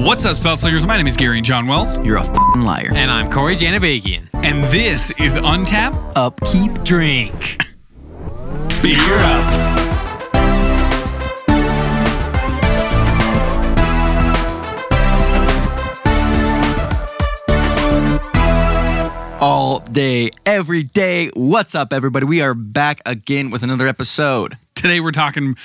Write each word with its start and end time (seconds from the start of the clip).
What's 0.00 0.24
up, 0.24 0.34
spell 0.34 0.56
slingers? 0.56 0.86
My 0.86 0.96
name 0.96 1.06
is 1.06 1.16
Gary 1.16 1.36
and 1.36 1.44
John 1.44 1.66
Wells, 1.66 1.98
You're 2.04 2.16
a 2.16 2.22
f***ing 2.22 2.62
liar. 2.62 2.90
And 2.94 3.10
I'm 3.10 3.30
Corey 3.30 3.54
Janabagian. 3.54 4.28
and 4.32 4.64
this 4.64 5.10
is 5.20 5.36
Untap 5.36 6.12
Upkeep. 6.16 6.82
Drink. 6.84 7.58
Beer 8.82 8.96
Up. 9.18 9.80
All 19.42 19.78
day, 19.80 20.30
every 20.44 20.82
day. 20.82 21.28
What's 21.30 21.74
up, 21.74 21.94
everybody? 21.94 22.26
We 22.26 22.42
are 22.42 22.52
back 22.52 23.00
again 23.06 23.48
with 23.50 23.62
another 23.62 23.86
episode. 23.86 24.58
Today 24.74 25.00
we're 25.00 25.12
talking 25.12 25.56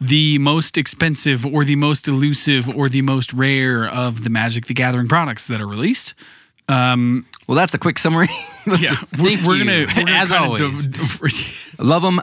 the 0.00 0.38
most 0.38 0.76
expensive 0.76 1.46
or 1.46 1.64
the 1.64 1.76
most 1.76 2.08
elusive 2.08 2.68
or 2.76 2.88
the 2.88 3.02
most 3.02 3.32
rare 3.32 3.86
of 3.86 4.24
the 4.24 4.30
Magic 4.30 4.66
the 4.66 4.74
Gathering 4.74 5.08
products 5.08 5.46
that 5.48 5.60
are 5.60 5.66
released. 5.66 6.14
Well, 6.68 7.56
that's 7.56 7.74
a 7.74 7.78
quick 7.78 7.98
summary. 7.98 8.28
Yeah, 8.78 8.94
we're, 9.18 9.36
we're 9.46 9.58
gonna, 9.58 9.80
we're 9.86 10.04
gonna 10.06 10.10
As 10.12 10.32
always. 10.32 10.86
div- 10.86 11.74
Love 11.78 12.00
them, 12.02 12.18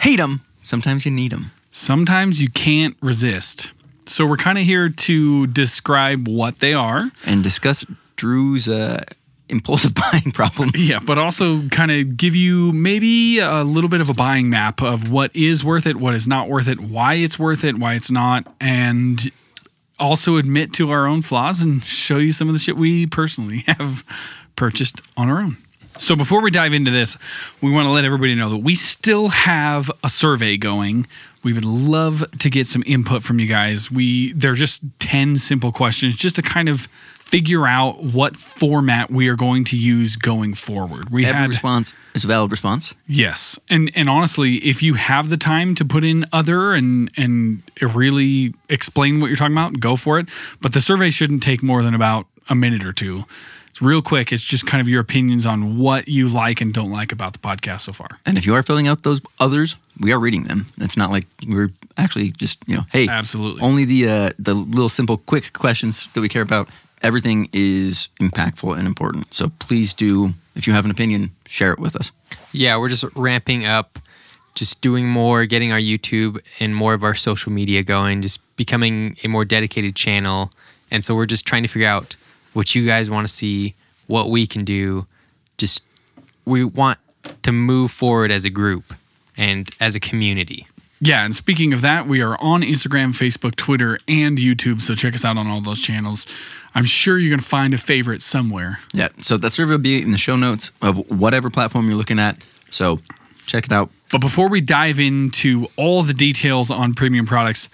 hate 0.00 0.16
them. 0.16 0.40
Sometimes 0.62 1.04
you 1.04 1.12
need 1.12 1.32
them. 1.32 1.50
sometimes 1.70 2.40
you 2.40 2.48
can't 2.48 2.96
resist. 3.02 3.70
So 4.06 4.26
we're 4.26 4.38
kind 4.38 4.56
of 4.56 4.64
here 4.64 4.88
to 4.88 5.46
describe 5.48 6.26
what 6.28 6.60
they 6.60 6.72
are. 6.72 7.10
And 7.26 7.42
discuss 7.42 7.84
Drew's 8.16 8.68
uh, 8.70 9.04
impulsive 9.48 9.92
buying 10.12 10.32
problem. 10.32 10.70
Yeah, 10.74 11.00
but 11.06 11.18
also 11.18 11.66
kind 11.68 11.90
of 11.90 12.16
give 12.16 12.34
you 12.34 12.72
maybe 12.72 13.38
a 13.38 13.62
little 13.62 13.90
bit 13.90 14.00
of 14.00 14.08
a 14.08 14.14
buying 14.14 14.50
map 14.50 14.82
of 14.82 15.10
what 15.10 15.34
is 15.34 15.64
worth 15.64 15.86
it, 15.86 15.96
what 15.96 16.14
is 16.14 16.26
not 16.26 16.48
worth 16.48 16.68
it, 16.68 16.80
why 16.80 17.14
it's 17.14 17.38
worth 17.38 17.64
it, 17.64 17.78
why 17.78 17.94
it's 17.94 18.10
not, 18.10 18.52
and 18.60 19.30
also 19.98 20.36
admit 20.36 20.72
to 20.74 20.90
our 20.90 21.06
own 21.06 21.22
flaws 21.22 21.62
and 21.62 21.82
show 21.84 22.18
you 22.18 22.32
some 22.32 22.48
of 22.48 22.54
the 22.54 22.58
shit 22.58 22.76
we 22.76 23.06
personally 23.06 23.58
have 23.66 24.04
purchased 24.56 25.02
on 25.16 25.28
our 25.28 25.40
own. 25.40 25.56
So 25.98 26.16
before 26.16 26.40
we 26.40 26.50
dive 26.50 26.72
into 26.72 26.90
this, 26.90 27.18
we 27.60 27.70
want 27.70 27.86
to 27.86 27.90
let 27.90 28.04
everybody 28.04 28.34
know 28.34 28.48
that 28.50 28.58
we 28.58 28.74
still 28.74 29.28
have 29.28 29.90
a 30.02 30.08
survey 30.08 30.56
going. 30.56 31.06
We 31.44 31.52
would 31.52 31.64
love 31.64 32.24
to 32.40 32.50
get 32.50 32.66
some 32.66 32.82
input 32.86 33.22
from 33.22 33.38
you 33.38 33.46
guys. 33.46 33.90
We 33.90 34.32
they're 34.32 34.54
just 34.54 34.82
10 35.00 35.36
simple 35.36 35.70
questions 35.70 36.16
just 36.16 36.36
to 36.36 36.42
kind 36.42 36.68
of 36.68 36.88
figure 37.32 37.66
out 37.66 38.02
what 38.02 38.36
format 38.36 39.10
we 39.10 39.26
are 39.26 39.36
going 39.36 39.64
to 39.64 39.74
use 39.74 40.16
going 40.16 40.52
forward. 40.52 41.08
We 41.08 41.24
Every 41.24 41.40
had 41.40 41.48
response 41.48 41.94
is 42.14 42.24
a 42.24 42.26
valid 42.26 42.50
response. 42.50 42.94
Yes, 43.08 43.58
and 43.70 43.90
and 43.94 44.10
honestly, 44.10 44.56
if 44.56 44.82
you 44.82 44.94
have 44.94 45.30
the 45.30 45.38
time 45.38 45.74
to 45.76 45.84
put 45.84 46.04
in 46.04 46.26
other 46.30 46.74
and 46.74 47.10
and 47.16 47.62
really 47.80 48.52
explain 48.68 49.20
what 49.20 49.28
you're 49.28 49.36
talking 49.36 49.54
about, 49.54 49.80
go 49.80 49.96
for 49.96 50.18
it. 50.18 50.28
But 50.60 50.74
the 50.74 50.80
survey 50.82 51.08
shouldn't 51.08 51.42
take 51.42 51.62
more 51.62 51.82
than 51.82 51.94
about 51.94 52.26
a 52.50 52.54
minute 52.54 52.84
or 52.84 52.92
two. 52.92 53.24
It's 53.68 53.80
real 53.80 54.02
quick. 54.02 54.30
It's 54.30 54.44
just 54.44 54.66
kind 54.66 54.82
of 54.82 54.88
your 54.88 55.00
opinions 55.00 55.46
on 55.46 55.78
what 55.78 56.06
you 56.06 56.28
like 56.28 56.60
and 56.60 56.74
don't 56.74 56.90
like 56.90 57.12
about 57.12 57.32
the 57.32 57.38
podcast 57.38 57.80
so 57.80 57.92
far. 57.92 58.08
And 58.26 58.36
if 58.36 58.44
you 58.44 58.54
are 58.54 58.62
filling 58.62 58.86
out 58.86 59.02
those 59.04 59.22
others, 59.40 59.76
we 59.98 60.12
are 60.12 60.20
reading 60.20 60.42
them. 60.42 60.66
It's 60.76 60.98
not 60.98 61.10
like 61.10 61.24
we're 61.48 61.70
actually 61.96 62.32
just, 62.32 62.58
you 62.66 62.76
know, 62.76 62.82
hey, 62.92 63.08
Absolutely. 63.08 63.62
only 63.62 63.86
the 63.86 64.08
uh, 64.08 64.30
the 64.38 64.52
little 64.52 64.90
simple 64.90 65.16
quick 65.16 65.54
questions 65.54 66.08
that 66.12 66.20
we 66.20 66.28
care 66.28 66.42
about. 66.42 66.68
Everything 67.02 67.48
is 67.52 68.08
impactful 68.20 68.76
and 68.76 68.86
important. 68.86 69.34
So 69.34 69.50
please 69.58 69.92
do, 69.92 70.34
if 70.54 70.66
you 70.66 70.72
have 70.72 70.84
an 70.84 70.90
opinion, 70.90 71.32
share 71.46 71.72
it 71.72 71.78
with 71.78 71.96
us. 71.96 72.12
Yeah, 72.52 72.76
we're 72.76 72.88
just 72.88 73.04
ramping 73.14 73.66
up, 73.66 73.98
just 74.54 74.80
doing 74.80 75.08
more, 75.08 75.44
getting 75.46 75.72
our 75.72 75.78
YouTube 75.78 76.38
and 76.60 76.76
more 76.76 76.94
of 76.94 77.02
our 77.02 77.14
social 77.14 77.50
media 77.50 77.82
going, 77.82 78.22
just 78.22 78.56
becoming 78.56 79.16
a 79.24 79.28
more 79.28 79.44
dedicated 79.44 79.96
channel. 79.96 80.50
And 80.90 81.04
so 81.04 81.14
we're 81.14 81.26
just 81.26 81.46
trying 81.46 81.62
to 81.62 81.68
figure 81.68 81.88
out 81.88 82.16
what 82.52 82.74
you 82.74 82.86
guys 82.86 83.10
want 83.10 83.26
to 83.26 83.32
see, 83.32 83.74
what 84.06 84.30
we 84.30 84.46
can 84.46 84.64
do. 84.64 85.06
Just 85.58 85.86
we 86.44 86.64
want 86.64 86.98
to 87.42 87.52
move 87.52 87.90
forward 87.90 88.30
as 88.30 88.44
a 88.44 88.50
group 88.50 88.92
and 89.36 89.70
as 89.80 89.94
a 89.94 90.00
community. 90.00 90.66
Yeah, 91.04 91.24
and 91.24 91.34
speaking 91.34 91.72
of 91.72 91.80
that, 91.80 92.06
we 92.06 92.22
are 92.22 92.36
on 92.40 92.62
Instagram, 92.62 93.08
Facebook, 93.08 93.56
Twitter, 93.56 93.98
and 94.06 94.38
YouTube. 94.38 94.80
So 94.80 94.94
check 94.94 95.14
us 95.14 95.24
out 95.24 95.36
on 95.36 95.48
all 95.48 95.60
those 95.60 95.80
channels. 95.80 96.26
I'm 96.76 96.84
sure 96.84 97.18
you're 97.18 97.30
gonna 97.30 97.42
find 97.42 97.74
a 97.74 97.78
favorite 97.78 98.22
somewhere. 98.22 98.78
Yeah. 98.94 99.08
So 99.18 99.36
that 99.36 99.52
survey 99.52 99.72
will 99.72 99.78
be 99.78 100.00
in 100.00 100.12
the 100.12 100.16
show 100.16 100.36
notes 100.36 100.70
of 100.80 101.10
whatever 101.10 101.50
platform 101.50 101.88
you're 101.88 101.96
looking 101.96 102.20
at. 102.20 102.46
So 102.70 103.00
check 103.46 103.64
it 103.64 103.72
out. 103.72 103.90
But 104.12 104.20
before 104.20 104.48
we 104.48 104.60
dive 104.60 105.00
into 105.00 105.66
all 105.76 106.04
the 106.04 106.14
details 106.14 106.70
on 106.70 106.94
premium 106.94 107.26
products, 107.26 107.68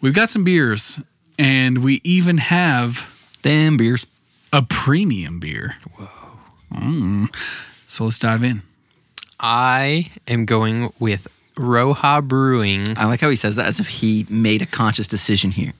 we've 0.00 0.14
got 0.14 0.30
some 0.30 0.42
beers, 0.42 0.98
and 1.38 1.84
we 1.84 2.00
even 2.04 2.38
have 2.38 3.36
Damn 3.42 3.76
beers. 3.76 4.06
a 4.50 4.62
premium 4.62 5.40
beer. 5.40 5.76
Whoa. 5.96 6.08
Mm. 6.72 7.26
So 7.86 8.04
let's 8.04 8.18
dive 8.18 8.42
in. 8.42 8.62
I 9.38 10.10
am 10.26 10.46
going 10.46 10.90
with 10.98 11.26
Roja 11.56 12.22
Brewing. 12.26 12.96
I 12.98 13.04
like 13.06 13.20
how 13.20 13.30
he 13.30 13.36
says 13.36 13.56
that 13.56 13.66
as 13.66 13.80
if 13.80 13.88
he 13.88 14.26
made 14.28 14.62
a 14.62 14.66
conscious 14.66 15.06
decision 15.06 15.50
here. 15.50 15.72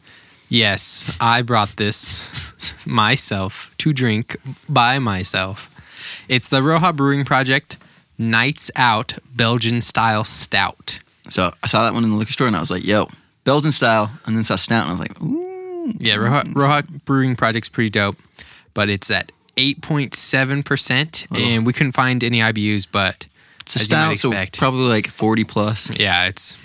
Yes, 0.49 1.16
I 1.21 1.43
brought 1.43 1.77
this 1.77 2.87
myself 2.87 3.75
to 3.78 3.93
drink 3.93 4.37
by 4.69 4.99
myself. 4.99 5.69
It's 6.28 6.49
the 6.49 6.61
Roja 6.61 6.94
Brewing 6.94 7.25
Project 7.25 7.78
Nights 8.19 8.71
Out 8.77 9.19
Belgian 9.34 9.81
Style 9.81 10.25
Stout. 10.25 10.99
So 11.31 11.55
I 11.62 11.66
saw 11.66 11.84
that 11.84 11.94
one 11.94 12.05
in 12.05 12.11
the 12.11 12.16
liquor 12.16 12.32
store 12.32 12.47
and 12.49 12.56
I 12.56 12.61
was 12.61 12.71
like, 12.71 12.84
yo, 12.84 13.09
Belgian 13.44 13.72
style. 13.72 14.11
And 14.27 14.37
then 14.37 14.44
saw 14.44 14.56
Stout 14.56 14.82
and 14.82 14.88
I 14.88 14.93
was 14.93 15.00
like, 15.00 15.22
ooh. 15.22 15.93
Yeah, 15.99 16.16
Roja, 16.16 16.44
Roja 16.53 17.05
Brewing 17.05 17.34
Project's 17.34 17.69
pretty 17.69 17.91
dope, 17.91 18.16
but 18.72 18.88
it's 18.88 19.11
at 19.11 19.32
8.7%, 19.56 21.38
and 21.38 21.66
we 21.66 21.72
couldn't 21.72 21.93
find 21.93 22.22
any 22.22 22.38
IBUs, 22.38 22.87
but 22.91 23.27
It's 23.62 23.77
a 23.77 23.81
as 23.81 23.91
you 23.91 23.97
might 23.97 24.15
stout, 24.15 24.19
so 24.19 24.31
expect. 24.33 24.59
probably 24.59 24.89
like 24.89 25.09
40 25.09 25.45
plus. 25.45 25.91
yeah, 25.99 26.27
it's 26.27 26.56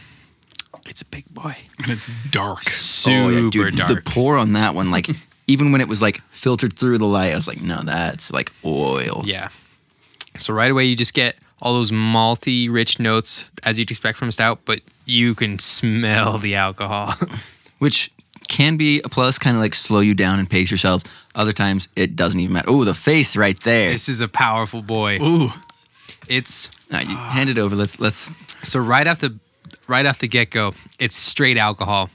it's 0.88 1.02
a 1.02 1.06
big 1.06 1.26
boy. 1.34 1.56
And 1.84 1.92
it's 1.92 2.10
dark. 2.32 2.64
Super 2.64 3.18
Oh, 3.18 3.30
yeah, 3.30 3.50
dude, 3.50 3.76
dark. 3.76 4.04
The 4.06 4.10
pour 4.10 4.38
on 4.38 4.54
that 4.54 4.74
one, 4.76 4.90
like, 4.92 5.10
even 5.48 5.72
when 5.72 5.82
it 5.82 5.88
was 5.88 6.02
like 6.02 6.22
filtered 6.30 6.74
through 6.74 6.98
the 6.98 7.06
light, 7.06 7.32
I 7.34 7.36
was 7.36 7.48
like, 7.48 7.62
no, 7.62 7.82
that's 7.84 8.32
like 8.32 8.52
oil. 8.66 9.24
Yeah. 9.26 9.50
So 10.38 10.54
right 10.54 10.72
away 10.72 10.86
you 10.86 10.96
just 10.96 11.14
get 11.14 11.36
all 11.62 11.74
those 11.74 11.92
malty 11.92 12.72
rich 12.72 13.00
notes 13.00 13.46
as 13.64 13.80
you'd 13.80 13.90
expect 13.90 14.18
from 14.18 14.30
a 14.30 14.32
stout, 14.32 14.60
but 14.66 14.82
you 15.06 15.34
can 15.36 15.58
smell 15.60 16.38
the 16.38 16.56
alcohol. 16.56 17.14
Which 17.80 18.12
can 18.48 18.78
be 18.78 19.02
a 19.04 19.10
plus, 19.10 19.38
kind 19.38 19.58
of 19.58 19.62
like 19.62 19.76
slow 19.76 20.00
you 20.00 20.14
down 20.14 20.40
and 20.40 20.50
pace 20.50 20.72
yourself. 20.72 21.04
Other 21.36 21.52
times 21.54 21.90
it 21.96 22.16
doesn't 22.16 22.40
even 22.40 22.54
matter. 22.54 22.70
Oh, 22.70 22.84
the 22.84 22.94
face 22.94 23.36
right 23.36 23.60
there. 23.62 23.92
this 23.92 24.08
is 24.10 24.22
a 24.22 24.28
powerful 24.28 24.82
boy. 24.82 25.20
Ooh. 25.22 25.50
It's 26.30 26.70
Now, 26.90 27.00
you 27.02 27.16
hand 27.16 27.50
it 27.50 27.58
over. 27.58 27.76
Let's 27.76 28.00
let's 28.00 28.34
so 28.68 28.80
right 28.80 29.08
off 29.08 29.20
the 29.20 29.38
right 29.88 30.06
off 30.06 30.20
the 30.20 30.28
get 30.28 30.52
go, 30.52 30.74
it's 31.00 31.16
straight 31.16 31.58
alcohol, 31.58 32.10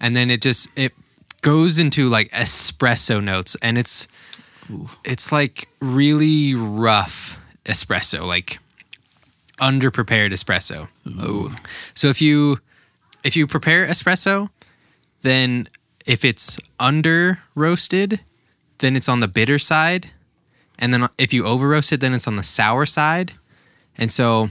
and 0.00 0.16
then 0.16 0.30
it 0.30 0.42
just 0.42 0.68
it 0.78 0.92
goes 1.40 1.78
into 1.78 2.08
like 2.08 2.30
espresso 2.30 3.22
notes, 3.22 3.56
and 3.62 3.78
it's 3.78 4.08
it's 5.04 5.32
like 5.32 5.68
really 5.80 6.54
rough 6.54 7.38
espresso, 7.64 8.26
like 8.26 8.58
underprepared 9.58 10.32
espresso. 10.32 10.88
Oh, 11.18 11.54
So 11.94 12.08
if 12.08 12.20
you 12.20 12.60
if 13.24 13.36
you 13.36 13.46
prepare 13.46 13.86
espresso, 13.86 14.50
then 15.22 15.68
if 16.04 16.24
it's 16.24 16.58
under 16.78 17.40
roasted, 17.54 18.20
then 18.78 18.96
it's 18.96 19.08
on 19.08 19.20
the 19.20 19.28
bitter 19.28 19.58
side, 19.58 20.12
and 20.78 20.92
then 20.92 21.08
if 21.18 21.32
you 21.32 21.44
over 21.44 21.68
roast 21.68 21.92
it, 21.92 22.00
then 22.00 22.14
it's 22.14 22.26
on 22.26 22.36
the 22.36 22.42
sour 22.42 22.86
side. 22.86 23.32
And 23.98 24.10
so 24.10 24.50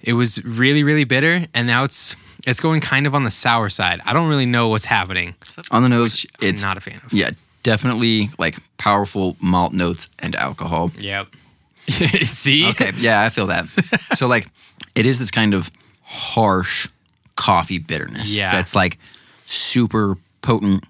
it 0.00 0.12
was 0.12 0.44
really 0.44 0.82
really 0.82 1.04
bitter, 1.04 1.46
and 1.54 1.66
now 1.66 1.84
it's 1.84 2.16
it's 2.46 2.60
going 2.60 2.80
kind 2.80 3.06
of 3.06 3.14
on 3.14 3.24
the 3.24 3.30
sour 3.30 3.68
side. 3.68 4.00
I 4.04 4.12
don't 4.12 4.28
really 4.28 4.46
know 4.46 4.68
what's 4.68 4.84
happening. 4.86 5.34
on 5.70 5.82
the 5.82 5.88
nose, 5.88 6.26
I'm 6.40 6.48
it's 6.48 6.62
not 6.62 6.76
a 6.76 6.80
fan 6.80 7.00
of. 7.04 7.12
yeah, 7.12 7.30
definitely 7.62 8.30
like 8.38 8.56
powerful 8.78 9.36
malt 9.40 9.72
notes 9.72 10.08
and 10.18 10.34
alcohol. 10.36 10.90
Yep. 10.98 11.28
See? 11.88 12.68
Okay, 12.70 12.92
yeah, 12.96 13.22
I 13.22 13.30
feel 13.30 13.46
that. 13.46 13.66
so 14.14 14.26
like, 14.26 14.48
it 14.94 15.06
is 15.06 15.18
this 15.18 15.30
kind 15.30 15.54
of 15.54 15.70
harsh 16.02 16.88
coffee 17.36 17.78
bitterness. 17.78 18.34
Yeah. 18.34 18.52
that's 18.52 18.74
like 18.74 18.98
super 19.46 20.16
potent 20.42 20.84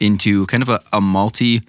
into 0.00 0.46
kind 0.46 0.62
of 0.62 0.68
a, 0.68 0.82
a 0.92 1.00
malty 1.00 1.62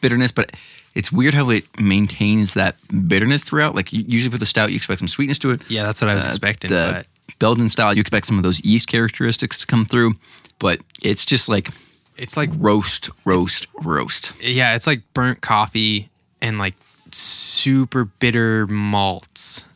bitterness, 0.00 0.32
but 0.32 0.52
it's 0.94 1.12
weird 1.12 1.34
how 1.34 1.50
it 1.50 1.64
maintains 1.80 2.54
that 2.54 2.76
bitterness 3.08 3.42
throughout. 3.44 3.74
Like 3.74 3.92
usually 3.92 4.30
with 4.30 4.40
the 4.40 4.46
stout, 4.46 4.70
you 4.70 4.76
expect 4.76 4.98
some 5.00 5.08
sweetness 5.08 5.38
to 5.40 5.50
it. 5.50 5.62
Yeah, 5.70 5.84
that's 5.84 6.00
what 6.00 6.10
I 6.10 6.14
was 6.14 6.24
Uh, 6.24 6.28
expecting. 6.28 6.70
the 6.70 7.04
but 7.28 7.38
Belgian 7.38 7.68
style, 7.68 7.94
you 7.94 8.00
expect 8.00 8.26
some 8.26 8.36
of 8.38 8.42
those 8.42 8.58
yeast 8.64 8.88
characteristics 8.88 9.58
to 9.58 9.66
come 9.66 9.84
through, 9.84 10.14
but 10.58 10.80
it's 11.02 11.24
just 11.26 11.48
like 11.48 11.70
it's 12.16 12.36
like 12.36 12.50
roast, 12.56 13.10
roast, 13.24 13.68
roast. 13.82 14.32
yeah, 14.42 14.74
it's 14.74 14.86
like 14.88 15.02
burnt 15.14 15.40
coffee 15.40 16.08
and 16.42 16.58
like 16.58 16.74
super 17.12 18.04
bitter 18.04 18.66
malts. 18.66 19.66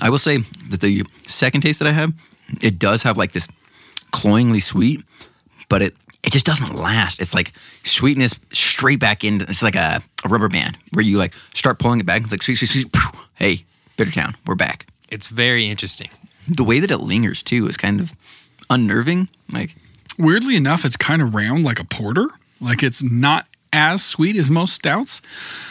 I 0.00 0.10
will 0.10 0.18
say 0.18 0.38
that 0.70 0.80
the 0.80 1.04
second 1.26 1.62
taste 1.62 1.78
that 1.78 1.88
I 1.88 1.92
have, 1.92 2.12
it 2.62 2.78
does 2.78 3.02
have 3.02 3.16
like 3.16 3.32
this 3.32 3.48
cloyingly 4.10 4.60
sweet, 4.60 5.00
but 5.68 5.80
it 5.82 5.94
it 6.26 6.32
just 6.32 6.44
doesn't 6.44 6.74
last. 6.74 7.20
It's 7.20 7.32
like 7.34 7.52
sweetness 7.84 8.38
straight 8.52 9.00
back 9.00 9.24
into. 9.24 9.46
It's 9.48 9.62
like 9.62 9.76
a, 9.76 10.02
a 10.24 10.28
rubber 10.28 10.48
band 10.48 10.76
where 10.92 11.04
you 11.04 11.16
like 11.18 11.32
start 11.54 11.78
pulling 11.78 12.00
it 12.00 12.06
back. 12.06 12.22
It's 12.22 12.30
like 12.32 12.42
sweet, 12.42 12.56
sweet, 12.56 12.70
sweet. 12.70 12.88
phew, 12.94 13.20
Hey, 13.34 13.64
Bittertown, 13.96 14.34
we're 14.46 14.54
back. 14.56 14.86
It's 15.08 15.28
very 15.28 15.68
interesting. 15.68 16.10
The 16.48 16.64
way 16.64 16.80
that 16.80 16.90
it 16.90 16.98
lingers 16.98 17.42
too 17.42 17.66
is 17.68 17.76
kind 17.76 18.00
of 18.00 18.14
unnerving. 18.68 19.28
Like 19.52 19.74
Weirdly 20.18 20.56
enough, 20.56 20.84
it's 20.84 20.96
kind 20.96 21.20
of 21.20 21.34
round 21.34 21.64
like 21.64 21.78
a 21.78 21.84
porter. 21.84 22.28
Like 22.60 22.82
it's 22.82 23.02
not 23.02 23.46
as 23.72 24.02
sweet 24.04 24.36
as 24.36 24.48
most 24.48 24.72
stouts. 24.74 25.20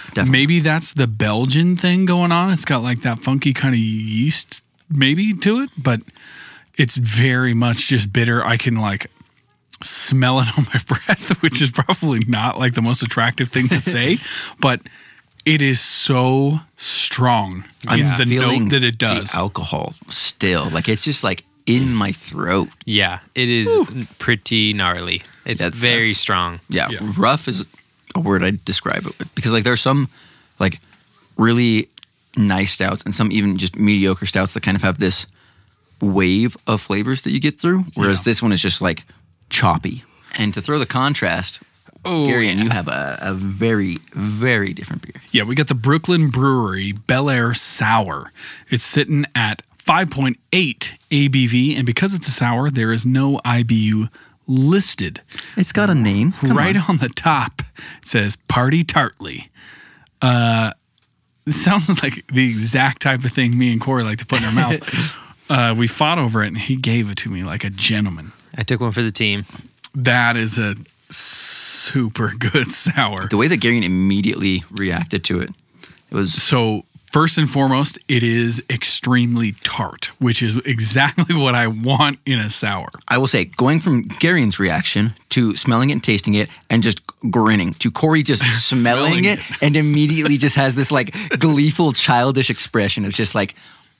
Definitely. 0.10 0.32
Maybe 0.32 0.60
that's 0.60 0.94
the 0.94 1.08
Belgian 1.08 1.76
thing 1.76 2.06
going 2.06 2.32
on. 2.32 2.52
It's 2.52 2.66
got 2.66 2.84
like 2.84 3.02
that 3.02 3.20
funky 3.20 3.54
kind 3.54 3.74
of 3.74 3.80
yeast 3.80 4.64
maybe 4.90 5.34
to 5.34 5.62
it, 5.62 5.72
but 5.82 6.02
it's 6.78 6.98
very 6.98 7.54
much 7.54 7.88
just 7.88 8.14
bitter. 8.14 8.46
I 8.46 8.58
can 8.58 8.76
like 8.76 9.10
smell 9.82 10.40
it 10.40 10.48
on 10.58 10.66
my 10.74 10.80
breath, 10.88 11.42
which 11.42 11.62
is 11.62 11.72
probably 11.72 12.20
not 12.28 12.58
like 12.60 12.74
the 12.74 12.82
most 12.82 13.04
attractive 13.04 13.48
thing 13.50 13.68
to 13.70 13.80
say, 13.80 14.18
but 14.60 14.82
it 15.46 15.62
is 15.62 15.80
so 15.80 16.60
strong 16.78 17.66
in 17.84 17.90
I'm 18.08 18.18
the 18.18 18.26
feeling 18.26 18.64
note 18.64 18.72
that 18.72 18.84
it 18.84 18.98
the 19.00 19.06
does. 19.20 19.36
alcohol 19.36 19.94
still. 20.10 20.70
Like 20.70 20.90
it's 20.90 21.04
just 21.04 21.24
like 21.24 21.44
in 21.68 21.94
my 21.94 22.12
throat. 22.12 22.70
Yeah, 22.86 23.20
it 23.36 23.50
is 23.50 23.70
pretty 24.20 24.74
gnarly. 24.74 25.22
It's 25.46 25.62
That- 25.62 25.74
very 25.74 26.14
strong. 26.14 26.60
Yeah, 26.70 26.90
Yeah. 26.90 27.00
rough 27.18 27.48
is 27.48 27.64
a 28.16 28.20
word 28.20 28.44
I'd 28.44 28.64
describe 28.66 29.06
it 29.06 29.18
with 29.20 29.34
because 29.36 29.52
like 29.52 29.64
there's 29.64 29.82
some 29.82 30.08
like 30.60 30.80
really 31.38 31.90
nice 32.38 32.72
stouts 32.72 33.04
and 33.04 33.14
some 33.14 33.32
even 33.32 33.58
just 33.58 33.76
mediocre 33.76 34.26
stouts 34.26 34.54
that 34.54 34.64
kind 34.64 34.76
of 34.76 34.82
have 34.84 35.00
this 35.00 35.28
wave 36.02 36.58
of 36.68 36.82
flavors 36.82 37.22
that 37.22 37.32
you 37.32 37.40
get 37.40 37.60
through, 37.60 37.86
whereas 37.96 38.20
Yeah. 38.20 38.24
this 38.32 38.42
one 38.42 38.52
is 38.52 38.62
just 38.62 38.82
like 38.82 39.06
choppy. 39.50 40.04
And 40.38 40.54
to 40.54 40.62
throw 40.62 40.80
the 40.80 40.86
contrast, 40.86 41.60
Oh, 42.08 42.28
Gary, 42.28 42.50
and 42.50 42.60
yeah. 42.60 42.64
you 42.66 42.70
have 42.72 42.88
a, 42.88 43.18
a 43.20 43.34
very 43.34 43.96
very 44.12 44.74
different 44.74 45.02
beer. 45.02 45.20
Yeah, 45.32 45.42
we 45.44 45.56
got 45.56 45.70
the 45.70 45.74
Brooklyn 45.74 46.30
Brewery 46.30 46.92
Bel 46.92 47.30
Air 47.32 47.54
Sour. 47.56 48.32
It's 48.70 48.84
sitting 48.84 49.26
at 49.34 49.64
5.8 49.80 50.36
ABV, 51.10 51.76
and 51.78 51.86
because 51.86 52.14
it's 52.14 52.28
a 52.28 52.32
sour, 52.32 52.70
there 52.70 52.92
is 52.92 53.06
no 53.08 53.40
IBU 53.46 54.10
listed. 54.46 55.22
It's 55.58 55.72
got 55.74 55.90
a 55.90 55.96
name, 55.96 56.34
Come 56.34 56.56
right 56.56 56.76
on. 56.76 56.84
on. 56.90 56.98
the 56.98 57.10
top, 57.10 57.62
it 57.98 58.06
says 58.06 58.36
Party 58.36 58.84
Tartly. 58.84 59.50
Uh, 60.22 60.72
it 61.48 61.54
sounds 61.54 61.90
like 62.04 62.28
the 62.28 62.46
exact 62.46 63.02
type 63.02 63.26
of 63.26 63.32
thing 63.32 63.58
me 63.58 63.72
and 63.72 63.82
Corey 63.82 64.04
like 64.04 64.20
to 64.20 64.26
put 64.28 64.40
in 64.42 64.46
our 64.46 64.54
mouth. 64.54 65.22
Uh, 65.48 65.76
we 65.78 65.86
fought 65.86 66.18
over 66.18 66.44
it, 66.44 66.48
and 66.48 66.58
he 66.58 66.76
gave 66.76 67.08
it 67.12 67.18
to 67.20 67.30
me 67.30 67.44
like 67.44 67.64
a 67.64 67.70
gentleman. 67.70 68.32
I 68.58 68.64
took 68.64 68.82
one 68.82 68.92
for 68.92 69.02
the 69.02 69.12
team. 69.12 69.46
That 69.94 70.36
is 70.36 70.58
a 70.60 70.76
super 71.10 72.32
good 72.38 72.68
sour. 72.72 73.28
The 73.28 73.38
way 73.38 73.48
that 73.48 73.58
Gary 73.58 73.84
immediately 73.86 74.64
reacted 74.78 75.24
to 75.26 75.40
it, 75.40 75.50
it 76.12 76.16
was 76.16 76.34
So, 76.34 76.84
first 77.12 77.38
and 77.38 77.50
foremost, 77.50 77.98
it 78.08 78.24
is 78.24 78.64
extremely 78.70 79.54
tart, 79.64 80.12
which 80.20 80.42
is 80.44 80.58
exactly 80.66 81.36
what 81.42 81.56
I 81.56 81.68
want 81.68 82.20
in 82.26 82.40
a 82.40 82.50
sour. 82.50 82.90
I 83.08 83.18
will 83.18 83.28
say, 83.28 83.46
going 83.46 83.80
from 83.80 84.04
Gary's 84.04 84.60
reaction 84.60 85.14
to 85.30 85.56
smelling 85.56 85.90
it 85.90 85.94
and 85.94 86.04
tasting 86.04 86.34
it 86.34 86.50
and 86.70 86.84
just 86.84 87.02
grinning 87.30 87.74
to 87.76 87.92
Corey 87.92 88.24
just 88.24 88.44
smelling, 88.70 89.24
Smelling 89.24 89.26
it 89.26 89.40
and 89.62 89.76
immediately 89.76 90.38
just 90.38 90.56
has 90.56 90.76
this 90.76 90.92
like 90.92 91.16
gleeful, 91.40 91.94
childish 91.94 92.50
expression 92.50 93.06
of 93.06 93.14
just 93.14 93.36
like, 93.36 93.56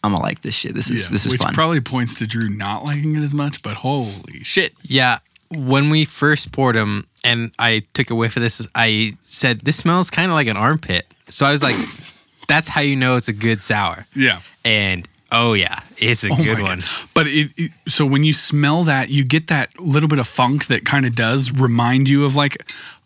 I'm 0.06 0.12
gonna 0.12 0.24
like 0.24 0.42
this 0.42 0.54
shit. 0.56 0.74
This 0.74 0.90
is 0.90 1.10
this 1.10 1.26
is 1.26 1.32
which 1.34 1.42
fun. 1.42 1.54
probably 1.54 1.82
points 1.82 2.16
to 2.20 2.28
Drew 2.28 2.48
not 2.50 2.84
liking 2.86 3.16
it 3.16 3.24
as 3.24 3.34
much, 3.34 3.62
but 3.62 3.76
holy 3.76 4.44
shit. 4.44 4.74
Yeah, 4.84 5.20
when 5.52 5.90
we 5.90 6.06
first 6.06 6.52
poured 6.52 6.76
them 6.76 7.06
and 7.24 7.52
I 7.60 7.84
took 7.94 8.10
a 8.10 8.16
whiff 8.16 8.36
of 8.38 8.44
this, 8.44 8.66
I 8.76 9.18
said, 9.26 9.62
This 9.62 9.78
smells 9.78 10.10
kind 10.10 10.30
of 10.32 10.36
like 10.36 10.48
an 10.48 10.58
armpit. 10.58 11.06
So 11.30 11.46
I 11.46 11.52
was 11.52 11.64
like, 11.64 11.76
That's 12.48 12.68
how 12.68 12.82
you 12.82 12.96
know 12.96 13.16
it's 13.16 13.28
a 13.28 13.34
good 13.34 13.60
sour. 13.62 14.06
Yeah. 14.16 14.42
And 14.64 15.08
oh, 15.32 15.54
yeah, 15.54 15.80
it's 15.98 16.24
a 16.24 16.30
Oh 16.32 16.36
good 16.36 16.60
my 16.60 16.64
one. 16.64 16.80
God. 16.82 16.90
But 17.16 17.28
it, 17.28 17.52
it- 17.58 17.72
so 17.88 18.06
when 18.06 18.24
you 18.24 18.34
smell 18.34 18.84
that, 18.84 19.10
you 19.10 19.24
get 19.24 19.48
that 19.48 19.80
little 19.80 20.08
bit 20.10 20.20
of 20.20 20.28
funk 20.28 20.68
that 20.68 20.86
kind 20.86 21.06
of 21.06 21.16
does 21.16 21.52
remind 21.52 22.08
you 22.10 22.24
of 22.26 22.36
like 22.36 22.58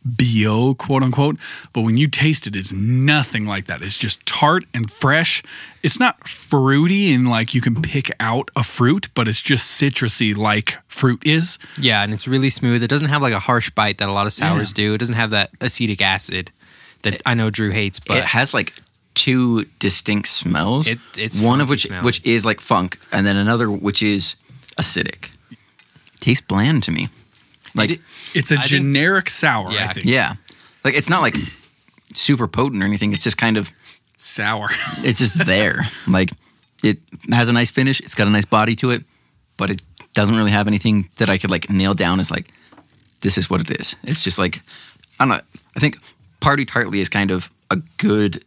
BO, 0.05 0.73
quote 0.75 1.03
unquote. 1.03 1.37
But 1.73 1.81
when 1.81 1.97
you 1.97 2.07
taste 2.07 2.47
it, 2.47 2.55
it's 2.55 2.71
nothing 2.73 3.45
like 3.45 3.65
that. 3.65 3.81
It's 3.81 3.97
just 3.97 4.25
tart 4.25 4.65
and 4.73 4.89
fresh. 4.91 5.43
It's 5.83 5.99
not 5.99 6.27
fruity 6.27 7.13
and 7.13 7.29
like 7.29 7.53
you 7.53 7.61
can 7.61 7.81
pick 7.81 8.11
out 8.19 8.49
a 8.55 8.63
fruit, 8.63 9.09
but 9.13 9.27
it's 9.27 9.41
just 9.41 9.79
citrusy 9.81 10.35
like 10.35 10.77
fruit 10.87 11.25
is. 11.25 11.57
Yeah, 11.77 12.03
and 12.03 12.13
it's 12.13 12.27
really 12.27 12.49
smooth. 12.49 12.81
It 12.83 12.87
doesn't 12.89 13.09
have 13.09 13.21
like 13.21 13.33
a 13.33 13.39
harsh 13.39 13.69
bite 13.71 13.97
that 13.99 14.09
a 14.09 14.11
lot 14.13 14.25
of 14.27 14.33
sours 14.33 14.73
do. 14.73 14.93
It 14.93 14.97
doesn't 14.99 15.15
have 15.15 15.29
that 15.31 15.51
acetic 15.61 16.01
acid 16.01 16.51
that 17.03 17.21
I 17.25 17.33
know 17.33 17.49
Drew 17.49 17.71
hates, 17.71 17.99
but 17.99 18.17
it 18.17 18.25
has 18.25 18.53
like 18.53 18.73
two 19.15 19.65
distinct 19.79 20.27
smells. 20.29 20.87
It- 20.87 20.99
it's 21.17 21.41
one 21.41 21.61
of 21.61 21.67
which 21.69 21.83
smell. 21.87 22.03
which 22.03 22.23
is 22.25 22.45
like 22.45 22.61
funk, 22.61 22.99
and 23.11 23.25
then 23.25 23.35
another 23.37 23.69
which 23.69 24.01
is 24.03 24.35
acidic. 24.77 25.31
Tastes 26.19 26.45
bland 26.45 26.83
to 26.83 26.91
me. 26.91 27.09
Like 27.75 27.91
It- 27.91 28.01
It's 28.33 28.51
a 28.51 28.55
I 28.55 28.61
think- 28.61 28.69
generic 28.69 29.29
sour, 29.29 29.69
I 29.69 29.73
Yeah. 29.73 29.93
think. 29.93 30.05
yeah, 30.05 30.33
like 30.83 30.95
it's 30.95 31.09
not 31.09 31.21
like 31.21 31.35
super 32.13 32.47
potent 32.47 32.81
or 32.83 32.85
anything. 32.85 33.13
It's 33.13 33.23
just 33.23 33.37
kind 33.37 33.57
of 33.57 33.71
Sour. 34.17 34.67
it's 35.03 35.19
just 35.19 35.37
there. 35.45 35.85
like 36.07 36.31
it 36.83 36.99
has 37.31 37.47
a 37.49 37.53
nice 37.53 37.71
finish. 37.71 37.99
It's 38.01 38.15
got 38.15 38.27
a 38.27 38.29
nice 38.31 38.45
body 38.45 38.75
to 38.77 38.91
it, 38.91 39.03
but 39.57 39.69
it 39.69 39.81
doesn't 40.13 40.35
really 40.35 40.51
have 40.51 40.67
anything 40.67 41.07
that 41.17 41.29
I 41.29 41.37
could 41.37 41.51
like 41.51 41.69
nail 41.69 41.93
down 41.93 42.19
as 42.19 42.29
like 42.29 42.49
this 43.21 43.37
is 43.37 43.49
what 43.49 43.61
it 43.61 43.79
is. 43.79 43.95
It's 44.03 44.23
just 44.23 44.37
like 44.37 44.61
I 45.19 45.25
don't 45.25 45.37
know. 45.37 45.41
I 45.75 45.79
think 45.79 45.97
Party 46.41 46.65
Tartly 46.65 46.99
is 46.99 47.07
kind 47.09 47.31
of 47.31 47.49
a 47.71 47.77
good 47.97 48.43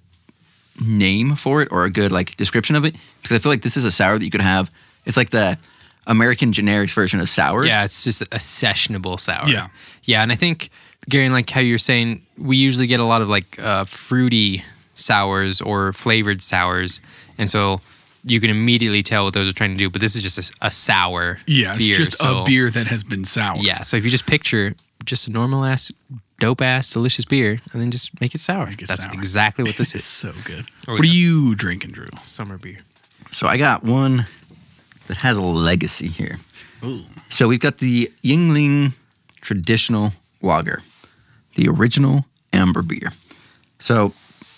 name 0.84 1.36
for 1.36 1.62
it 1.62 1.68
or 1.70 1.84
a 1.84 1.90
good 1.90 2.12
like 2.12 2.36
description 2.36 2.76
of 2.76 2.84
it 2.84 2.94
because 3.22 3.34
I 3.36 3.38
feel 3.38 3.52
like 3.52 3.62
this 3.62 3.76
is 3.76 3.84
a 3.84 3.90
sour 3.90 4.18
that 4.18 4.24
you 4.24 4.30
could 4.30 4.40
have. 4.40 4.70
It's 5.04 5.16
like 5.16 5.30
the 5.30 5.58
American 6.06 6.52
generics 6.52 6.92
version 6.94 7.20
of 7.20 7.28
sours. 7.28 7.68
yeah, 7.68 7.84
it's 7.84 8.04
just 8.04 8.22
a 8.22 8.26
sessionable 8.38 9.18
sour. 9.20 9.48
Yeah. 9.48 9.68
Yeah, 10.04 10.22
and 10.22 10.32
I 10.32 10.34
think, 10.34 10.70
Gary, 11.08 11.28
like 11.28 11.48
how 11.50 11.60
you're 11.60 11.78
saying, 11.78 12.22
we 12.36 12.56
usually 12.56 12.86
get 12.88 12.98
a 13.00 13.04
lot 13.04 13.22
of 13.22 13.28
like 13.28 13.58
uh, 13.62 13.84
fruity 13.84 14.64
sours 14.94 15.60
or 15.60 15.92
flavored 15.92 16.42
sours. 16.42 17.00
And 17.38 17.48
so 17.50 17.80
you 18.24 18.40
can 18.40 18.50
immediately 18.50 19.02
tell 19.02 19.24
what 19.24 19.34
those 19.34 19.48
are 19.48 19.52
trying 19.52 19.72
to 19.74 19.78
do, 19.78 19.90
but 19.90 20.00
this 20.00 20.14
is 20.16 20.22
just 20.22 20.38
a, 20.38 20.66
a 20.66 20.70
sour. 20.70 21.38
Yeah, 21.46 21.74
it's 21.74 21.84
beer, 21.86 21.96
just 21.96 22.14
so- 22.14 22.42
a 22.42 22.44
beer 22.44 22.70
that 22.70 22.86
has 22.88 23.04
been 23.04 23.24
sour. 23.24 23.56
Yeah, 23.58 23.82
so 23.82 23.96
if 23.96 24.04
you 24.04 24.10
just 24.10 24.26
picture 24.26 24.74
just 25.04 25.26
a 25.28 25.30
normal 25.30 25.64
ass, 25.64 25.90
dope 26.38 26.60
ass, 26.60 26.92
delicious 26.92 27.24
beer, 27.24 27.60
and 27.72 27.80
then 27.82 27.90
just 27.90 28.20
make 28.20 28.34
it 28.34 28.40
sour. 28.40 28.68
it 28.68 28.78
That's 28.78 29.04
sour. 29.04 29.12
exactly 29.14 29.64
what 29.64 29.76
this 29.76 29.94
It's 29.94 30.04
is. 30.04 30.10
so 30.10 30.32
good. 30.44 30.66
Oh, 30.88 30.92
what 30.94 31.02
are 31.02 31.06
you 31.06 31.54
drinking, 31.54 31.92
Drew? 31.92 32.06
Summer 32.22 32.58
beer. 32.58 32.78
So 33.30 33.46
I 33.48 33.56
got 33.56 33.82
one 33.82 34.26
that 35.06 35.18
has 35.18 35.36
a 35.36 35.42
legacy 35.42 36.08
here. 36.08 36.38
Ooh. 36.84 37.02
So 37.28 37.48
we've 37.48 37.60
got 37.60 37.78
the 37.78 38.10
Yuengling 38.22 38.92
traditional 39.40 40.12
lager, 40.40 40.82
the 41.54 41.68
original 41.68 42.26
amber 42.52 42.82
beer. 42.82 43.12
So 43.78 44.10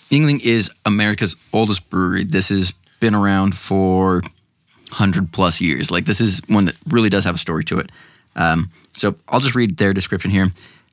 Yuengling 0.09 0.39
is 0.43 0.71
America's 0.85 1.35
oldest 1.53 1.89
brewery. 1.89 2.23
This 2.23 2.49
has 2.49 2.71
been 2.99 3.15
around 3.15 3.57
for 3.57 4.21
100 4.89 5.31
plus 5.31 5.61
years. 5.61 5.91
Like 5.91 6.05
this 6.05 6.21
is 6.21 6.41
one 6.47 6.65
that 6.65 6.75
really 6.87 7.09
does 7.09 7.23
have 7.23 7.35
a 7.35 7.39
story 7.39 7.63
to 7.65 7.79
it. 7.79 7.91
Um, 8.35 8.71
so 8.93 9.15
I'll 9.27 9.39
just 9.39 9.55
read 9.55 9.77
their 9.77 9.93
description 9.93 10.31
here. 10.31 10.47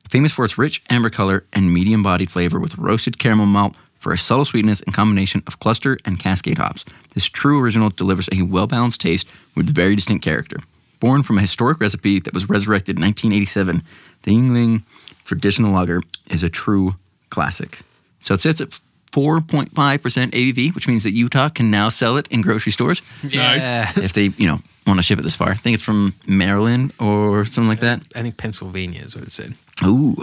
Famous 0.09 0.31
for 0.31 0.45
its 0.45 0.57
rich 0.57 0.83
amber 0.89 1.09
color 1.09 1.45
and 1.53 1.73
medium 1.73 2.03
bodied 2.03 2.29
flavor 2.29 2.59
with 2.59 2.77
roasted 2.77 3.17
caramel 3.17 3.47
malt 3.47 3.77
for 4.03 4.11
a 4.11 4.17
subtle 4.17 4.43
sweetness 4.45 4.81
and 4.81 4.93
combination 4.93 5.41
of 5.47 5.59
cluster 5.59 5.97
and 6.05 6.19
cascade 6.19 6.57
hops. 6.57 6.85
This 7.13 7.25
true 7.25 7.59
original 7.61 7.89
delivers 7.89 8.27
a 8.31 8.41
well 8.41 8.67
balanced 8.67 8.99
taste 9.01 9.27
with 9.55 9.73
very 9.73 9.95
distinct 9.95 10.23
character. 10.25 10.57
Born 10.99 11.23
from 11.23 11.37
a 11.37 11.41
historic 11.41 11.79
recipe 11.79 12.19
that 12.19 12.33
was 12.33 12.49
resurrected 12.49 12.97
in 12.97 13.01
1987, 13.03 13.81
the 14.23 14.31
Yuengling 14.35 14.83
traditional 15.23 15.71
lager 15.71 16.01
is 16.29 16.43
a 16.43 16.49
true 16.49 16.95
classic. 17.29 17.79
So 18.19 18.33
it 18.33 18.41
sits 18.41 18.61
at 18.61 18.69
4.5% 19.11 19.69
ABV, 19.71 20.75
which 20.75 20.87
means 20.87 21.03
that 21.03 21.11
Utah 21.11 21.49
can 21.49 21.71
now 21.71 21.89
sell 21.89 22.17
it 22.17 22.27
in 22.29 22.41
grocery 22.41 22.71
stores 22.71 23.01
Nice. 23.23 23.67
Yeah. 23.67 23.89
if 23.97 24.13
they, 24.13 24.25
you 24.37 24.47
know, 24.47 24.59
want 24.85 24.97
to 24.97 25.03
ship 25.03 25.19
it 25.19 25.21
this 25.21 25.35
far. 25.35 25.49
I 25.51 25.53
think 25.55 25.75
it's 25.75 25.83
from 25.83 26.13
Maryland 26.27 26.91
or 26.99 27.45
something 27.45 27.69
like 27.69 27.79
that. 27.79 28.01
I 28.15 28.21
think 28.21 28.35
Pennsylvania 28.37 29.01
is 29.01 29.15
what 29.15 29.23
it 29.23 29.31
said. 29.31 29.53
Ooh. 29.85 30.17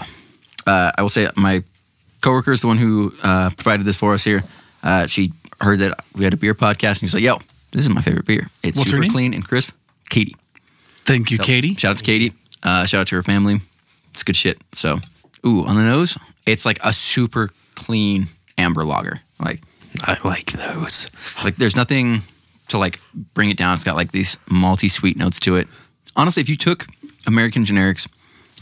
Uh, 0.67 0.93
I 0.99 1.03
will 1.03 1.09
say 1.09 1.29
my 1.37 1.63
coworker 2.21 2.53
is 2.53 2.61
the 2.61 2.67
one 2.67 2.77
who 2.79 3.13
uh, 3.23 3.51
provided 3.51 3.85
this 3.87 3.97
for 3.97 4.15
us 4.15 4.25
here. 4.25 4.43
Uh, 4.83 5.07
she 5.07 5.33
heard 5.61 5.79
that 5.81 6.01
we 6.15 6.25
had 6.25 6.33
a 6.33 6.37
beer 6.37 6.55
podcast 6.55 6.89
and 6.89 6.99
she 7.01 7.07
was 7.07 7.15
like, 7.15 7.23
yo, 7.23 7.39
this 7.73 7.83
is 7.87 7.89
my 7.91 8.01
favorite 8.01 8.25
beer. 8.27 8.49
It's 8.63 8.79
What's 8.79 8.91
her 8.91 8.97
super 8.97 9.03
name? 9.03 9.11
clean 9.11 9.35
and 9.35 9.47
crisp. 9.47 9.71
Katie. 10.09 10.37
Thank 11.05 11.31
you, 11.31 11.37
So, 11.39 11.43
Katie. 11.45 11.75
Shout 11.75 11.93
out 11.93 11.99
to 11.99 12.05
Katie. 12.05 12.33
Uh, 12.63 12.85
shout 12.87 13.03
out 13.03 13.07
to 13.09 13.17
her 13.17 13.23
family. 13.23 13.57
It's 14.15 14.23
good 14.23 14.37
shit. 14.37 14.59
So, 14.73 14.99
ooh, 15.47 15.65
on 15.65 15.77
the 15.77 15.83
nose, 15.83 16.17
it's 16.47 16.65
like 16.67 16.79
a 16.83 16.93
super 16.93 17.51
clean 17.75 18.27
amber 18.59 18.85
lager. 18.85 19.21
Like, 19.43 19.61
I 20.03 20.17
like 20.25 20.53
those. 20.53 21.09
like 21.45 21.57
there's 21.57 21.77
nothing 21.77 22.23
to 22.69 22.79
like 22.79 23.01
bring 23.35 23.51
it 23.51 23.57
down. 23.57 23.75
It's 23.75 23.85
got 23.85 23.97
like 23.97 24.13
these 24.13 24.37
malty 24.49 24.91
sweet 24.91 25.17
notes 25.17 25.41
to 25.41 25.57
it. 25.57 25.67
Honestly, 26.17 26.41
if 26.41 26.49
you 26.49 26.57
took 26.57 26.87
American 27.27 27.65
generics 27.65 28.09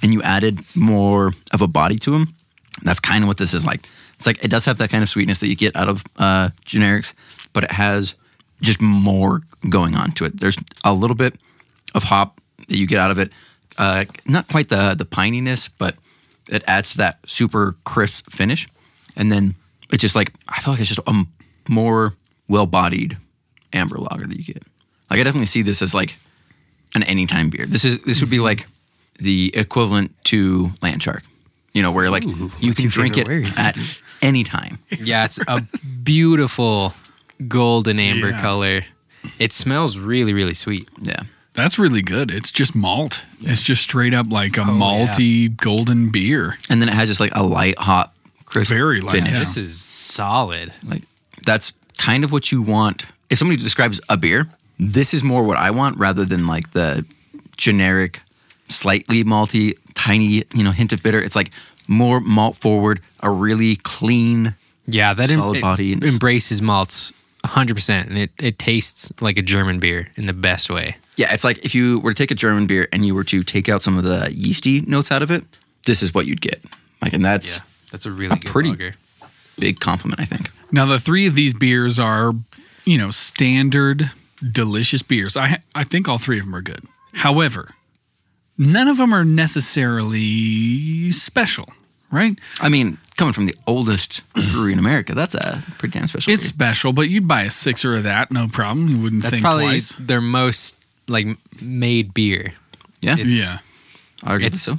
and 0.02 0.12
you 0.12 0.22
added 0.22 0.60
more 0.76 1.32
of 1.52 1.60
a 1.60 1.68
body 1.68 1.96
to 2.00 2.10
them, 2.12 2.34
that's 2.82 3.00
kind 3.00 3.24
of 3.24 3.28
what 3.28 3.38
this 3.38 3.54
is 3.54 3.66
like. 3.66 3.86
It's 4.16 4.26
like 4.26 4.42
it 4.42 4.48
does 4.48 4.64
have 4.64 4.78
that 4.78 4.90
kind 4.90 5.02
of 5.02 5.08
sweetness 5.08 5.40
that 5.40 5.48
you 5.48 5.56
get 5.56 5.76
out 5.76 5.88
of 5.88 6.04
uh, 6.16 6.50
generics, 6.64 7.14
but 7.52 7.64
it 7.64 7.72
has 7.72 8.14
just 8.60 8.80
more 8.80 9.42
going 9.68 9.94
on 9.94 10.12
to 10.12 10.24
it. 10.24 10.40
There's 10.40 10.58
a 10.84 10.92
little 10.92 11.16
bit 11.16 11.36
of 11.94 12.04
hop 12.04 12.40
that 12.68 12.76
you 12.76 12.86
get 12.86 12.98
out 12.98 13.10
of 13.10 13.18
it. 13.18 13.32
Uh, 13.76 14.04
not 14.26 14.48
quite 14.48 14.68
the 14.68 14.94
the 14.94 15.04
pininess, 15.04 15.68
but 15.78 15.94
it 16.50 16.64
adds 16.66 16.92
to 16.92 16.96
that 16.98 17.18
super 17.26 17.76
crisp 17.84 18.30
finish. 18.30 18.68
And 19.16 19.30
then 19.30 19.54
it's 19.92 20.02
just 20.02 20.16
like 20.16 20.32
I 20.48 20.60
feel 20.60 20.72
like 20.72 20.80
it's 20.80 20.88
just 20.88 21.06
a 21.06 21.24
more 21.68 22.14
well 22.48 22.66
bodied 22.66 23.16
amber 23.72 23.98
lager 23.98 24.26
that 24.26 24.36
you 24.36 24.44
get. 24.44 24.64
Like 25.10 25.20
I 25.20 25.22
definitely 25.22 25.46
see 25.46 25.62
this 25.62 25.82
as 25.82 25.94
like 25.94 26.18
an 26.94 27.02
anytime 27.04 27.50
beer. 27.50 27.66
This 27.66 27.84
is 27.84 28.02
this 28.02 28.20
would 28.20 28.30
be 28.30 28.40
like 28.40 28.66
the 29.18 29.52
equivalent 29.54 30.14
to 30.24 30.70
Land 30.82 31.02
Shark. 31.02 31.22
You 31.78 31.82
know, 31.84 31.92
where 31.92 32.10
like 32.10 32.24
you 32.60 32.74
can 32.74 32.88
drink 32.88 33.16
it 33.16 33.28
words? 33.28 33.56
at 33.58 33.76
any 34.22 34.42
time. 34.42 34.78
Yeah, 34.90 35.24
it's 35.26 35.38
a 35.46 35.62
beautiful 36.02 36.92
golden 37.46 37.98
amber 38.00 38.30
Yeah. 38.30 38.40
color. 38.42 38.84
It 39.38 39.52
smells 39.52 39.96
really, 39.98 40.32
really 40.32 40.54
sweet. 40.54 40.88
Yeah. 41.00 41.22
That's 41.54 41.78
really 41.78 42.02
good. 42.02 42.30
It's 42.32 42.50
just 42.50 42.74
malt. 42.74 43.24
It's 43.40 43.62
just 43.62 43.82
straight 43.82 44.14
up 44.14 44.26
like 44.30 44.58
Oh, 44.58 44.62
a 44.62 44.66
malty 44.66 45.56
golden 45.56 46.10
beer. 46.10 46.56
And 46.68 46.80
then 46.82 46.88
it 46.88 46.94
has 46.94 47.08
just 47.08 47.20
like 47.20 47.34
a 47.34 47.42
light, 47.42 47.78
hot, 47.78 48.12
crisp 48.44 48.70
Very 48.70 49.00
light, 49.00 49.12
finish. 49.12 49.32
yeah. 49.32 49.38
This 49.40 49.56
is 49.56 49.80
solid. 49.80 50.72
Like 50.84 51.02
that's 51.44 51.72
kind 51.96 52.24
of 52.24 52.32
what 52.32 52.50
you 52.52 52.62
want. 52.62 53.04
If 53.30 53.38
somebody 53.38 53.62
describes 53.62 54.00
a 54.08 54.16
beer, 54.16 54.48
this 54.80 55.14
is 55.14 55.22
more 55.22 55.42
what 55.44 55.56
I 55.58 55.70
want 55.70 55.96
rather 55.98 56.24
than 56.24 56.46
like 56.46 56.72
the 56.72 57.04
generic, 57.56 58.20
slightly 58.68 59.24
malty, 59.24 59.74
tiny, 59.94 60.44
you 60.54 60.62
know, 60.64 60.72
hint 60.72 60.92
of 60.92 61.02
bitter. 61.02 61.20
It's 61.22 61.36
like 61.36 61.50
more 61.86 62.20
malt 62.20 62.56
forward, 62.56 63.00
a 63.20 63.30
really 63.30 63.76
clean. 63.76 64.54
Yeah, 64.86 65.14
that 65.14 65.30
em- 65.30 65.38
Solid 65.38 65.56
it 65.58 65.62
body 65.62 65.92
and 65.92 66.04
embraces 66.04 66.62
malts 66.62 67.12
100%, 67.44 68.06
and 68.08 68.18
it, 68.18 68.30
it 68.38 68.58
tastes 68.58 69.20
like 69.22 69.36
a 69.38 69.42
German 69.42 69.78
beer 69.80 70.08
in 70.16 70.26
the 70.26 70.32
best 70.32 70.70
way. 70.70 70.96
Yeah, 71.16 71.32
it's 71.32 71.44
like 71.44 71.58
if 71.64 71.74
you 71.74 71.98
were 72.00 72.14
to 72.14 72.22
take 72.22 72.30
a 72.30 72.34
German 72.34 72.66
beer 72.66 72.88
and 72.92 73.04
you 73.04 73.14
were 73.14 73.24
to 73.24 73.42
take 73.42 73.68
out 73.68 73.82
some 73.82 73.98
of 73.98 74.04
the 74.04 74.32
yeasty 74.32 74.80
notes 74.82 75.10
out 75.10 75.22
of 75.22 75.30
it, 75.30 75.44
this 75.86 76.02
is 76.02 76.14
what 76.14 76.26
you'd 76.26 76.40
get. 76.40 76.62
Like, 77.02 77.12
and 77.12 77.24
that's 77.24 77.56
Yeah, 77.56 77.62
that's 77.92 78.06
a 78.06 78.10
really 78.10 78.32
A 78.32 78.36
good 78.38 78.50
pretty- 78.50 78.70
lager. 78.70 78.94
big 79.58 79.80
compliment, 79.80 80.20
I 80.20 80.24
think. 80.24 80.50
Now, 80.70 80.84
the 80.86 80.98
three 80.98 81.26
of 81.26 81.34
these 81.34 81.54
beers 81.54 81.98
are, 81.98 82.32
you 82.84 82.98
know, 82.98 83.10
standard 83.10 84.10
delicious 84.52 85.02
beers. 85.02 85.36
I 85.36 85.58
I 85.74 85.84
think 85.84 86.08
all 86.08 86.18
three 86.18 86.38
of 86.38 86.44
them 86.44 86.54
are 86.54 86.62
good. 86.62 86.84
However, 87.14 87.70
none 88.58 88.88
of 88.88 88.96
them 88.98 89.14
are 89.14 89.24
necessarily 89.24 91.10
special, 91.10 91.72
right? 92.10 92.38
I 92.60 92.68
mean, 92.68 92.98
coming 93.16 93.32
from 93.32 93.46
the 93.46 93.54
oldest 93.66 94.22
brewery 94.52 94.72
in 94.72 94.78
America, 94.78 95.14
that's 95.14 95.34
a 95.34 95.62
pretty 95.78 95.98
damn 95.98 96.08
special. 96.08 96.32
It's 96.32 96.42
beer. 96.42 96.48
special, 96.48 96.92
but 96.92 97.08
you'd 97.08 97.28
buy 97.28 97.42
a 97.42 97.50
sixer 97.50 97.94
of 97.94 98.02
that, 98.04 98.30
no 98.30 98.48
problem. 98.48 98.88
You 98.88 98.98
wouldn't 99.00 99.22
That's 99.22 99.32
think 99.34 99.42
probably 99.44 99.64
twice. 99.66 99.96
their 99.96 100.20
most 100.20 100.76
like 101.08 101.26
made 101.62 102.12
beer. 102.14 102.54
yeah, 103.00 103.14
it's- 103.14 103.32
Yeah, 103.32 103.58
arguably 104.22 104.44
It's 104.46 104.60
so. 104.62 104.74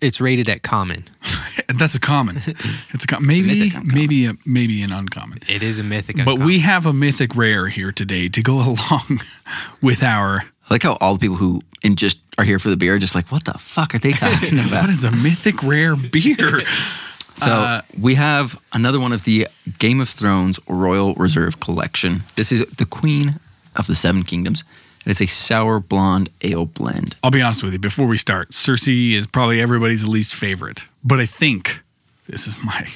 it's 0.00 0.20
rated 0.20 0.48
at 0.48 0.62
common. 0.62 1.04
that's 1.74 1.94
a 1.94 2.00
common. 2.00 2.40
It's 2.92 3.04
a 3.04 3.06
com- 3.06 3.26
maybe 3.26 3.46
mythic 3.46 3.74
uncommon. 3.74 3.94
maybe 3.94 4.26
a, 4.26 4.32
maybe 4.44 4.82
an 4.82 4.92
uncommon. 4.92 5.38
It 5.48 5.62
is 5.62 5.78
a 5.78 5.82
mythic. 5.84 6.22
But 6.24 6.38
we 6.38 6.58
have 6.60 6.84
a 6.86 6.92
mythic 6.92 7.34
rare 7.36 7.68
here 7.68 7.92
today 7.92 8.28
to 8.28 8.42
go 8.42 8.56
along 8.90 9.20
with 9.80 10.02
our. 10.02 10.44
I 10.70 10.74
like 10.74 10.82
how 10.84 10.96
all 11.00 11.14
the 11.14 11.20
people 11.20 11.36
who 11.36 11.62
and 11.82 11.98
just 11.98 12.20
are 12.38 12.44
here 12.44 12.58
for 12.58 12.70
the 12.70 12.76
beer 12.76 12.94
are 12.94 12.98
just 12.98 13.14
like, 13.14 13.32
what 13.32 13.44
the 13.44 13.54
fuck 13.54 13.94
are 13.94 13.98
they 13.98 14.12
talking 14.26 14.58
about? 14.58 14.82
What 14.82 14.90
is 14.90 15.04
a 15.04 15.10
mythic 15.10 15.62
rare 15.62 15.96
beer? 15.96 16.62
So 17.36 17.52
Uh, 17.52 17.82
we 17.98 18.16
have 18.16 18.60
another 18.74 19.00
one 19.00 19.12
of 19.12 19.24
the 19.24 19.48
Game 19.78 20.00
of 20.02 20.10
Thrones 20.10 20.60
Royal 20.68 21.14
Reserve 21.14 21.58
Collection. 21.58 22.24
This 22.36 22.52
is 22.52 22.66
the 22.66 22.84
Queen 22.84 23.36
of 23.74 23.86
the 23.86 23.94
Seven 23.94 24.24
Kingdoms. 24.24 24.62
It 25.06 25.10
is 25.10 25.22
a 25.22 25.26
sour 25.26 25.80
blonde 25.80 26.28
ale 26.42 26.66
blend. 26.66 27.16
I'll 27.22 27.30
be 27.30 27.40
honest 27.40 27.62
with 27.62 27.72
you. 27.72 27.78
Before 27.78 28.06
we 28.06 28.18
start, 28.18 28.50
Cersei 28.50 29.12
is 29.12 29.26
probably 29.26 29.58
everybody's 29.62 30.06
least 30.06 30.34
favorite, 30.34 30.86
but 31.02 31.18
I 31.18 31.24
think 31.24 31.80
this 32.26 32.46
is 32.46 32.62
my 32.62 32.86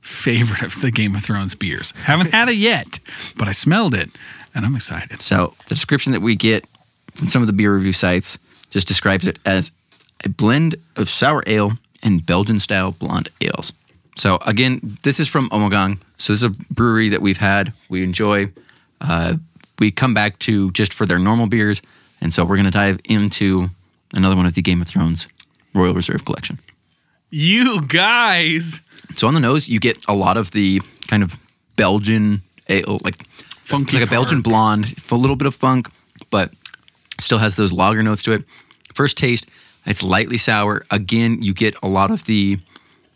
favorite 0.00 0.62
of 0.62 0.80
the 0.80 0.90
Game 0.90 1.14
of 1.14 1.22
Thrones 1.22 1.54
beers. 1.54 1.92
Haven't 1.92 2.32
had 2.32 2.48
it 2.48 2.56
yet, 2.56 2.98
but 3.38 3.46
I 3.46 3.52
smelled 3.52 3.94
it, 3.94 4.10
and 4.52 4.64
I'm 4.66 4.74
excited. 4.74 5.20
So 5.22 5.54
the 5.68 5.76
description 5.76 6.10
that 6.12 6.22
we 6.22 6.34
get 6.34 6.64
from 7.14 7.28
some 7.28 7.42
of 7.42 7.46
the 7.46 7.52
beer 7.52 7.74
review 7.74 7.92
sites 7.92 8.38
just 8.70 8.88
describes 8.88 9.26
it 9.26 9.38
as 9.44 9.70
a 10.24 10.28
blend 10.28 10.76
of 10.96 11.08
sour 11.08 11.42
ale 11.46 11.72
and 12.02 12.24
Belgian 12.24 12.58
style 12.58 12.92
blonde 12.92 13.28
ales. 13.40 13.72
So 14.16 14.38
again, 14.46 14.98
this 15.02 15.18
is 15.20 15.28
from 15.28 15.48
Omegang. 15.50 15.98
So 16.18 16.32
this 16.32 16.42
is 16.42 16.44
a 16.44 16.50
brewery 16.50 17.08
that 17.08 17.22
we've 17.22 17.38
had, 17.38 17.72
we 17.88 18.02
enjoy. 18.02 18.52
Uh, 19.00 19.36
we 19.78 19.90
come 19.90 20.14
back 20.14 20.38
to 20.40 20.70
just 20.72 20.92
for 20.92 21.06
their 21.06 21.18
normal 21.18 21.48
beers, 21.48 21.82
and 22.20 22.32
so 22.32 22.44
we're 22.44 22.56
going 22.56 22.66
to 22.66 22.70
dive 22.70 23.00
into 23.04 23.68
another 24.14 24.36
one 24.36 24.46
of 24.46 24.54
the 24.54 24.62
Game 24.62 24.80
of 24.80 24.86
Thrones 24.86 25.26
Royal 25.74 25.94
Reserve 25.94 26.24
Collection. 26.24 26.58
You 27.30 27.82
guys, 27.86 28.82
So 29.14 29.26
on 29.26 29.34
the 29.34 29.40
nose, 29.40 29.68
you 29.68 29.80
get 29.80 30.04
a 30.06 30.14
lot 30.14 30.36
of 30.36 30.50
the 30.52 30.80
kind 31.08 31.22
of 31.22 31.34
Belgian 31.76 32.42
ale, 32.68 33.00
like 33.02 33.26
Funky 33.26 33.96
like 33.96 34.06
a 34.06 34.10
Belgian 34.10 34.42
blonde, 34.42 34.94
a 35.10 35.14
little 35.14 35.36
bit 35.36 35.46
of 35.46 35.54
funk, 35.54 35.88
but 36.30 36.52
still 37.18 37.38
has 37.38 37.56
those 37.56 37.72
lager 37.72 38.02
notes 38.02 38.22
to 38.24 38.32
it. 38.32 38.44
First 38.94 39.18
taste, 39.18 39.46
it's 39.86 40.02
lightly 40.02 40.36
sour. 40.36 40.84
Again, 40.90 41.42
you 41.42 41.54
get 41.54 41.74
a 41.82 41.88
lot 41.88 42.10
of 42.10 42.24
the 42.24 42.58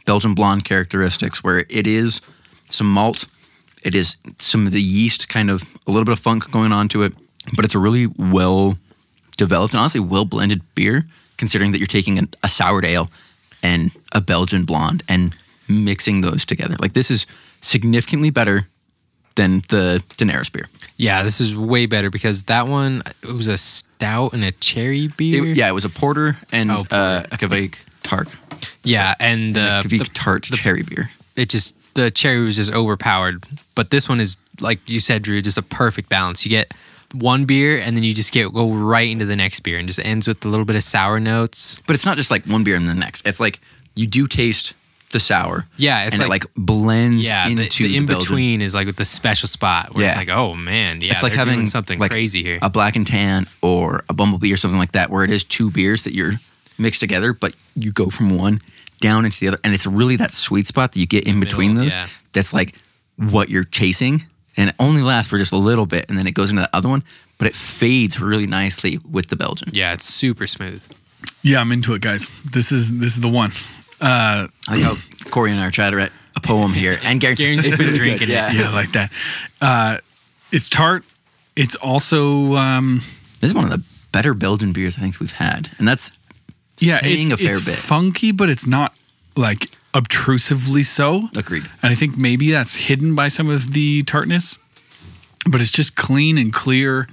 Belgian 0.04 0.34
blonde 0.34 0.64
characteristics, 0.64 1.42
where 1.42 1.64
it 1.68 1.86
is 1.86 2.20
some 2.70 2.90
malt, 2.90 3.26
it 3.82 3.94
is 3.94 4.16
some 4.38 4.66
of 4.66 4.72
the 4.72 4.82
yeast, 4.82 5.28
kind 5.28 5.50
of 5.50 5.76
a 5.86 5.90
little 5.90 6.04
bit 6.04 6.12
of 6.12 6.18
funk 6.18 6.50
going 6.50 6.72
on 6.72 6.88
to 6.88 7.02
it, 7.02 7.12
but 7.54 7.64
it's 7.64 7.74
a 7.74 7.78
really 7.78 8.06
well 8.06 8.78
developed 9.36 9.74
and 9.74 9.80
honestly 9.80 10.00
well 10.00 10.24
blended 10.24 10.62
beer, 10.74 11.04
considering 11.36 11.72
that 11.72 11.78
you're 11.78 11.86
taking 11.86 12.18
a, 12.18 12.22
a 12.42 12.48
soured 12.48 12.84
ale 12.84 13.10
and 13.62 13.90
a 14.12 14.20
Belgian 14.20 14.64
blonde 14.64 15.02
and 15.08 15.36
mixing 15.68 16.20
those 16.20 16.44
together. 16.44 16.76
Like 16.80 16.92
this 16.92 17.10
is 17.10 17.26
significantly 17.60 18.30
better 18.30 18.68
than 19.36 19.62
the 19.68 20.02
Daenerys 20.18 20.50
beer. 20.52 20.68
yeah, 20.96 21.22
this 21.22 21.40
is 21.40 21.54
way 21.54 21.86
better 21.86 22.10
because 22.10 22.42
that 22.44 22.66
one 22.68 23.02
it 23.22 23.32
was 23.32 23.48
a 23.48 23.56
stout 23.58 24.32
and 24.32 24.44
a 24.44 24.52
cherry 24.52 25.04
It- 25.04 25.16
beer. 25.16 25.44
yeah, 25.46 25.68
it 25.68 25.74
was 25.74 25.84
a 25.84 25.90
porter 25.90 26.36
and 26.52 26.70
Oh, 26.70 26.84
uh, 26.90 27.22
a 27.30 27.36
Kriek 27.36 27.76
tart, 28.02 28.28
yeah, 28.82 29.14
and 29.20 29.56
uh, 29.56 29.82
Kriek 29.82 29.98
the- 29.98 30.10
tart 30.14 30.42
cherry 30.44 30.82
beer. 30.82 31.10
it 31.36 31.48
just 31.48 31.74
the 31.94 32.10
cherry 32.10 32.44
was 32.44 32.56
just 32.56 32.72
overpowered. 32.72 33.44
But 33.74 33.90
this 33.90 34.08
one 34.08 34.20
is 34.20 34.36
like 34.60 34.80
you 34.88 35.00
said, 35.00 35.22
Drew, 35.22 35.40
just 35.42 35.58
a 35.58 35.62
perfect 35.62 36.08
balance. 36.08 36.44
You 36.44 36.50
get 36.50 36.72
one 37.14 37.44
beer 37.46 37.78
and 37.78 37.96
then 37.96 38.02
you 38.04 38.12
just 38.14 38.32
get 38.32 38.52
go 38.52 38.70
right 38.72 39.08
into 39.08 39.24
the 39.24 39.36
next 39.36 39.60
beer 39.60 39.78
and 39.78 39.86
just 39.86 40.00
ends 40.04 40.26
with 40.28 40.44
a 40.44 40.48
little 40.48 40.64
bit 40.66 40.76
of 40.76 40.82
sour 40.82 41.20
notes. 41.20 41.76
But 41.86 41.94
it's 41.94 42.04
not 42.04 42.16
just 42.16 42.30
like 42.30 42.44
one 42.46 42.64
beer 42.64 42.76
and 42.76 42.88
the 42.88 42.94
next. 42.94 43.22
It's 43.26 43.40
like 43.40 43.60
you 43.94 44.06
do 44.06 44.26
taste 44.26 44.74
the 45.16 45.20
sour. 45.20 45.64
Yeah, 45.76 46.04
it's 46.04 46.14
and 46.14 46.22
it 46.22 46.28
like- 46.28 46.44
like 46.44 46.52
blends 46.56 47.22
Yeah, 47.22 47.48
into 47.48 47.62
the 47.82 47.88
the, 47.88 47.96
in 47.96 48.06
Belgian. 48.06 48.18
between 48.26 48.60
is 48.62 48.74
like 48.74 48.86
with 48.86 48.96
the 48.96 49.04
special 49.04 49.48
spot 49.48 49.94
where 49.94 50.04
Yeah. 50.04 50.10
it's 50.10 50.16
like, 50.18 50.28
oh 50.36 50.54
man, 50.54 51.00
yeah, 51.00 51.12
it's 51.12 51.22
like 51.22 51.32
they're 51.32 51.44
doing 51.44 51.54
having 51.56 51.66
something 51.66 51.98
like 51.98 52.10
crazy 52.10 52.42
here. 52.42 52.58
A 52.62 52.68
black 52.70 52.96
and 52.96 53.06
tan 53.06 53.46
or 53.62 54.04
a 54.08 54.14
bumblebee 54.14 54.52
or 54.52 54.56
something 54.56 54.78
like 54.78 54.92
that, 54.92 55.10
where 55.10 55.24
it 55.24 55.30
is 55.30 55.42
two 55.44 55.70
beers 55.70 56.04
that 56.04 56.14
you're 56.14 56.34
mixed 56.78 57.00
together, 57.00 57.32
but 57.32 57.54
you 57.74 57.90
go 57.92 58.10
from 58.10 58.36
one 58.36 58.60
down 59.00 59.24
into 59.24 59.38
the 59.40 59.48
other, 59.48 59.58
and 59.64 59.72
it's 59.74 59.86
really 59.86 60.16
that 60.16 60.32
sweet 60.32 60.66
spot 60.66 60.92
that 60.92 60.98
you 61.00 61.06
get 61.06 61.26
in 61.26 61.40
between 61.40 61.74
Middle, 61.74 61.84
those. 61.84 61.94
yeah. 61.94 62.08
That's 62.32 62.52
like 62.52 62.74
what 63.16 63.48
you're 63.48 63.64
chasing, 63.64 64.26
and 64.56 64.70
it 64.70 64.76
only 64.78 65.02
lasts 65.02 65.30
for 65.30 65.38
just 65.38 65.52
a 65.52 65.56
little 65.58 65.86
bit, 65.86 66.06
and 66.08 66.18
then 66.18 66.26
it 66.26 66.32
goes 66.34 66.50
into 66.50 66.62
the 66.62 66.76
other 66.76 66.88
one, 66.88 67.02
but 67.38 67.46
it 67.48 67.54
fades 67.54 68.20
really 68.20 68.46
nicely 68.46 68.98
with 69.10 69.28
the 69.28 69.36
Belgian. 69.36 69.70
yeah, 69.72 69.92
it's 69.94 70.04
super 70.04 70.46
smooth. 70.46 70.82
yeah, 71.42 71.60
I'm 71.60 71.72
into 71.72 71.94
it, 71.94 72.02
guys. 72.02 72.28
This 72.42 72.72
is 72.72 72.98
this 72.98 73.14
is 73.14 73.20
the 73.20 73.28
one. 73.28 73.52
Uh, 74.00 74.48
I 74.68 74.74
like 74.74 74.82
how 74.82 74.94
Corey 75.30 75.50
and 75.52 75.60
I 75.60 75.66
are 75.66 75.70
trying 75.70 75.92
to 75.92 75.96
write 75.96 76.12
a 76.34 76.40
poem 76.40 76.72
here, 76.72 76.98
and 77.02 77.20
Gary, 77.20 77.34
Gary's 77.34 77.64
it's 77.64 77.76
been 77.78 77.86
really 77.86 77.98
good, 77.98 78.04
drinking 78.04 78.28
it. 78.28 78.32
Yeah. 78.32 78.52
yeah, 78.52 78.70
I 78.70 78.72
like 78.74 78.92
that. 78.92 79.12
Uh, 79.60 79.98
it's 80.52 80.68
tart. 80.68 81.04
It's 81.56 81.74
also 81.76 82.54
um, 82.56 83.00
This 83.40 83.50
is 83.50 83.54
one 83.54 83.64
of 83.64 83.70
the 83.70 83.82
better 84.12 84.34
Belgian 84.34 84.72
beers 84.72 84.96
I 84.98 85.00
think 85.00 85.18
we've 85.18 85.32
had, 85.32 85.70
and 85.78 85.88
that's 85.88 86.12
yeah, 86.78 87.00
saying 87.00 87.30
it's, 87.30 87.40
a 87.40 87.44
fair 87.44 87.56
it's 87.56 87.64
bit. 87.64 87.74
funky, 87.74 88.32
but 88.32 88.50
it's 88.50 88.66
not 88.66 88.94
like 89.36 89.70
obtrusively 89.94 90.82
so. 90.82 91.28
Agreed. 91.34 91.64
And 91.82 91.90
I 91.90 91.94
think 91.94 92.18
maybe 92.18 92.50
that's 92.50 92.74
hidden 92.86 93.14
by 93.14 93.28
some 93.28 93.48
of 93.48 93.72
the 93.72 94.02
tartness, 94.02 94.58
but 95.50 95.60
it's 95.62 95.72
just 95.72 95.96
clean 95.96 96.36
and 96.36 96.52
clear. 96.52 97.08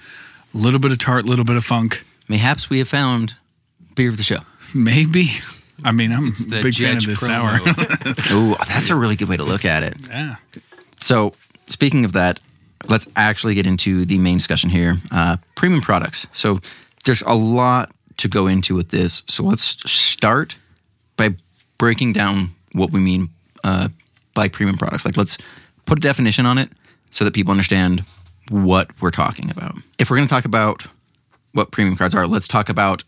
A 0.53 0.57
little 0.57 0.79
bit 0.79 0.91
of 0.91 0.99
tart, 0.99 1.23
a 1.23 1.27
little 1.27 1.45
bit 1.45 1.55
of 1.55 1.63
funk. 1.63 2.03
Mayhaps 2.27 2.69
we 2.69 2.77
have 2.79 2.87
found 2.89 3.35
beer 3.95 4.09
of 4.09 4.17
the 4.17 4.23
show. 4.23 4.39
Maybe. 4.75 5.29
I 5.83 5.91
mean, 5.91 6.11
I'm 6.11 6.27
a 6.29 6.61
big 6.61 6.75
fan 6.75 6.97
of 6.97 7.05
this 7.05 7.19
sour. 7.19 7.57
promo. 7.57 8.31
Oh, 8.31 8.55
that's 8.67 8.89
a 8.89 8.95
really 8.95 9.15
good 9.15 9.29
way 9.29 9.37
to 9.37 9.43
look 9.43 9.65
at 9.65 9.83
it. 9.83 9.95
yeah. 10.09 10.35
So, 10.99 11.33
speaking 11.65 12.05
of 12.05 12.13
that, 12.13 12.39
let's 12.89 13.07
actually 13.15 13.55
get 13.55 13.67
into 13.67 14.05
the 14.05 14.17
main 14.17 14.37
discussion 14.37 14.69
here 14.69 14.95
uh, 15.11 15.37
premium 15.55 15.81
products. 15.81 16.27
So, 16.33 16.59
there's 17.05 17.21
a 17.23 17.33
lot 17.35 17.91
to 18.17 18.27
go 18.27 18.47
into 18.47 18.75
with 18.75 18.89
this. 18.89 19.23
So, 19.27 19.43
let's 19.43 19.63
start 19.91 20.57
by 21.17 21.35
breaking 21.77 22.13
down 22.13 22.49
what 22.71 22.91
we 22.91 22.99
mean 22.99 23.29
uh, 23.63 23.89
by 24.33 24.47
premium 24.47 24.77
products. 24.77 25.05
Like, 25.05 25.17
let's 25.17 25.37
put 25.85 25.97
a 25.97 26.01
definition 26.01 26.45
on 26.45 26.57
it 26.57 26.69
so 27.11 27.25
that 27.25 27.33
people 27.33 27.51
understand 27.51 28.03
what 28.49 28.89
we're 29.01 29.11
talking 29.11 29.49
about. 29.49 29.75
If 29.99 30.09
we're 30.09 30.17
going 30.17 30.27
to 30.27 30.33
talk 30.33 30.45
about 30.45 30.85
what 31.53 31.71
premium 31.71 31.95
cards 31.95 32.15
are, 32.15 32.25
let's 32.27 32.47
talk 32.47 32.69
about 32.69 33.03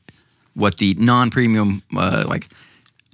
what 0.53 0.77
the 0.77 0.93
non-premium 0.99 1.81
uh, 1.95 2.23
like 2.27 2.47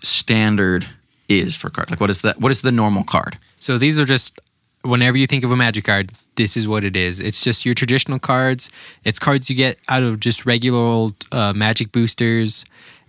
standard 0.04 0.88
is 1.30 1.56
for 1.56 1.70
cards. 1.70 1.92
Like, 1.92 2.00
what 2.00 2.10
is 2.10 2.22
that? 2.22 2.40
What 2.40 2.52
is 2.52 2.62
the 2.62 2.72
normal 2.72 3.04
card? 3.04 3.38
So 3.60 3.78
these 3.78 4.00
are 4.00 4.06
just 4.06 4.40
whenever 4.84 5.18
you 5.18 5.28
think 5.28 5.44
of 5.44 5.52
a 5.52 5.56
magic 5.56 5.86
card, 5.86 6.12
this 6.36 6.58
is 6.58 6.68
what 6.68 6.84
it 6.84 6.96
is. 6.96 7.20
It's 7.20 7.44
just 7.44 7.66
your 7.66 7.76
traditional 7.76 8.20
cards. 8.20 8.70
It's 9.04 9.20
cards 9.20 9.50
you 9.50 9.56
get 9.56 9.78
out 9.90 10.04
of 10.04 10.20
just 10.20 10.46
regular 10.46 10.80
old 10.80 11.16
uh, 11.32 11.54
magic 11.54 11.92
boosters. 11.92 12.66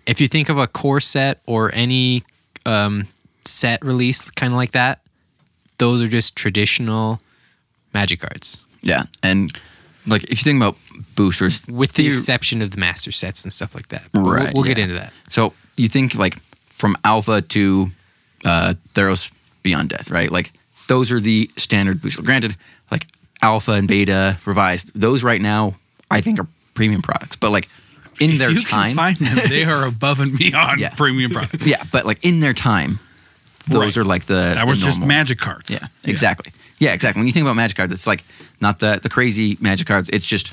If 0.07 0.21
you 0.21 0.29
think 0.29 0.49
of 0.49 0.59
a 0.59 0.67
core 0.67 1.01
set 1.01 1.41
or 1.47 1.71
any 1.75 2.25
um, 2.67 3.09
set 3.45 3.83
release, 3.85 4.31
kind 4.33 4.53
of 4.53 4.57
like 4.57 4.73
that, 4.73 5.01
those 5.79 6.03
are 6.03 6.09
just 6.09 6.37
traditional 6.37 7.21
magic 7.95 8.21
cards, 8.21 8.59
Yeah, 8.83 9.05
and 9.23 9.57
like 10.07 10.25
if 10.25 10.31
you 10.31 10.37
think 10.45 10.57
about 10.63 10.77
boosters, 11.15 11.63
with 11.67 11.93
the 11.95 12.11
exception 12.13 12.63
of 12.63 12.71
the 12.71 12.79
master 12.79 13.13
sets 13.13 13.45
and 13.45 13.53
stuff 13.53 13.75
like 13.75 13.89
that. 13.89 14.03
But 14.13 14.23
we'll- 14.23 14.33
Right, 14.33 14.55
we'll, 14.55 14.65
get 14.65 14.79
into 14.79 14.95
that. 14.95 15.13
So 15.29 15.53
you 15.77 15.89
think 15.89 16.15
like 16.15 16.37
from 16.83 16.97
Alpha 17.05 17.41
to 17.41 17.91
uh, 18.45 18.75
Theros 18.95 19.31
Beyond 19.63 19.89
Death, 19.91 20.11
right? 20.11 20.33
Like 20.33 20.51
those 20.89 21.13
are 21.13 21.21
the 21.21 21.49
standard 21.57 22.03
boosters. 22.03 22.25
Granted, 22.27 22.57
like 22.91 23.07
Alpha 23.41 23.71
and 23.73 23.87
Beta 23.87 24.37
Revised, 24.45 24.91
those 25.01 25.23
right 25.23 25.41
now 25.41 25.77
I 26.11 26.21
think 26.21 26.41
are 26.41 26.47
premium 26.75 27.01
products, 27.01 27.37
but 27.37 27.53
like 27.53 27.69
in 28.21 28.31
If 28.31 28.39
their 28.39 28.51
you 28.51 28.61
time, 28.63 28.97
can 28.97 29.15
find 29.15 29.17
them, 29.17 29.49
they 29.49 29.63
are 29.73 29.87
above 29.87 30.19
and 30.19 30.37
beyond 30.37 30.81
Yeah. 30.81 30.89
premium 30.97 31.31
products. 31.31 31.65
yeah, 31.65 31.85
but 31.93 32.05
like 32.05 32.19
in 32.25 32.41
their 32.41 32.53
time, 32.53 32.99
those 33.69 33.97
Right. 33.97 33.99
are 33.99 34.05
like 34.05 34.25
the 34.25 34.35
That 34.57 34.65
the 34.65 34.71
was 34.71 34.83
just 34.83 35.01
magic 35.01 35.39
cards. 35.39 35.71
Yeah, 35.81 35.87
exactly. 36.11 36.53
Yeah. 36.81 36.95
exactly. 36.95 37.21
When 37.21 37.29
you 37.29 37.33
think 37.33 37.45
about 37.45 37.55
magic 37.55 37.77
cards, 37.77 37.93
it's 37.93 38.09
like 38.09 38.25
not 38.61 38.81
the 38.81 38.99
the 39.01 39.09
crazy 39.09 39.57
magic 39.61 39.87
cards. 39.87 40.09
It's 40.13 40.27
just 40.27 40.53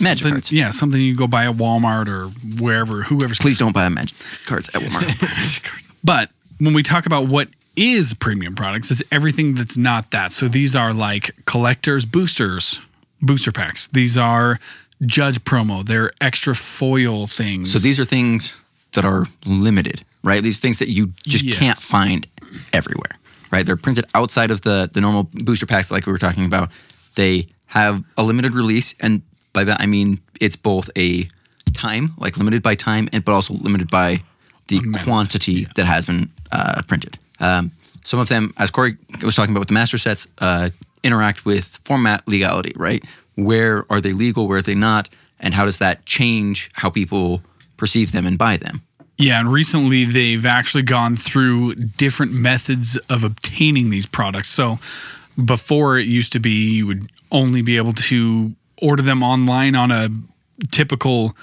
magic 0.00 0.22
Something- 0.22 0.32
cards. 0.34 0.52
Yeah, 0.52 0.70
something 0.70 1.00
you 1.00 1.16
go 1.16 1.26
buy 1.26 1.46
at 1.46 1.56
Walmart 1.56 2.08
or 2.08 2.26
wherever, 2.62 3.02
whoever's 3.04 3.38
Please 3.38 3.58
don't 3.58 3.72
buy 3.72 3.88
magic 3.88 4.16
cards 4.46 4.68
at 4.74 4.82
Walmart. 4.82 5.78
But 6.04 6.30
when 6.58 6.74
we 6.74 6.82
talk 6.82 7.06
about 7.06 7.28
what 7.28 7.48
is 7.76 8.12
premium 8.14 8.54
products, 8.54 8.90
it's 8.90 9.02
everything 9.12 9.54
that's 9.54 9.76
not 9.76 10.10
that. 10.10 10.32
So 10.32 10.48
these 10.48 10.74
are 10.74 10.92
like 10.92 11.30
collectors, 11.44 12.04
boosters, 12.04 12.80
booster 13.20 13.52
packs. 13.52 13.86
These 13.86 14.18
are 14.18 14.58
judge 15.06 15.42
promo. 15.44 15.84
They're 15.84 16.10
extra 16.20 16.54
foil 16.56 17.26
things. 17.28 17.72
So 17.72 17.78
these 17.78 18.00
are 18.00 18.04
things 18.04 18.54
that 18.92 19.04
are 19.04 19.26
limited, 19.46 20.02
right? 20.24 20.42
These 20.42 20.58
things 20.58 20.78
that 20.80 20.88
you 20.88 21.12
just 21.26 21.44
Yes. 21.44 21.58
can't 21.58 21.78
find 21.78 22.26
everywhere, 22.72 23.16
right? 23.52 23.64
They're 23.64 23.76
printed 23.76 24.04
outside 24.14 24.50
of 24.50 24.62
the 24.62 24.90
the 24.92 25.00
normal 25.00 25.30
booster 25.44 25.66
packs, 25.66 25.90
like 25.92 26.04
we 26.06 26.12
were 26.12 26.18
talking 26.18 26.44
about. 26.44 26.68
They 27.14 27.46
have 27.66 28.02
a 28.16 28.22
limited 28.22 28.54
release, 28.54 28.94
and 29.00 29.22
by 29.52 29.64
that 29.64 29.80
I 29.80 29.86
mean 29.86 30.20
it's 30.40 30.56
both 30.56 30.90
a 30.96 31.28
time, 31.72 32.12
like 32.18 32.36
limited 32.36 32.62
by 32.62 32.74
time, 32.74 33.08
and 33.12 33.24
but 33.24 33.32
also 33.32 33.54
limited 33.54 33.90
by 33.90 34.22
the 34.68 34.80
quantity 35.04 35.66
that 35.76 35.86
has 35.86 36.06
been 36.06 36.30
uh, 36.50 36.82
printed. 36.86 37.18
Um, 37.40 37.72
some 38.04 38.20
of 38.20 38.28
them, 38.28 38.52
as 38.56 38.70
Corey 38.70 38.96
was 39.22 39.34
talking 39.34 39.52
about 39.52 39.60
with 39.60 39.68
the 39.68 39.74
master 39.74 39.98
sets, 39.98 40.26
uh, 40.38 40.70
interact 41.02 41.44
with 41.44 41.80
format 41.84 42.26
legality, 42.26 42.72
right? 42.76 43.04
Where 43.34 43.84
are 43.90 44.00
they 44.00 44.12
legal? 44.12 44.48
Where 44.48 44.58
are 44.58 44.62
they 44.62 44.74
not? 44.74 45.08
And 45.40 45.54
how 45.54 45.64
does 45.64 45.78
that 45.78 46.06
change 46.06 46.70
how 46.74 46.90
people 46.90 47.42
perceive 47.76 48.12
them 48.12 48.26
and 48.26 48.38
buy 48.38 48.56
them? 48.56 48.82
Yeah, 49.18 49.40
and 49.40 49.52
recently 49.52 50.04
they've 50.04 50.46
actually 50.46 50.82
gone 50.82 51.16
through 51.16 51.74
different 51.74 52.32
methods 52.32 52.96
of 53.08 53.24
obtaining 53.24 53.90
these 53.90 54.06
products. 54.06 54.48
So 54.48 54.78
before 55.42 55.98
it 55.98 56.06
used 56.06 56.32
to 56.32 56.40
be 56.40 56.74
you 56.74 56.86
would 56.86 57.04
only 57.30 57.62
be 57.62 57.76
able 57.76 57.92
to 57.92 58.52
order 58.82 59.02
them 59.02 59.22
online 59.22 59.74
on 59.74 59.90
a 59.90 60.10
typical 60.70 61.36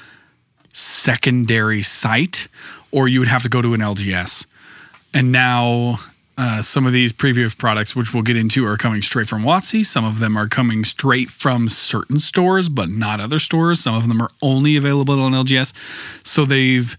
secondary 0.72 1.82
site, 1.82 2.48
or 2.92 3.08
you 3.08 3.20
would 3.20 3.28
have 3.28 3.44
to 3.44 3.50
go 3.50 3.62
to 3.62 3.74
an 3.74 3.80
LGS. 3.80 4.46
And 5.14 5.32
now 5.32 6.00
uh, 6.38 6.62
some 6.62 6.86
of 6.86 6.94
these 6.94 7.12
previous 7.12 7.54
products, 7.54 7.96
which 7.96 8.14
we'll 8.14 8.24
get 8.24 8.38
into, 8.38 8.66
are 8.66 8.78
coming 8.78 9.02
straight 9.02 9.28
from 9.28 9.44
WotC. 9.44 9.86
Some 9.86 10.06
of 10.06 10.20
them 10.20 10.38
are 10.38 10.48
coming 10.48 10.86
straight 10.86 11.30
from 11.30 11.68
certain 11.68 12.20
stores, 12.20 12.70
but 12.70 12.90
not 12.90 13.20
other 13.20 13.40
stores. 13.40 13.82
Some 13.82 13.96
of 13.96 14.08
them 14.08 14.22
are 14.22 14.30
only 14.42 14.78
available 14.78 15.22
on 15.22 15.34
LGS. 15.34 15.74
So 16.26 16.46
they've 16.46 16.98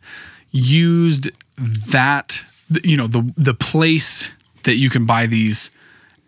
used 0.51 1.31
that, 1.57 2.45
you 2.85 2.97
know, 2.97 3.07
the 3.07 3.33
the 3.37 3.55
place 3.55 4.33
that 4.65 4.75
you 4.75 4.91
can 4.91 5.07
buy 5.07 5.25
these 5.25 5.71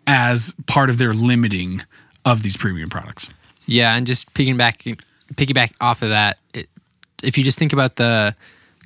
as 0.07 0.55
part 0.65 0.89
of 0.89 0.97
their 0.97 1.13
limiting 1.13 1.81
of 2.25 2.41
these 2.41 2.57
premium 2.57 2.89
products. 2.89 3.29
Yeah, 3.65 3.95
and 3.95 4.05
just 4.07 4.33
piggyback 4.33 4.97
piggyback 5.35 5.73
off 5.81 6.01
of 6.01 6.09
that, 6.09 6.37
it, 6.53 6.67
if 7.23 7.37
you 7.37 7.43
just 7.43 7.57
think 7.59 7.73
about 7.73 7.95
the 7.95 8.35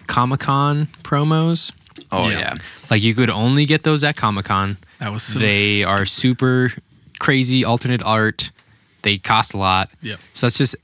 Comic 0.08 0.40
Con 0.42 0.86
promos, 1.04 1.72
Oh 2.12 2.30
Yeah. 2.30 2.56
like 2.90 3.02
you 3.02 3.14
could 3.16 3.30
only 3.30 3.66
get 3.66 3.84
those 3.84 4.04
at 4.04 4.16
Comic 4.16 4.46
Con. 4.46 4.78
That 5.00 5.12
was 5.12 5.24
so 5.24 5.40
they 5.40 5.84
are 5.84 6.06
super 6.06 6.72
crazy 7.20 7.66
alternate 7.66 8.04
art. 8.04 8.52
They 9.02 9.18
cost 9.18 9.54
a 9.54 9.58
lot. 9.58 9.90
Yep. 10.02 10.20
So 10.34 10.46
that's 10.46 10.58
just 10.58 10.76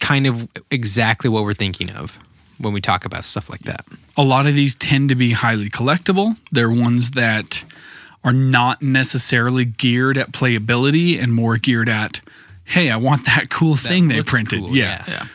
kind 0.00 0.26
of 0.26 0.48
exactly 0.70 1.28
what 1.30 1.42
we're 1.44 1.54
thinking 1.54 1.90
of 1.90 2.18
when 2.58 2.72
we 2.72 2.80
talk 2.80 3.04
about 3.04 3.24
stuff 3.24 3.50
like 3.50 3.60
that. 3.62 3.84
a 4.16 4.22
lot 4.22 4.46
of 4.46 4.54
these 4.54 4.74
tend 4.74 5.08
to 5.08 5.14
be 5.14 5.32
highly 5.32 5.68
collectible. 5.68 6.36
They're 6.52 6.70
ones 6.70 7.12
that 7.12 7.64
are 8.24 8.32
not 8.32 8.82
necessarily 8.82 9.64
geared 9.64 10.16
at 10.18 10.30
playability 10.32 11.20
and 11.20 11.32
more 11.34 11.56
geared 11.56 11.88
at, 11.88 12.20
hey, 12.72 12.90
I 12.90 12.96
want 12.96 13.26
that 13.26 13.50
cool 13.50 13.76
thing 13.76 14.08
they 14.08 14.22
printed. 14.22 14.60
cool, 14.60 14.76
yeah. 14.76 15.04
yeah. 15.08 15.26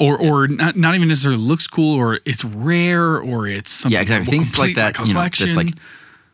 Or, 0.00 0.16
or 0.20 0.46
not, 0.46 0.76
not 0.76 0.94
even 0.94 1.08
necessarily 1.08 1.40
looks 1.40 1.66
cool, 1.66 1.96
or 1.96 2.20
it's 2.24 2.44
rare, 2.44 3.18
or 3.20 3.48
it's 3.48 3.72
something 3.72 3.94
Yeah, 3.96 4.02
exactly. 4.02 4.24
that 4.26 4.30
Things 4.30 4.58
like 4.58 4.74
that, 4.76 4.98
you 5.00 5.12
know, 5.14 5.20
that's 5.22 5.56
like 5.56 5.74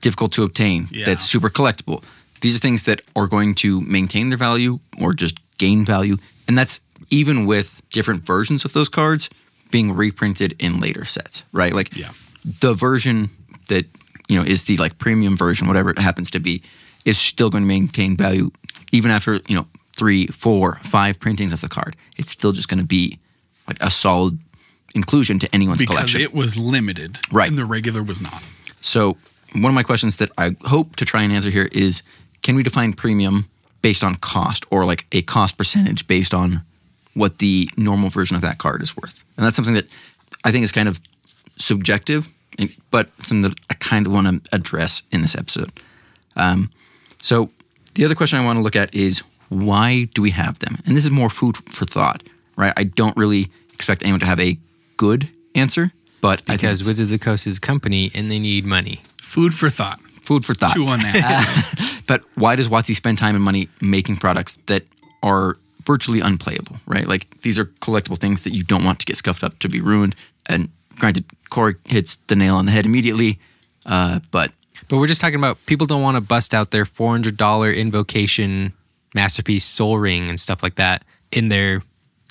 difficult 0.03 0.33
to 0.33 0.43
obtain, 0.43 0.89
Yeah. 0.91 1.07
that's 1.07 1.25
super 1.25 1.49
collectible. 1.49 2.03
These 2.43 2.57
are 2.57 2.59
things 2.59 2.83
that 2.83 3.01
are 3.17 3.27
going 3.27 3.55
to 3.57 3.81
maintain 3.81 4.29
their 4.29 4.37
value 4.37 4.81
or 5.01 5.15
just 5.15 5.39
gain 5.57 5.85
value. 5.85 6.19
And 6.47 6.59
that's 6.59 6.81
even 7.11 7.47
with 7.47 7.81
different 7.91 8.23
versions 8.27 8.65
of 8.67 8.73
those 8.75 8.91
cards 8.91 9.31
being 9.71 9.97
reprinted 9.97 10.55
in 10.59 10.79
later 10.79 11.05
sets, 11.07 11.43
right? 11.53 11.73
Like 11.73 11.97
Yeah. 11.97 12.11
the 12.61 12.75
version 12.75 13.31
that, 13.69 13.87
you 14.29 14.39
know, 14.39 14.45
is 14.45 14.65
the 14.65 14.77
like 14.77 14.99
premium 14.99 15.37
version, 15.39 15.67
whatever 15.69 15.89
it 15.91 15.99
happens 15.99 16.31
to 16.33 16.39
be, 16.41 16.61
is 17.07 17.17
still 17.19 17.49
going 17.49 17.63
to 17.65 17.69
maintain 17.69 18.15
value 18.17 18.51
even 18.93 19.11
after, 19.11 19.41
you 19.49 19.57
know, 19.57 19.67
three, 19.95 20.27
four, 20.27 20.77
five 20.83 21.21
printings 21.21 21.53
of 21.53 21.61
the 21.61 21.69
card. 21.69 21.97
It's 22.17 22.31
still 22.31 22.53
just 22.53 22.69
going 22.69 22.81
to 22.81 22.87
be 22.87 23.19
like 23.69 23.79
a 23.81 23.91
solid 23.91 24.39
inclusion 24.95 25.39
to 25.39 25.55
anyone's 25.55 25.79
because 25.79 25.97
collection. 25.97 26.21
it 26.21 26.35
was 26.35 26.57
limited, 26.57 27.19
Right. 27.33 27.49
And 27.49 27.59
the 27.59 27.65
regular 27.65 28.03
was 28.03 28.21
not. 28.21 28.43
So, 28.81 29.17
one 29.53 29.67
of 29.67 29.75
my 29.75 29.85
questions 29.85 30.17
that 30.17 30.31
I 30.37 30.57
hope 30.63 30.97
to 30.97 31.05
try 31.05 31.23
and 31.23 31.33
answer 31.33 31.51
here 31.51 31.69
is 31.71 32.03
can 32.43 32.57
we 32.57 32.63
define 32.65 32.93
premium 32.93 33.49
based 33.83 34.03
on 34.03 34.17
cost 34.17 34.67
or 34.71 34.85
like 34.85 35.07
a 35.13 35.23
cost 35.23 35.57
percentage 35.57 36.07
based 36.09 36.35
on 36.35 36.63
what 37.15 37.39
the 37.39 37.71
normal 37.77 38.11
version 38.11 38.35
of 38.35 38.43
that 38.43 38.59
card 38.59 38.83
is 38.83 38.97
worth? 38.97 39.23
And 39.37 39.47
that's 39.47 39.55
something 39.55 39.75
that 39.75 39.87
I 40.45 40.51
think 40.51 40.65
is 40.65 40.73
kind 40.73 40.89
of 40.89 41.01
subjective, 41.57 42.33
but 42.91 43.11
something 43.19 43.43
that 43.43 43.55
I 43.71 43.75
kind 43.75 44.07
of 44.07 44.13
want 44.13 44.27
to 44.45 44.55
address 44.55 45.03
in 45.13 45.23
this 45.23 45.37
episode. 45.37 45.71
Um, 46.37 46.69
so, 47.21 47.51
the 47.95 48.05
other 48.05 48.17
question 48.17 48.41
I 48.41 48.45
want 48.45 48.59
to 48.59 48.63
look 48.63 48.75
at 48.75 48.93
is 48.93 49.23
why 49.55 50.09
do 50.15 50.23
we 50.23 50.31
have 50.31 50.59
them? 50.59 50.79
And 50.87 50.97
this 50.97 51.05
is 51.05 51.11
more 51.11 51.31
food 51.31 51.57
for 51.71 51.85
thought, 51.85 52.23
right? 52.57 52.73
I 52.77 52.85
don't 52.85 53.17
really 53.17 53.49
expect 53.73 54.03
anyone 54.03 54.21
to 54.21 54.27
have 54.27 54.41
a 54.41 54.59
good 54.97 55.29
answer, 55.55 55.93
but 56.21 56.43
I 56.43 56.57
think 56.57 56.61
Because 56.61 56.81
it's 56.81 56.89
Wizards 56.89 57.11
of 57.13 57.19
the 57.19 57.25
Coast 57.25 57.47
is 57.47 57.59
a 57.59 57.61
company 57.61 58.11
and 58.15 58.31
they 58.31 58.39
need 58.39 58.65
money. 58.67 59.03
Food 59.23 59.55
for 59.55 59.71
thought. 59.71 60.01
food 60.23 60.45
for 60.45 60.55
thought. 60.55 60.75
Chew 60.75 60.87
on 60.87 61.01
that. 61.01 62.03
But 62.07 62.23
why 62.35 62.55
does 62.55 62.69
WotC 62.69 62.95
spend 62.95 63.17
time 63.17 63.35
and 63.35 63.43
money 63.43 63.69
making 63.81 64.17
products 64.19 64.59
that 64.67 64.83
are 65.23 65.57
virtually 65.85 66.21
unplayable, 66.21 66.77
right? 66.87 67.09
Like 67.09 67.41
these 67.41 67.59
are 67.59 67.65
collectible 67.81 68.19
things 68.19 68.43
that 68.43 68.53
you 68.55 68.63
don't 68.63 68.85
want 68.85 69.01
to 69.01 69.07
get 69.07 69.17
scuffed 69.17 69.43
up 69.43 69.59
to 69.61 69.69
be 69.71 69.81
ruined. 69.81 70.15
And 70.47 70.69
granted, 70.99 71.25
Corey 71.49 71.77
hits 71.87 72.17
the 72.27 72.37
nail 72.37 72.57
on 72.57 72.67
the 72.67 72.73
head 72.73 72.85
immediately, 72.85 73.39
uh, 73.87 74.21
but 74.31 74.53
But 74.89 74.99
we're 74.99 75.07
just 75.07 75.21
talking 75.23 75.37
about 75.39 75.57
people 75.65 75.87
don't 75.87 76.03
want 76.03 76.17
to 76.17 76.21
bust 76.21 76.53
out 76.53 76.71
their 76.73 76.85
four 76.85 77.11
hundred 77.13 77.37
dollar 77.39 77.73
invocation 77.73 78.75
masterpiece 79.15 79.65
Sol 79.65 79.99
Ring 79.99 80.29
and 80.29 80.39
stuff 80.39 80.63
like 80.63 80.75
that 80.77 81.05
in 81.33 81.49
their 81.49 81.83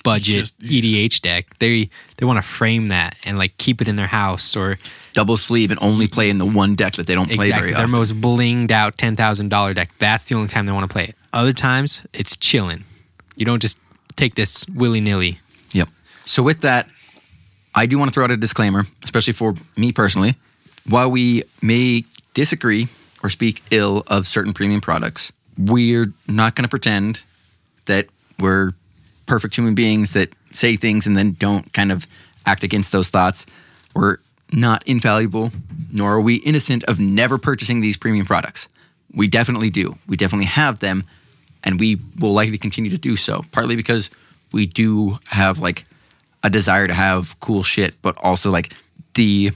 budget 0.04 0.36
Just- 0.36 0.60
EDH 0.62 1.22
deck. 1.22 1.58
They 1.60 1.90
they 2.18 2.26
want 2.26 2.38
to 2.38 2.44
frame 2.44 2.88
that 2.88 3.16
and 3.26 3.38
like 3.38 3.58
keep 3.58 3.82
it 3.82 3.88
in 3.88 3.96
their 3.96 4.08
house 4.08 4.56
or 4.56 4.78
double 5.14 5.38
sleeve 5.38 5.72
and 5.72 5.80
only 5.82 6.08
play 6.08 6.30
in 6.30 6.38
the 6.40 6.46
one 6.46 6.76
deck 6.76 6.94
that 6.94 7.08
they 7.08 7.16
don't 7.16 7.28
play 7.28 7.48
exactly 7.48 7.60
very 7.60 7.72
their 7.74 7.82
often. 7.84 7.92
Their 7.92 8.00
most 8.00 8.14
blinged 8.22 8.72
out 8.72 8.98
ten 8.98 9.16
thousand 9.16 9.50
dollar 9.50 9.74
deck. 9.74 9.92
That's 10.00 10.26
the 10.26 10.36
only 10.36 10.48
time 10.50 10.66
they 10.66 10.72
want 10.74 10.90
to 10.90 10.94
play 10.94 11.06
it. 11.06 11.16
Other 11.32 11.54
times 11.54 12.06
it's 12.14 12.36
chilling. 12.38 12.84
You 13.36 13.46
don't 13.46 13.62
just 13.62 13.80
take 14.16 14.36
this 14.36 14.68
willy 14.70 15.02
nilly. 15.02 15.40
Yep. 15.72 15.90
So 16.26 16.44
with 16.44 16.62
that, 16.62 16.88
I 17.74 17.86
do 17.88 17.98
want 17.98 18.10
to 18.12 18.14
throw 18.14 18.26
out 18.26 18.32
a 18.32 18.38
disclaimer, 18.38 18.86
especially 19.04 19.34
for 19.34 19.56
me 19.76 19.92
personally. 19.92 20.36
while 20.88 21.10
we 21.10 21.44
may 21.62 22.04
disagree 22.34 22.88
or 23.24 23.30
speak 23.30 23.64
ill 23.72 24.04
of 24.08 24.28
certain 24.28 24.54
premium 24.54 24.82
products, 24.82 25.32
we're 25.58 26.14
not 26.28 26.56
going 26.56 26.64
to 26.64 26.70
pretend 26.70 27.24
that 27.86 28.08
we're 28.40 28.74
perfect 29.26 29.56
human 29.56 29.76
beings 29.76 30.14
that 30.14 30.30
say 30.52 30.76
things 30.76 31.08
and 31.08 31.18
then 31.18 31.34
don't 31.34 31.72
kind 31.74 31.92
of 31.92 32.08
act 32.46 32.64
against 32.64 32.92
those 32.92 33.10
thoughts. 33.10 33.46
We're 33.96 34.18
not 34.52 34.84
infallible, 34.88 35.52
nor 35.92 36.14
are 36.14 36.22
we 36.22 36.36
innocent 36.36 36.84
of 36.86 37.00
never 37.00 37.38
purchasing 37.38 37.82
these 37.82 37.98
premium 37.98 38.26
products. 38.26 38.68
We 39.14 39.28
definitely 39.28 39.70
do. 39.70 39.98
We 40.08 40.18
definitely 40.18 40.46
have 40.46 40.80
them, 40.80 41.04
and 41.64 41.80
we 41.80 42.00
will 42.20 42.34
likely 42.34 42.58
continue 42.58 42.92
to 42.92 42.98
do 42.98 43.16
so, 43.16 43.44
partly 43.52 43.76
because 43.76 44.10
we 44.52 44.66
do 44.66 45.20
have 45.28 45.60
like 45.60 45.86
a 46.44 46.50
desire 46.50 46.88
to 46.88 46.94
have 46.94 47.40
cool 47.40 47.64
shit, 47.64 47.96
but 48.02 48.18
also 48.18 48.52
like 48.52 48.74
the 49.14 49.52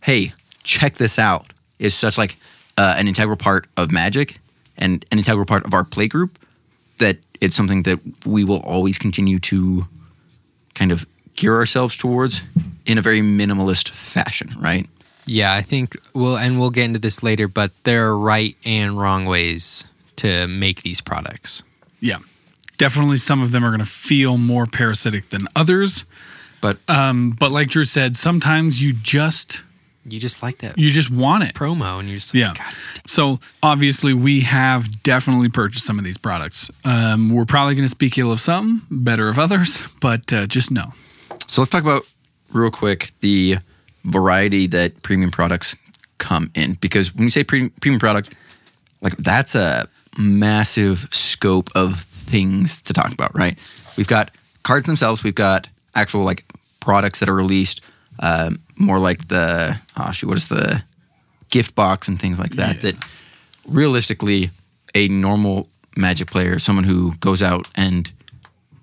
hey, 0.00 0.32
check 0.62 0.96
this 0.96 1.18
out 1.18 1.46
is 1.78 1.94
such 1.94 2.16
like 2.16 2.36
uh, 2.76 2.94
an 2.96 3.08
integral 3.08 3.36
part 3.36 3.66
of 3.76 3.90
Magic 3.90 4.38
and 4.78 5.04
an 5.10 5.18
integral 5.18 5.46
part 5.46 5.64
of 5.64 5.74
our 5.74 5.84
play 5.84 6.08
group 6.08 6.38
that 6.98 7.18
it's 7.40 7.54
something 7.54 7.82
that 7.82 8.00
we 8.24 8.44
will 8.44 8.60
always 8.60 8.98
continue 8.98 9.38
to 9.38 9.86
kind 10.74 10.92
of 10.92 11.06
gear 11.34 11.56
ourselves 11.56 11.96
towards 11.96 12.42
in 12.86 12.98
a 12.98 13.02
very 13.02 13.20
minimalist 13.20 13.90
fashion, 13.90 14.54
right? 14.58 14.88
Yeah, 15.26 15.54
I 15.54 15.62
think 15.62 15.96
we'll 16.14 16.36
and 16.36 16.58
we'll 16.58 16.70
get 16.70 16.84
into 16.84 17.00
this 17.00 17.22
later, 17.22 17.48
but 17.48 17.72
there 17.84 18.06
are 18.06 18.18
right 18.18 18.56
and 18.64 18.98
wrong 18.98 19.24
ways 19.26 19.84
to 20.16 20.46
make 20.46 20.82
these 20.82 21.00
products. 21.00 21.62
Yeah. 22.00 22.18
Definitely 22.78 23.16
some 23.16 23.42
of 23.42 23.52
them 23.52 23.64
are 23.64 23.68
going 23.68 23.80
to 23.80 23.86
feel 23.86 24.38
more 24.38 24.66
parasitic 24.66 25.30
than 25.30 25.48
others. 25.56 26.04
But 26.60 26.78
Um, 26.88 27.30
but 27.38 27.52
like 27.52 27.68
Drew 27.68 27.84
said, 27.84 28.16
sometimes 28.16 28.82
you 28.82 28.92
just 28.92 29.64
You 30.08 30.20
just 30.20 30.42
like 30.42 30.58
that 30.58 30.78
you 30.78 30.90
just 30.90 31.10
want 31.10 31.44
it. 31.44 31.54
promo, 31.54 31.98
and 31.98 32.08
you're 32.08 32.18
just 32.18 32.34
like, 32.34 32.40
Yeah. 32.40 32.54
God, 32.54 32.74
So 33.06 33.40
obviously, 33.62 34.14
we 34.14 34.40
have 34.42 35.02
definitely 35.02 35.48
purchased 35.48 35.84
some 35.84 35.98
of 35.98 36.04
these 36.04 36.18
products. 36.18 36.70
Um, 36.84 37.30
we're 37.30 37.44
probably 37.44 37.74
going 37.74 37.84
to 37.84 37.90
speak 37.90 38.16
ill 38.18 38.32
of 38.32 38.40
some, 38.40 38.82
better 38.90 39.28
of 39.28 39.38
others, 39.38 39.86
but 40.00 40.32
uh, 40.32 40.46
just 40.46 40.70
know. 40.70 40.92
So 41.48 41.60
let's 41.60 41.70
talk 41.70 41.82
about 41.82 42.02
real 42.52 42.70
quick 42.70 43.12
the 43.20 43.56
variety 44.04 44.66
that 44.68 45.02
premium 45.02 45.30
products 45.30 45.76
come 46.18 46.50
in 46.54 46.74
because 46.74 47.14
when 47.14 47.24
you 47.24 47.30
say 47.30 47.44
pre- 47.44 47.68
premium 47.80 48.00
product, 48.00 48.34
like 49.02 49.16
that's 49.16 49.54
a 49.54 49.88
massive 50.18 51.08
scope 51.12 51.68
of 51.74 51.98
things 52.00 52.80
to 52.82 52.92
talk 52.92 53.12
about, 53.12 53.36
right? 53.36 53.58
We've 53.96 54.06
got 54.08 54.30
cards 54.62 54.86
themselves, 54.86 55.22
we've 55.22 55.34
got 55.34 55.68
actual 55.94 56.24
like 56.24 56.44
products 56.80 57.20
that 57.20 57.28
are 57.28 57.34
released, 57.34 57.82
um, 58.20 58.60
more 58.76 58.98
like 58.98 59.28
the 59.28 59.78
oh 59.96 60.12
shoot, 60.12 60.28
what 60.28 60.36
is 60.36 60.48
the 60.48 60.82
gift 61.50 61.74
box 61.74 62.08
and 62.08 62.20
things 62.20 62.38
like 62.38 62.52
that. 62.52 62.80
That 62.80 62.96
realistically, 63.68 64.50
a 64.94 65.08
normal 65.08 65.68
Magic 65.98 66.30
player, 66.30 66.58
someone 66.58 66.84
who 66.84 67.16
goes 67.16 67.42
out 67.42 67.68
and 67.74 68.12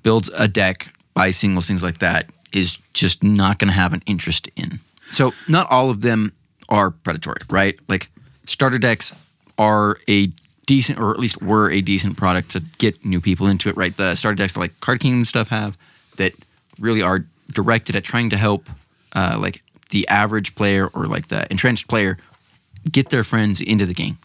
builds 0.01 0.32
a 0.36 0.47
deck, 0.47 0.88
buys 1.13 1.38
singles, 1.38 1.67
things 1.67 1.84
like 1.84 1.99
that, 1.99 2.25
is 2.51 2.79
just 2.93 3.23
not 3.23 3.60
going 3.60 3.67
to 3.67 3.73
have 3.73 3.93
an 3.93 4.01
interest 4.08 4.49
in. 4.56 4.79
So, 5.12 5.32
not 5.47 5.69
all 5.69 5.91
of 5.91 6.01
them 6.01 6.34
are 6.69 6.89
predatory, 6.89 7.38
right? 7.51 7.79
Like, 7.88 8.10
starter 8.47 8.79
decks 8.79 9.13
are 9.60 9.99
a 10.10 10.32
decent, 10.65 10.99
or 10.99 11.12
at 11.12 11.19
least 11.19 11.39
were 11.39 11.69
a 11.69 11.82
decent 11.82 12.17
product 12.17 12.49
to 12.51 12.62
get 12.79 13.06
new 13.06 13.21
people 13.21 13.45
into 13.45 13.69
it, 13.69 13.77
right? 13.77 13.95
The 13.95 14.15
starter 14.15 14.36
decks 14.36 14.53
that 14.53 14.60
like 14.60 14.79
Card 14.79 14.99
Kingdom 15.01 15.25
stuff 15.25 15.49
have 15.49 15.77
that 16.17 16.34
really 16.79 17.03
are 17.03 17.25
directed 17.51 17.95
at 17.95 18.03
trying 18.03 18.32
to 18.32 18.38
help, 18.38 18.67
uh, 19.15 19.38
like, 19.39 19.62
the 19.93 20.08
average 20.08 20.56
player 20.56 20.88
or 20.88 21.06
like 21.06 21.27
the 21.27 21.49
entrenched 21.51 21.88
player 21.88 22.17
get 22.91 23.10
their 23.10 23.23
friends 23.23 23.62
into 23.62 23.86
the 23.86 23.93
game, 23.93 24.17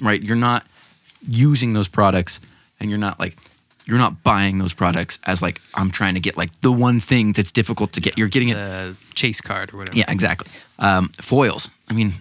right? 0.00 0.22
You're 0.22 0.36
not 0.36 0.64
using 1.26 1.72
those 1.72 1.88
products 1.88 2.38
and 2.78 2.90
you're 2.90 2.98
not 2.98 3.18
like 3.18 3.34
you're 3.86 3.98
not 3.98 4.22
buying 4.22 4.58
those 4.58 4.74
products 4.74 5.18
as 5.24 5.40
like 5.40 5.58
I'm 5.74 5.90
trying 5.90 6.14
to 6.14 6.20
get 6.20 6.36
like 6.36 6.50
the 6.60 6.70
one 6.70 7.00
thing 7.00 7.32
that's 7.32 7.50
difficult 7.50 7.92
to 7.92 8.00
get. 8.02 8.18
You're 8.18 8.28
getting 8.28 8.50
it. 8.50 8.56
the 8.56 8.94
chase 9.14 9.40
card 9.40 9.72
or 9.72 9.78
whatever. 9.78 9.96
Yeah, 9.96 10.04
exactly. 10.06 10.48
Um, 10.78 11.08
foils. 11.18 11.70
I 11.88 11.94
mean, 11.94 12.12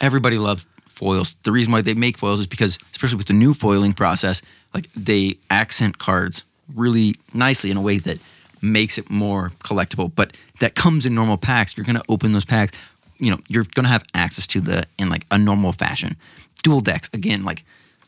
everybody 0.00 0.38
loves 0.38 0.64
foils. 0.86 1.36
The 1.42 1.52
reason 1.52 1.70
why 1.70 1.82
they 1.82 1.92
make 1.92 2.16
foils 2.16 2.40
is 2.40 2.46
because, 2.46 2.78
especially 2.92 3.18
with 3.18 3.26
the 3.26 3.34
new 3.34 3.52
foiling 3.52 3.92
process, 3.92 4.40
like 4.72 4.88
they 4.96 5.36
accent 5.50 5.98
cards 5.98 6.44
really 6.74 7.16
nicely 7.34 7.70
in 7.70 7.76
a 7.76 7.82
way 7.82 7.98
that 7.98 8.18
makes 8.62 8.98
it 8.98 9.10
more 9.10 9.50
collectible. 9.64 10.12
But 10.14 10.36
that 10.60 10.74
comes 10.74 11.06
in 11.06 11.14
normal 11.14 11.36
packs. 11.36 11.76
You're 11.76 11.86
gonna 11.86 12.02
open 12.08 12.32
those 12.32 12.44
packs. 12.44 12.78
You 13.18 13.30
know, 13.30 13.38
you're 13.48 13.66
gonna 13.74 13.88
have 13.88 14.04
access 14.14 14.46
to 14.48 14.60
the 14.60 14.84
in 14.98 15.08
like 15.08 15.26
a 15.30 15.38
normal 15.38 15.72
fashion. 15.72 16.16
Dual 16.62 16.80
decks 16.80 17.10
again, 17.12 17.42
like 17.44 17.64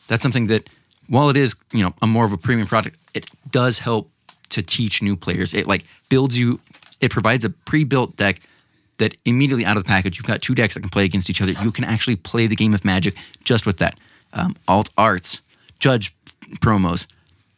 that's 0.07 0.23
something 0.23 0.47
that 0.47 0.69
while 1.07 1.29
it 1.29 1.37
is 1.37 1.55
you 1.71 1.83
know 1.83 1.93
a 2.01 2.07
more 2.07 2.25
of 2.25 2.33
a 2.33 2.37
premium 2.37 2.67
product, 2.67 2.97
it 3.13 3.29
does 3.49 3.79
help 3.79 4.09
to 4.49 4.61
teach 4.61 5.01
new 5.01 5.15
players. 5.15 5.53
It 5.53 5.67
like 5.67 5.85
builds 6.09 6.37
you. 6.37 6.59
It 6.99 7.11
provides 7.11 7.43
a 7.43 7.49
pre-built 7.49 8.15
deck 8.17 8.41
that 8.97 9.17
immediately 9.25 9.65
out 9.65 9.77
of 9.77 9.83
the 9.83 9.87
package, 9.87 10.17
you've 10.17 10.27
got 10.27 10.41
two 10.41 10.53
decks 10.53 10.75
that 10.75 10.81
can 10.81 10.89
play 10.89 11.05
against 11.05 11.29
each 11.29 11.41
other. 11.41 11.51
You 11.63 11.71
can 11.71 11.83
actually 11.83 12.15
play 12.15 12.45
the 12.45 12.55
game 12.55 12.73
of 12.73 12.85
Magic 12.85 13.15
just 13.43 13.65
with 13.65 13.77
that. 13.77 13.97
Um, 14.31 14.55
alt 14.67 14.89
arts, 14.97 15.41
judge 15.79 16.15
promos. 16.57 17.07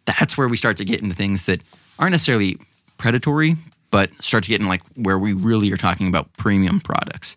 That's 0.05 0.37
where 0.37 0.47
we 0.47 0.55
start 0.55 0.77
to 0.77 0.85
get 0.85 1.01
into 1.01 1.15
things 1.15 1.45
that 1.45 1.61
aren't 1.99 2.11
necessarily 2.11 2.57
predatory, 3.03 3.57
but 3.91 4.09
start 4.23 4.45
to 4.45 4.49
get 4.49 4.61
in 4.61 4.67
like 4.69 4.81
where 4.95 5.19
we 5.19 5.33
really 5.33 5.69
are 5.73 5.77
talking 5.77 6.07
about 6.07 6.31
premium 6.37 6.79
products. 6.79 7.35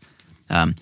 Um, 0.49 0.77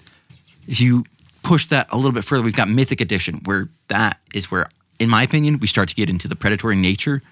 if 0.69 0.79
you 0.79 1.07
push 1.43 1.67
that 1.69 1.87
a 1.91 1.97
little 1.97 2.13
bit 2.13 2.23
further, 2.23 2.43
we've 2.43 2.55
got 2.55 2.69
Mythic 2.69 3.01
Edition, 3.01 3.41
where 3.47 3.71
that 3.89 4.21
is 4.35 4.51
where, 4.51 4.69
in 4.99 5.09
my 5.09 5.23
opinion, 5.23 5.59
we 5.59 5.67
start 5.67 5.89
to 5.89 5.95
get 5.95 6.11
into 6.11 6.29
the 6.29 6.37
predatory 6.37 6.77
nature 6.77 7.23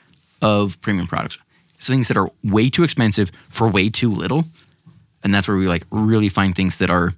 of 0.40 0.80
premium 0.80 1.06
products. 1.06 1.36
It's 1.74 1.86
things 1.86 2.08
that 2.08 2.16
are 2.16 2.30
way 2.42 2.70
too 2.70 2.84
expensive 2.84 3.30
for 3.50 3.68
way 3.68 3.90
too 3.90 4.10
little. 4.10 4.46
And 5.22 5.34
that's 5.34 5.46
where 5.46 5.58
we 5.58 5.68
like 5.68 5.84
really 5.90 6.30
find 6.30 6.56
things 6.56 6.78
that 6.78 6.88
are 6.88 7.12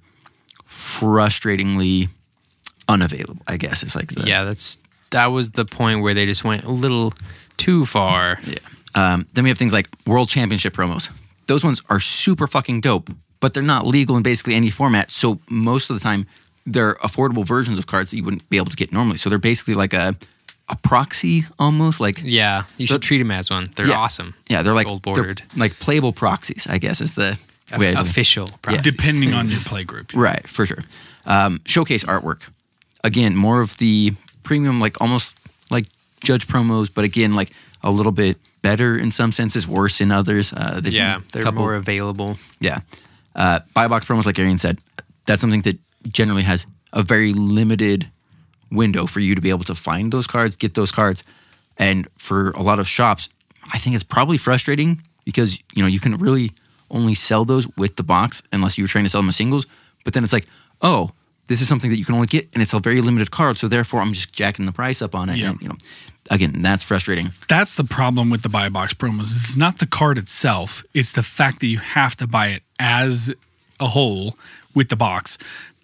frustratingly 0.67 2.09
unavailable, 2.89 3.41
I 3.47 3.55
guess. 3.55 3.83
It's 3.83 3.95
like 3.95 4.13
the 4.13 4.27
Yeah, 4.27 4.43
that's 4.43 4.79
that 5.11 5.27
was 5.27 5.51
the 5.51 5.63
point 5.63 6.01
where 6.01 6.13
they 6.13 6.25
just 6.25 6.43
went 6.43 6.65
a 6.65 6.71
little 6.71 7.13
too 7.55 7.85
far. 7.85 8.41
Yeah. 8.43 8.55
Um, 8.95 9.27
then 9.33 9.43
we 9.43 9.49
have 9.49 9.57
things 9.57 9.73
like 9.73 9.87
World 10.07 10.29
Championship 10.29 10.73
promos. 10.73 11.09
Those 11.47 11.63
ones 11.63 11.81
are 11.89 11.99
super 11.99 12.47
fucking 12.47 12.81
dope, 12.81 13.09
but 13.39 13.53
they're 13.53 13.61
not 13.63 13.85
legal 13.85 14.17
in 14.17 14.23
basically 14.23 14.55
any 14.55 14.69
format. 14.69 15.11
So 15.11 15.39
most 15.49 15.89
of 15.89 15.95
the 15.97 16.01
time, 16.03 16.25
they're 16.65 16.95
affordable 16.95 17.45
versions 17.45 17.77
of 17.77 17.85
cards 17.87 18.09
that 18.09 18.17
you 18.17 18.23
wouldn't 18.23 18.49
be 18.49 18.57
able 18.57 18.67
to 18.71 18.75
get 18.77 18.91
normally. 18.91 19.17
So 19.17 19.29
they're 19.29 19.37
basically 19.37 19.75
like 19.75 19.93
a 19.93 20.15
a 20.67 20.75
proxy 20.77 21.45
almost 21.59 21.99
like 22.01 22.19
Yeah, 22.23 22.63
you 22.77 22.87
should 22.87 23.03
treat 23.03 23.19
them 23.19 23.29
as 23.29 23.51
one. 23.51 23.69
They're 23.75 23.87
Yeah. 23.87 23.99
awesome. 23.99 24.33
yeah 24.49 24.63
they're 24.63 24.73
like 24.73 24.87
gold 24.87 25.03
they're 25.03 25.13
bordered, 25.13 25.43
like 25.55 25.77
playable 25.79 26.11
proxies. 26.11 26.65
I 26.67 26.79
guess 26.79 27.01
is 27.01 27.13
the 27.13 27.37
way 27.77 27.93
I- 27.93 28.01
official. 28.01 28.47
Yeah. 28.49 28.57
process. 28.63 28.81
Depending 28.83 29.33
on 29.35 29.49
your 29.51 29.59
play 29.59 29.83
group. 29.83 30.11
Right, 30.15 30.47
for 30.49 30.65
sure. 30.65 30.83
Um, 31.27 31.61
showcase 31.67 32.03
artwork. 32.05 32.49
Again, 33.03 33.35
more 33.35 33.61
of 33.61 33.77
the 33.77 34.13
premium, 34.41 34.79
like 34.79 34.99
almost 34.99 35.35
like 35.69 35.85
judge 36.21 36.47
promos, 36.47 36.89
but 36.91 37.03
again, 37.05 37.33
like 37.33 37.51
a 37.83 37.91
little 37.91 38.11
bit 38.11 38.37
better 38.69 38.97
in 39.03 39.11
some 39.11 39.31
senses, 39.31 39.67
worse 39.67 40.03
in 40.03 40.11
others. 40.11 40.51
Uh, 40.53 40.81
Yeah, 40.83 41.19
they're 41.31 41.43
couple- 41.43 41.61
more 41.61 41.75
available. 41.75 42.37
Yeah. 42.59 42.79
Uh, 43.35 43.59
buy 43.73 43.87
box 43.87 44.05
promos, 44.07 44.25
like 44.25 44.39
Arian 44.39 44.57
said, 44.57 44.77
that's 45.25 45.41
something 45.41 45.63
that 45.63 45.77
generally 46.19 46.43
has 46.43 46.65
a 46.91 47.03
very 47.03 47.33
limited 47.33 48.09
window 48.71 49.05
for 49.05 49.19
you 49.21 49.35
to 49.35 49.41
be 49.41 49.49
able 49.51 49.65
to 49.65 49.75
find 49.75 50.11
those 50.11 50.27
cards, 50.27 50.55
get 50.57 50.73
those 50.73 50.91
cards. 50.91 51.23
And 51.77 52.07
for 52.17 52.51
a 52.51 52.63
lot 52.63 52.79
of 52.79 52.87
shops, 52.87 53.29
I 53.73 53.77
think 53.79 53.95
it's 53.95 54.03
probably 54.17 54.37
frustrating 54.37 55.01
because, 55.25 55.59
you 55.75 55.81
know, 55.83 55.89
you 55.95 55.99
can 55.99 56.15
really 56.17 56.49
only 56.89 57.15
sell 57.15 57.45
those 57.45 57.67
with 57.77 57.95
the 57.95 58.03
box 58.03 58.41
unless 58.51 58.77
you're 58.77 58.87
trying 58.87 59.05
to 59.05 59.09
sell 59.09 59.21
them 59.21 59.29
as 59.29 59.35
singles. 59.35 59.65
But 60.03 60.13
then 60.13 60.23
it's 60.23 60.33
like, 60.33 60.47
oh, 60.81 61.11
this 61.47 61.61
is 61.61 61.67
something 61.67 61.91
that 61.91 61.97
you 61.99 62.05
can 62.05 62.15
only 62.15 62.27
get 62.27 62.47
and 62.53 62.61
it's 62.63 62.73
a 62.73 62.79
very 62.79 63.01
limited 63.01 63.29
card. 63.29 63.57
So 63.57 63.67
therefore, 63.67 64.01
I'm 64.01 64.13
just 64.13 64.31
jacking 64.39 64.65
the 64.65 64.71
price 64.71 65.01
up 65.05 65.13
on 65.13 65.29
it. 65.29 65.37
Yeah. 65.37 65.49
And, 65.49 65.61
you 65.61 65.67
know, 65.69 65.77
again, 66.29 66.61
that's 66.61 66.83
frustrating. 66.83 67.31
That's 67.47 67.75
the 67.75 67.83
problem 67.83 68.29
with 68.29 68.41
the 68.41 68.49
buy 68.49 68.69
box 68.69 68.93
promos. 68.93 69.21
It's 69.21 69.57
not 69.57 69.79
the 69.79 69.87
card 69.87 70.17
itself, 70.17 70.83
it's 70.93 71.11
the 71.11 71.23
fact 71.23 71.59
that 71.61 71.67
you 71.67 71.79
have 71.79 72.15
to 72.17 72.27
buy 72.27 72.47
it 72.47 72.63
as 72.79 73.33
a 73.79 73.87
whole 73.87 74.37
with 74.73 74.89
the 74.89 74.95
box. 74.95 75.37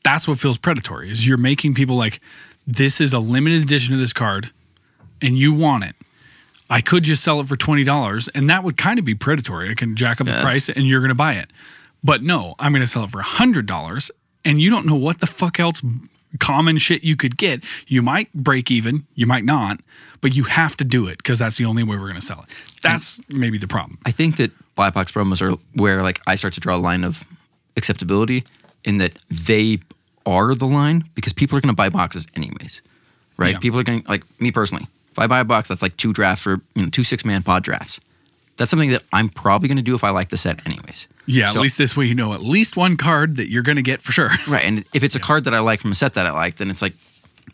That's 0.03 0.27
what 0.27 0.39
feels 0.39 0.57
predatory. 0.57 1.11
Is 1.11 1.27
you're 1.27 1.37
making 1.37 1.73
people 1.73 1.95
like 1.95 2.19
this 2.65 3.01
is 3.01 3.13
a 3.13 3.19
limited 3.19 3.61
edition 3.61 3.93
of 3.93 3.99
this 3.99 4.13
card 4.13 4.51
and 5.21 5.37
you 5.37 5.53
want 5.53 5.83
it. 5.83 5.95
I 6.69 6.81
could 6.81 7.03
just 7.03 7.23
sell 7.23 7.39
it 7.41 7.47
for 7.47 7.55
$20 7.55 8.29
and 8.33 8.49
that 8.49 8.63
would 8.63 8.77
kind 8.77 8.97
of 8.97 9.05
be 9.05 9.13
predatory. 9.13 9.69
I 9.69 9.73
can 9.73 9.95
jack 9.95 10.21
up 10.21 10.27
the 10.27 10.39
price 10.41 10.69
and 10.69 10.87
you're 10.87 11.01
going 11.01 11.09
to 11.09 11.15
buy 11.15 11.33
it. 11.33 11.51
But 12.03 12.23
no, 12.23 12.55
I'm 12.59 12.71
going 12.71 12.81
to 12.81 12.87
sell 12.87 13.03
it 13.03 13.09
for 13.09 13.21
$100 13.21 14.11
and 14.45 14.61
you 14.61 14.69
don't 14.69 14.85
know 14.85 14.95
what 14.95 15.19
the 15.19 15.27
fuck 15.27 15.59
else 15.59 15.81
common 16.39 16.77
shit 16.77 17.03
you 17.03 17.15
could 17.15 17.37
get. 17.37 17.63
You 17.87 18.01
might 18.01 18.31
break 18.33 18.71
even, 18.71 19.05
you 19.15 19.25
might 19.25 19.43
not, 19.43 19.79
but 20.21 20.35
you 20.35 20.43
have 20.43 20.75
to 20.77 20.83
do 20.83 21.07
it 21.07 21.17
because 21.17 21.39
that's 21.39 21.57
the 21.57 21.65
only 21.65 21.83
way 21.83 21.97
we're 21.97 22.07
going 22.07 22.15
to 22.15 22.21
sell 22.21 22.43
it. 22.47 22.49
That's 22.81 23.21
maybe 23.29 23.57
the 23.57 23.67
problem. 23.67 23.97
I 24.05 24.11
think 24.11 24.37
that 24.37 24.51
black 24.75 24.93
box 24.93 25.11
promos 25.11 25.41
are 25.41 25.57
where 25.75 26.01
like 26.03 26.21
I 26.27 26.35
start 26.35 26.53
to 26.53 26.59
draw 26.59 26.75
a 26.75 26.77
line 26.77 27.03
of 27.03 27.23
acceptability 27.77 28.43
in 28.83 28.97
that 28.97 29.17
they 29.29 29.79
are 30.25 30.53
the 30.55 30.67
line 30.67 31.03
because 31.15 31.33
people 31.33 31.57
are 31.57 31.61
going 31.61 31.73
to 31.73 31.75
buy 31.75 31.89
boxes 31.89 32.27
anyways, 32.35 32.81
right? 33.37 33.53
Yeah. 33.53 33.59
People 33.59 33.79
are 33.79 33.83
going 33.83 34.03
like 34.07 34.23
me 34.39 34.51
personally. 34.51 34.87
If 35.11 35.19
I 35.19 35.27
buy 35.27 35.39
a 35.41 35.45
box, 35.45 35.67
that's 35.67 35.81
like 35.81 35.97
two 35.97 36.13
drafts 36.13 36.43
for 36.43 36.61
you 36.75 36.83
know 36.83 36.89
two 36.89 37.03
six 37.03 37.25
man 37.25 37.43
pod 37.43 37.63
drafts. 37.63 37.99
That's 38.57 38.69
something 38.69 38.91
that 38.91 39.03
I'm 39.11 39.29
probably 39.29 39.67
going 39.67 39.77
to 39.77 39.83
do 39.83 39.95
if 39.95 40.03
I 40.03 40.09
like 40.11 40.29
the 40.29 40.37
set 40.37 40.65
anyways. 40.67 41.07
Yeah, 41.25 41.49
So- 41.49 41.59
at 41.59 41.61
least 41.63 41.77
this 41.77 41.95
way 41.97 42.05
you 42.05 42.15
know 42.15 42.33
at 42.33 42.41
least 42.41 42.77
one 42.77 42.97
card 42.97 43.37
that 43.37 43.49
you're 43.49 43.63
going 43.63 43.77
to 43.77 43.81
get 43.81 44.01
for 44.01 44.11
sure. 44.11 44.29
Right, 44.47 44.63
and 44.65 44.85
if 44.93 45.03
it's 45.03 45.15
a 45.15 45.19
card 45.19 45.45
that 45.45 45.53
I 45.53 45.59
like 45.59 45.79
from 45.81 45.91
a 45.91 45.95
set 45.95 46.13
that 46.15 46.25
I 46.25 46.31
like, 46.31 46.55
then 46.57 46.69
it's 46.69 46.81
like, 46.81 46.93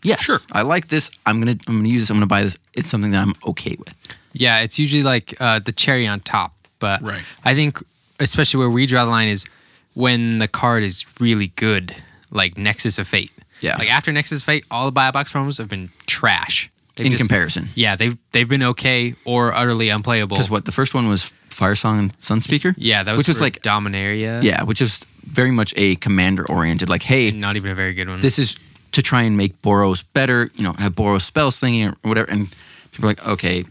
yeah, 0.02 0.16
Sure. 0.16 0.40
I 0.52 0.62
like 0.62 0.88
this. 0.88 1.10
I'm 1.26 1.40
gonna 1.40 1.56
I'm 1.66 1.76
gonna 1.78 1.88
use 1.88 2.02
this. 2.02 2.10
I'm 2.10 2.16
gonna 2.16 2.26
buy 2.26 2.42
this. 2.44 2.58
It's 2.74 2.86
something 2.88 3.10
that 3.12 3.22
I'm 3.22 3.34
okay 3.46 3.74
with. 3.78 3.94
Yeah, 4.32 4.60
it's 4.60 4.78
usually 4.78 5.02
like 5.02 5.34
uh, 5.40 5.58
the 5.58 5.72
cherry 5.72 6.06
on 6.06 6.20
top. 6.20 6.52
But 6.78 7.02
Right. 7.02 7.22
I 7.44 7.54
think, 7.54 7.82
especially 8.20 8.58
where 8.60 8.70
we 8.70 8.86
draw 8.86 9.04
the 9.04 9.10
line, 9.10 9.26
is 9.28 9.44
when 9.94 10.38
the 10.38 10.46
card 10.46 10.82
is 10.84 11.04
really 11.18 11.48
good, 11.56 11.96
like 12.30 12.56
Nexus 12.56 12.98
of 12.98 13.08
Fate. 13.08 13.32
Yeah. 13.60 13.76
Like 13.76 13.90
after 13.90 14.12
Nexus 14.12 14.40
of 14.42 14.44
Fate, 14.46 14.64
all 14.70 14.86
the 14.86 14.92
buy 14.92 15.10
box 15.10 15.32
promos 15.32 15.58
have 15.58 15.68
been 15.68 15.88
trash. 16.06 16.70
They've 16.98 17.06
In 17.06 17.12
just- 17.12 17.22
comparison, 17.22 17.68
Yeah, 17.74 17.96
they've 17.96 18.16
they've 18.32 18.48
been 18.48 18.62
okay 18.62 19.14
or 19.24 19.54
utterly 19.54 19.88
unplayable. 19.88 20.36
because 20.36 20.50
what 20.50 20.64
the 20.66 20.72
first 20.72 20.94
one 20.94 21.08
was 21.08 21.32
Firesong 21.50 21.98
and 21.98 22.18
Sunspeaker. 22.18 22.74
Yeah, 22.76 23.02
that 23.02 23.12
was 23.12 23.18
which 23.20 23.28
was 23.28 23.40
like 23.40 23.62
Dominaria. 23.62 24.42
yeah, 24.42 24.62
which 24.62 24.80
is 24.82 25.04
very 25.24 25.50
much 25.50 25.72
a 25.76 25.96
commander 25.96 26.44
oriented. 26.48 26.88
Like, 26.88 27.02
hey, 27.02 27.30
not 27.30 27.56
even 27.56 27.70
a 27.70 27.74
very 27.74 27.94
good 27.94 28.08
one. 28.08 28.20
this 28.20 28.38
is 28.38 28.56
to 28.92 29.02
try 29.02 29.22
and 29.22 29.36
make 29.36 29.60
Boros 29.62 30.04
better. 30.12 30.50
You 30.54 30.62
know, 30.64 30.72
have 30.74 30.94
Boros 30.94 31.22
spell 31.22 31.50
slinging 31.50 31.88
or 31.88 31.94
whatever. 32.02 32.30
And 32.30 32.48
people 32.92 33.06
are 33.06 33.10
like, 33.12 33.26
okay, 33.26 33.64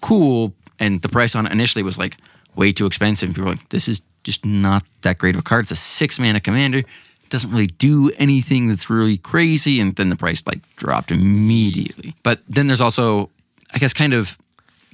cool. 0.00 0.52
And 0.78 1.02
the 1.02 1.08
price 1.08 1.34
on 1.34 1.46
it 1.46 1.52
initially 1.52 1.82
was 1.82 1.98
like 1.98 2.16
way 2.54 2.72
too 2.72 2.86
expensive. 2.86 3.28
And 3.28 3.36
people 3.36 3.48
are 3.50 3.54
like, 3.54 3.68
this 3.70 3.88
is 3.88 4.02
just 4.24 4.44
not 4.44 4.84
that 5.02 5.18
great 5.18 5.34
of 5.34 5.40
a 5.40 5.44
card. 5.44 5.64
It's 5.64 5.70
a 5.72 5.76
six 5.76 6.18
mana 6.18 6.40
commander. 6.40 6.82
Doesn't 7.28 7.50
really 7.50 7.66
do 7.66 8.10
anything 8.18 8.68
that's 8.68 8.88
really 8.88 9.16
crazy. 9.16 9.80
And 9.80 9.94
then 9.96 10.08
the 10.08 10.16
price 10.16 10.42
like 10.46 10.60
dropped 10.76 11.10
immediately. 11.10 12.14
But 12.22 12.40
then 12.48 12.66
there's 12.66 12.80
also, 12.80 13.30
I 13.72 13.78
guess, 13.78 13.92
kind 13.92 14.14
of 14.14 14.38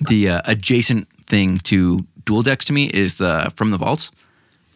the 0.00 0.28
uh, 0.30 0.42
adjacent 0.44 1.08
thing 1.26 1.58
to 1.58 2.06
dual 2.24 2.42
decks 2.42 2.64
to 2.66 2.72
me 2.72 2.86
is 2.86 3.16
the 3.16 3.52
from 3.56 3.70
the 3.70 3.78
vaults, 3.78 4.10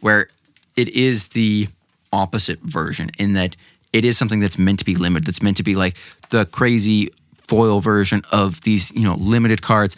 where 0.01 0.29
it 0.77 0.89
is 0.89 1.29
the 1.29 1.69
opposite 2.13 2.61
version 2.61 3.11
in 3.19 3.33
that 3.35 3.57
it 3.93 4.05
is 4.05 4.19
something 4.19 4.41
that's 4.41 4.59
meant 4.59 4.79
to 4.79 4.85
be 4.85 4.95
limited. 4.95 5.27
That's 5.27 5.43
meant 5.43 5.57
to 5.57 5.63
be 5.63 5.75
like 5.75 5.97
the 6.31 6.45
crazy 6.45 7.11
foil 7.37 7.81
version 7.81 8.23
of 8.33 8.63
these, 8.63 8.93
you 8.93 9.05
know, 9.05 9.15
limited 9.15 9.63
cards, 9.63 9.97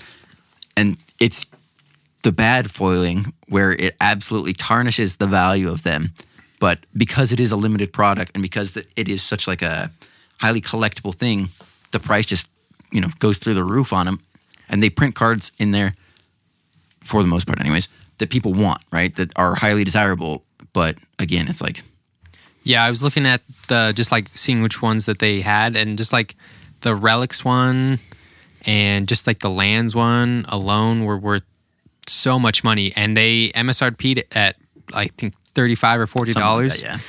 and 0.76 0.96
it's 1.18 1.46
the 2.22 2.32
bad 2.32 2.70
foiling 2.70 3.32
where 3.48 3.72
it 3.72 3.96
absolutely 4.00 4.52
tarnishes 4.52 5.16
the 5.16 5.26
value 5.26 5.70
of 5.70 5.82
them. 5.82 6.12
But 6.60 6.80
because 6.96 7.32
it 7.32 7.38
is 7.40 7.52
a 7.52 7.56
limited 7.56 7.92
product 7.92 8.32
and 8.34 8.42
because 8.42 8.76
it 8.76 9.08
is 9.08 9.22
such 9.22 9.46
like 9.46 9.62
a 9.62 9.90
highly 10.40 10.60
collectible 10.60 11.14
thing, 11.14 11.48
the 11.92 12.00
price 12.00 12.26
just 12.26 12.48
you 12.90 13.00
know 13.00 13.08
goes 13.18 13.38
through 13.38 13.54
the 13.54 13.64
roof 13.64 13.92
on 13.92 14.06
them, 14.06 14.20
and 14.68 14.82
they 14.82 14.90
print 14.90 15.14
cards 15.14 15.52
in 15.58 15.70
there 15.70 15.94
for 17.02 17.22
the 17.22 17.28
most 17.28 17.46
part, 17.46 17.60
anyways, 17.60 17.88
that 18.18 18.30
people 18.30 18.52
want, 18.52 18.82
right? 18.92 19.14
That 19.16 19.32
are 19.36 19.54
highly 19.54 19.84
desirable. 19.84 20.44
But 20.72 20.96
again, 21.18 21.48
it's 21.48 21.62
like 21.62 21.82
Yeah, 22.62 22.84
I 22.84 22.90
was 22.90 23.02
looking 23.02 23.26
at 23.26 23.42
the 23.68 23.92
just 23.94 24.12
like 24.12 24.28
seeing 24.34 24.62
which 24.62 24.82
ones 24.82 25.06
that 25.06 25.18
they 25.20 25.40
had, 25.40 25.76
and 25.76 25.96
just 25.96 26.12
like 26.12 26.34
the 26.80 26.94
relics 26.94 27.44
one, 27.44 28.00
and 28.66 29.08
just 29.08 29.26
like 29.26 29.38
the 29.40 29.50
lands 29.50 29.94
one 29.94 30.44
alone 30.48 31.04
were 31.04 31.18
worth 31.18 31.44
so 32.06 32.38
much 32.38 32.64
money, 32.64 32.92
and 32.96 33.16
they 33.16 33.50
MSRP'd 33.54 34.24
at 34.34 34.56
I 34.94 35.06
think 35.06 35.34
thirty 35.58 35.74
five 35.74 35.98
or 36.00 36.06
forty 36.06 36.32
something 36.32 36.46
like 36.46 36.50
dollars. 36.70 36.80
that, 36.80 37.00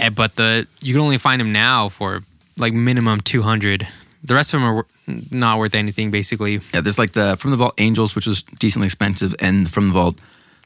yeah. 0.00 0.06
Eh, 0.06 0.10
But 0.10 0.30
the 0.36 0.66
you 0.80 0.92
can 0.94 1.02
only 1.02 1.18
find 1.18 1.40
them 1.40 1.52
now 1.52 1.88
for 1.88 2.20
like 2.56 2.72
minimum 2.74 3.20
two 3.20 3.42
hundred. 3.42 3.86
The 4.28 4.34
rest 4.34 4.52
of 4.54 4.60
them 4.60 4.68
are 4.70 4.86
not 5.30 5.58
worth 5.58 5.74
anything, 5.74 6.10
basically. 6.10 6.60
Yeah, 6.74 6.82
there's 6.82 6.98
like 6.98 7.12
the 7.12 7.36
From 7.40 7.50
the 7.52 7.56
Vault 7.56 7.74
Angels, 7.78 8.14
which 8.14 8.26
was 8.26 8.42
decently 8.60 8.86
expensive, 8.86 9.32
and 9.40 9.70
From 9.70 9.88
the 9.88 9.94
Vault 9.94 10.16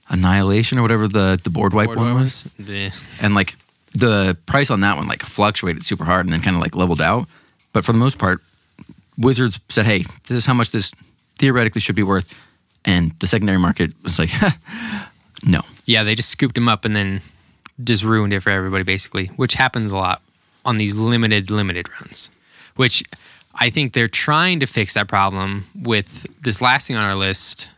Annihilation 0.08 0.78
or 0.78 0.82
whatever 0.82 1.06
the 1.08 1.38
the 1.44 1.50
board 1.50 1.72
wipe 1.72 1.88
one 1.96 2.14
was. 2.22 2.44
And 3.22 3.34
like 3.34 3.54
the 4.00 4.36
price 4.46 4.70
on 4.72 4.80
that 4.80 4.96
one 4.96 5.06
like 5.06 5.22
fluctuated 5.22 5.84
super 5.84 6.04
hard 6.04 6.26
and 6.26 6.32
then 6.32 6.40
kind 6.42 6.56
of 6.56 6.62
like 6.62 6.74
leveled 6.76 7.00
out. 7.00 7.26
But 7.72 7.84
for 7.84 7.92
the 7.92 7.98
most 7.98 8.18
part, 8.18 8.40
Wizards 9.16 9.60
said, 9.68 9.86
"Hey, 9.86 10.04
this 10.26 10.36
is 10.36 10.46
how 10.46 10.54
much 10.54 10.70
this 10.70 10.90
theoretically 11.38 11.80
should 11.80 11.96
be 11.96 12.02
worth," 12.02 12.28
and 12.84 13.12
the 13.20 13.26
secondary 13.26 13.58
market 13.58 13.92
was 14.02 14.18
like, 14.18 14.30
"No." 15.42 15.62
Yeah, 15.86 16.02
they 16.02 16.14
just 16.14 16.30
scooped 16.30 16.54
them 16.54 16.68
up 16.68 16.84
and 16.84 16.94
then 16.94 17.22
just 17.82 18.04
ruined 18.04 18.32
it 18.32 18.40
for 18.40 18.50
everybody, 18.50 18.84
basically, 18.84 19.26
which 19.36 19.54
happens 19.54 19.90
a 19.90 19.96
lot 19.96 20.22
on 20.64 20.76
these 20.76 20.96
limited, 20.96 21.50
limited 21.50 21.88
runs. 22.00 22.30
Which 22.76 23.02
I 23.54 23.70
think 23.70 23.92
they're 23.92 24.08
trying 24.08 24.60
to 24.60 24.66
fix 24.66 24.94
that 24.94 25.08
problem 25.08 25.66
with 25.74 26.26
this 26.42 26.60
last 26.60 26.88
thing 26.88 26.96
on 26.96 27.04
our 27.04 27.14
list, 27.14 27.68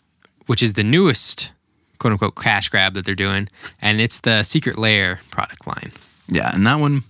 which 0.46 0.62
is 0.62 0.74
the 0.74 0.84
newest 0.84 1.50
quote 1.98 2.12
unquote 2.12 2.36
cash 2.36 2.68
grab 2.68 2.94
that 2.94 3.04
they're 3.04 3.14
doing, 3.14 3.48
and 3.80 4.00
it's 4.00 4.20
the 4.20 4.42
Secret 4.42 4.78
Lair 4.78 5.20
product 5.30 5.66
line. 5.66 5.92
Yeah, 6.28 6.54
and 6.54 6.66
that 6.66 6.78
one, 6.78 7.02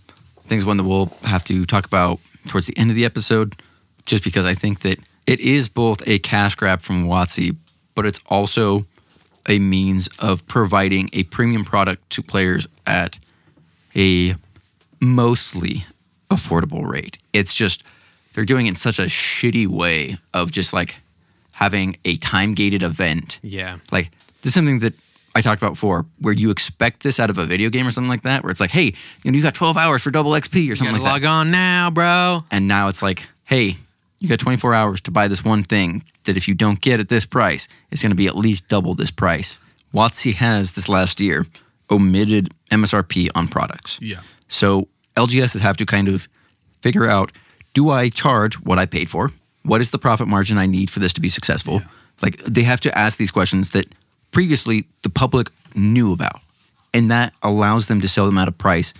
I 0.44 0.48
think, 0.48 0.60
is 0.60 0.64
one 0.64 0.76
that 0.76 0.84
we'll 0.84 1.12
have 1.24 1.44
to 1.44 1.64
talk 1.64 1.84
about 1.84 2.20
towards 2.48 2.66
the 2.66 2.76
end 2.78 2.90
of 2.90 2.96
the 2.96 3.04
episode, 3.04 3.56
just 4.04 4.22
because 4.22 4.44
I 4.44 4.54
think 4.54 4.80
that 4.80 4.98
it 5.26 5.40
is 5.40 5.68
both 5.68 6.02
a 6.06 6.18
cash 6.20 6.54
grab 6.54 6.82
from 6.82 7.06
WotC, 7.06 7.56
but 7.94 8.06
it's 8.06 8.20
also 8.26 8.86
a 9.48 9.58
means 9.58 10.08
of 10.18 10.46
providing 10.46 11.08
a 11.12 11.22
premium 11.24 11.64
product 11.64 12.08
to 12.10 12.22
players 12.22 12.66
at 12.86 13.18
a 13.94 14.34
mostly 15.00 15.84
affordable 16.30 16.86
rate. 16.88 17.18
It's 17.32 17.54
just 17.54 17.82
they're 18.32 18.44
doing 18.44 18.66
it 18.66 18.70
in 18.70 18.74
such 18.74 18.98
a 18.98 19.02
shitty 19.04 19.66
way 19.66 20.16
of 20.34 20.50
just 20.50 20.72
like 20.72 20.96
having 21.54 21.96
a 22.04 22.16
time 22.16 22.54
gated 22.54 22.82
event 22.82 23.38
Yeah. 23.42 23.78
like 23.90 24.10
this 24.42 24.50
is 24.50 24.54
something 24.54 24.80
that 24.80 24.94
I 25.34 25.42
talked 25.42 25.60
about 25.60 25.72
before, 25.74 26.06
where 26.18 26.32
you 26.32 26.50
expect 26.50 27.02
this 27.02 27.20
out 27.20 27.28
of 27.28 27.36
a 27.36 27.44
video 27.44 27.68
game 27.68 27.86
or 27.86 27.90
something 27.90 28.08
like 28.08 28.22
that, 28.22 28.42
where 28.42 28.50
it's 28.50 28.60
like, 28.60 28.70
hey, 28.70 28.94
you 29.22 29.30
know, 29.30 29.36
you 29.36 29.42
got 29.42 29.52
12 29.54 29.76
hours 29.76 30.02
for 30.02 30.10
double 30.10 30.30
XP 30.30 30.70
or 30.72 30.76
something 30.76 30.94
like 30.94 31.02
log 31.02 31.20
that. 31.20 31.26
Log 31.28 31.38
on 31.40 31.50
now, 31.50 31.90
bro. 31.90 32.44
And 32.50 32.66
now 32.66 32.88
it's 32.88 33.02
like, 33.02 33.28
hey, 33.44 33.76
you 34.18 34.28
got 34.28 34.38
24 34.38 34.74
hours 34.74 35.00
to 35.02 35.10
buy 35.10 35.28
this 35.28 35.44
one 35.44 35.62
thing 35.62 36.04
that 36.24 36.36
if 36.36 36.48
you 36.48 36.54
don't 36.54 36.80
get 36.80 37.00
at 37.00 37.08
this 37.08 37.26
price, 37.26 37.68
it's 37.90 38.02
going 38.02 38.10
to 38.10 38.16
be 38.16 38.26
at 38.26 38.36
least 38.36 38.68
double 38.68 38.94
this 38.94 39.10
price. 39.10 39.60
WotC 39.94 40.34
has 40.34 40.72
this 40.72 40.88
last 40.88 41.20
year 41.20 41.46
omitted 41.90 42.52
MSRP 42.70 43.28
on 43.34 43.48
products. 43.48 43.98
Yeah. 44.00 44.20
So 44.48 44.88
LGSs 45.16 45.60
have 45.60 45.76
to 45.78 45.86
kind 45.86 46.08
of 46.08 46.28
figure 46.80 47.08
out 47.08 47.32
do 47.74 47.90
I 47.90 48.08
charge 48.08 48.54
what 48.60 48.78
I 48.78 48.86
paid 48.86 49.10
for? 49.10 49.30
What 49.62 49.80
is 49.80 49.90
the 49.90 49.98
profit 49.98 50.28
margin 50.28 50.56
I 50.56 50.66
need 50.66 50.90
for 50.90 51.00
this 51.00 51.12
to 51.14 51.20
be 51.20 51.28
successful? 51.28 51.82
Like 52.22 52.38
they 52.38 52.62
have 52.62 52.80
to 52.82 52.98
ask 52.98 53.18
these 53.18 53.30
questions 53.30 53.70
that 53.70 53.86
previously 54.30 54.86
the 55.02 55.10
public 55.10 55.50
knew 55.74 56.12
about. 56.12 56.40
And 56.94 57.10
that 57.10 57.34
allows 57.42 57.88
them 57.88 58.00
to 58.00 58.08
sell 58.08 58.24
them 58.24 58.38
at 58.38 58.48
a 58.48 58.52
price 58.52 58.94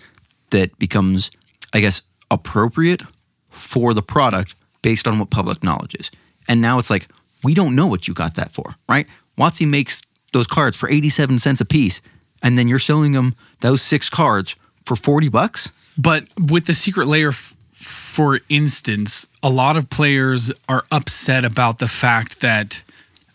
that 0.50 0.78
becomes, 0.78 1.30
I 1.72 1.80
guess, 1.80 2.02
appropriate 2.30 3.02
for 3.48 3.94
the 3.94 4.02
product 4.02 4.54
based 4.86 5.08
on 5.08 5.18
what 5.18 5.30
public 5.30 5.64
knowledge 5.64 5.96
is. 5.96 6.12
And 6.46 6.62
now 6.62 6.78
it's 6.78 6.90
like, 6.90 7.08
we 7.42 7.54
don't 7.54 7.74
know 7.74 7.88
what 7.88 8.06
you 8.06 8.14
got 8.14 8.36
that 8.36 8.52
for, 8.52 8.76
right? 8.88 9.08
WotC 9.36 9.66
makes 9.66 10.00
those 10.32 10.46
cards 10.46 10.76
for 10.76 10.88
87 10.88 11.40
cents 11.40 11.60
a 11.60 11.64
piece, 11.64 12.00
and 12.40 12.56
then 12.56 12.68
you're 12.68 12.78
selling 12.78 13.10
them 13.10 13.34
those 13.62 13.82
six 13.82 14.08
cards 14.08 14.54
for 14.84 14.94
40 14.94 15.28
bucks? 15.28 15.72
But 15.98 16.28
with 16.38 16.66
the 16.66 16.72
secret 16.72 17.08
lair, 17.08 17.30
f- 17.30 17.56
for 17.72 18.38
instance, 18.48 19.26
a 19.42 19.50
lot 19.50 19.76
of 19.76 19.90
players 19.90 20.52
are 20.68 20.84
upset 20.92 21.44
about 21.44 21.80
the 21.80 21.88
fact 21.88 22.40
that 22.40 22.84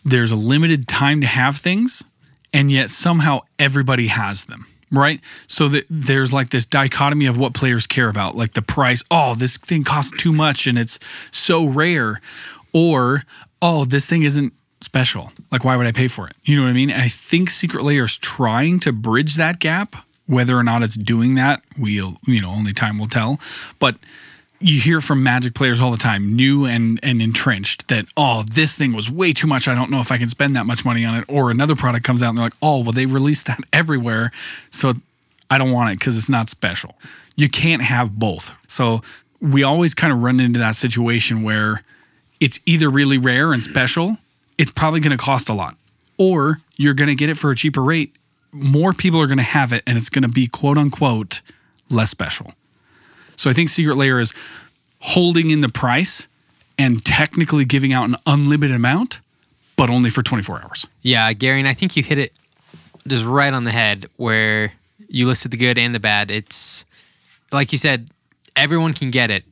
there's 0.06 0.32
a 0.32 0.36
limited 0.36 0.88
time 0.88 1.20
to 1.20 1.26
have 1.26 1.56
things, 1.56 2.02
and 2.54 2.72
yet 2.72 2.88
somehow 2.88 3.40
everybody 3.58 4.06
has 4.06 4.46
them. 4.46 4.64
Right. 4.92 5.20
So 5.46 5.68
that 5.68 5.86
there's 5.88 6.32
like 6.32 6.50
this 6.50 6.66
dichotomy 6.66 7.24
of 7.26 7.38
what 7.38 7.54
players 7.54 7.86
care 7.86 8.10
about, 8.10 8.36
like 8.36 8.52
the 8.52 8.62
price. 8.62 9.02
Oh, 9.10 9.34
this 9.34 9.56
thing 9.56 9.84
costs 9.84 10.14
too 10.16 10.32
much 10.32 10.66
and 10.66 10.78
it's 10.78 10.98
so 11.30 11.66
rare. 11.66 12.20
Or, 12.74 13.22
oh, 13.62 13.84
this 13.86 14.06
thing 14.06 14.22
isn't 14.22 14.52
special. 14.82 15.32
Like, 15.50 15.64
why 15.64 15.76
would 15.76 15.86
I 15.86 15.92
pay 15.92 16.08
for 16.08 16.28
it? 16.28 16.36
You 16.44 16.56
know 16.56 16.62
what 16.62 16.70
I 16.70 16.74
mean? 16.74 16.90
And 16.90 17.02
I 17.02 17.08
think 17.08 17.50
Secret 17.50 17.84
Lair 17.84 18.04
is 18.04 18.18
trying 18.18 18.80
to 18.80 18.92
bridge 18.92 19.36
that 19.36 19.58
gap. 19.58 19.96
Whether 20.26 20.56
or 20.56 20.62
not 20.62 20.82
it's 20.82 20.94
doing 20.94 21.34
that, 21.34 21.62
we'll, 21.78 22.16
you 22.26 22.40
know, 22.40 22.50
only 22.50 22.72
time 22.72 22.98
will 22.98 23.08
tell. 23.08 23.40
But 23.78 23.96
you 24.62 24.80
hear 24.80 25.00
from 25.00 25.22
Magic 25.22 25.54
players 25.54 25.80
all 25.80 25.90
the 25.90 25.96
time, 25.96 26.32
new 26.32 26.64
and 26.66 27.00
and 27.02 27.20
entrenched, 27.20 27.88
that 27.88 28.06
oh, 28.16 28.44
this 28.44 28.76
thing 28.76 28.92
was 28.92 29.10
way 29.10 29.32
too 29.32 29.46
much. 29.46 29.68
I 29.68 29.74
don't 29.74 29.90
know 29.90 30.00
if 30.00 30.12
I 30.12 30.18
can 30.18 30.28
spend 30.28 30.56
that 30.56 30.66
much 30.66 30.84
money 30.84 31.04
on 31.04 31.16
it. 31.16 31.24
Or 31.28 31.50
another 31.50 31.74
product 31.74 32.04
comes 32.04 32.22
out 32.22 32.30
and 32.30 32.38
they're 32.38 32.46
like, 32.46 32.56
oh, 32.62 32.82
well, 32.82 32.92
they 32.92 33.06
released 33.06 33.46
that 33.46 33.60
everywhere, 33.72 34.30
so 34.70 34.92
I 35.50 35.58
don't 35.58 35.72
want 35.72 35.90
it 35.90 35.98
because 35.98 36.16
it's 36.16 36.30
not 36.30 36.48
special. 36.48 36.94
You 37.36 37.48
can't 37.48 37.82
have 37.82 38.18
both. 38.18 38.54
So 38.68 39.00
we 39.40 39.62
always 39.62 39.94
kind 39.94 40.12
of 40.12 40.22
run 40.22 40.38
into 40.38 40.58
that 40.60 40.76
situation 40.76 41.42
where 41.42 41.82
it's 42.40 42.60
either 42.66 42.88
really 42.88 43.18
rare 43.18 43.52
and 43.52 43.62
special, 43.62 44.16
it's 44.58 44.70
probably 44.70 45.00
going 45.00 45.16
to 45.16 45.22
cost 45.22 45.48
a 45.48 45.54
lot, 45.54 45.76
or 46.18 46.58
you're 46.76 46.94
going 46.94 47.08
to 47.08 47.14
get 47.14 47.28
it 47.28 47.36
for 47.36 47.50
a 47.50 47.56
cheaper 47.56 47.82
rate. 47.82 48.14
More 48.52 48.92
people 48.92 49.20
are 49.20 49.26
going 49.26 49.38
to 49.38 49.44
have 49.44 49.72
it, 49.72 49.82
and 49.86 49.96
it's 49.96 50.08
going 50.08 50.22
to 50.22 50.28
be 50.28 50.46
quote 50.46 50.78
unquote 50.78 51.40
less 51.90 52.10
special. 52.10 52.52
So 53.36 53.50
I 53.50 53.52
think 53.52 53.68
Secret 53.68 53.96
Lair 53.96 54.20
is 54.20 54.34
holding 55.00 55.50
in 55.50 55.60
the 55.60 55.68
price 55.68 56.28
and 56.78 57.04
technically 57.04 57.64
giving 57.64 57.92
out 57.92 58.08
an 58.08 58.16
unlimited 58.26 58.76
amount, 58.76 59.20
but 59.76 59.90
only 59.90 60.10
for 60.10 60.22
24 60.22 60.62
hours. 60.62 60.86
Yeah, 61.02 61.32
Gary, 61.32 61.58
and 61.58 61.68
I 61.68 61.74
think 61.74 61.96
you 61.96 62.02
hit 62.02 62.18
it 62.18 62.32
just 63.06 63.24
right 63.24 63.52
on 63.52 63.64
the 63.64 63.70
head 63.72 64.06
where 64.16 64.72
you 65.08 65.26
listed 65.26 65.50
the 65.50 65.56
good 65.56 65.78
and 65.78 65.94
the 65.94 66.00
bad. 66.00 66.30
It's 66.30 66.84
like 67.50 67.72
you 67.72 67.78
said, 67.78 68.08
everyone 68.56 68.94
can 68.94 69.10
get 69.10 69.30
it, 69.30 69.44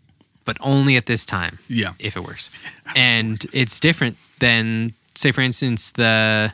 but 0.45 0.57
only 0.61 0.97
at 0.97 1.07
this 1.07 1.27
time. 1.27 1.59
Yeah. 1.69 1.93
If 1.99 2.16
it 2.16 2.21
works. 2.21 2.51
and 2.97 3.45
it's 3.53 3.79
different 3.81 4.16
than, 4.38 4.95
say, 5.14 5.33
for 5.33 5.43
instance, 5.43 5.90
the 5.93 6.53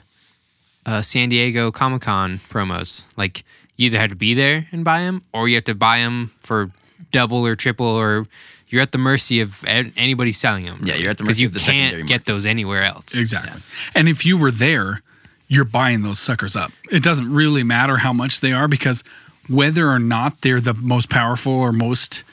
uh, 0.85 1.03
San 1.03 1.29
Diego 1.29 1.71
Comic 1.71 2.03
Con 2.03 2.41
promos. 2.51 3.05
Like, 3.17 3.45
you 3.77 3.87
either 3.87 3.99
have 3.99 4.11
to 4.11 4.17
be 4.17 4.35
there 4.35 4.67
and 4.73 4.85
buy 4.85 5.01
them, 5.01 5.23
or 5.33 5.49
you 5.49 5.57
have 5.57 5.65
to 5.65 5.75
buy 5.75 5.99
them 5.99 6.33
for 6.41 6.71
double 7.13 7.47
or 7.47 7.57
triple, 7.57 7.87
or 7.87 8.27
you're 8.69 8.83
at 8.83 8.93
the 8.93 8.99
mercy 8.99 9.41
of 9.41 9.65
anybody 9.67 10.33
selling 10.33 10.65
them. 10.65 10.81
Yeah, 10.83 10.95
you're 10.95 11.11
at 11.11 11.19
the 11.19 11.25
because 11.25 11.37
mercy 11.37 11.43
you 11.43 11.49
of 11.49 11.55
the 11.55 11.61
secondary 11.61 11.97
can't 11.99 12.09
get 12.09 12.25
those 12.27 12.47
anywhere 12.47 12.83
else. 12.83 13.19
Exactly. 13.19 13.61
And 13.95 14.09
if 14.09 14.27
you 14.27 14.37
were 14.37 14.51
there, 14.51 15.03
you're 15.49 15.65
buying 15.65 16.03
those 16.03 16.19
suckers 16.19 16.57
up. 16.57 16.73
It 16.91 17.03
doesn't 17.03 17.33
really 17.33 17.63
matter 17.63 17.99
how 17.99 18.13
much 18.13 18.41
they 18.41 18.53
are 18.53 18.69
because 18.69 19.05
whether 19.49 19.89
or 19.89 19.99
not 19.99 20.41
they're 20.41 20.61
the 20.61 20.75
most 20.75 21.09
powerful 21.09 21.53
or 21.53 21.73
most 21.73 22.25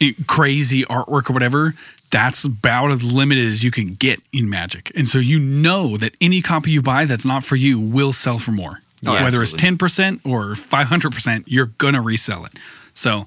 eh, 0.00 0.12
crazy 0.26 0.84
artwork 0.84 1.30
or 1.30 1.32
whatever, 1.32 1.74
that's 2.10 2.44
about 2.44 2.90
as 2.90 3.12
limited 3.12 3.46
as 3.46 3.64
you 3.64 3.70
can 3.70 3.94
get 3.94 4.20
in 4.32 4.48
Magic. 4.48 4.92
And 4.94 5.08
so 5.08 5.18
you 5.18 5.38
know 5.38 5.96
that 5.96 6.14
any 6.20 6.42
copy 6.42 6.70
you 6.70 6.82
buy 6.82 7.06
that's 7.06 7.24
not 7.24 7.42
for 7.42 7.56
you 7.56 7.80
will 7.80 8.12
sell 8.12 8.38
for 8.38 8.52
more. 8.52 8.80
Oh, 9.06 9.12
whether 9.12 9.42
absolutely. 9.42 9.68
it's 9.68 10.22
10% 10.22 10.30
or 10.30 10.54
500%, 10.54 11.44
you're 11.46 11.66
going 11.66 11.94
to 11.94 12.00
resell 12.00 12.44
it. 12.44 12.52
So 12.94 13.26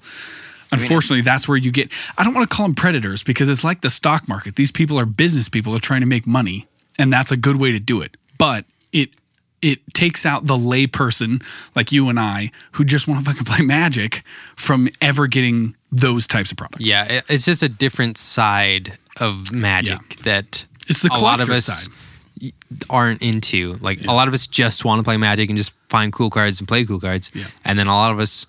unfortunately, 0.72 1.22
that's 1.22 1.48
where 1.48 1.58
you 1.58 1.72
get 1.72 1.92
I 2.18 2.24
don't 2.24 2.34
want 2.34 2.50
to 2.50 2.56
call 2.56 2.66
them 2.68 2.76
predators 2.76 3.24
because 3.24 3.50
it's 3.50 3.64
like 3.64 3.82
the 3.82 3.90
stock 3.90 4.28
market. 4.28 4.56
These 4.56 4.72
people 4.72 5.00
are 5.00 5.06
business 5.06 5.50
people 5.50 5.74
they're 5.74 5.80
trying 5.80 6.02
to 6.02 6.08
make 6.08 6.28
money, 6.28 6.68
and 6.98 7.12
that's 7.12 7.32
a 7.32 7.38
good 7.38 7.58
way 7.58 7.72
to 7.72 7.80
do 7.80 8.02
it. 8.02 8.18
But 8.38 8.66
it 8.92 9.16
it 9.62 9.80
takes 9.94 10.26
out 10.26 10.46
the 10.46 10.56
layperson 10.56 11.44
like 11.76 11.92
you 11.92 12.10
and 12.10 12.20
I 12.20 12.52
who 12.74 12.84
just 12.84 13.08
want 13.08 13.26
to 13.26 13.32
fucking 13.32 13.46
play 13.46 13.66
Magic 13.66 14.22
from 14.56 14.88
ever 15.02 15.28
getting 15.28 15.76
those 15.92 16.28
types 16.28 16.52
of 16.52 16.58
products. 16.58 16.86
Yeah, 16.88 17.22
it's 17.28 17.46
just 17.46 17.64
a 17.64 17.70
different 17.70 18.18
side 18.18 18.98
of 19.20 19.52
magic 19.52 20.00
that 20.24 20.66
It's 20.88 21.02
the 21.02 21.10
a 21.12 21.18
lot 21.20 21.42
of 21.42 21.50
us 21.50 21.66
side. 21.66 22.54
aren't 22.90 23.22
into. 23.22 23.74
Like 23.82 24.06
a 24.06 24.14
lot 24.14 24.28
of 24.28 24.34
us 24.34 24.46
just 24.48 24.86
want 24.86 25.00
to 25.00 25.04
play 25.04 25.18
magic 25.18 25.50
and 25.50 25.58
just 25.58 25.74
find 25.90 26.14
cool 26.14 26.30
cards 26.30 26.60
and 26.60 26.68
play 26.68 26.86
cool 26.86 27.00
cards. 27.00 27.32
Yeah. 27.34 27.46
And 27.66 27.80
then 27.80 27.88
a 27.88 27.96
lot 27.96 28.12
of 28.12 28.20
us 28.20 28.46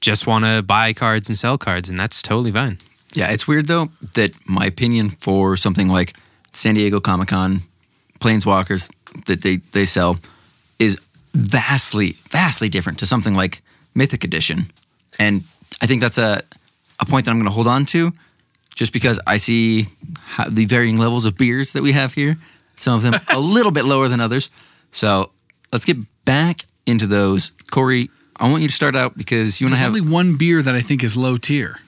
just 0.00 0.26
want 0.26 0.44
to 0.44 0.62
buy 0.62 0.92
cards 0.92 1.28
and 1.28 1.36
sell 1.36 1.58
cards, 1.58 1.88
and 1.88 1.98
that's 1.98 2.22
totally 2.22 2.52
fine. 2.52 2.78
Yeah, 3.14 3.30
it's 3.30 3.48
weird 3.48 3.66
though 3.66 3.90
that 4.14 4.36
my 4.46 4.66
opinion 4.66 5.10
for 5.10 5.56
something 5.56 5.88
like 5.88 6.14
San 6.52 6.74
Diego 6.74 7.00
Comic 7.00 7.28
Con, 7.28 7.62
Planeswalkers 8.20 8.90
that 9.26 9.42
they, 9.42 9.56
they 9.72 9.84
sell 9.84 10.18
is 10.78 11.00
vastly, 11.32 12.16
vastly 12.28 12.68
different 12.68 12.98
to 12.98 13.06
something 13.06 13.34
like 13.34 13.62
Mythic 13.94 14.24
Edition. 14.24 14.66
And 15.18 15.44
I 15.80 15.86
think 15.86 16.00
that's 16.00 16.18
a, 16.18 16.42
a 17.00 17.06
point 17.06 17.24
that 17.24 17.30
I'm 17.30 17.38
going 17.38 17.48
to 17.48 17.54
hold 17.54 17.66
on 17.66 17.86
to 17.86 18.12
just 18.74 18.92
because 18.92 19.18
I 19.26 19.38
see 19.38 19.86
how 20.22 20.48
the 20.48 20.66
varying 20.66 20.98
levels 20.98 21.24
of 21.24 21.36
beers 21.36 21.72
that 21.72 21.82
we 21.82 21.92
have 21.92 22.12
here. 22.12 22.38
Some 22.76 22.94
of 22.94 23.02
them 23.02 23.14
a 23.28 23.38
little 23.40 23.72
bit 23.72 23.84
lower 23.84 24.08
than 24.08 24.20
others. 24.20 24.50
So 24.92 25.32
let's 25.72 25.84
get 25.84 25.96
back 26.24 26.64
into 26.86 27.06
those. 27.06 27.50
Corey, 27.70 28.10
I 28.38 28.48
want 28.50 28.62
you 28.62 28.68
to 28.68 28.74
start 28.74 28.94
out 28.96 29.16
because 29.16 29.60
you 29.60 29.66
and 29.66 29.74
I 29.74 29.78
have, 29.78 29.88
only 29.88 30.00
one 30.00 30.36
beer 30.36 30.62
that 30.62 30.74
I 30.74 30.80
think 30.80 31.02
is 31.02 31.16
low 31.16 31.36
tier, 31.36 31.78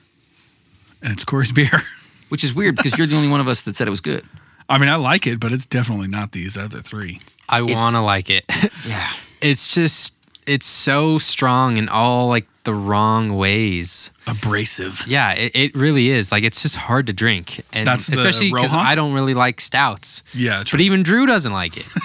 and 1.01 1.11
it's 1.13 1.23
Corey's 1.23 1.51
beer. 1.59 1.81
which 2.29 2.43
is 2.43 2.53
weird 2.53 2.75
because 2.75 2.97
you're 2.97 3.07
the 3.07 3.15
only 3.15 3.29
one 3.29 3.39
of 3.41 3.47
us 3.47 3.61
that 3.63 3.75
said 3.75 3.87
it 3.87 3.91
was 3.91 4.01
good. 4.01 4.25
I 4.69 4.77
mean, 4.77 4.89
I 4.89 4.95
like 4.95 5.27
it, 5.27 5.39
but 5.39 5.51
it's 5.51 5.65
definitely 5.65 6.07
not 6.07 6.31
these 6.31 6.57
other 6.57 6.79
three. 6.81 7.19
I 7.49 7.61
want 7.61 7.95
to 7.95 8.01
like 8.01 8.29
it. 8.29 8.45
Yeah. 8.87 9.11
it's 9.41 9.75
just 9.75 10.15
it's 10.47 10.65
so 10.65 11.17
strong 11.19 11.77
in 11.77 11.87
all 11.89 12.27
like 12.29 12.47
the 12.63 12.73
wrong 12.73 13.35
ways. 13.37 14.11
Abrasive. 14.27 15.05
Yeah, 15.07 15.33
it, 15.33 15.51
it 15.55 15.75
really 15.75 16.09
is. 16.09 16.31
Like 16.31 16.43
it's 16.43 16.61
just 16.61 16.75
hard 16.77 17.07
to 17.07 17.13
drink, 17.13 17.61
and 17.73 17.85
That's 17.87 18.07
the 18.07 18.13
especially 18.15 18.51
because 18.51 18.71
Roja? 18.71 18.77
I 18.85 18.95
don't 18.95 19.13
really 19.13 19.33
like 19.33 19.59
stouts. 19.61 20.23
Yeah, 20.33 20.63
true. 20.63 20.77
but 20.77 20.81
even 20.81 21.03
Drew 21.03 21.25
doesn't 21.25 21.53
like 21.53 21.77
it. 21.77 21.85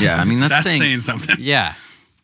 Yeah, 0.00 0.20
I 0.20 0.24
mean 0.24 0.40
that's, 0.40 0.50
That's 0.50 0.64
saying, 0.66 0.80
saying 0.80 1.00
something. 1.00 1.36
yeah, 1.38 1.72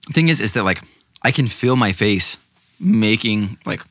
The 0.09 0.13
thing 0.13 0.29
is 0.29 0.41
is 0.41 0.53
that 0.55 0.65
like 0.65 0.83
I 1.25 1.31
can 1.31 1.47
feel 1.47 1.77
my 1.77 1.93
face 1.93 2.37
making 2.81 3.59
like 3.65 3.83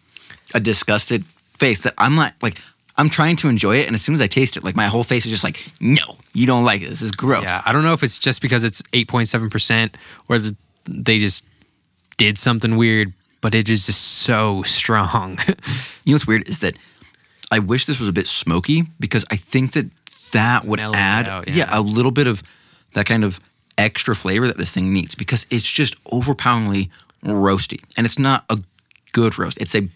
a 0.54 0.60
disgusted 0.60 1.26
face 1.58 1.84
that 1.84 1.94
I'm 1.98 2.16
not 2.16 2.34
like 2.42 2.60
I'm 2.98 3.10
trying 3.10 3.38
to 3.38 3.48
enjoy 3.48 3.78
it 3.78 3.88
and 3.88 3.96
as 3.96 4.02
soon 4.02 4.16
as 4.16 4.22
I 4.22 4.28
taste 4.28 4.58
it 4.58 4.64
like 4.64 4.76
my 4.76 4.88
whole 4.88 5.04
face 5.04 5.26
is 5.26 5.32
just 5.32 5.44
like 5.44 5.66
no 5.80 6.18
you 6.34 6.46
don't 6.46 6.66
like 6.66 6.82
it 6.82 6.90
this 6.90 7.02
is 7.02 7.12
gross 7.12 7.44
yeah. 7.44 7.62
I 7.66 7.72
don't 7.72 7.84
know 7.84 7.94
if 7.94 8.04
it's 8.04 8.20
just 8.20 8.42
because 8.42 8.64
it's 8.64 8.84
eight 8.94 9.08
point 9.08 9.28
seven 9.28 9.50
percent, 9.50 9.96
or 10.28 10.40
the, 10.40 10.56
they 10.86 11.20
just 11.20 11.46
did 12.18 12.38
something 12.38 12.78
weird, 12.78 13.14
but 13.42 13.56
it 13.56 13.70
is 13.70 13.88
just 13.88 14.02
so 14.02 14.62
strong. 14.64 15.40
you 16.06 16.12
know 16.12 16.14
what's 16.14 16.28
weird 16.28 16.48
is 16.48 16.60
that 16.60 16.78
I 17.52 17.60
wish 17.60 17.86
this 17.86 18.00
was 18.00 18.08
a 18.08 18.14
bit 18.14 18.28
smoky 18.28 18.84
because 19.00 19.26
I 19.32 19.36
think 19.36 19.74
that 19.74 19.90
that 20.32 20.66
would 20.66 20.80
Mellow 20.80 20.96
add 20.96 21.28
out, 21.28 21.48
yeah. 21.48 21.56
yeah. 21.56 21.68
a 21.72 21.82
little 21.82 22.12
bit 22.12 22.28
of 22.28 22.44
that 22.94 23.06
kind 23.06 23.24
of 23.24 23.40
extra 23.78 24.16
flavor 24.16 24.48
that 24.48 24.58
this 24.58 24.72
thing 24.72 24.94
needs 24.94 25.16
because 25.16 25.46
it's 25.50 25.70
just 25.70 25.96
overpoweringly 26.12 26.92
roasty 27.24 27.82
and 27.98 28.06
it's 28.06 28.18
not 28.20 28.46
a 28.50 28.58
good 29.14 29.38
roast 29.38 29.58
it's 29.60 29.76
a 29.76 29.88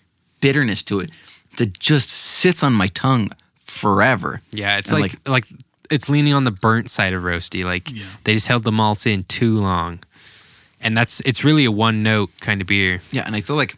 bitterness 0.41 0.83
to 0.83 0.99
it 0.99 1.09
that 1.57 1.79
just 1.79 2.09
sits 2.09 2.63
on 2.63 2.73
my 2.73 2.87
tongue 2.87 3.29
forever 3.63 4.41
yeah, 4.51 4.77
it's 4.77 4.91
And, 4.91 5.01
like, 5.01 5.27
like 5.27 5.45
it's 5.91 6.09
leaning 6.09 6.33
on 6.33 6.43
the 6.43 6.51
burnt 6.51 6.89
side 6.89 7.13
of 7.13 7.23
roasty. 7.23 7.63
Like 7.65 7.89
Yeah. 7.91 8.03
they 8.23 8.33
just 8.33 8.47
held 8.47 8.63
the 8.63 8.71
malts 8.71 9.05
in 9.05 9.23
too 9.25 9.57
long, 9.59 9.99
and 10.81 10.95
that's 10.97 11.19
it's 11.21 11.43
really 11.43 11.65
a 11.65 11.71
one 11.71 12.01
note 12.03 12.31
kind 12.41 12.59
of 12.61 12.67
beer. 12.67 13.01
yeah 13.11 13.23
and 13.25 13.35
I 13.35 13.41
feel 13.41 13.55
like 13.55 13.77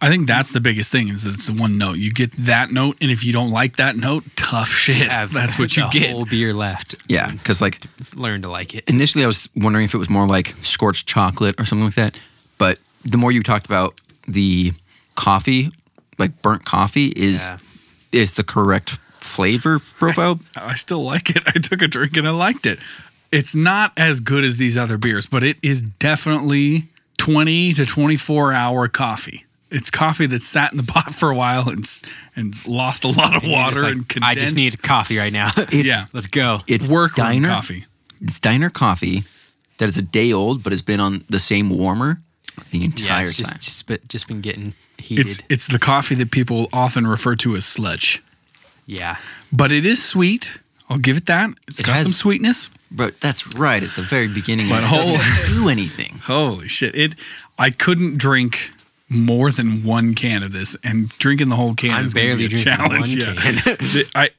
I 0.00 0.08
think 0.08 0.26
that's 0.26 0.52
the 0.52 0.60
biggest 0.60 0.90
thing 0.92 1.08
is 1.08 1.22
that 1.22 1.34
it's 1.34 1.46
the 1.46 1.54
one 1.54 1.78
note. 1.78 1.96
You 1.98 2.10
get 2.10 2.30
that 2.44 2.70
note, 2.70 2.98
and 3.00 3.10
if 3.10 3.24
you 3.24 3.32
don't 3.32 3.50
like 3.50 3.76
that 3.76 3.96
note, 3.96 4.24
tough 4.36 4.68
shit. 4.68 5.10
Have 5.10 5.32
That's 5.38 5.58
what 5.58 5.76
you 5.78 5.84
the 5.84 5.98
get. 5.98 6.10
Whole 6.14 6.26
beer 6.26 6.52
left. 6.52 6.94
yeah 7.08 7.30
because 7.30 7.62
like 7.62 7.80
Learn 8.14 8.42
to 8.42 8.50
like 8.50 8.74
it. 8.74 8.84
initially 8.88 9.24
I 9.24 9.26
was 9.26 9.48
wondering 9.56 9.84
if 9.86 9.94
it 9.94 9.98
was 9.98 10.10
more 10.10 10.26
like 10.26 10.54
scorched 10.62 11.06
chocolate 11.06 11.58
or 11.60 11.64
something 11.64 11.86
like 11.86 11.94
that. 11.94 12.18
But 13.04 13.12
the 13.12 13.18
more 13.18 13.30
you 13.30 13.42
talked 13.42 13.66
about 13.66 14.00
the 14.26 14.72
coffee, 15.14 15.70
like 16.18 16.42
burnt 16.42 16.64
coffee, 16.64 17.12
is 17.16 17.40
Yeah. 17.42 17.56
is 18.12 18.34
the 18.34 18.42
correct 18.44 18.98
flavor 19.20 19.78
profile. 19.78 20.40
I 20.56 20.74
still 20.74 21.02
like 21.04 21.30
it. 21.30 21.44
I 21.46 21.52
took 21.52 21.82
a 21.82 21.88
drink 21.88 22.16
and 22.16 22.26
I 22.26 22.30
liked 22.30 22.66
it. 22.66 22.78
It's 23.32 23.54
not 23.54 23.92
as 23.96 24.20
good 24.20 24.44
as 24.44 24.58
these 24.58 24.76
other 24.78 24.96
beers, 24.96 25.26
but 25.26 25.42
it 25.42 25.56
is 25.62 25.80
definitely 25.82 26.84
20 27.18 27.72
to 27.74 27.84
24 27.86 28.52
hour 28.52 28.86
coffee. 28.88 29.44
It's 29.70 29.90
coffee 29.90 30.26
that 30.26 30.40
sat 30.42 30.70
in 30.72 30.76
the 30.78 30.84
pot 30.92 31.12
for 31.14 31.30
a 31.30 31.34
while 31.36 31.68
and 31.68 31.84
and 32.36 32.54
lost 32.66 33.04
a 33.04 33.08
lot 33.08 33.34
of 33.36 33.42
And 33.42 33.50
water 33.52 33.80
like, 33.82 33.92
and 33.92 34.08
condensed. 34.08 34.38
I 34.38 34.40
just 34.40 34.54
need 34.56 34.80
coffee 34.82 35.18
right 35.18 35.32
now. 35.32 35.50
yeah, 35.72 36.06
Let's 36.12 36.28
go. 36.28 36.60
It's 36.68 36.88
work 36.88 37.14
diner 37.16 37.48
coffee. 37.48 37.86
It's 38.20 38.38
diner 38.38 38.70
coffee 38.70 39.24
that 39.78 39.88
is 39.88 39.98
a 39.98 40.02
day 40.02 40.32
old, 40.32 40.62
but 40.62 40.72
has 40.72 40.82
been 40.82 41.00
on 41.00 41.24
the 41.28 41.40
same 41.40 41.70
warmer 41.70 42.20
the 42.70 42.84
entire 42.84 43.06
yeah, 43.08 43.20
it's 43.20 43.36
time. 43.36 43.44
just 43.44 43.60
just, 43.60 43.86
been- 43.86 44.00
just 44.08 44.28
been 44.28 44.40
getting 44.40 44.74
heated. 44.98 45.26
It's 45.26 45.38
it's 45.48 45.66
the 45.68 45.78
coffee 45.78 46.14
that 46.16 46.30
people 46.30 46.68
often 46.72 47.06
refer 47.06 47.36
to 47.36 47.54
as 47.56 47.64
sludge, 47.64 48.22
yeah. 48.86 49.16
but 49.52 49.70
it 49.72 49.84
is 49.86 50.02
sweet. 50.04 50.58
I'll 50.90 50.98
give 50.98 51.16
it 51.16 51.26
that. 51.26 51.50
It's 51.68 51.80
It 51.80 51.86
got 51.86 51.94
has- 51.96 52.04
some 52.04 52.12
sweetness. 52.12 52.68
but 52.90 53.20
that's 53.20 53.54
right 53.56 53.82
at 53.82 53.90
the 53.96 54.02
very 54.02 54.28
beginning. 54.28 54.68
But 54.68 54.82
it 54.82 54.86
whole- 54.86 55.16
doesn't 55.16 55.54
do 55.54 55.68
anything. 55.68 56.18
Holy 56.22 56.68
shit! 56.68 56.94
It. 56.94 57.14
I 57.58 57.70
couldn't 57.70 58.18
drink 58.18 58.70
more 59.08 59.50
than 59.52 59.84
one 59.84 60.14
can 60.14 60.42
of 60.42 60.52
this, 60.52 60.76
and 60.82 61.08
drinking 61.18 61.48
the 61.48 61.56
whole 61.56 61.74
can 61.74 61.90
I'm 61.90 62.04
is 62.04 62.14
going 62.14 62.30
to 62.32 62.36
be 62.36 62.48
barely 62.48 62.60
a 62.60 62.64
challenge. 62.64 63.16
one 63.16 63.34
yeah. 63.36 63.74
The- 63.76 64.10
I 64.14 64.30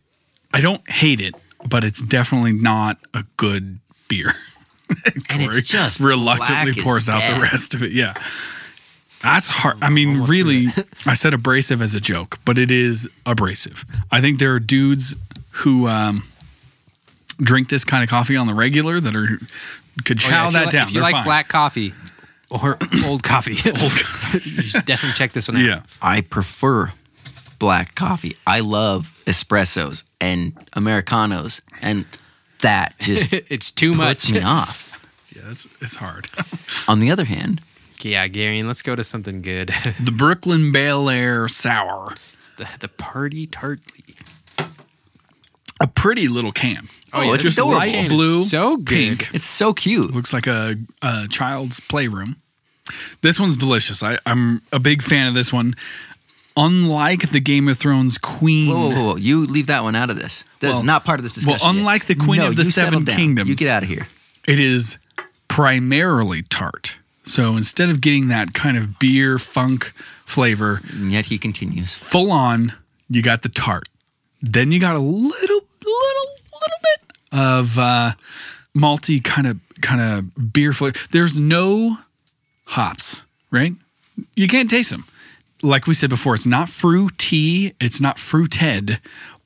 I 0.54 0.62
don't 0.62 0.88
hate 0.90 1.20
it, 1.22 1.36
but 1.70 1.84
it's 1.84 2.02
definitely 2.02 2.54
not 2.54 2.98
a 3.14 3.24
good 3.38 3.80
beer. 4.08 4.34
And 5.30 5.42
Corey 5.42 5.58
it's 5.58 5.68
just 5.68 6.00
reluctantly 6.00 6.72
black 6.74 6.78
as 6.78 6.84
pours 6.84 7.10
out 7.10 7.22
the 7.34 7.42
rest 7.42 7.74
of 7.76 7.84
it. 7.84 7.92
Yeah. 7.92 8.14
That's 9.24 9.48
hard. 9.50 9.78
I 9.82 9.90
mean, 9.90 10.10
Almost 10.16 10.32
really, 10.32 10.68
I 11.06 11.16
said 11.16 11.34
abrasive 11.34 11.82
as 11.82 11.96
a 11.96 12.00
joke, 12.00 12.38
but 12.46 12.58
it 12.60 12.70
is 12.72 13.10
abrasive. 13.26 13.84
I 14.12 14.22
think 14.22 14.38
there 14.40 14.54
are 14.54 14.60
dudes 14.60 15.16
who 15.52 15.88
um, 15.88 16.24
drink 17.38 17.70
this 17.70 17.84
kind 17.84 18.04
of 18.04 18.10
coffee 18.10 18.36
on 18.36 18.46
the 18.48 18.54
regular 18.54 19.00
that 19.00 19.16
are 19.16 19.40
could 20.04 20.20
Oh, 20.24 20.28
yeah, 20.28 20.30
chow 20.30 20.46
you 20.48 20.52
that 20.54 20.64
like- 20.66 20.72
down. 20.72 20.88
If 20.88 20.90
you 20.90 20.94
They're 20.96 21.04
like 21.04 21.14
fine. 21.14 21.24
black 21.24 21.48
coffee 21.48 21.94
or 22.50 22.78
old 23.06 23.24
coffee, 23.24 23.54
you 23.64 24.62
should 24.64 24.86
definitely 24.86 25.16
check 25.18 25.32
this 25.32 25.48
one 25.48 25.58
out. 25.58 25.64
yeah. 25.64 25.82
I 26.02 26.22
prefer 26.22 26.94
black 27.58 27.96
coffee. 27.96 28.36
I 28.46 28.60
love 28.60 29.12
espressos 29.26 30.04
and 30.22 30.54
americanos, 30.74 31.62
and 31.82 32.06
that 32.66 32.96
just 33.00 33.32
it's 33.52 33.72
too 33.72 33.94
puts 33.94 34.30
much. 34.30 34.34
me 34.34 34.42
off. 34.46 34.92
Yeah, 35.36 35.52
it's 35.52 35.68
it's 35.82 35.98
hard. 35.98 36.30
On 36.88 37.00
the 37.00 37.12
other 37.12 37.26
hand, 37.26 37.60
Yeah, 38.02 38.26
Gary, 38.30 38.64
let's 38.64 38.82
go 38.82 38.96
to 38.96 39.04
something 39.04 39.42
good. 39.42 39.68
The 40.02 40.14
Brooklyn 40.14 40.72
Bel 40.72 41.10
Air 41.10 41.50
Sour. 41.50 42.16
the, 42.56 42.66
the 42.80 42.88
party 42.88 43.46
tartly. 43.46 44.16
A 45.82 45.88
pretty 45.88 46.30
little 46.30 46.52
can. 46.52 46.88
Oh, 47.12 47.22
yeah, 47.22 47.34
just 47.36 47.48
it's 47.48 47.58
adorable. 47.58 47.80
light 47.80 47.92
Can 47.92 48.08
blue, 48.10 48.44
so 48.44 48.78
good. 48.78 48.88
pink. 49.20 49.30
It's 49.36 49.46
so 49.46 49.74
cute. 49.74 50.14
Looks 50.14 50.32
like 50.32 50.48
a, 50.48 50.76
a 51.02 51.28
child's 51.28 51.82
playroom. 51.82 52.38
This 53.22 53.38
one's 53.40 53.58
delicious. 53.58 54.02
I, 54.04 54.18
I'm 54.26 54.62
a 54.72 54.80
big 54.80 55.02
fan 55.02 55.28
of 55.28 55.34
this 55.34 55.52
one. 55.52 55.74
Unlike 56.58 57.32
the 57.32 57.40
Game 57.42 57.68
of 57.68 57.78
Thrones 57.78 58.18
Queen, 58.18 58.70
Whoa, 58.70 58.90
whoa, 58.90 59.04
whoa! 59.08 59.16
You 59.18 59.46
leave 59.46 59.68
that 59.68 59.84
one 59.84 59.96
out 59.96 60.10
of 60.10 60.16
this. 60.16 60.46
That 60.62 60.68
is 60.70 60.74
Well- 60.76 60.84
not 60.84 61.04
part 61.06 61.20
of 61.20 61.24
this 61.24 61.34
discussion. 61.34 61.60
well, 61.62 61.74
yet. 61.74 61.80
unlike 61.80 62.06
the 62.06 62.16
Queen 62.16 62.40
No, 62.40 62.48
of 62.48 62.56
the 62.56 62.64
Seven. 62.66 63.06
Kingdoms. 63.06 63.50
you 63.50 63.56
get 63.56 63.70
out 63.70 63.84
of 63.84 63.90
here. 63.90 64.08
it 64.48 64.60
is 64.60 64.98
primarily 65.48 66.44
tart. 66.44 66.98
So 67.24 67.58
instead 67.58 67.90
of 67.90 68.00
getting 68.02 68.28
that 68.28 68.54
kind 68.54 68.78
of 68.78 69.00
beer 69.00 69.38
funk 69.40 69.92
flavor, 70.26 70.82
And 70.92 71.12
yet 71.12 71.26
he 71.26 71.38
continues. 71.38 71.94
full 71.96 72.32
on, 72.32 72.74
you 73.10 73.22
got 73.22 73.42
the 73.42 73.50
tart. 73.50 73.90
Then 74.42 74.72
you 74.72 74.80
got 74.80 74.96
a 74.96 75.00
little, 75.00 75.32
little, 75.32 75.62
little 75.84 76.82
bit 76.84 77.18
of 77.34 77.80
uh, 77.80 78.12
malty 78.78 79.24
kind 79.24 79.48
of 79.48 79.60
kind 79.82 80.00
of 80.02 80.54
beer 80.54 80.72
flavor. 80.72 80.98
There's 81.12 81.38
no 81.40 81.98
hops, 82.66 83.26
right? 83.52 83.74
You 84.36 84.48
can't 84.48 84.70
taste 84.70 84.92
them. 84.92 85.06
Like 85.66 85.88
we 85.88 85.94
said 85.94 86.10
before, 86.10 86.36
it's 86.36 86.46
not 86.46 86.70
fruity, 86.70 87.74
it's 87.80 88.00
not 88.00 88.20
fruited, 88.20 89.00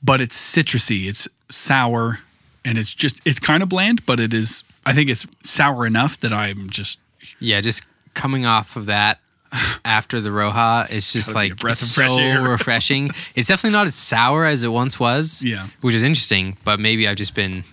but 0.03 0.19
it's 0.21 0.37
citrusy, 0.37 1.07
it's 1.07 1.27
sour, 1.49 2.19
and 2.65 2.77
it's 2.77 2.93
just 2.93 3.21
it's 3.25 3.39
kind 3.39 3.63
of 3.63 3.69
bland, 3.69 4.05
but 4.05 4.19
it 4.19 4.33
is. 4.33 4.63
I 4.85 4.93
think 4.93 5.09
it's 5.09 5.25
sour 5.43 5.85
enough 5.85 6.17
that 6.19 6.33
I'm 6.33 6.69
just 6.69 6.99
Yeah, 7.39 7.61
just 7.61 7.83
coming 8.15 8.45
off 8.45 8.75
of 8.75 8.85
that 8.87 9.19
after 9.85 10.19
the 10.19 10.29
Roja, 10.29 10.89
it's 10.91 11.13
just 11.13 11.29
Gotta 11.33 11.37
like 11.49 11.57
breath 11.57 11.77
so 11.77 12.41
refreshing. 12.43 13.11
It's 13.35 13.47
definitely 13.47 13.77
not 13.77 13.87
as 13.87 13.95
sour 13.95 14.45
as 14.45 14.63
it 14.63 14.69
once 14.69 14.99
was. 14.99 15.43
Yeah. 15.43 15.67
which 15.81 15.95
is 15.95 16.03
interesting. 16.03 16.57
But 16.63 16.79
maybe 16.79 17.07
I've 17.07 17.17
just 17.17 17.33
been 17.35 17.63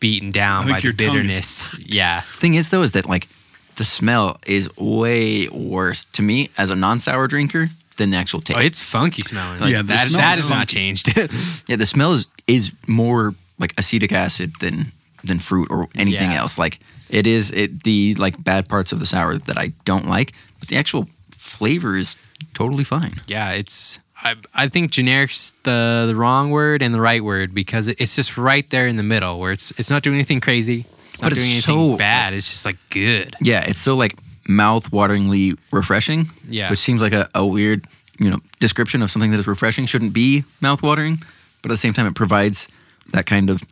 beaten 0.00 0.30
down 0.30 0.68
by 0.68 0.80
the 0.80 0.92
bitterness. 0.92 1.68
Yeah, 1.78 2.20
Thing 2.20 2.54
is, 2.54 2.70
though, 2.70 2.82
is 2.82 2.92
that 2.92 3.08
like 3.08 3.28
the 3.76 3.84
smell 3.84 4.38
is 4.46 4.68
way 4.76 5.48
worse 5.48 6.04
to 6.12 6.22
me 6.22 6.50
as 6.58 6.70
a 6.70 6.76
non-sour 6.76 7.28
drinker 7.28 7.68
than 7.96 8.10
the 8.10 8.16
actual 8.16 8.40
taste. 8.40 8.58
oh, 8.58 8.62
it's 8.62 8.82
funky 8.82 9.22
smelling. 9.22 9.62
Yeah, 9.70 9.78
the 9.82 9.88
that 9.88 10.08
smell 10.08 10.20
that 10.20 10.38
is 10.38 10.42
has 10.44 10.50
not 10.50 10.68
changed. 10.68 11.16
yeah, 11.68 11.76
the 11.76 11.86
smell 11.86 12.12
is 12.12 12.26
is 12.46 12.72
more 12.86 13.34
like 13.58 13.72
acetic 13.78 14.12
acid 14.12 14.52
than 14.60 14.92
than 15.24 15.38
fruit 15.38 15.68
or 15.70 15.88
anything 15.96 16.30
Yeah. 16.30 16.40
else. 16.40 16.58
Like 16.58 16.78
it 17.08 17.26
is 17.26 17.50
it 17.52 17.84
the 17.84 18.14
like 18.16 18.42
bad 18.42 18.68
parts 18.68 18.92
of 18.92 18.98
the 19.00 19.06
sour 19.06 19.38
that 19.38 19.56
I 19.58 19.72
don't 19.84 20.08
like, 20.08 20.32
but 20.60 20.68
the 20.68 20.76
actual 20.76 21.08
flavor 21.30 21.96
is 21.96 22.16
totally 22.54 22.84
fine. 22.84 23.14
yeah, 23.26 23.52
it's. 23.52 23.98
I, 24.24 24.34
I 24.54 24.68
think 24.68 24.92
generic's 24.92 25.50
the 25.64 26.04
the 26.06 26.16
wrong 26.16 26.50
word 26.50 26.80
and 26.82 26.94
the 26.94 27.00
right 27.02 27.22
word 27.22 27.52
because 27.54 27.86
it's 27.88 28.16
just 28.16 28.38
right 28.38 28.68
there 28.70 28.86
in 28.86 28.96
the 28.96 29.02
middle 29.02 29.38
where 29.38 29.52
it's 29.52 29.72
it's 29.78 29.90
not 29.90 30.02
doing 30.02 30.16
anything 30.16 30.40
crazy. 30.40 30.86
It's 31.16 31.22
not 31.22 31.30
But 31.30 31.36
doing 31.36 31.46
it's 31.48 31.66
anything 31.66 31.92
so- 31.92 31.96
bad. 31.96 32.34
It's 32.34 32.50
just 32.50 32.66
like 32.66 32.76
good. 32.90 33.34
Yeah, 33.40 33.64
it's 33.66 33.80
so 33.80 33.96
like 33.96 34.18
mouth-wateringly 34.46 35.56
refreshing. 35.72 36.30
Yeah. 36.46 36.68
which 36.68 36.78
seems 36.78 37.00
like 37.00 37.14
a, 37.14 37.26
a 37.34 37.46
weird 37.46 37.86
you 38.18 38.28
know 38.30 38.40
description 38.60 39.00
of 39.00 39.10
something 39.10 39.30
that 39.30 39.38
is 39.38 39.46
refreshing 39.46 39.86
shouldn't 39.86 40.12
be 40.12 40.44
mouth-watering, 40.60 41.16
but 41.62 41.70
at 41.70 41.74
the 41.74 41.78
same 41.78 41.94
time 41.94 42.06
it 42.06 42.14
provides 42.14 42.68
that 43.12 43.24
kind 43.24 43.48
of 43.48 43.62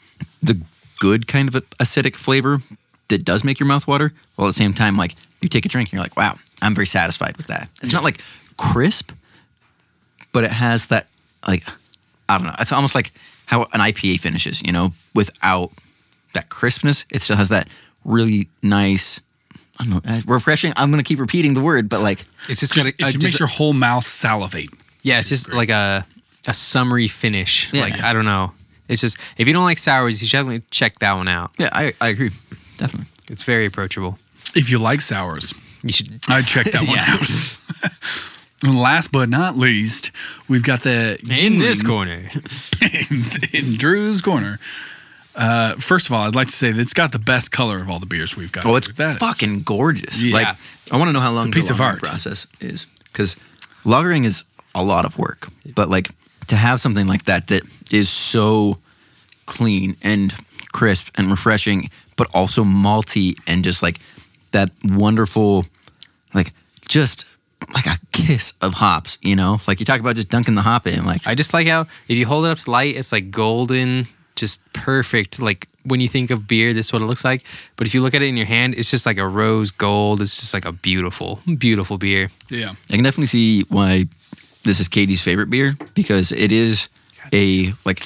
the 0.41 0.59
good 1.01 1.27
kind 1.27 1.55
of 1.55 1.69
acidic 1.79 2.15
flavor 2.15 2.63
that 3.09 3.25
does 3.27 3.45
make 3.45 3.61
your 3.61 3.67
mouth 3.67 3.87
water. 3.87 4.13
While 4.37 4.49
at 4.49 4.51
the 4.55 4.55
same 4.65 4.73
time, 4.73 4.97
like 4.97 5.15
you 5.43 5.51
take 5.51 5.67
a 5.67 5.69
drink 5.69 5.89
and 5.89 5.93
you're 5.93 6.03
like, 6.03 6.17
wow, 6.17 6.39
I'm 6.63 6.75
very 6.75 6.87
satisfied 6.87 7.37
with 7.37 7.49
that. 7.49 7.69
It's 7.83 7.93
not 7.93 8.03
like 8.05 8.21
crisp, 8.57 9.13
but 10.33 10.45
it 10.45 10.51
has 10.53 10.87
that 10.87 11.09
like 11.47 11.63
I 12.27 12.39
don't 12.39 12.47
know. 12.47 12.55
It's 12.59 12.73
almost 12.73 12.95
like 12.95 13.13
how 13.47 13.65
an 13.75 13.81
IPA 13.81 14.21
finishes, 14.21 14.63
you 14.65 14.73
know, 14.73 14.95
without 15.15 15.71
that 16.35 16.49
crispness. 16.51 17.05
It 17.11 17.21
still 17.23 17.37
has 17.37 17.49
that 17.49 17.69
really 18.05 18.49
nice, 18.63 19.21
I 19.81 19.85
don't 19.85 20.05
know, 20.05 20.13
uh, 20.13 20.21
refreshing. 20.27 20.73
I'm 20.77 20.91
gonna 20.91 21.03
keep 21.03 21.19
repeating 21.19 21.55
the 21.55 21.61
word, 21.63 21.89
but 21.89 22.01
like 22.01 22.25
It's 22.49 22.61
just, 22.61 22.75
just, 22.75 22.77
gonna 22.77 22.89
it 22.91 22.95
uh, 23.03 23.07
just 23.07 23.13
just- 23.15 23.25
makes 23.25 23.39
your 23.41 23.49
whole 23.49 23.73
mouth 23.73 24.07
salivate. 24.07 24.69
Yeah, 25.03 25.19
it's 25.19 25.29
just 25.29 25.53
like 25.53 25.71
a 25.71 26.07
a 26.47 26.55
summery 26.55 27.09
finish. 27.09 27.73
Yeah. 27.73 27.83
Like 27.83 28.01
I 28.03 28.13
don't 28.13 28.25
know. 28.27 28.53
It's 28.89 29.01
just 29.01 29.19
if 29.39 29.47
you 29.49 29.55
don't 29.55 29.65
like 29.65 29.79
sours, 29.79 30.21
you 30.21 30.29
should 30.29 30.37
definitely 30.39 30.63
check 30.71 30.99
that 30.99 31.15
one 31.15 31.27
out. 31.29 31.51
yeah, 31.59 31.71
I, 31.73 31.93
I 32.01 32.09
agree, 32.09 32.31
definitely. 32.77 33.07
It's 33.31 33.43
very 33.45 33.65
approachable. 33.67 34.19
If 34.55 34.71
you 34.71 34.79
like 34.79 35.01
sours, 35.01 35.55
You 35.83 35.93
should. 35.93 36.21
I'd 36.29 36.47
check 36.47 36.67
that 36.73 36.83
one 36.87 36.97
Yeah. 36.97 37.05
out. 37.09 37.91
And 38.63 38.79
last 38.81 39.13
but 39.13 39.29
not 39.29 39.59
least, 39.59 40.11
we've 40.49 40.63
got 40.63 40.81
the 40.81 41.19
In 41.29 41.59
this 41.59 41.83
Yuengling 41.83 41.87
corner, 41.87 42.31
in 43.53 43.77
Drew's 43.77 44.23
corner. 44.23 44.59
Uh, 45.35 45.75
first 45.77 46.07
of 46.07 46.13
all, 46.13 46.27
I'd 46.27 46.37
like 46.37 46.47
to 46.49 46.53
say 46.53 46.71
that 46.73 46.81
it's 46.81 46.95
got 46.95 47.13
the 47.13 47.19
best 47.19 47.51
color 47.51 47.79
of 47.79 47.91
all 47.91 47.99
the 47.99 48.07
beers 48.07 48.37
we've 48.37 48.53
got. 48.53 48.67
Oh, 48.67 48.77
it's 48.77 48.93
that 48.95 49.19
fucking 49.19 49.63
gorgeous. 49.63 50.23
Yeah. 50.23 50.35
Like 50.35 50.57
I 50.93 50.97
want 50.97 51.09
to 51.09 51.13
know 51.13 51.21
how 51.21 51.33
long 51.33 51.49
a 51.49 51.51
piece 51.51 51.69
the 51.69 51.75
of 51.75 51.81
lagering 51.81 51.83
art. 51.83 52.03
process 52.03 52.47
is 52.61 52.87
because 53.13 53.37
lagering 53.85 54.25
is 54.25 54.45
a 54.75 54.85
lot 54.85 55.05
of 55.05 55.19
work, 55.19 55.49
but 55.75 55.89
like 55.89 56.09
to 56.49 56.57
have 56.57 56.81
something 56.81 57.07
like 57.07 57.25
that 57.25 57.49
that 57.49 57.63
is 57.93 58.09
so 58.09 58.79
clean 59.47 59.97
and 60.03 60.35
crisp 60.73 61.09
and 61.17 61.31
refreshing, 61.31 61.91
but 62.17 62.29
also 62.35 62.63
malty 62.65 63.37
and 63.47 63.65
just 63.65 63.83
like 63.83 63.99
that 64.53 64.71
wonderful, 64.85 65.67
like 66.33 66.53
just 66.89 67.27
like 67.73 67.87
a 67.87 67.97
kiss 68.13 68.53
of 68.61 68.75
hops. 68.75 69.19
You 69.23 69.35
know, 69.37 69.59
like 69.67 69.81
you 69.81 69.87
talk 69.87 70.01
about 70.01 70.17
just 70.17 70.29
dunking 70.29 70.55
the 70.55 70.63
hop 70.63 70.87
in, 70.87 71.05
like 71.05 71.27
I 71.27 71.35
just 71.35 71.53
like 71.55 71.67
how 71.67 71.83
if 72.09 72.17
you 72.17 72.27
hold 72.27 72.45
it 72.47 72.51
up 72.51 72.59
to 72.59 72.71
light, 72.71 72.97
it's 72.97 73.11
like 73.11 73.31
golden, 73.31 74.07
just 74.37 74.71
perfect. 74.73 75.41
Like 75.41 75.69
when 75.85 76.01
you 76.01 76.09
think 76.09 76.31
of 76.31 76.47
beer, 76.49 76.73
this 76.73 76.87
is 76.87 76.93
what 76.93 77.03
it 77.03 77.07
looks 77.07 77.25
like. 77.25 77.45
But 77.77 77.87
if 77.87 77.95
you 77.95 78.03
look 78.03 78.15
at 78.15 78.23
it 78.23 78.27
in 78.27 78.37
your 78.37 78.47
hand, 78.47 78.75
it's 78.75 78.91
just 78.91 79.07
like 79.07 79.19
a 79.19 79.27
rose 79.27 79.71
gold. 79.71 80.21
It's 80.21 80.41
just 80.41 80.55
like 80.55 80.65
a 80.65 80.73
beautiful, 80.73 81.41
beautiful 81.59 81.99
beer. 81.99 82.31
yeah. 82.51 82.75
I 82.91 82.95
can 82.95 83.05
definitely 83.05 83.27
see 83.27 83.63
why 83.69 84.07
this 84.65 84.81
is 84.81 84.89
Katie's 84.89 85.21
favorite 85.23 85.51
beer 85.51 85.77
because 85.95 86.33
it 86.33 86.51
is 86.51 86.89
a 87.33 87.73
like 87.85 88.03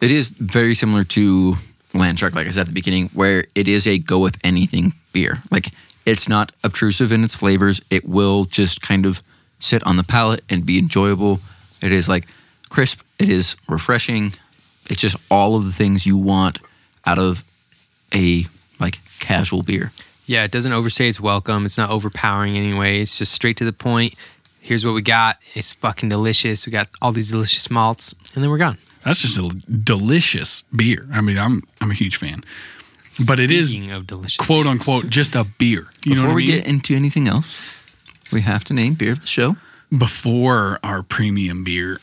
it 0.00 0.10
is 0.10 0.28
very 0.30 0.74
similar 0.74 1.04
to 1.04 1.56
Land 1.94 2.18
Shark, 2.18 2.34
like 2.34 2.46
I 2.46 2.50
said 2.50 2.62
at 2.62 2.66
the 2.68 2.72
beginning, 2.72 3.08
where 3.14 3.44
it 3.54 3.68
is 3.68 3.86
a 3.86 3.98
go 3.98 4.18
with 4.18 4.38
anything 4.44 4.94
beer. 5.12 5.42
Like 5.50 5.68
it's 6.04 6.28
not 6.28 6.52
obtrusive 6.64 7.12
in 7.12 7.22
its 7.24 7.34
flavors. 7.36 7.80
It 7.90 8.06
will 8.08 8.44
just 8.44 8.80
kind 8.80 9.06
of 9.06 9.22
sit 9.60 9.82
on 9.84 9.96
the 9.96 10.02
palate 10.02 10.42
and 10.50 10.66
be 10.66 10.78
enjoyable. 10.78 11.40
It 11.80 11.92
is 11.92 12.08
like 12.08 12.26
crisp. 12.68 13.00
It 13.18 13.28
is 13.28 13.56
refreshing. 13.68 14.34
It's 14.92 15.00
just 15.00 15.16
all 15.30 15.56
of 15.56 15.64
the 15.64 15.72
things 15.72 16.06
you 16.06 16.16
want 16.16 16.58
out 17.04 17.18
of 17.18 17.42
a 18.14 18.44
like 18.78 18.98
casual 19.18 19.62
beer. 19.62 19.90
Yeah, 20.26 20.44
it 20.44 20.52
doesn't 20.52 20.72
overstay 20.72 21.08
its 21.08 21.18
welcome. 21.20 21.64
It's 21.64 21.76
not 21.78 21.90
overpowering 21.90 22.56
anyway. 22.56 23.00
It's 23.00 23.18
just 23.18 23.32
straight 23.32 23.56
to 23.56 23.64
the 23.64 23.72
point. 23.72 24.14
Here's 24.60 24.84
what 24.86 24.94
we 24.94 25.02
got. 25.02 25.38
It's 25.54 25.72
fucking 25.72 26.08
delicious. 26.10 26.66
We 26.66 26.70
got 26.72 26.88
all 27.00 27.10
these 27.10 27.30
delicious 27.32 27.68
malts, 27.70 28.14
and 28.34 28.44
then 28.44 28.50
we're 28.50 28.58
gone. 28.58 28.78
That's 29.04 29.20
just 29.22 29.36
a 29.38 29.48
delicious 29.66 30.62
beer. 30.74 31.08
I 31.12 31.20
mean, 31.20 31.38
I'm 31.38 31.62
I'm 31.80 31.90
a 31.90 31.94
huge 31.94 32.16
fan. 32.16 32.44
But 33.26 33.40
it 33.40 33.50
is 33.50 33.70
Speaking 33.70 33.90
of 33.90 34.06
delicious, 34.06 34.36
quote 34.36 34.64
beers. 34.64 34.72
unquote 34.72 35.08
just 35.10 35.34
a 35.34 35.44
beer. 35.58 35.86
You 36.04 36.14
know 36.14 36.22
Before 36.22 36.26
what 36.28 36.32
I 36.32 36.36
we 36.36 36.46
mean? 36.46 36.56
get 36.58 36.66
into 36.68 36.94
anything 36.94 37.26
else, 37.28 37.82
we 38.32 38.42
have 38.42 38.62
to 38.64 38.74
name 38.74 38.94
beer 38.94 39.12
of 39.12 39.20
the 39.20 39.26
show. 39.26 39.56
Before 39.90 40.78
our 40.84 41.02
premium 41.02 41.64
beer. 41.64 41.98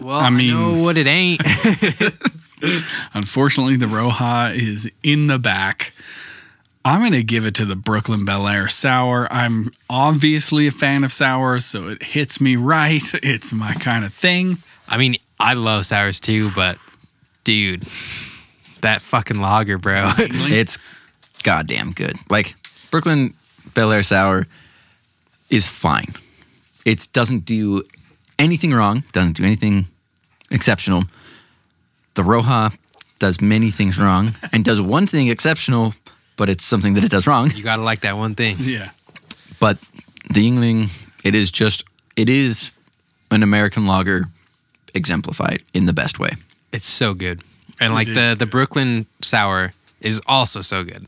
Well, 0.00 0.16
I 0.16 0.26
I 0.26 0.30
mean- 0.30 0.50
know 0.50 0.82
what 0.82 0.96
it 0.96 1.06
ain't. 1.06 1.40
Unfortunately, 3.14 3.76
the 3.76 3.86
Roja 3.86 4.54
is 4.54 4.90
in 5.02 5.26
the 5.26 5.38
back. 5.38 5.92
I'm 6.84 7.00
going 7.00 7.12
to 7.12 7.22
give 7.22 7.46
it 7.46 7.54
to 7.56 7.64
the 7.64 7.76
Brooklyn 7.76 8.24
Bel 8.24 8.46
Air 8.46 8.68
Sour. 8.68 9.30
I'm 9.32 9.70
obviously 9.88 10.66
a 10.66 10.70
fan 10.70 11.02
of 11.04 11.12
sours, 11.12 11.64
so 11.64 11.88
it 11.88 12.02
hits 12.02 12.40
me 12.40 12.56
right. 12.56 13.02
It's 13.22 13.52
my 13.52 13.72
kind 13.74 14.04
of 14.04 14.12
thing. 14.12 14.58
I 14.88 14.98
mean, 14.98 15.16
I 15.40 15.54
love 15.54 15.86
sours 15.86 16.20
too, 16.20 16.50
but 16.54 16.78
dude, 17.42 17.82
that 18.82 19.00
fucking 19.02 19.38
lager, 19.38 19.78
bro. 19.78 20.12
It's 20.18 20.78
goddamn 21.42 21.92
good. 21.92 22.16
Like 22.30 22.54
Brooklyn 22.90 23.34
Bel 23.74 23.92
Air 23.92 24.02
Sour 24.02 24.46
is 25.50 25.66
fine. 25.66 26.14
It 26.84 27.08
doesn't 27.12 27.46
do 27.46 27.82
anything 28.38 28.72
wrong. 28.72 29.04
Doesn't 29.12 29.36
do 29.36 29.44
anything 29.44 29.86
exceptional. 30.50 31.04
The 32.14 32.22
Roja 32.22 32.76
does 33.18 33.40
many 33.40 33.70
things 33.70 33.98
wrong 33.98 34.32
and 34.52 34.64
does 34.64 34.80
one 34.80 35.06
thing 35.06 35.28
exceptional, 35.28 35.94
but 36.36 36.48
it's 36.48 36.64
something 36.64 36.94
that 36.94 37.04
it 37.04 37.10
does 37.10 37.26
wrong. 37.26 37.50
you 37.54 37.62
gotta 37.64 37.82
like 37.82 38.00
that 38.00 38.16
one 38.16 38.34
thing. 38.34 38.56
Yeah. 38.60 38.90
But 39.60 39.78
the 40.32 40.48
Yuengling, 40.50 40.90
it 41.24 41.34
is 41.34 41.50
just 41.50 41.84
it 42.16 42.28
is 42.28 42.70
an 43.30 43.42
American 43.42 43.86
lager 43.86 44.26
exemplified 44.94 45.62
in 45.72 45.86
the 45.86 45.92
best 45.92 46.18
way. 46.18 46.30
It's 46.72 46.86
so 46.86 47.14
good, 47.14 47.42
and 47.80 47.94
like 47.94 48.08
It 48.08 48.14
the 48.14 48.20
is 48.32 48.38
the 48.38 48.44
good. 48.46 48.50
Brooklyn 48.50 49.06
sour 49.22 49.72
is 50.00 50.20
also 50.26 50.60
so 50.62 50.84
good. 50.84 51.06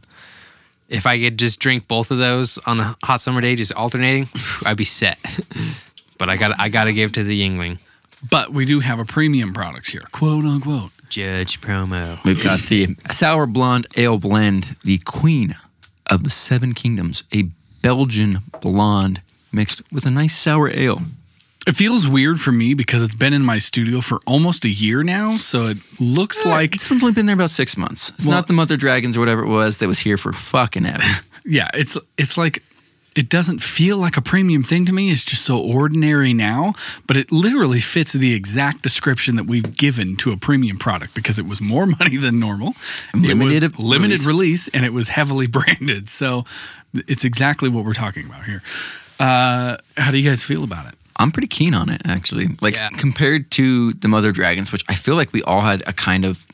if 0.88 1.06
I 1.06 1.18
could 1.20 1.38
just 1.38 1.58
drink 1.60 1.86
both 1.88 2.10
of 2.10 2.18
those 2.18 2.58
on 2.66 2.80
a 2.80 2.96
hot 3.04 3.20
summer 3.20 3.40
day, 3.40 3.54
just 3.56 3.72
alternating, 3.74 4.28
I'd 4.64 4.76
be 4.76 4.84
set. 4.84 5.18
but 6.18 6.28
I 6.28 6.36
got 6.36 6.58
I 6.58 6.68
got 6.68 6.84
to 6.84 6.92
give 6.92 7.12
to 7.12 7.22
the 7.24 7.40
Yuengling. 7.40 7.78
But 8.28 8.52
we 8.52 8.64
do 8.64 8.80
have 8.80 8.98
a 8.98 9.04
premium 9.04 9.52
product 9.52 9.90
here, 9.90 10.04
quote 10.12 10.44
unquote. 10.44 10.90
Judge 11.08 11.60
promo. 11.60 12.22
We've 12.24 12.42
got 12.42 12.60
the 12.62 12.96
sour 13.12 13.46
blonde 13.46 13.86
ale 13.96 14.18
blend, 14.18 14.76
the 14.82 14.98
queen 14.98 15.54
of 16.06 16.24
the 16.24 16.30
seven 16.30 16.74
kingdoms, 16.74 17.22
a 17.32 17.44
Belgian 17.82 18.38
blonde 18.60 19.20
mixed 19.52 19.82
with 19.92 20.06
a 20.06 20.10
nice 20.10 20.36
sour 20.36 20.70
ale. 20.74 21.02
It 21.66 21.74
feels 21.74 22.06
weird 22.08 22.40
for 22.40 22.52
me 22.52 22.74
because 22.74 23.02
it's 23.02 23.14
been 23.14 23.32
in 23.32 23.44
my 23.44 23.58
studio 23.58 24.00
for 24.00 24.20
almost 24.24 24.64
a 24.64 24.68
year 24.68 25.02
now, 25.02 25.36
so 25.36 25.66
it 25.66 25.78
looks 26.00 26.46
eh, 26.46 26.48
like 26.48 26.72
this 26.72 26.88
one's 26.90 27.02
only 27.02 27.12
been 27.14 27.26
there 27.26 27.34
about 27.34 27.50
six 27.50 27.76
months. 27.76 28.10
It's 28.10 28.24
Well- 28.26 28.36
not 28.36 28.46
the 28.46 28.52
Mother 28.52 28.76
Dragons 28.76 29.16
or 29.16 29.20
whatever 29.20 29.42
it 29.42 29.48
was 29.48 29.78
that 29.78 29.88
was 29.88 29.98
here 30.00 30.16
for 30.16 30.32
fucking 30.32 30.86
ever. 30.86 31.02
yeah, 31.44 31.68
it's 31.74 31.98
it's 32.16 32.36
like 32.38 32.62
it 33.16 33.28
doesn't 33.28 33.60
feel 33.62 33.96
like 33.98 34.16
a 34.16 34.22
premium 34.22 34.62
thing 34.62 34.84
to 34.86 34.92
me. 34.92 35.10
It's 35.10 35.24
just 35.24 35.42
so 35.44 35.58
ordinary 35.58 36.32
now, 36.34 36.74
but 37.06 37.16
it 37.16 37.32
literally 37.32 37.80
fits 37.80 38.12
the 38.12 38.34
exact 38.34 38.82
description 38.82 39.36
that 39.36 39.46
we've 39.46 39.76
given 39.76 40.16
to 40.16 40.30
a 40.32 40.36
premium 40.36 40.76
product 40.76 41.14
because 41.14 41.38
it 41.38 41.46
was 41.46 41.60
more 41.60 41.86
money 42.00 42.16
than 42.18 42.38
normal. 42.38 42.74
Limited 43.14 43.78
limited 43.78 44.20
release. 44.20 44.26
release 44.26 44.68
and 44.68 44.84
it 44.84 44.92
was 44.92 45.08
heavily 45.08 45.46
branded. 45.56 46.08
So 46.08 46.44
it's 46.94 47.24
exactly 47.24 47.68
what 47.68 47.84
we're 47.84 47.92
talking 47.94 48.26
about 48.26 48.44
here. 48.44 48.62
Uh, 49.18 49.78
how 49.96 50.10
do 50.10 50.18
you 50.18 50.28
guys 50.28 50.44
feel 50.44 50.62
about 50.62 50.86
it? 50.86 50.94
I'm 51.18 51.30
pretty 51.30 51.48
keen 51.48 51.72
on 51.74 51.88
it, 51.88 52.02
actually. 52.04 52.48
Like 52.60 52.74
Yeah. 52.74 52.90
compared 52.90 53.50
to 53.52 53.94
the 53.94 54.08
Mother 54.08 54.30
Dragons, 54.32 54.70
which 54.70 54.84
I 54.88 54.94
feel 54.94 55.14
like 55.16 55.32
we 55.32 55.42
all 55.44 55.62
had 55.62 55.82
a 55.86 55.94
kind 55.94 56.26
of 56.26 56.46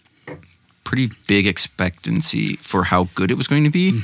pretty 0.85 1.11
big 1.27 1.47
expectancy 1.49 2.55
for 2.57 2.85
how 2.85 3.09
good 3.17 3.31
it 3.33 3.37
was 3.37 3.49
going 3.49 3.65
to 3.65 3.71
be. 3.71 4.01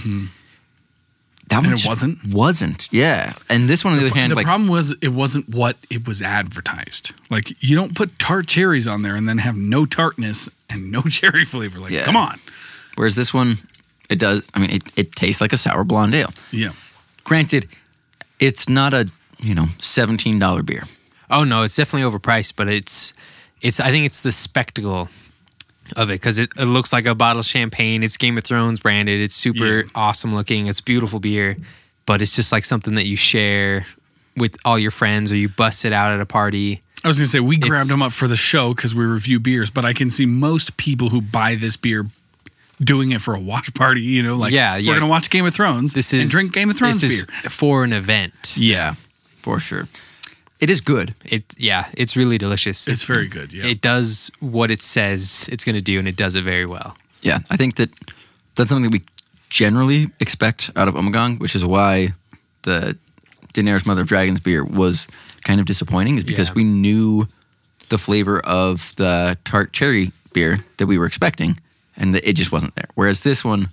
That 1.48 1.58
And 1.58 1.66
one 1.66 1.74
it 1.74 1.84
wasn't? 1.86 2.24
Wasn't. 2.24 2.88
Yeah. 2.92 3.32
And 3.48 3.68
this 3.68 3.84
one, 3.84 3.94
on 3.94 4.00
the, 4.00 4.06
other 4.06 4.14
hand, 4.14 4.32
the 4.32 4.36
like 4.36 4.44
problem 4.46 4.68
was 4.68 4.92
it 5.00 5.08
wasn't 5.08 5.48
what 5.48 5.76
it 5.90 6.06
was 6.06 6.20
advertised. 6.22 7.12
Like 7.30 7.62
you 7.62 7.74
don't 7.76 7.94
put 7.96 8.18
tart 8.18 8.46
cherries 8.46 8.86
on 8.86 9.02
there 9.02 9.14
and 9.14 9.28
then 9.28 9.38
have 9.38 9.56
no 9.56 9.86
tartness 9.86 10.48
and 10.70 10.90
no 10.92 11.02
cherry 11.08 11.44
flavor. 11.44 11.78
Like, 11.78 11.92
Yeah. 11.92 12.04
come 12.04 12.16
on. 12.16 12.38
whereas 12.96 13.14
this 13.14 13.32
one, 13.32 13.58
it 14.10 14.18
does. 14.18 14.50
I 14.54 14.58
mean, 14.60 14.70
it, 14.70 14.82
it 14.96 15.12
tastes 15.12 15.40
like 15.40 15.52
a 15.52 15.56
sour 15.56 15.84
blonde 15.84 16.14
ale. 16.14 16.30
Yeah. 16.50 16.70
Granted, 17.24 17.68
it's 18.40 18.68
not 18.68 18.92
a 18.94 19.08
you 19.38 19.54
know 19.54 19.66
seventeen 19.78 20.38
dollar 20.38 20.62
beer. 20.62 20.84
Oh 21.30 21.44
no, 21.44 21.62
it's 21.62 21.76
definitely 21.76 22.10
overpriced, 22.10 22.54
but 22.56 22.68
it's 22.68 23.12
it's 23.60 23.80
I 23.80 23.90
think 23.90 24.06
it's 24.06 24.22
the 24.22 24.32
spectacle 24.32 25.08
of 25.96 26.10
it 26.10 26.14
because 26.14 26.38
it, 26.38 26.50
it 26.58 26.64
looks 26.66 26.92
like 26.92 27.06
a 27.06 27.14
bottle 27.14 27.40
of 27.40 27.46
champagne. 27.46 28.02
It's 28.02 28.16
Game 28.16 28.36
of 28.38 28.44
Thrones 28.44 28.80
branded. 28.80 29.20
It's 29.20 29.34
super 29.34 29.78
Yeah. 29.80 29.82
awesome 29.94 30.34
looking. 30.34 30.66
It's 30.66 30.80
beautiful 30.80 31.20
beer, 31.20 31.56
but 32.06 32.20
it's 32.22 32.34
just 32.36 32.52
like 32.52 32.64
something 32.64 32.94
that 32.94 33.06
you 33.06 33.16
share 33.16 33.86
with 34.36 34.56
all 34.64 34.78
your 34.78 34.90
friends 34.90 35.32
or 35.32 35.36
you 35.36 35.48
bust 35.48 35.84
it 35.84 35.92
out 35.92 36.12
at 36.12 36.20
a 36.20 36.26
party. 36.26 36.82
I 37.04 37.08
was 37.08 37.18
gonna 37.18 37.28
say 37.28 37.40
we 37.40 37.56
grabbed 37.56 37.90
them 37.90 38.02
up 38.02 38.12
for 38.12 38.26
the 38.28 38.36
show 38.36 38.74
because 38.74 38.94
we 38.94 39.04
review 39.04 39.38
beers, 39.40 39.70
but 39.70 39.84
I 39.84 39.92
can 39.92 40.10
see 40.10 40.26
most 40.26 40.76
people 40.76 41.08
who 41.10 41.20
buy 41.20 41.54
this 41.54 41.76
beer 41.76 42.06
doing 42.82 43.10
it 43.12 43.20
for 43.20 43.34
a 43.34 43.40
watch 43.40 43.72
party. 43.74 44.02
You 44.02 44.22
know, 44.22 44.36
like 44.36 44.52
Yeah, 44.52 44.76
yeah. 44.76 44.90
we're 44.92 44.98
gonna 44.98 45.10
watch 45.10 45.30
Game 45.30 45.46
of 45.46 45.54
Thrones. 45.54 45.94
This 45.94 46.12
is 46.12 46.22
and 46.22 46.30
drink 46.30 46.52
Game 46.52 46.70
of 46.70 46.76
Thrones 46.76 47.00
beer. 47.02 47.26
for 47.50 47.84
an 47.84 47.92
event. 47.92 48.54
Yeah, 48.56 48.94
for 49.38 49.60
sure. 49.60 49.88
It 50.60 50.70
is 50.70 50.80
good. 50.80 51.14
It 51.24 51.44
yeah, 51.56 51.86
it's 51.96 52.16
really 52.16 52.38
delicious. 52.38 52.88
It's 52.88 53.04
very 53.04 53.28
good. 53.28 53.52
Yeah, 53.52 53.66
It 53.66 53.80
does 53.80 54.30
what 54.40 54.70
it 54.70 54.82
says 54.82 55.48
it's 55.52 55.64
going 55.64 55.76
to 55.76 55.82
do, 55.82 55.98
and 55.98 56.08
it 56.08 56.16
does 56.16 56.34
it 56.34 56.42
very 56.44 56.66
well. 56.66 56.96
Yeah, 57.22 57.38
I 57.50 57.56
think 57.56 57.76
that 57.76 57.90
that's 58.56 58.68
something 58.70 58.90
that 58.90 58.92
we 58.92 59.02
generally 59.50 60.10
expect 60.20 60.70
out 60.76 60.88
of 60.88 60.94
Omegang, 60.94 61.38
which 61.40 61.54
is 61.54 61.64
why 61.64 62.08
the 62.62 62.96
Daenerys 63.54 63.86
Mother 63.86 64.02
of 64.02 64.08
Dragons 64.08 64.40
beer 64.40 64.64
was 64.64 65.06
kind 65.42 65.60
of 65.60 65.66
disappointing, 65.66 66.16
is 66.18 66.24
because 66.24 66.48
Yeah. 66.48 66.54
we 66.56 66.64
knew 66.64 67.28
the 67.88 67.98
flavor 67.98 68.40
of 68.40 68.94
the 68.96 69.38
tart 69.44 69.72
cherry 69.72 70.12
beer 70.32 70.64
that 70.76 70.86
we 70.86 70.98
were 70.98 71.06
expecting, 71.06 71.58
and 71.96 72.14
that 72.14 72.28
it 72.28 72.34
just 72.36 72.50
wasn't 72.52 72.74
there. 72.74 72.88
Whereas 72.94 73.22
this 73.22 73.44
one, 73.44 73.68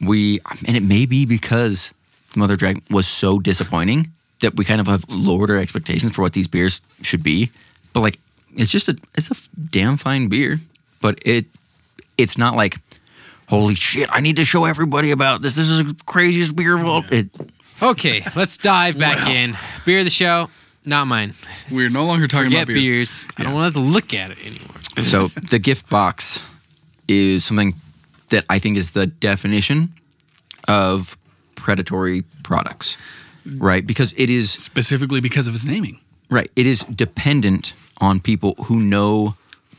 we 0.00 0.40
and 0.66 0.76
it 0.76 0.82
may 0.82 1.06
be 1.06 1.26
because 1.26 1.92
Mother 2.34 2.54
of 2.54 2.60
Dragon 2.60 2.82
was 2.90 3.06
so 3.06 3.38
disappointing 3.38 4.12
that 4.40 4.56
we 4.56 4.64
kind 4.64 4.80
of 4.80 4.86
have 4.86 5.04
lowered 5.08 5.50
our 5.50 5.56
expectations 5.58 6.12
for 6.12 6.22
what 6.22 6.32
these 6.32 6.48
beers 6.48 6.80
should 7.02 7.22
be. 7.22 7.50
But 7.92 8.00
like, 8.00 8.18
it's 8.56 8.70
just 8.72 8.88
a 8.88 8.96
it's 9.16 9.30
a 9.30 9.34
damn 9.70 9.96
fine 9.96 10.28
beer, 10.28 10.60
but 11.00 11.18
it 11.24 11.46
it's 12.16 12.36
not 12.38 12.54
like 12.56 12.78
holy 13.48 13.74
shit, 13.74 14.08
I 14.12 14.20
need 14.20 14.36
to 14.36 14.44
show 14.44 14.64
everybody 14.66 15.10
about 15.10 15.40
this. 15.42 15.56
This 15.56 15.68
is 15.70 15.82
the 15.82 15.96
craziest 16.04 16.54
beer 16.54 16.76
of 16.76 16.84
all. 16.86 17.04
It, 17.10 17.28
Okay, 17.80 18.22
let's 18.34 18.56
dive 18.56 18.98
back 18.98 19.28
in. 19.28 19.56
Beer 19.84 20.00
of 20.00 20.04
the 20.04 20.10
show, 20.10 20.50
not 20.84 21.06
mine. 21.06 21.34
we're 21.70 21.88
no 21.88 22.04
longer 22.06 22.26
talking 22.26 22.46
Forget 22.46 22.64
about 22.64 22.74
beers. 22.74 23.24
beers. 23.24 23.26
I 23.36 23.44
don't 23.44 23.54
want 23.54 23.72
to 23.74 23.78
look 23.80 24.12
at 24.14 24.30
it 24.32 24.38
anymore. 24.44 25.04
so 25.04 25.28
the 25.28 25.60
gift 25.60 25.88
box 25.88 26.42
is 27.06 27.44
something 27.44 27.74
that 28.30 28.44
I 28.50 28.58
think 28.58 28.76
is 28.76 28.90
the 28.90 29.06
definition 29.06 29.92
of 30.66 31.16
predatory 31.54 32.22
products, 32.42 32.96
right? 33.56 33.86
Because 33.86 34.12
it 34.16 34.30
is 34.30 34.50
specifically 34.50 35.20
because 35.20 35.46
of 35.48 35.54
its 35.54 35.64
naming. 35.64 36.00
Right. 36.30 36.50
It 36.56 36.66
is 36.66 36.80
dependent 36.80 37.72
on 38.00 38.20
people 38.20 38.54
who 38.64 38.80
know 38.80 39.34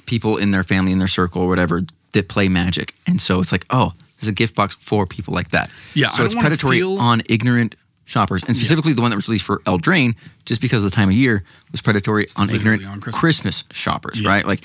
people 0.05 0.37
in 0.37 0.51
their 0.51 0.63
family, 0.63 0.91
in 0.91 0.97
their 0.99 1.07
circle, 1.07 1.43
or 1.43 1.47
whatever, 1.47 1.81
that 2.13 2.27
play 2.27 2.49
magic. 2.49 2.95
And 3.05 3.21
so 3.21 3.39
it's 3.39 3.51
like, 3.51 3.65
oh, 3.69 3.93
there's 4.19 4.29
a 4.29 4.33
gift 4.33 4.55
box 4.55 4.75
for 4.79 5.05
people 5.05 5.33
like 5.33 5.49
that. 5.49 5.69
Yeah, 5.93 6.09
So 6.09 6.25
it's 6.25 6.33
predatory 6.35 6.79
feel- 6.79 6.97
on 6.97 7.21
ignorant 7.29 7.75
shoppers. 8.05 8.41
And 8.47 8.55
specifically 8.55 8.93
the 8.93 9.01
one 9.03 9.11
that 9.11 9.17
was 9.17 9.27
released 9.27 9.45
for 9.45 9.59
Eldraine, 9.59 10.15
just 10.45 10.59
because 10.61 10.83
of 10.83 10.89
the 10.89 10.95
time 10.95 11.09
of 11.09 11.15
year, 11.15 11.43
was 11.71 11.81
predatory 11.81 12.25
on 12.35 12.47
Literally 12.47 12.75
ignorant 12.77 12.91
on 12.93 13.01
Christmas. 13.01 13.19
Christmas. 13.19 13.63
shoppers, 13.71 14.19
Yeah. 14.19 14.29
right? 14.29 14.45
Like, 14.47 14.61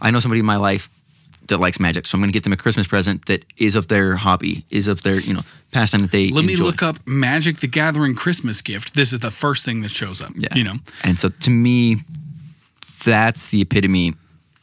I 0.00 0.10
know 0.10 0.18
somebody 0.18 0.40
in 0.40 0.46
my 0.46 0.56
life 0.56 0.90
that 1.48 1.58
likes 1.58 1.80
magic, 1.80 2.06
so 2.06 2.16
I'm 2.16 2.20
going 2.20 2.30
to 2.30 2.32
get 2.32 2.44
them 2.44 2.52
a 2.52 2.56
Christmas 2.56 2.86
present 2.86 3.26
that 3.26 3.44
is 3.56 3.74
of 3.74 3.88
their 3.88 4.16
hobby, 4.16 4.64
is 4.70 4.88
of 4.88 5.02
their, 5.02 5.20
you 5.20 5.34
know, 5.34 5.40
pastime 5.72 6.00
that 6.02 6.12
they 6.12 6.30
Let 6.30 6.44
me 6.44 6.56
look 6.56 6.82
up 6.82 6.96
Magic 7.06 7.58
the 7.58 7.66
Gathering 7.66 8.14
Christmas 8.14 8.62
gift. 8.62 8.94
This 8.94 9.12
is 9.12 9.20
the 9.20 9.30
first 9.30 9.64
thing 9.64 9.82
that 9.82 9.90
shows 9.90 10.22
up. 10.22 10.32
Yeah. 10.36 10.54
You 10.54 10.64
know, 10.64 10.74
And 11.04 11.18
so 11.18 11.28
to 11.28 11.50
me, 11.50 11.96
that's 13.04 13.50
the 13.50 13.62
epitome 13.62 14.14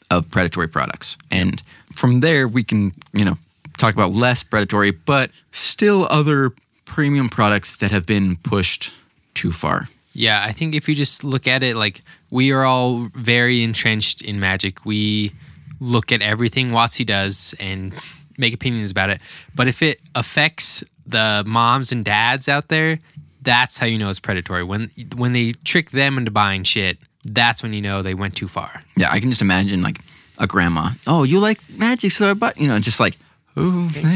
of 0.09 0.29
predatory 0.29 0.67
products. 0.67 1.17
And 1.31 1.61
from 1.91 2.19
there, 2.19 2.47
we 2.47 2.63
can, 2.63 2.93
you 3.13 3.25
know, 3.25 3.37
talk 3.77 3.93
about 3.93 4.13
less 4.13 4.43
predatory, 4.43 4.91
but 4.91 5.31
still 5.51 6.07
other 6.09 6.51
premium 6.85 7.29
products 7.29 7.75
that 7.77 7.91
have 7.91 8.05
been 8.05 8.37
pushed 8.37 8.93
too 9.33 9.51
far. 9.51 9.89
Yeah, 10.13 10.43
I 10.45 10.53
think 10.53 10.75
if 10.75 10.87
you 10.87 10.95
just 10.95 11.23
look 11.25 11.45
at 11.45 11.61
it 11.61 11.75
like 11.75 12.01
we 12.31 12.51
are 12.53 12.63
all 12.63 13.09
very 13.13 13.63
entrenched 13.63 14.21
in 14.21 14.39
magic. 14.39 14.85
We 14.85 15.33
look 15.79 16.11
at 16.11 16.21
everything 16.21 16.69
WotC 16.69 17.05
does 17.05 17.55
and 17.59 17.93
make 18.37 18.53
opinions 18.53 18.91
about 18.91 19.09
it. 19.09 19.21
But 19.55 19.67
if 19.67 19.81
it 19.81 19.99
affects 20.13 20.83
the 21.05 21.43
moms 21.45 21.91
and 21.91 22.03
dads 22.03 22.49
out 22.49 22.67
there, 22.67 22.99
that's 23.41 23.77
how 23.77 23.85
you 23.85 23.97
know 23.97 24.09
it's 24.09 24.19
predatory. 24.19 24.63
When 24.63 24.89
when 25.15 25.33
they 25.33 25.53
trick 25.63 25.91
them 25.91 26.17
into 26.17 26.31
buying 26.31 26.63
shit, 26.63 26.97
that's 27.23 27.61
when 27.61 27.73
you 27.73 27.81
know 27.81 28.01
they 28.01 28.13
went 28.13 28.35
too 28.35 28.47
far. 28.47 28.83
Yeah, 28.97 29.11
I 29.11 29.19
can 29.19 29.29
just 29.29 29.41
imagine 29.41 29.81
like 29.81 29.99
a 30.39 30.47
grandma. 30.47 30.91
Oh, 31.07 31.23
you 31.23 31.39
like 31.39 31.59
magic, 31.69 32.11
so 32.11 32.31
I 32.31 32.33
bought, 32.33 32.57
you 32.57 32.67
know, 32.67 32.79
just 32.79 32.99
like, 32.99 33.17
oh, 33.55 33.89
thanks, 33.91 34.15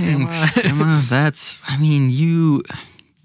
grandma. 0.61 1.01
That's, 1.07 1.61
I 1.67 1.77
mean, 1.77 2.09
you, 2.09 2.63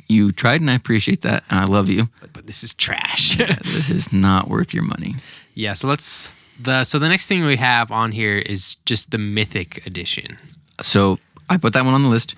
you 0.08 0.32
tried, 0.32 0.60
and 0.60 0.70
I 0.70 0.74
appreciate 0.74 1.22
that, 1.22 1.44
and 1.50 1.60
I 1.60 1.64
love 1.64 1.88
you. 1.88 2.08
But, 2.20 2.32
but 2.32 2.46
this 2.46 2.62
is 2.62 2.74
trash. 2.74 3.36
This 3.36 3.90
is 3.90 4.12
not 4.12 4.48
worth 4.48 4.72
your 4.72 4.84
money. 4.84 5.16
yeah, 5.54 5.72
so 5.72 5.88
let's 5.88 6.32
the 6.60 6.84
so 6.84 6.98
the 6.98 7.08
next 7.08 7.26
thing 7.26 7.44
we 7.44 7.56
have 7.56 7.90
on 7.90 8.12
here 8.12 8.38
is 8.38 8.76
just 8.86 9.10
the 9.10 9.18
mythic 9.18 9.86
edition. 9.86 10.36
So 10.82 11.18
I 11.48 11.56
put 11.56 11.72
that 11.72 11.84
one 11.84 11.94
on 11.94 12.02
the 12.02 12.08
list 12.08 12.34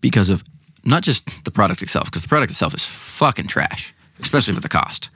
because 0.00 0.28
of 0.30 0.42
not 0.84 1.02
just 1.02 1.44
the 1.44 1.50
product 1.50 1.82
itself, 1.82 2.06
because 2.06 2.22
the 2.22 2.28
product 2.28 2.50
itself 2.50 2.74
is 2.74 2.84
fucking 2.84 3.46
trash, 3.48 3.92
especially 4.20 4.54
for 4.54 4.60
the 4.60 4.68
cost. 4.68 5.10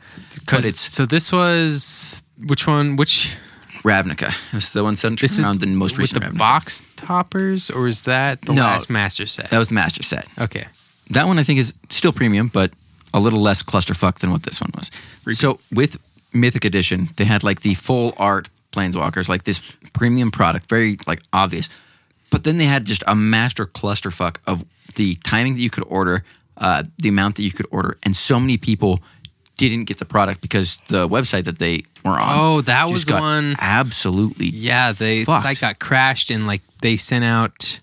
But 0.50 0.64
it's 0.64 0.92
so 0.92 1.06
this 1.06 1.32
was 1.32 2.22
which 2.46 2.66
one? 2.66 2.96
Which 2.96 3.36
Ravnica. 3.82 4.28
It 4.52 4.54
was 4.54 4.72
the 4.72 4.82
one 4.82 4.96
centered 4.96 5.20
This 5.24 5.38
is 5.38 5.44
around 5.44 5.60
the 5.60 5.66
most 5.66 5.98
recent 5.98 6.22
with 6.24 6.32
the 6.32 6.36
Ravnica. 6.36 6.38
box 6.38 6.82
toppers, 6.96 7.70
or 7.70 7.86
is 7.88 8.02
that 8.02 8.40
the 8.42 8.52
No. 8.54 8.62
last 8.62 8.88
master 8.88 9.26
set? 9.26 9.50
That 9.50 9.58
was 9.58 9.68
the 9.68 9.74
master 9.74 10.02
set. 10.02 10.26
okay. 10.38 10.66
That 11.10 11.26
one 11.26 11.38
I 11.38 11.42
think 11.42 11.58
is 11.60 11.74
still 11.90 12.12
premium, 12.12 12.48
but 12.48 12.70
a 13.12 13.20
little 13.20 13.42
less 13.42 13.62
clusterfuck 13.62 14.18
than 14.20 14.30
what 14.30 14.42
this 14.44 14.60
one 14.60 14.70
was. 14.74 14.90
So 15.36 15.60
with 15.70 15.98
Mythic 16.34 16.64
Edition, 16.64 17.08
they 17.16 17.24
had 17.24 17.42
like 17.44 17.60
the 17.60 17.74
full 17.74 18.12
art 18.18 18.48
planeswalkers, 18.72 19.28
like 19.28 19.44
this 19.44 19.60
premium 19.92 20.30
product, 20.30 20.68
very 20.68 20.98
like 21.06 21.22
obvious. 21.32 21.68
But 22.30 22.44
then 22.44 22.58
they 22.58 22.64
had 22.66 22.84
just 22.84 23.04
a 23.06 23.14
master 23.14 23.66
clusterfuck 23.66 24.36
of 24.46 24.64
the 24.96 25.14
timing 25.24 25.54
that 25.54 25.60
you 25.60 25.70
could 25.70 25.84
order, 25.86 26.24
uh, 26.56 26.82
the 26.98 27.08
amount 27.08 27.36
that 27.36 27.42
you 27.44 27.52
could 27.52 27.66
order, 27.70 27.96
and 28.02 28.16
so 28.16 28.40
many 28.40 28.56
people 28.58 29.00
didn't 29.56 29.84
get 29.84 29.98
the 29.98 30.04
product 30.04 30.40
because 30.40 30.78
the 30.88 31.06
website 31.08 31.44
that 31.44 31.60
they 31.60 31.84
were 32.04 32.18
on. 32.18 32.36
Oh, 32.38 32.60
that 32.62 32.90
was 32.90 33.04
the 33.06 33.12
got 33.12 33.20
one- 33.20 33.54
Absolutely. 33.60 34.46
Yeah, 34.48 34.90
the 34.90 35.24
Fucked. 35.24 35.42
site 35.44 35.60
got 35.60 35.78
crashed 35.78 36.30
and 36.30 36.44
like 36.48 36.62
they 36.80 36.96
sent 36.96 37.24
out 37.24 37.78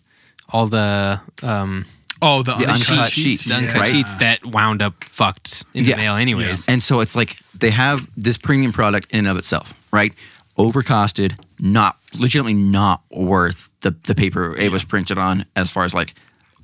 all 0.49 0.67
the 0.67 1.21
um 1.41 1.85
Oh, 2.21 2.43
the, 2.43 2.53
The 2.53 2.67
uncut 2.69 3.09
sheets, 3.11 3.45
The 3.45 3.55
uncut 3.55 3.75
right? 3.77 3.91
sheets 3.91 4.13
that 4.15 4.45
wound 4.45 4.81
up 4.81 5.03
fucked 5.03 5.65
in 5.73 5.83
the 5.83 5.95
mail, 5.95 6.15
anyways. 6.15 6.67
And 6.67 6.81
so 6.83 6.99
it's 6.99 7.15
like 7.15 7.37
they 7.57 7.71
have 7.71 8.07
this 8.15 8.37
premium 8.37 8.71
product 8.71 9.11
in 9.11 9.19
and 9.19 9.27
of 9.27 9.37
itself, 9.37 9.73
right? 9.91 10.13
Overcosted, 10.57 11.39
not 11.59 11.97
legitimately 12.19 12.53
not 12.53 13.01
worth 13.09 13.69
the, 13.81 13.91
the 14.05 14.13
paper 14.13 14.55
it 14.55 14.71
was 14.71 14.83
printed 14.83 15.17
on 15.17 15.45
as 15.55 15.71
far 15.71 15.83
as 15.85 15.93
like 15.93 16.13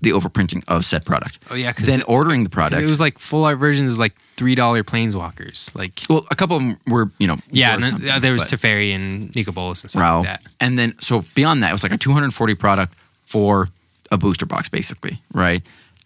the 0.01 0.11
overprinting 0.11 0.63
of 0.67 0.85
said 0.85 1.03
product. 1.05 1.39
Oh, 1.49 1.55
yeah, 1.55 1.71
Then 1.71 1.99
the- 1.99 2.05
ordering 2.05 2.43
the 2.43 2.49
product. 2.51 2.83
It 2.83 2.89
was 2.89 2.99
like 2.99 3.17
full 3.17 3.45
art 3.45 3.57
versions, 3.57 3.87
was 3.87 3.97
like 3.97 4.13
three 4.35 4.53
dollar 4.53 4.83
planeswalkers. 4.83 5.73
Like 5.75 6.01
well, 6.07 6.27
a 6.29 6.35
couple 6.35 6.57
of 6.57 6.61
them 6.61 6.77
were, 6.87 7.09
you 7.17 7.25
know, 7.25 7.37
yeah, 7.49 7.73
and 7.73 7.81
then, 7.83 8.09
uh, 8.11 8.19
there 8.19 8.33
was 8.33 8.43
Teferi 8.43 8.93
and 8.93 9.33
Nicol 9.35 9.53
Bolas 9.53 9.83
and 9.83 9.89
stuff 9.89 9.99
Wow. 10.01 10.17
like 10.19 10.27
that. 10.27 10.41
And 10.61 10.77
then 10.77 10.93
so 10.99 11.23
beyond 11.33 11.63
that, 11.63 11.69
it 11.69 11.73
was 11.73 11.81
like 11.81 11.91
a 11.93 11.97
240 11.97 12.53
product 12.53 12.93
for 13.25 13.69
a 14.11 14.17
booster 14.17 14.45
box, 14.45 14.69
basically, 14.69 15.21
right? 15.33 15.63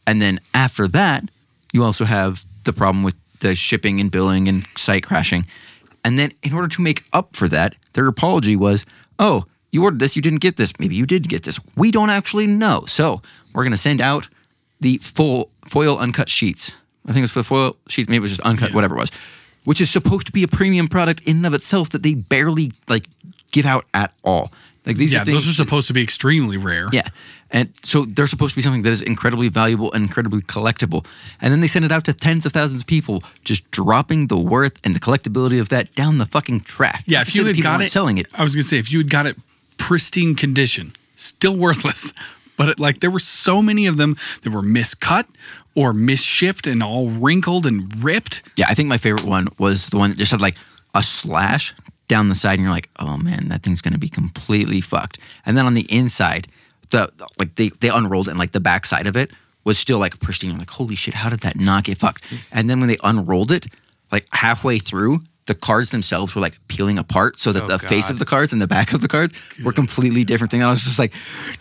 And 0.07 0.21
then 0.21 0.39
after 0.53 0.87
that, 0.89 1.23
you 1.73 1.83
also 1.83 2.05
have 2.05 2.43
the 2.63 2.73
problem 2.73 3.03
with 3.03 3.15
the 3.39 3.55
shipping 3.55 3.99
and 3.99 4.11
billing 4.11 4.47
and 4.47 4.65
site 4.77 5.03
crashing. 5.03 5.45
And 6.03 6.17
then 6.17 6.31
in 6.43 6.53
order 6.53 6.67
to 6.67 6.81
make 6.81 7.03
up 7.13 7.35
for 7.35 7.47
that, 7.47 7.75
their 7.93 8.07
apology 8.07 8.55
was, 8.55 8.85
"Oh, 9.19 9.45
you 9.71 9.83
ordered 9.83 9.99
this, 9.99 10.15
you 10.15 10.21
didn't 10.21 10.39
get 10.41 10.57
this. 10.57 10.73
Maybe 10.79 10.95
you 10.95 11.05
did 11.05 11.29
get 11.29 11.43
this. 11.43 11.59
We 11.75 11.91
don't 11.91 12.09
actually 12.09 12.47
know. 12.47 12.83
So 12.87 13.21
we're 13.53 13.63
going 13.63 13.71
to 13.71 13.77
send 13.77 14.01
out 14.01 14.27
the 14.79 14.97
full 14.97 15.49
foil 15.67 15.97
uncut 15.97 16.27
sheets. 16.29 16.71
I 17.07 17.09
think 17.13 17.19
it 17.19 17.21
was 17.21 17.31
for 17.31 17.39
the 17.39 17.43
foil 17.45 17.77
sheets. 17.87 18.09
Maybe 18.09 18.17
it 18.17 18.21
was 18.21 18.31
just 18.31 18.41
uncut, 18.41 18.69
Yeah. 18.69 18.75
whatever 18.75 18.95
it 18.95 18.99
was, 18.99 19.11
which 19.63 19.79
is 19.79 19.89
supposed 19.89 20.25
to 20.27 20.31
be 20.33 20.43
a 20.43 20.47
premium 20.47 20.87
product 20.87 21.21
in 21.21 21.37
and 21.37 21.45
of 21.45 21.53
itself 21.53 21.89
that 21.91 22.03
they 22.03 22.15
barely 22.15 22.71
like 22.87 23.07
give 23.51 23.65
out 23.65 23.85
at 23.93 24.13
all. 24.23 24.51
Like 24.85 24.97
these 24.97 25.13
yeah, 25.13 25.21
are 25.21 25.25
things. 25.25 25.35
those 25.35 25.49
are 25.49 25.53
supposed 25.53 25.87
to 25.87 25.93
be 25.93 26.01
extremely 26.01 26.57
rare. 26.57 26.87
yeah, 26.91 27.07
and 27.51 27.69
so 27.83 28.03
they're 28.03 28.27
supposed 28.27 28.53
to 28.53 28.55
be 28.55 28.63
something 28.63 28.81
that 28.81 28.91
is 28.91 29.01
incredibly 29.01 29.47
valuable 29.47 29.91
and 29.93 30.03
incredibly 30.03 30.41
collectible. 30.41 31.05
And 31.39 31.53
then 31.53 31.61
they 31.61 31.67
send 31.67 31.85
it 31.85 31.91
out 31.91 32.05
to 32.05 32.13
tens 32.13 32.45
of 32.47 32.53
thousands 32.53 32.81
of 32.81 32.87
people, 32.87 33.23
just 33.43 33.69
dropping 33.69 34.27
the 34.27 34.37
worth 34.37 34.79
and 34.83 34.95
the 34.95 34.99
collectability 34.99 35.59
of 35.59 35.69
that 35.69 35.93
down 35.93 36.17
the 36.17 36.25
fucking 36.25 36.61
trash. 36.61 37.03
Yeah, 37.05 37.21
if 37.21 37.35
you 37.35 37.45
had 37.45 37.61
got 37.61 37.81
it, 37.81 37.91
selling 37.91 38.17
it, 38.17 38.27
I 38.33 38.41
was 38.43 38.55
gonna 38.55 38.63
say 38.63 38.79
if 38.79 38.91
you 38.91 38.99
had 38.99 39.09
got 39.11 39.27
it 39.27 39.37
pristine 39.77 40.35
condition, 40.35 40.93
still 41.15 41.55
worthless. 41.55 42.13
But 42.57 42.69
it, 42.69 42.79
like 42.79 42.99
there 42.99 43.09
were 43.09 43.17
so 43.17 43.63
many 43.63 43.87
of 43.87 43.97
them 43.97 44.15
that 44.43 44.51
were 44.51 44.61
miscut 44.61 45.25
or 45.73 45.93
misshipped 45.93 46.71
and 46.71 46.83
all 46.83 47.09
wrinkled 47.09 47.65
and 47.65 48.03
ripped. 48.03 48.43
Yeah, 48.55 48.67
I 48.69 48.75
think 48.75 48.87
my 48.87 48.97
favorite 48.97 49.23
one 49.25 49.47
was 49.57 49.89
the 49.89 49.97
one 49.97 50.11
that 50.11 50.17
just 50.19 50.29
had 50.29 50.41
like 50.41 50.57
a 50.93 51.01
slash 51.01 51.73
down 52.11 52.27
the 52.29 52.35
side, 52.35 52.55
and 52.59 52.63
you're 52.63 52.77
like, 52.79 52.89
oh 52.99 53.17
man, 53.17 53.47
that 53.47 53.63
thing's 53.63 53.81
gonna 53.81 53.97
be 54.07 54.09
completely 54.09 54.81
fucked. 54.81 55.17
And 55.45 55.55
then 55.55 55.65
on 55.65 55.73
the 55.73 55.87
inside, 55.89 56.43
the 56.91 57.09
like 57.39 57.55
they 57.55 57.69
they 57.79 57.89
unrolled 57.89 58.27
it 58.27 58.31
and 58.31 58.39
like 58.39 58.51
the 58.51 58.59
back 58.71 58.85
side 58.85 59.07
of 59.07 59.15
it 59.15 59.31
was 59.63 59.77
still 59.79 59.99
like 59.99 60.19
pristine. 60.19 60.51
I'm 60.51 60.57
like, 60.59 60.69
holy 60.79 60.95
shit, 60.95 61.13
how 61.13 61.29
did 61.29 61.39
that 61.41 61.55
not 61.59 61.85
get 61.85 61.97
fucked? 61.97 62.23
And 62.51 62.69
then 62.69 62.79
when 62.81 62.89
they 62.89 62.97
unrolled 63.03 63.51
it, 63.51 63.67
like 64.11 64.25
halfway 64.33 64.77
through, 64.79 65.21
the 65.45 65.55
cards 65.55 65.89
themselves 65.91 66.35
were 66.35 66.41
like 66.41 66.57
peeling 66.67 66.97
apart 66.99 67.37
so 67.39 67.51
that 67.53 67.63
Oh, 67.63 67.67
the 67.67 67.79
face 67.79 68.09
of 68.09 68.19
the 68.19 68.25
cards 68.25 68.51
and 68.53 68.61
the 68.61 68.67
back 68.67 68.91
of 68.93 68.99
the 69.01 69.07
cards 69.07 69.33
were 69.63 69.71
completely 69.73 70.23
different 70.25 70.51
thing. 70.51 70.63
I 70.63 70.69
was 70.69 70.83
just 70.83 70.99
like, 70.99 71.13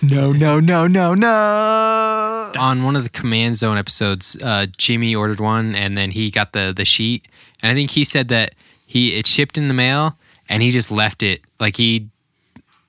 no, 0.03 0.33
no, 0.33 0.59
no, 0.61 0.87
no, 0.89 1.15
no. 1.15 2.53
on 2.59 2.83
one 2.85 2.97
of 2.97 3.05
the 3.05 3.11
command 3.11 3.57
zone 3.57 3.79
episodes 3.79 4.37
uh, 4.43 4.67
jimmy 4.77 5.15
ordered 5.15 5.39
one 5.41 5.75
and 5.77 5.97
then 5.97 6.11
he 6.11 6.31
got 6.31 6.53
the 6.53 6.73
the 6.77 6.85
sheet 6.85 7.29
and 7.63 7.71
i 7.71 7.75
think 7.75 7.91
he 7.91 8.03
said 8.05 8.27
that 8.29 8.55
he 8.87 9.15
it 9.19 9.25
shipped 9.27 9.57
in 9.57 9.69
the 9.69 9.75
mail 9.75 10.17
and 10.51 10.63
he 10.63 10.71
just 10.71 10.91
left 10.91 11.23
it 11.23 11.41
like 11.59 11.77
he 11.77 12.09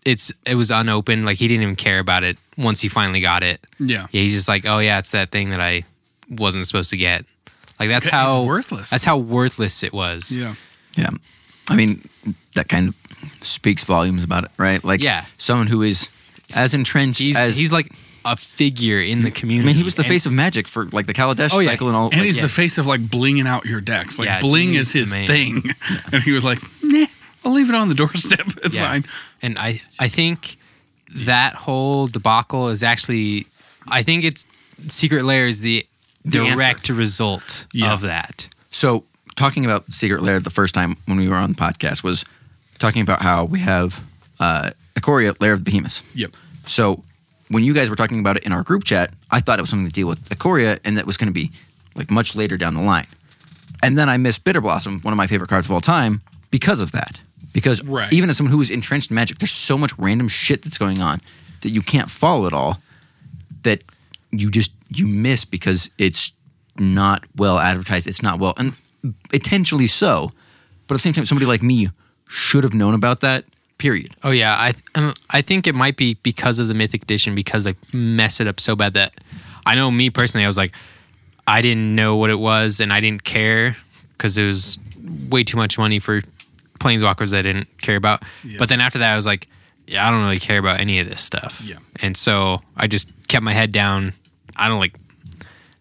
it's 0.05 0.31
it 0.45 0.55
was 0.55 0.71
unopened 0.71 1.25
like 1.25 1.37
he 1.37 1.47
didn't 1.47 1.63
even 1.63 1.75
care 1.75 1.99
about 1.99 2.23
it 2.23 2.37
once 2.57 2.81
he 2.81 2.89
finally 2.89 3.21
got 3.21 3.43
it 3.43 3.61
Yeah. 3.79 4.07
yeah 4.11 4.21
he's 4.21 4.33
just 4.33 4.47
like 4.49 4.65
oh 4.65 4.79
yeah 4.79 4.97
it's 4.99 5.11
that 5.11 5.29
thing 5.29 5.51
that 5.51 5.61
i 5.61 5.83
wasn't 6.29 6.65
supposed 6.67 6.89
to 6.89 6.97
get 6.97 7.23
like 7.79 7.87
that's 7.89 8.05
It's 8.07 8.11
how 8.13 8.43
worthless. 8.43 8.89
that's 8.89 9.05
how 9.05 9.17
worthless 9.17 9.83
it 9.83 9.93
was 9.93 10.31
Yeah. 10.31 10.55
Yeah. 10.97 11.09
I 11.69 11.75
mean, 11.75 12.07
that 12.55 12.67
kind 12.67 12.89
of 12.89 12.95
speaks 13.47 13.85
volumes 13.85 14.25
about 14.25 14.43
it, 14.43 14.51
right? 14.57 14.83
Like, 14.83 15.01
Yeah. 15.01 15.23
someone 15.37 15.67
who 15.67 15.81
is 15.83 16.09
as 16.53 16.73
entrenched 16.73 17.19
he's 17.21 17.37
as 17.37 17.55
he's 17.57 17.71
like 17.71 17.89
a 18.25 18.35
figure 18.35 18.99
in 18.99 19.21
the 19.23 19.31
community. 19.31 19.31
I 19.31 19.39
community 19.39 19.67
mean, 19.67 19.75
he 19.77 19.83
was 19.83 19.95
the 19.95 20.01
And- 20.01 20.09
face 20.09 20.25
of 20.25 20.33
magic 20.33 20.67
for 20.67 20.85
like 20.87 21.05
the 21.07 21.13
Kaladesh 21.13 21.51
Oh, 21.53 21.59
yeah. 21.59 21.69
cycle 21.69 21.87
and 21.87 21.95
all. 21.95 22.05
And 22.09 22.17
like, 22.17 22.25
he's 22.25 22.35
yeah. 22.37 22.41
the 22.43 22.49
face 22.49 22.77
of 22.77 22.87
like 22.87 23.01
blinging 23.01 23.47
out 23.47 23.65
your 23.65 23.79
decks. 23.79 24.19
Like 24.19 24.25
Yeah, 24.27 24.41
bling 24.41 24.73
Jimmy's 24.73 24.87
is 24.89 24.93
his 24.93 25.15
man. 25.15 25.27
thing. 25.27 25.63
and 26.11 26.21
he 26.21 26.31
was 26.31 26.43
like, 26.43 26.59
nah, 26.80 26.80
I'll 27.43 27.51
leave 27.53 27.69
it 27.69 27.75
on 27.75 27.89
the 27.89 27.95
doorstep. 28.01 28.47
It's 28.63 28.75
Yeah. 28.75 28.89
fine. 28.89 29.05
And 29.41 29.57
I, 29.57 29.81
I 29.99 30.07
think 30.07 30.57
that 31.13 31.53
whole 31.55 32.07
debacle 32.07 32.69
is 32.69 32.83
actually, 32.83 33.47
I 33.89 34.03
think 34.03 34.23
it's 34.23 34.45
Secret 34.87 35.23
Lair 35.25 35.47
is 35.47 35.61
the, 35.61 35.85
The 36.25 36.39
answer. 36.39 36.55
direct 36.55 36.89
result 36.89 37.65
Yeah. 37.73 37.93
of 37.93 38.01
that. 38.01 38.47
So, 38.71 39.05
talking 39.35 39.65
about 39.65 39.91
Secret 39.93 40.21
Lair 40.21 40.39
the 40.39 40.49
first 40.49 40.73
time 40.73 40.97
when 41.05 41.17
we 41.17 41.27
were 41.27 41.35
on 41.35 41.49
the 41.51 41.55
podcast 41.55 42.03
was 42.03 42.23
talking 42.79 43.01
about 43.01 43.21
how 43.21 43.45
we 43.45 43.59
have 43.59 44.01
uh, 44.39 44.69
Ikoria, 44.95 45.39
Lair 45.41 45.53
of 45.53 45.59
the 45.59 45.65
Behemoths. 45.71 46.03
Yep. 46.15 46.35
So, 46.65 47.03
when 47.49 47.63
you 47.63 47.73
guys 47.73 47.89
were 47.89 47.95
talking 47.97 48.19
about 48.19 48.37
it 48.37 48.43
in 48.43 48.53
our 48.53 48.63
group 48.63 48.83
chat, 48.85 49.11
I 49.29 49.39
thought 49.41 49.59
it 49.59 49.61
was 49.63 49.69
something 49.69 49.87
to 49.87 49.93
deal 49.93 50.07
with 50.07 50.23
Ikoria 50.29 50.79
and 50.85 50.97
that 50.97 51.05
was 51.05 51.17
going 51.17 51.27
to 51.27 51.33
be 51.33 51.51
like 51.95 52.09
much 52.09 52.33
later 52.35 52.55
down 52.55 52.75
the 52.75 52.81
line. 52.83 53.07
And 53.83 53.97
then 53.97 54.07
I 54.09 54.17
missed 54.17 54.43
Bitterblossom, 54.45 55.03
one 55.03 55.11
of 55.13 55.17
my 55.17 55.27
favorite 55.27 55.49
cards 55.49 55.67
of 55.67 55.71
all 55.71 55.81
time, 55.81 56.21
because 56.49 56.79
of 56.79 56.91
that. 56.93 57.19
Because 57.53 57.83
Right. 57.83 58.11
even 58.13 58.29
as 58.29 58.37
someone 58.37 58.51
who 58.53 58.61
is 58.61 58.69
entrenched 58.69 59.11
in 59.11 59.15
magic, 59.15 59.39
there's 59.39 59.51
so 59.51 59.77
much 59.77 59.91
random 59.97 60.27
shit 60.27 60.61
that's 60.63 60.77
going 60.77 61.01
on 61.01 61.21
that 61.61 61.69
you 61.71 61.81
can't 61.81 62.09
follow 62.09 62.45
it 62.47 62.53
all 62.53 62.79
that 63.63 63.83
you 64.31 64.49
just 64.49 64.71
you 64.89 65.07
miss 65.07 65.45
because 65.45 65.89
it's 65.97 66.31
not 66.77 67.23
well 67.35 67.59
advertised. 67.59 68.07
It's 68.07 68.21
not 68.21 68.39
well 68.39 68.53
and 68.57 68.73
intentionally 69.33 69.87
so. 69.87 70.31
But 70.87 70.95
at 70.95 70.97
the 70.97 71.01
same 71.03 71.13
time, 71.13 71.25
somebody 71.25 71.45
like 71.45 71.61
me 71.61 71.89
should 72.29 72.63
have 72.63 72.73
known 72.73 72.93
about 72.93 73.19
that. 73.21 73.45
Period. 73.77 74.15
Oh 74.23 74.31
yeah, 74.31 74.53
I 74.55 74.73
um, 74.95 75.13
I 75.31 75.41
think 75.41 75.65
it 75.67 75.73
might 75.75 75.97
be 75.97 76.13
because 76.21 76.59
of 76.59 76.67
the 76.67 76.73
Mythic 76.73 77.03
Edition 77.03 77.33
because 77.35 77.63
they 77.63 77.75
mess 77.91 78.39
it 78.39 78.47
up 78.47 78.59
so 78.59 78.75
bad 78.75 78.93
that 78.93 79.15
I 79.65 79.75
know 79.75 79.89
me 79.89 80.09
personally 80.11 80.45
I 80.45 80.47
was 80.47 80.57
like 80.57 80.73
I 81.47 81.61
didn't 81.61 81.95
know 81.95 82.15
what 82.15 82.29
it 82.29 82.39
was 82.39 82.79
and 82.79 82.93
I 82.93 82.99
didn't 82.99 83.23
care 83.23 83.75
because 84.13 84.37
it 84.37 84.45
was 84.45 84.77
way 85.29 85.43
too 85.43 85.57
much 85.57 85.79
money 85.79 85.97
for 85.99 86.21
planeswalkers 86.81 87.37
I 87.37 87.41
didn't 87.41 87.77
care 87.77 87.95
about. 87.95 88.23
Yeah. 88.43 88.57
But 88.59 88.69
then 88.69 88.81
after 88.81 88.99
that 88.99 89.13
I 89.13 89.15
was 89.15 89.25
like, 89.25 89.47
yeah, 89.87 90.07
I 90.07 90.11
don't 90.11 90.23
really 90.23 90.39
care 90.39 90.59
about 90.59 90.79
any 90.79 90.99
of 90.99 91.09
this 91.09 91.21
stuff. 91.21 91.61
Yeah. 91.63 91.77
And 92.01 92.15
so 92.15 92.61
I 92.75 92.87
just 92.87 93.09
kept 93.27 93.43
my 93.43 93.53
head 93.53 93.71
down. 93.71 94.13
I 94.55 94.67
don't 94.67 94.79
like 94.79 94.95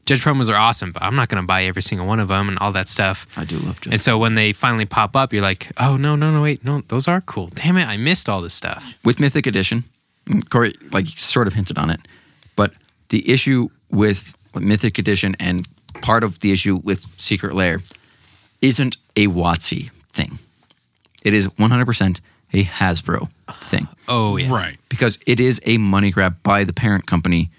Judge 0.06 0.22
promos 0.22 0.50
are 0.52 0.56
awesome, 0.56 0.90
but 0.90 1.02
I'm 1.02 1.14
not 1.14 1.28
gonna 1.28 1.44
buy 1.46 1.64
every 1.64 1.82
single 1.82 2.06
one 2.06 2.18
of 2.18 2.28
them 2.28 2.48
and 2.48 2.58
all 2.58 2.72
that 2.72 2.88
stuff. 2.88 3.26
I 3.36 3.44
do 3.44 3.58
love 3.58 3.80
Judge. 3.80 3.92
And 3.92 4.00
so 4.00 4.18
when 4.18 4.34
they 4.34 4.52
finally 4.52 4.86
pop 4.86 5.14
up, 5.14 5.32
you're 5.32 5.42
like, 5.42 5.70
oh 5.78 5.96
no, 5.96 6.16
no, 6.16 6.32
no, 6.32 6.42
wait, 6.42 6.64
no, 6.64 6.80
those 6.88 7.06
are 7.06 7.20
cool. 7.20 7.48
Damn 7.54 7.76
it, 7.76 7.86
I 7.86 7.96
missed 7.96 8.28
all 8.28 8.40
this 8.40 8.54
stuff. 8.54 8.94
with 9.04 9.20
Mythic 9.20 9.46
Edition, 9.46 9.84
Corey 10.48 10.74
like 10.92 11.06
sort 11.06 11.46
of 11.46 11.52
hinted 11.52 11.78
on 11.78 11.90
it, 11.90 12.00
but 12.56 12.72
the 13.10 13.30
issue 13.30 13.68
with 13.90 14.36
Mythic 14.54 14.98
Edition 14.98 15.36
and 15.38 15.66
part 16.02 16.24
of 16.24 16.40
the 16.40 16.52
issue 16.52 16.80
with 16.82 17.00
Secret 17.20 17.54
Lair 17.54 17.80
isn't 18.60 18.96
a 19.16 19.28
WotC 19.28 19.90
thing. 20.08 20.38
It 21.24 21.34
is 21.34 21.48
100% 21.48 22.20
a 22.52 22.64
Hasbro 22.64 23.28
thing 23.54 23.86
Oh 24.08 24.36
yeah, 24.36 24.50
Right. 24.52 24.78
because 24.88 25.18
it 25.26 25.38
is 25.38 25.60
a 25.64 25.76
money 25.78 26.10
grab 26.10 26.42
by 26.42 26.64
the 26.64 26.72
parent 26.72 27.06
company 27.06 27.50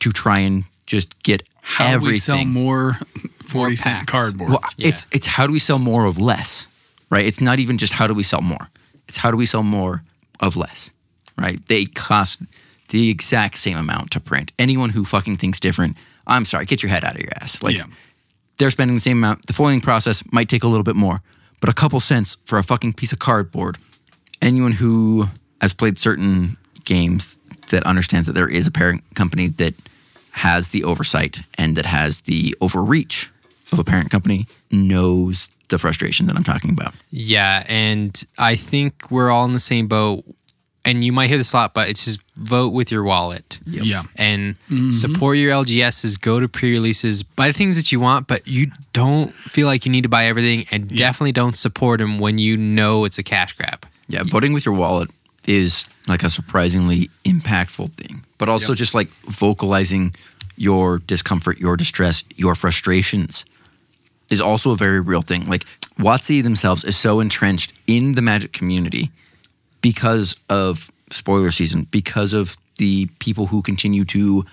to 0.00 0.10
try 0.12 0.38
and 0.40 0.64
just 0.86 1.20
get 1.22 1.42
How 1.60 1.88
do 1.88 1.94
everything. 1.94 2.12
we 2.12 2.18
sell 2.18 2.44
more 2.46 2.98
40 3.42 3.76
cent 3.76 3.98
packs. 3.98 4.12
cardboards? 4.12 4.48
Well, 4.48 4.60
Yeah. 4.76 4.88
it's 4.88 5.06
it's 5.12 5.26
how 5.26 5.46
do 5.46 5.52
we 5.52 5.58
sell 5.58 5.78
more 5.78 6.04
of 6.06 6.18
less, 6.18 6.66
right? 7.10 7.26
It's 7.26 7.40
not 7.40 7.58
even 7.58 7.76
just 7.78 7.92
how 7.94 8.06
do 8.06 8.14
we 8.14 8.22
sell 8.22 8.40
more. 8.40 8.70
It's 9.08 9.18
how 9.18 9.30
do 9.30 9.36
we 9.36 9.46
sell 9.46 9.62
more 9.62 10.02
of 10.40 10.56
less, 10.56 10.90
right? 11.36 11.58
They 11.66 11.84
cost 11.84 12.40
the 12.88 13.10
exact 13.10 13.58
same 13.58 13.76
amount 13.76 14.10
to 14.12 14.20
print. 14.20 14.52
Anyone 14.58 14.90
who 14.90 15.04
fucking 15.04 15.36
thinks 15.36 15.60
different, 15.60 15.96
I'm 16.26 16.44
sorry, 16.44 16.64
get 16.64 16.82
your 16.82 16.90
head 16.90 17.04
out 17.04 17.14
of 17.16 17.20
your 17.20 17.32
ass. 17.42 17.62
Like 17.62 17.76
Yeah. 17.76 17.84
they're 18.58 18.70
spending 18.70 18.94
the 18.96 19.00
same 19.02 19.18
amount. 19.18 19.46
The 19.46 19.52
foiling 19.52 19.80
process 19.82 20.22
might 20.32 20.48
take 20.48 20.64
a 20.64 20.68
little 20.68 20.82
bit 20.84 20.96
more, 20.96 21.20
but 21.60 21.68
a 21.68 21.74
couple 21.74 22.00
cents 22.00 22.36
for 22.44 22.58
a 22.58 22.62
fucking 22.62 22.94
piece 22.94 23.12
of 23.12 23.18
cardboard. 23.18 23.78
Anyone 24.42 24.72
who 24.72 25.28
has 25.60 25.74
played 25.74 25.98
certain 25.98 26.56
games 26.84 27.38
that 27.68 27.84
understands 27.84 28.26
that 28.26 28.32
there 28.32 28.48
is 28.48 28.66
a 28.66 28.70
parent 28.70 29.02
company 29.14 29.46
that 29.46 29.74
has 30.32 30.68
the 30.68 30.84
oversight 30.84 31.40
and 31.58 31.76
that 31.76 31.86
has 31.86 32.22
the 32.22 32.54
overreach 32.60 33.30
of 33.72 33.78
a 33.78 33.84
parent 33.84 34.10
company 34.10 34.46
knows 34.70 35.50
the 35.68 35.78
frustration 35.78 36.26
that 36.26 36.36
I'm 36.36 36.44
talking 36.44 36.70
about. 36.70 36.94
yeah, 37.10 37.64
and 37.68 38.24
I 38.38 38.56
think 38.56 39.10
we're 39.10 39.30
all 39.30 39.44
in 39.44 39.52
the 39.52 39.60
same 39.60 39.86
boat. 39.86 40.24
And 40.84 41.04
you 41.04 41.12
might 41.12 41.28
hear 41.28 41.36
this 41.36 41.52
a 41.52 41.56
lot, 41.56 41.74
but 41.74 41.88
it's 41.88 42.06
just 42.06 42.20
vote 42.40 42.72
with 42.72 42.90
your 42.90 43.02
wallet. 43.02 43.60
Yeah. 43.66 44.02
And 44.16 44.56
mm-hmm. 44.70 44.92
support 44.92 45.36
your 45.36 45.52
LGSs, 45.52 46.20
go 46.20 46.40
to 46.40 46.48
pre-releases, 46.48 47.22
buy 47.22 47.48
the 47.48 47.52
things 47.52 47.76
that 47.76 47.92
you 47.92 48.00
want, 48.00 48.26
but 48.26 48.46
you 48.48 48.68
don't 48.92 49.32
feel 49.34 49.66
like 49.66 49.84
you 49.84 49.92
need 49.92 50.02
to 50.02 50.08
buy 50.08 50.26
everything, 50.26 50.64
and 50.70 50.88
definitely 50.88 51.32
don't 51.32 51.56
support 51.56 52.00
them 52.00 52.18
when 52.18 52.38
you 52.38 52.56
know 52.56 53.04
it's 53.04 53.18
a 53.18 53.22
cash 53.22 53.52
grab. 53.52 53.86
Yeah, 54.08 54.22
voting 54.24 54.52
with 54.52 54.66
your 54.66 54.74
wallet 54.74 55.10
is 55.46 55.86
like 56.08 56.22
a 56.22 56.30
surprisingly 56.30 57.10
impactful 57.24 57.92
thing, 57.92 58.24
but 58.38 58.48
also 58.48 58.72
Yep. 58.72 58.78
just 58.78 58.94
like 58.94 59.08
vocalizing 59.28 60.14
your 60.56 60.98
discomfort, 60.98 61.58
your 61.58 61.76
distress, 61.76 62.24
your 62.36 62.54
frustrations 62.54 63.44
is 64.28 64.40
also 64.40 64.72
a 64.72 64.76
very 64.76 65.00
real 65.00 65.22
thing. 65.22 65.48
Like 65.48 65.64
WotC 65.98 66.42
themselves 66.42 66.84
is 66.84 66.96
so 66.96 67.20
entrenched 67.20 67.72
in 67.86 68.12
the 68.12 68.22
Magic 68.22 68.52
community 68.52 69.10
because 69.80 70.36
of 70.48 70.90
spoiler 71.10 71.50
season, 71.50 71.86
because 71.90 72.32
of 72.32 72.56
the 72.76 73.06
people 73.18 73.46
who 73.46 73.62
continue 73.62 74.04
to 74.06 74.44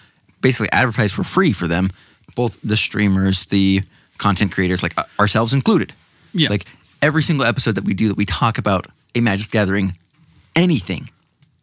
basically 0.42 0.72
advertise 0.72 1.12
for 1.12 1.24
free 1.24 1.54
for 1.54 1.68
them, 1.68 1.90
both 2.36 2.60
the 2.62 2.78
streamers, 2.78 3.46
the 3.46 3.82
content 4.18 4.52
creators, 4.52 4.84
like 4.84 4.98
uh, 4.98 5.04
ourselves 5.20 5.54
included. 5.54 5.94
Yeah. 6.34 6.50
Like 6.50 6.66
every 7.02 7.24
single 7.24 7.46
episode 7.46 7.76
that 7.76 7.84
we 7.84 7.94
do 7.94 8.08
that 8.10 8.18
we 8.18 8.26
talk 8.26 8.58
about 8.58 8.88
a 9.16 9.22
Magic 9.22 9.50
Gathering, 9.50 9.96
anything 10.56 11.10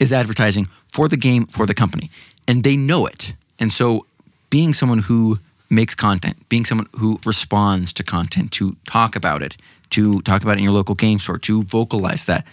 is 0.00 0.12
advertising 0.12 0.68
for 0.88 1.08
the 1.08 1.16
game, 1.16 1.46
for 1.46 1.66
the 1.66 1.74
company. 1.74 2.10
And 2.48 2.64
they 2.64 2.76
know 2.76 3.06
it. 3.06 3.34
And 3.58 3.72
so 3.72 4.06
being 4.50 4.72
someone 4.72 5.00
who 5.00 5.38
makes 5.70 5.94
content, 5.94 6.48
being 6.48 6.64
someone 6.64 6.88
who 6.92 7.20
responds 7.24 7.92
to 7.94 8.02
content, 8.02 8.52
to 8.52 8.76
talk 8.86 9.16
about 9.16 9.42
it, 9.42 9.56
to 9.90 10.20
talk 10.22 10.42
about 10.42 10.52
it 10.52 10.58
in 10.58 10.64
your 10.64 10.72
local 10.72 10.94
game 10.94 11.18
store, 11.18 11.38
to 11.38 11.62
vocalize 11.64 12.26
that, 12.26 12.46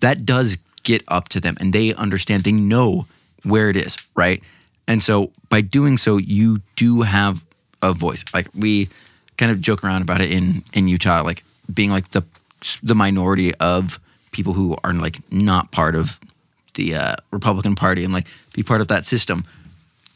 that 0.00 0.24
does 0.24 0.58
get 0.86 1.02
up 1.08 1.28
to 1.28 1.40
them 1.40 1.56
and 1.60 1.72
they 1.72 1.92
understand, 1.94 2.44
they 2.44 2.52
know 2.52 3.06
where 3.42 3.68
it 3.68 3.76
is, 3.76 3.98
right? 4.14 4.42
And 4.86 5.02
so 5.02 5.32
by 5.48 5.60
doing 5.60 5.98
so, 5.98 6.16
you 6.16 6.60
do 6.76 7.02
have 7.02 7.44
a 7.82 7.92
voice. 7.92 8.24
Like 8.32 8.46
we 8.54 8.88
kind 9.36 9.50
of 9.50 9.60
joke 9.60 9.84
around 9.84 10.02
about 10.02 10.20
it 10.20 10.30
in 10.30 10.62
in 10.72 10.88
Utah, 10.88 11.22
like 11.22 11.42
being 11.72 11.90
like 11.90 12.08
the 12.10 12.22
the 12.82 12.94
minority 12.94 13.54
of 13.56 14.00
people 14.30 14.52
who 14.52 14.76
are 14.84 14.94
like 14.94 15.18
not 15.30 15.72
part 15.72 15.96
of 15.96 16.20
the 16.74 16.94
uh, 16.94 17.16
Republican 17.32 17.74
Party 17.74 18.04
and 18.04 18.12
like 18.12 18.26
be 18.54 18.62
part 18.62 18.80
of 18.80 18.88
that 18.88 19.04
system. 19.04 19.44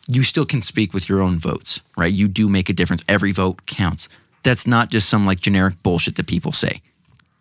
You 0.06 0.22
still 0.22 0.46
can 0.46 0.60
speak 0.60 0.94
with 0.94 1.08
your 1.08 1.20
own 1.20 1.38
votes, 1.38 1.80
right? 1.96 2.12
You 2.12 2.28
do 2.28 2.48
make 2.48 2.68
a 2.68 2.72
difference. 2.72 3.02
Every 3.08 3.32
vote 3.32 3.66
counts. 3.66 4.08
That's 4.42 4.66
not 4.66 4.90
just 4.90 5.08
some 5.08 5.26
like 5.26 5.40
generic 5.40 5.82
bullshit 5.82 6.16
that 6.16 6.26
people 6.26 6.52
say. 6.52 6.80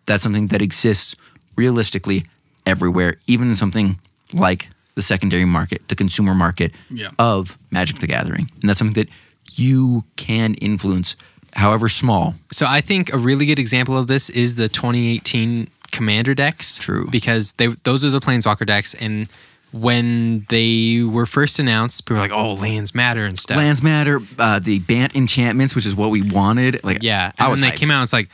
That's 0.06 0.22
something 0.22 0.48
that 0.48 0.62
exists 0.62 1.14
realistically 1.56 2.24
everywhere, 2.66 3.16
even 3.26 3.48
in 3.48 3.54
something 3.54 3.98
like 4.32 4.68
the 4.94 5.02
secondary 5.02 5.44
market, 5.44 5.88
the 5.88 5.94
consumer 5.96 6.34
market 6.34 6.72
Yeah. 6.90 7.08
of 7.18 7.56
Magic 7.70 7.96
the 7.98 8.06
Gathering. 8.06 8.50
And 8.60 8.68
that's 8.68 8.78
something 8.78 8.94
that 9.02 9.08
you 9.54 10.04
can 10.16 10.54
influence, 10.54 11.16
however 11.54 11.88
small. 11.88 12.34
So 12.52 12.66
I 12.66 12.80
think 12.80 13.12
a 13.12 13.18
really 13.18 13.46
good 13.46 13.58
example 13.58 13.96
of 13.98 14.06
this 14.06 14.28
is 14.30 14.54
the 14.56 14.68
2018 14.68 15.68
Commander 15.90 16.34
decks. 16.34 16.78
True. 16.78 17.08
Because 17.10 17.52
they 17.54 17.66
those 17.82 18.04
are 18.04 18.10
the 18.10 18.20
Planeswalker 18.20 18.64
decks, 18.66 18.94
and 18.94 19.26
when 19.72 20.44
they 20.48 21.02
were 21.02 21.26
first 21.26 21.58
announced, 21.58 22.04
people 22.04 22.16
were 22.16 22.20
like, 22.22 22.32
"Oh, 22.32 22.54
lands 22.54 22.94
matter 22.94 23.24
and 23.24 23.38
stuff." 23.38 23.56
Lands 23.56 23.82
matter, 23.82 24.20
uh, 24.38 24.58
the 24.58 24.80
Bant 24.80 25.14
enchantments, 25.16 25.74
which 25.74 25.86
is 25.86 25.94
what 25.94 26.10
we 26.10 26.22
wanted. 26.22 26.80
Like, 26.84 27.02
Yeah, 27.02 27.32
I 27.38 27.44
and 27.44 27.50
was 27.52 27.60
then 27.60 27.70
they 27.70 27.76
hyped. 27.76 27.78
came 27.80 27.90
out. 27.90 28.02
It's 28.02 28.12
like, 28.12 28.28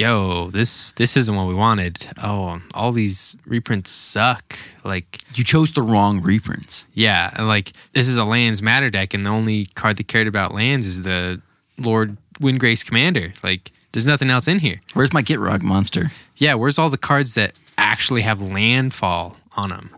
yo, 0.00 0.48
this 0.50 0.92
this 0.92 1.16
isn't 1.16 1.36
what 1.36 1.46
we 1.46 1.54
wanted. 1.54 2.06
Oh, 2.22 2.60
all 2.74 2.90
these 2.92 3.36
reprints 3.46 3.90
suck. 3.90 4.58
Like, 4.84 5.18
You 5.36 5.44
chose 5.44 5.72
the 5.72 5.82
wrong 5.82 6.22
reprints. 6.22 6.86
yeah, 6.94 7.30
and 7.36 7.46
like 7.46 7.72
this 7.92 8.08
is 8.08 8.16
a 8.16 8.24
lands 8.24 8.62
matter 8.62 8.90
deck, 8.90 9.14
and 9.14 9.24
the 9.26 9.30
only 9.30 9.66
card 9.74 9.96
that 9.98 10.08
cared 10.08 10.26
about 10.26 10.54
lands 10.54 10.86
is 10.86 11.02
the 11.02 11.40
Lord 11.78 12.16
Windgrace 12.40 12.84
Commander. 12.84 13.34
Like, 13.42 13.70
there's 13.92 14.06
nothing 14.06 14.30
else 14.30 14.48
in 14.48 14.58
here. 14.60 14.80
Where's 14.94 15.12
my 15.12 15.22
Gitrog 15.22 15.62
monster? 15.62 16.10
Yeah, 16.36 16.54
where's 16.54 16.78
all 16.78 16.88
the 16.88 16.98
cards 17.10 17.34
that 17.34 17.52
actually 17.76 18.22
have 18.22 18.40
landfall 18.40 19.36
on 19.56 19.68
them? 19.70 19.90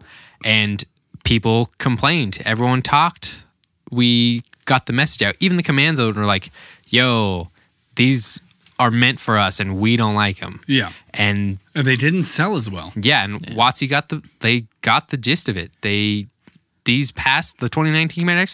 And 0.44 0.82
people 1.24 1.70
complained. 1.78 2.42
Everyone 2.44 2.82
talked. 2.82 3.44
We 3.90 4.42
got 4.64 4.86
the 4.86 4.92
message 4.92 5.22
out. 5.22 5.36
Even 5.40 5.57
the 5.57 5.62
command 5.62 5.98
zone 5.98 6.14
were 6.14 6.24
like, 6.24 6.50
"Yo, 6.88 7.50
these 7.94 8.40
are 8.79 8.91
meant 8.91 9.20
for 9.20 9.39
us, 9.39 9.61
and 9.61 9.77
we 9.79 9.97
don't 9.97 10.14
like 10.14 10.39
them." 10.41 10.61
Yeah. 10.66 10.91
And 11.14 11.59
And 11.75 11.87
they 11.87 11.97
didn't 11.97 12.23
sell 12.23 12.57
as 12.57 12.68
well. 12.70 12.93
yeah, 12.97 13.25
and 13.25 13.43
WotC 13.57 13.89
got 13.89 14.09
the 14.09 14.23
they 14.41 14.64
got 14.81 15.09
the 15.09 15.16
gist 15.16 15.49
of 15.49 15.57
it. 15.57 15.70
They 15.83 16.27
these 16.85 17.11
past 17.12 17.59
the 17.61 17.68
2019 17.68 18.23
Commander 18.23 18.53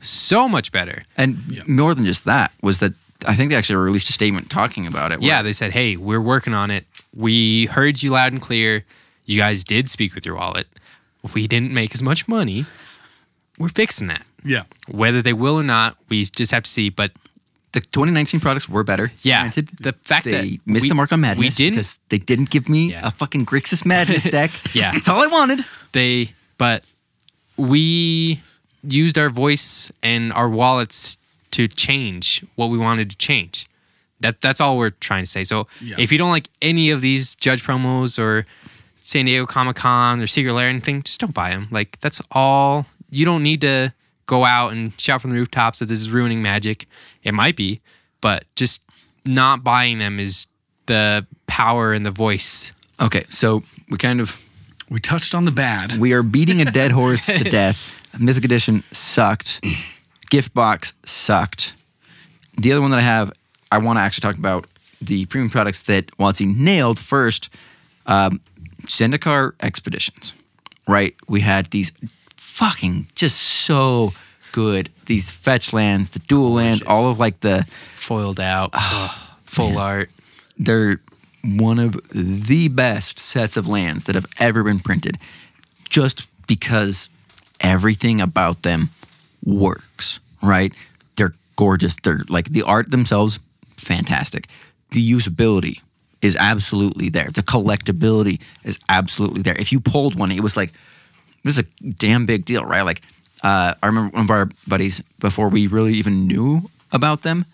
so 0.00 0.48
much 0.48 0.72
better. 0.72 1.02
And 1.16 1.44
Yeah. 1.48 1.62
more 1.66 1.94
than 1.94 2.04
just 2.04 2.24
that 2.24 2.52
was 2.62 2.78
that 2.80 2.94
I 3.26 3.34
think 3.34 3.50
they 3.50 3.56
actually 3.56 3.76
released 3.76 4.08
a 4.10 4.12
statement 4.12 4.50
talking 4.50 4.86
about 4.86 5.10
it. 5.10 5.20
where- 5.20 5.28
Yeah, 5.28 5.42
they 5.42 5.52
said, 5.54 5.72
"Hey, 5.72 5.96
we're 5.96 6.20
working 6.20 6.54
on 6.54 6.70
it. 6.70 6.86
We 7.14 7.66
heard 7.66 8.02
you 8.02 8.10
loud 8.10 8.32
and 8.32 8.40
clear. 8.42 8.84
You 9.24 9.38
guys 9.38 9.64
did 9.64 9.88
speak 9.90 10.14
with 10.14 10.24
your 10.26 10.36
wallet. 10.36 10.68
We 11.34 11.46
didn't 11.48 11.72
make 11.72 11.94
as 11.94 12.02
much 12.02 12.28
money. 12.28 12.66
We're 13.58 13.70
fixing 13.70 14.06
that. 14.08 14.26
Yeah. 14.44 14.64
Whether 14.86 15.22
they 15.22 15.32
will 15.32 15.56
or 15.58 15.62
not, 15.64 15.96
we 16.10 16.24
just 16.24 16.52
have 16.52 16.64
to 16.64 16.70
see. 16.70 16.88
But 16.90 17.12
the 17.72 17.80
2019 17.80 18.40
products 18.40 18.68
were 18.68 18.82
better. 18.84 19.12
Yeah, 19.22 19.42
Granted, 19.42 19.68
the 19.80 19.92
fact 20.04 20.24
they 20.24 20.30
that 20.56 20.60
missed 20.66 20.82
we- 20.84 20.88
the 20.88 20.94
mark 20.94 21.12
on 21.12 21.20
madness 21.20 21.38
we 21.44 21.48
didn't- 21.50 21.74
because 21.74 21.98
they 22.08 22.18
didn't 22.18 22.50
give 22.50 22.68
me 22.68 22.90
Yeah. 22.92 23.08
a 23.08 23.10
fucking 23.10 23.44
Grixis 23.46 23.84
Madness 23.84 24.24
deck. 24.38 24.50
Yeah. 24.74 24.92
that's 24.92 25.08
all 25.08 25.22
I 25.22 25.26
wanted. 25.26 25.64
they, 25.92 26.32
but 26.58 26.84
we 27.56 28.40
used 28.82 29.18
our 29.18 29.30
voice 29.30 29.90
and 30.02 30.32
our 30.32 30.48
wallets 30.48 31.18
to 31.52 31.66
change 31.68 32.44
what 32.54 32.66
we 32.70 32.78
wanted 32.78 33.10
to 33.10 33.16
change. 33.16 33.66
That 34.20 34.40
that's 34.40 34.60
all 34.60 34.78
we're 34.78 34.90
trying 34.90 35.24
to 35.24 35.30
say. 35.30 35.44
So 35.44 35.66
Yeah. 35.80 35.96
if 35.98 36.10
you 36.12 36.18
don't 36.18 36.30
like 36.30 36.48
any 36.62 36.90
of 36.90 37.00
these 37.00 37.34
judge 37.34 37.62
promos 37.64 38.18
or 38.18 38.46
San 39.02 39.26
Diego 39.26 39.46
Comic 39.46 39.76
Con 39.76 40.20
or 40.20 40.26
Secret 40.26 40.52
Lair 40.52 40.66
or 40.66 40.70
anything, 40.70 41.02
just 41.02 41.20
don't 41.20 41.34
buy 41.34 41.50
them. 41.50 41.68
Like 41.70 41.98
that's 42.00 42.20
all. 42.30 42.86
You 43.10 43.24
don't 43.24 43.42
need 43.42 43.60
to 43.60 43.92
go 44.26 44.44
out 44.44 44.72
and 44.72 44.92
shout 45.00 45.20
from 45.22 45.30
the 45.30 45.36
rooftops 45.36 45.78
that 45.78 45.86
this 45.86 46.00
is 46.00 46.10
ruining 46.10 46.42
magic. 46.42 46.86
It 47.22 47.32
might 47.32 47.56
be, 47.56 47.80
but 48.20 48.44
just 48.56 48.82
not 49.24 49.62
buying 49.64 49.98
them 49.98 50.18
is 50.20 50.46
the 50.86 51.26
power 51.46 51.92
and 51.92 52.04
the 52.04 52.10
voice. 52.10 52.72
Okay, 53.00 53.24
so 53.28 53.62
we 53.88 53.98
kind 53.98 54.20
of 54.20 54.42
We 54.88 55.00
touched 55.00 55.34
on 55.34 55.44
the 55.44 55.50
bad. 55.50 55.98
we 55.98 56.12
are 56.12 56.22
beating 56.22 56.60
a 56.60 56.64
dead 56.70 56.90
horse 56.92 57.26
to 57.26 57.44
death. 57.50 57.92
Mythic 58.18 58.44
Edition 58.44 58.82
sucked. 58.92 59.64
Gift 60.30 60.54
box 60.54 60.94
sucked. 61.04 61.74
The 62.58 62.72
other 62.72 62.80
one 62.80 62.90
that 62.92 62.98
I 62.98 63.02
have, 63.02 63.30
I 63.70 63.78
want 63.78 63.98
to 63.98 64.00
actually 64.00 64.22
talk 64.22 64.38
about 64.38 64.66
the 65.02 65.26
premium 65.26 65.50
products 65.50 65.82
that 65.82 66.06
WotC 66.18 66.56
nailed 66.56 66.98
first. 66.98 67.50
Um, 68.06 68.40
Zendikar 68.86 69.52
Expeditions, 69.60 70.32
right? 70.88 71.14
We 71.28 71.40
had 71.42 71.66
these 71.66 71.92
fucking 72.56 73.06
just 73.14 73.38
so 73.38 74.14
good. 74.52 74.88
These 75.04 75.30
fetch 75.30 75.74
lands, 75.74 76.10
the 76.10 76.20
dual 76.20 76.54
lands, 76.54 76.82
all 76.86 77.10
of 77.10 77.18
like 77.18 77.40
the 77.40 77.66
Foiled 77.94 78.40
out, 78.40 78.70
ah, 78.72 79.36
full 79.44 79.78
art. 79.78 80.10
they're 80.58 81.00
one 81.42 81.78
of 81.78 82.00
the 82.10 82.68
best 82.68 83.18
sets 83.18 83.56
of 83.56 83.68
lands 83.68 84.04
that 84.04 84.14
have 84.14 84.26
ever 84.38 84.62
been 84.62 84.80
printed 84.80 85.18
just 85.90 86.28
because 86.46 87.10
everything 87.60 88.20
about 88.20 88.62
them 88.62 88.88
works, 89.44 90.18
right? 90.42 90.72
They're 91.16 91.34
gorgeous. 91.56 91.96
They're 92.02 92.20
like 92.28 92.48
the 92.48 92.62
art 92.62 92.90
themselves, 92.90 93.38
fantastic. 93.76 94.46
The 94.92 95.12
usability 95.12 95.80
is 96.22 96.36
absolutely 96.36 97.10
there. 97.10 97.28
The 97.28 97.42
collectability 97.42 98.40
is 98.64 98.78
absolutely 98.88 99.42
there. 99.42 99.56
If 99.58 99.72
you 99.72 99.80
pulled 99.80 100.18
one, 100.18 100.32
it 100.32 100.42
was 100.42 100.56
like, 100.56 100.72
was 101.46 101.58
a 101.58 101.64
damn 101.82 102.26
big 102.26 102.44
deal, 102.44 102.64
right? 102.64 102.82
Like, 102.82 103.02
uh, 103.42 103.74
I 103.82 103.86
remember 103.86 104.14
one 104.14 104.24
of 104.24 104.30
our 104.30 104.50
buddies 104.66 105.02
before 105.20 105.48
we 105.48 105.66
really 105.66 105.94
even 105.94 106.26
knew 106.26 106.68
about 106.92 107.22
them 107.22 107.44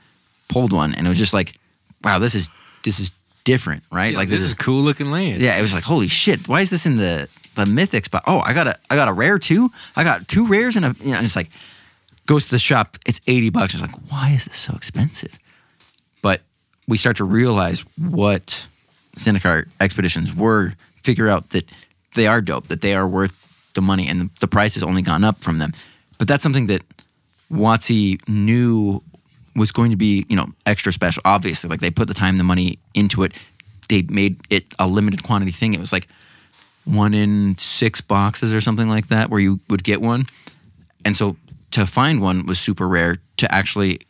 pulled 0.48 0.72
one, 0.72 0.94
and 0.94 1.06
it 1.06 1.08
was 1.08 1.18
just 1.18 1.32
like, 1.34 1.58
wow, 2.04 2.18
this 2.18 2.34
is 2.34 2.48
this 2.84 3.00
is 3.00 3.12
different, 3.44 3.82
right? 3.90 4.14
like 4.14 4.28
this 4.28 4.42
is 4.42 4.52
a 4.52 4.56
cool 4.56 4.82
looking 4.82 5.10
land. 5.10 5.40
yeah, 5.40 5.58
it 5.58 5.62
was 5.62 5.74
like, 5.74 5.84
holy 5.84 6.08
shit, 6.08 6.48
why 6.48 6.60
is 6.60 6.70
this 6.70 6.86
in 6.86 6.96
the 6.96 7.28
the 7.54 7.64
mythics? 7.64 8.10
But 8.10 8.22
oh, 8.26 8.40
I 8.40 8.52
got 8.52 8.66
a 8.66 8.76
I 8.90 8.96
got 8.96 9.08
a 9.08 9.12
rare 9.12 9.38
too. 9.38 9.70
I 9.96 10.04
got 10.04 10.28
two 10.28 10.46
rares 10.46 10.76
and 10.76 10.84
a 10.84 10.94
you 11.00 11.10
know, 11.12 11.16
and 11.16 11.24
it's 11.24 11.36
like 11.36 11.50
goes 12.26 12.44
to 12.46 12.50
the 12.52 12.58
shop, 12.58 12.96
it's 13.06 13.20
eighty 13.26 13.50
bucks. 13.50 13.74
It's 13.74 13.82
like, 13.82 14.10
why 14.10 14.30
is 14.30 14.44
this 14.44 14.58
so 14.58 14.74
expensive? 14.74 15.38
But 16.22 16.40
we 16.86 16.96
start 16.96 17.16
to 17.16 17.24
realize 17.24 17.84
what 17.96 18.66
Zendikar 19.16 19.68
expeditions 19.80 20.34
were, 20.34 20.74
figure 21.02 21.28
out 21.28 21.50
that 21.50 21.68
they 22.14 22.26
are 22.26 22.40
dope, 22.40 22.68
that 22.68 22.80
they 22.80 22.94
are 22.94 23.08
worth 23.08 23.38
the 23.74 23.82
money, 23.82 24.08
and 24.08 24.30
the, 24.40 24.48
price 24.48 24.74
has 24.74 24.82
only 24.82 25.02
gone 25.02 25.24
up 25.24 25.42
from 25.42 25.58
them. 25.58 25.72
But 26.18 26.28
that's 26.28 26.42
something 26.42 26.66
that 26.66 26.82
WotC 27.50 28.28
knew 28.28 29.02
was 29.54 29.72
going 29.72 29.90
to 29.90 29.96
be, 29.96 30.24
you 30.28 30.36
know, 30.36 30.46
extra 30.66 30.92
special. 30.92 31.22
Obviously, 31.24 31.68
like 31.68 31.80
they 31.80 31.90
put 31.90 32.08
the 32.08 32.14
time, 32.14 32.38
the 32.38 32.44
money 32.44 32.78
into 32.94 33.22
it. 33.22 33.32
They 33.88 34.02
made 34.02 34.40
it 34.50 34.64
a 34.78 34.86
limited 34.86 35.22
quantity 35.22 35.52
thing. 35.52 35.74
It 35.74 35.80
was 35.80 35.92
like 35.92 36.08
one 36.84 37.14
in 37.14 37.56
six 37.58 38.00
boxes 38.00 38.54
or 38.54 38.60
something 38.60 38.88
like 38.88 39.08
that, 39.08 39.30
where 39.30 39.40
you 39.40 39.60
would 39.68 39.84
get 39.84 40.00
one. 40.00 40.26
And 41.04 41.16
so 41.16 41.36
to 41.72 41.86
find 41.86 42.20
one 42.20 42.46
was 42.46 42.58
super 42.58 42.88
rare. 42.88 43.16
To 43.38 43.52
actually 43.52 44.00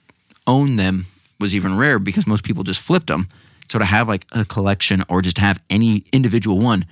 own 0.47 0.77
them 0.77 1.07
was 1.41 1.57
even 1.57 1.79
rare 1.79 1.99
because 1.99 2.27
most 2.27 2.45
people 2.45 2.65
just 2.65 2.81
flipped 2.81 3.07
them. 3.07 3.29
So 3.71 3.79
to 3.79 3.85
have 3.87 4.09
like 4.09 4.27
a 4.33 4.45
collection 4.45 5.03
or 5.09 5.23
just 5.23 5.39
have 5.39 5.59
any 5.71 6.05
individual 6.13 6.59
one 6.59 6.85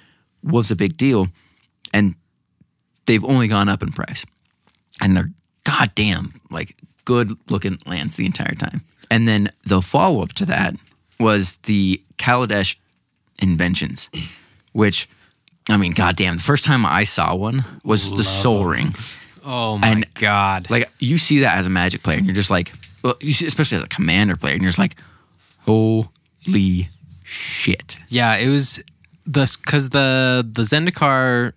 was 0.42 0.70
a 0.70 0.76
big 0.76 0.96
deal. 0.96 1.28
And 1.92 2.14
they've 3.10 3.24
only 3.24 3.48
gone 3.48 3.68
up 3.68 3.82
in 3.82 3.90
price. 3.90 4.24
And 5.02 5.16
they're 5.16 5.32
goddamn 5.64 6.40
like 6.48 6.76
good 7.04 7.28
looking 7.50 7.76
lands 7.86 8.14
the 8.14 8.24
entire 8.24 8.54
time. 8.54 8.82
And 9.10 9.26
then 9.26 9.50
the 9.64 9.82
follow 9.82 10.22
up 10.22 10.32
to 10.34 10.46
that 10.46 10.76
was 11.18 11.56
the 11.64 12.00
Kaladesh 12.18 12.76
inventions, 13.42 14.08
which 14.72 15.08
I 15.68 15.76
mean, 15.76 15.92
goddamn, 15.92 16.36
the 16.36 16.42
first 16.42 16.64
time 16.64 16.86
I 16.86 17.02
saw 17.02 17.34
one 17.34 17.64
was 17.84 18.08
the 18.10 18.22
Sol 18.22 18.64
Ring. 18.64 18.94
Oh 19.44 19.78
my 19.78 19.88
And, 19.88 20.14
god! 20.14 20.70
Like 20.70 20.88
you 21.00 21.18
see 21.18 21.40
that 21.40 21.58
as 21.58 21.66
a 21.66 21.70
Magic 21.70 22.02
player, 22.02 22.18
and 22.18 22.26
you're 22.26 22.34
just 22.34 22.50
like, 22.50 22.72
well, 23.02 23.16
you 23.20 23.32
see, 23.32 23.46
especially 23.46 23.78
as 23.78 23.84
a 23.84 23.88
Commander 23.88 24.36
player, 24.36 24.52
and 24.54 24.62
you're 24.62 24.68
just 24.68 24.78
like, 24.78 24.96
holy 25.60 26.90
shit. 27.24 27.98
Yeah, 28.08 28.36
it 28.36 28.48
was 28.48 28.82
the 29.24 29.56
because 29.62 29.90
the 29.90 30.46
the 30.50 30.62
Zendikar 30.62 31.54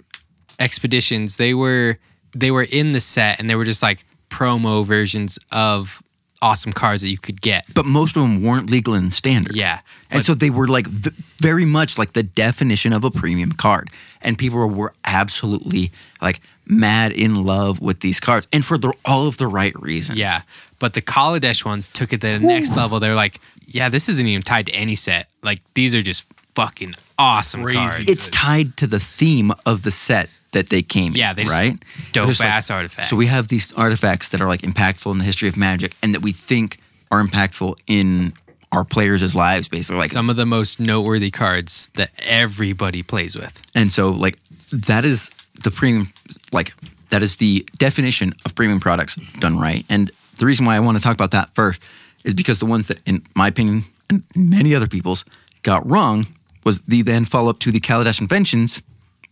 expeditions 0.60 1.38
they 1.38 1.54
were 1.54 1.98
they 2.34 2.52
were 2.52 2.66
in 2.72 2.92
the 2.94 3.00
set 3.00 3.40
and 3.40 3.50
they 3.50 3.56
were 3.56 3.66
just 3.66 3.84
like 3.84 4.06
promo 4.30 4.86
versions 4.86 5.38
of 5.52 6.02
awesome 6.42 6.74
cars 6.74 7.02
that 7.04 7.10
you 7.10 7.18
could 7.18 7.42
get. 7.42 7.64
But 7.74 7.86
most 7.86 8.18
of 8.18 8.24
them 8.24 8.42
weren't 8.44 8.70
legal 8.70 8.96
in 8.96 9.12
standard. 9.12 9.56
Yeah, 9.56 9.80
And 10.12 10.20
but- 10.20 10.26
so 10.26 10.34
they 10.34 10.50
were 10.50 10.68
like 10.68 10.88
v- 10.88 11.12
very 11.40 11.64
much 11.64 11.98
like 11.98 12.14
the 12.14 12.24
definition 12.24 12.92
of 12.92 13.04
a 13.06 13.12
premium 13.12 13.54
card. 13.54 13.88
And 14.22 14.38
people 14.38 14.58
were, 14.60 14.68
were 14.68 14.94
absolutely 15.06 15.92
like 16.22 16.42
mad 16.66 17.12
in 17.14 17.44
love 17.46 17.80
with 17.80 18.00
these 18.02 18.20
cards 18.20 18.48
and 18.52 18.66
for 18.66 18.78
the, 18.78 18.92
all 19.06 19.28
of 19.28 19.38
the 19.38 19.48
right 19.48 19.80
reasons. 19.82 20.18
Yeah, 20.18 20.42
but 20.80 20.94
the 20.96 21.02
Kaladesh 21.02 21.64
ones 21.64 21.88
took 21.88 22.12
it 22.12 22.20
to 22.22 22.28
the 22.28 22.40
next 22.40 22.76
level. 22.76 23.00
They're 23.00 23.16
like, 23.16 23.40
yeah, 23.68 23.88
this 23.90 24.10
isn't 24.10 24.28
even 24.28 24.42
tied 24.42 24.66
to 24.66 24.74
any 24.74 24.96
set. 24.96 25.30
Like 25.44 25.62
these 25.76 25.94
are 25.96 26.02
just 26.02 26.28
fucking 26.56 26.96
awesome 27.18 27.62
Crazy. 27.64 27.78
cards. 27.78 28.00
It's 28.10 28.28
tied 28.30 28.76
to 28.78 28.88
the 28.88 29.00
theme 29.00 29.52
of 29.66 29.84
the 29.84 29.92
set 29.92 30.30
that 30.54 30.70
they 30.70 30.82
came 30.82 31.14
Yeah, 31.14 31.34
they 31.34 31.44
just 31.44 31.56
right? 31.56 31.78
dope 32.14 32.28
like- 32.30 32.42
ass 32.42 32.72
artifacts. 32.72 33.10
So 33.10 33.16
we 33.16 33.28
have 33.28 33.48
these 33.50 33.72
artifacts 33.74 34.30
that 34.30 34.42
are 34.42 34.48
like 34.48 34.62
impactful 34.62 35.12
in 35.12 35.18
the 35.20 35.24
history 35.26 35.48
of 35.50 35.58
magic 35.58 35.94
and 36.02 36.14
that 36.16 36.22
we 36.22 36.32
think 36.32 36.78
are 37.12 37.22
impactful 37.24 37.76
in 37.88 38.34
our 38.72 38.84
players' 38.84 39.36
lives, 39.36 39.68
basically. 39.68 40.00
Like 40.00 40.10
some 40.12 40.30
of 40.32 40.36
the 40.36 40.46
most 40.48 40.80
noteworthy 40.80 41.30
cards 41.30 41.90
that 41.96 42.10
everybody 42.26 43.04
plays 43.04 43.36
with. 43.36 43.62
And 43.76 43.92
so, 43.92 44.10
like, 44.10 44.38
that 44.72 45.06
is 45.06 45.30
the 45.64 45.70
premium, 45.70 46.12
like, 46.52 46.74
that 47.10 47.22
is 47.22 47.36
the 47.36 47.68
definition 47.78 48.34
of 48.46 48.56
premium 48.56 48.80
products 48.80 49.16
done 49.40 49.60
right. 49.60 49.86
And 49.90 50.10
the 50.40 50.48
reason 50.48 50.66
why 50.66 50.76
I 50.76 50.80
want 50.80 50.98
to 50.98 51.04
talk 51.04 51.14
about 51.14 51.30
that 51.32 51.54
first 51.54 51.86
is 52.26 52.34
because 52.34 52.58
the 52.58 52.66
ones 52.66 52.88
that, 52.88 53.00
in 53.06 53.22
my 53.36 53.48
opinion, 53.50 53.84
and 54.10 54.24
many 54.36 54.74
other 54.74 54.88
people's, 54.88 55.24
got 55.62 55.88
wrong 55.88 56.26
was 56.64 56.82
the 56.82 57.04
then 57.04 57.26
follow 57.26 57.52
up 57.52 57.60
to 57.60 57.72
the 57.72 57.80
Kaladesh 57.80 58.20
Inventions, 58.22 58.82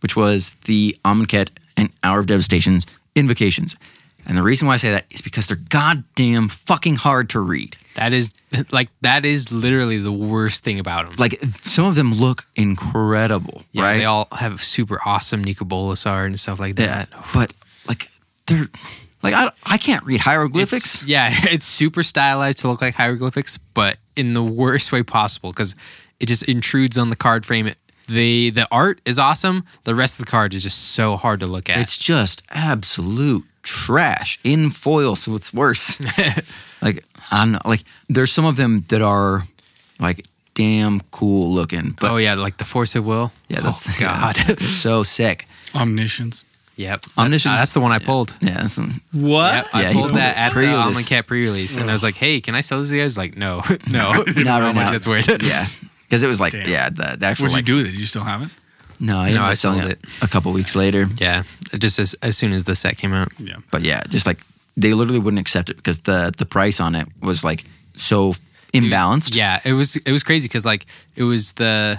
which 0.02 0.16
was 0.16 0.54
the 0.66 0.96
Amonkhet 1.04 1.50
and 1.76 1.90
Hour 2.04 2.20
of 2.20 2.26
Devastation's 2.26 2.86
Invocations. 3.14 3.76
And 4.24 4.36
the 4.38 4.42
reason 4.42 4.68
why 4.68 4.74
I 4.74 4.76
say 4.76 4.90
that 4.92 5.06
is 5.10 5.20
because 5.20 5.46
they're 5.48 5.56
goddamn 5.56 6.48
fucking 6.48 6.96
hard 6.96 7.28
to 7.30 7.40
read. 7.40 7.76
That 7.96 8.12
is 8.12 8.32
like 8.70 8.88
that 9.00 9.24
is 9.24 9.52
literally 9.52 9.98
the 9.98 10.12
worst 10.12 10.62
thing 10.64 10.78
about 10.78 11.06
them. 11.06 11.14
Like, 11.18 11.40
some 11.58 11.86
of 11.86 11.94
them 11.96 12.14
look 12.14 12.44
incredible, 12.56 13.64
Yeah, 13.72 13.82
right? 13.82 13.98
They 13.98 14.04
all 14.04 14.28
have 14.32 14.62
super 14.62 14.98
awesome 15.04 15.42
Nicol 15.42 15.66
Bolas 15.66 16.06
art 16.06 16.26
and 16.26 16.38
stuff 16.40 16.60
like 16.60 16.78
Yeah, 16.78 17.04
that. 17.04 17.08
but 17.34 17.52
like 17.88 18.08
they're 18.46 18.68
like 19.22 19.34
I, 19.34 19.50
I 19.66 19.76
can't 19.78 20.04
read 20.04 20.20
hieroglyphics. 20.20 20.96
It's- 21.02 21.08
yeah, 21.08 21.30
it's 21.52 21.66
super 21.66 22.02
stylized 22.02 22.58
to 22.60 22.68
look 22.68 22.80
like 22.80 22.94
hieroglyphics, 22.94 23.58
but 23.58 23.98
in 24.16 24.34
the 24.34 24.42
worst 24.42 24.92
way 24.92 25.02
possible 25.02 25.50
because 25.50 25.74
it 26.20 26.26
just 26.26 26.44
intrudes 26.44 26.96
on 26.96 27.10
the 27.10 27.16
card 27.16 27.44
frame. 27.44 27.66
It, 27.66 27.76
the 28.12 28.50
the 28.50 28.66
art 28.70 29.00
is 29.04 29.18
awesome. 29.18 29.64
The 29.84 29.94
rest 29.94 30.18
of 30.18 30.24
the 30.26 30.30
card 30.30 30.54
is 30.54 30.62
just 30.62 30.78
so 30.94 31.16
hard 31.16 31.40
to 31.40 31.46
look 31.46 31.68
at. 31.68 31.78
It's 31.78 31.98
just 31.98 32.42
absolute 32.50 33.44
trash 33.62 34.38
in 34.44 34.70
foil, 34.70 35.14
so 35.16 35.34
it's 35.34 35.52
worse. 35.52 36.00
like 36.82 37.04
I'm 37.30 37.52
not, 37.52 37.66
like 37.66 37.82
there's 38.08 38.32
some 38.32 38.44
of 38.44 38.56
them 38.56 38.84
that 38.88 39.02
are 39.02 39.44
like 40.00 40.26
damn 40.54 41.00
cool 41.10 41.52
looking, 41.52 41.96
but 42.00 42.10
oh 42.10 42.16
yeah, 42.18 42.34
like 42.34 42.56
the 42.58 42.64
force 42.64 42.94
of 42.96 43.06
will. 43.06 43.32
yeah, 43.48 43.60
that's 43.60 43.88
oh, 43.88 43.92
God. 44.00 44.36
yeah, 44.36 44.44
that's 44.44 44.64
so 44.66 45.02
sick. 45.02 45.46
Omniscience. 45.74 46.44
yep, 46.76 47.02
Omniscience- 47.16 47.44
That's, 47.44 47.60
that's 47.62 47.72
the 47.74 47.80
one 47.80 47.92
I 47.92 47.98
pulled. 47.98 48.36
Yeah, 48.42 48.60
that's 48.60 48.74
some, 48.74 49.00
What? 49.12 49.54
Yep, 49.54 49.66
Yeah, 49.74 49.78
I 49.80 49.84
he 49.86 49.92
pulled 49.94 50.04
pulled 50.08 50.16
that 50.18 50.36
at 50.36 50.48
the 50.48 50.52
pre-release. 50.54 50.76
Almond 51.10 51.26
pre-release, 51.26 51.76
and 51.78 51.88
I 51.88 51.92
was 51.94 52.02
like, 52.02 52.16
"Hey, 52.16 52.40
can 52.42 52.54
I 52.54 52.60
sell 52.60 52.78
this 52.80 52.90
to 52.90 52.96
you 52.96 53.02
guys?" 53.02 53.16
Like, 53.16 53.36
no, 53.36 53.62
no, 53.90 54.12
not 54.12 54.26
how 54.46 54.60
right 54.60 54.74
much 54.74 54.84
now. 54.86 54.90
That's 54.92 55.06
worth. 55.06 55.28
it. 55.30 55.42
Yeah, 55.42 55.66
because 56.12 56.22
it 56.22 56.28
was 56.28 56.40
like 56.40 56.52
Damn. 56.52 56.68
yeah, 56.68 56.90
the, 56.90 57.16
the 57.18 57.24
actual. 57.24 57.44
What'd 57.44 57.56
you 57.56 57.62
do 57.62 57.76
with 57.76 57.86
it? 57.86 57.92
Did 57.92 58.00
You 58.00 58.04
still 58.04 58.24
have 58.24 58.42
it? 58.42 58.50
No, 59.00 59.16
I 59.16 59.20
ended 59.28 59.36
No, 59.36 59.44
I 59.44 59.54
sold 59.54 59.82
it 59.82 59.98
a 60.20 60.28
couple 60.28 60.52
weeks 60.52 60.76
later. 60.76 61.08
Yeah, 61.16 61.44
just 61.78 61.98
as 61.98 62.12
as 62.20 62.36
soon 62.36 62.52
as 62.52 62.64
the 62.64 62.76
set 62.76 62.98
came 62.98 63.14
out. 63.14 63.32
Yeah. 63.38 63.56
But 63.70 63.80
yeah, 63.80 64.02
just 64.10 64.26
like 64.26 64.38
they 64.76 64.92
literally 64.92 65.20
wouldn't 65.20 65.40
accept 65.40 65.70
it 65.70 65.76
because 65.76 66.00
the 66.00 66.30
the 66.36 66.44
price 66.44 66.80
on 66.80 66.94
it 66.94 67.08
was 67.22 67.42
like 67.44 67.64
so 67.94 68.34
imbalanced. 68.74 69.34
Yeah, 69.34 69.60
it 69.64 69.72
was 69.72 69.96
it 69.96 70.12
was 70.12 70.22
crazy 70.22 70.48
because 70.48 70.66
like 70.66 70.84
it 71.16 71.22
was 71.22 71.52
the 71.52 71.98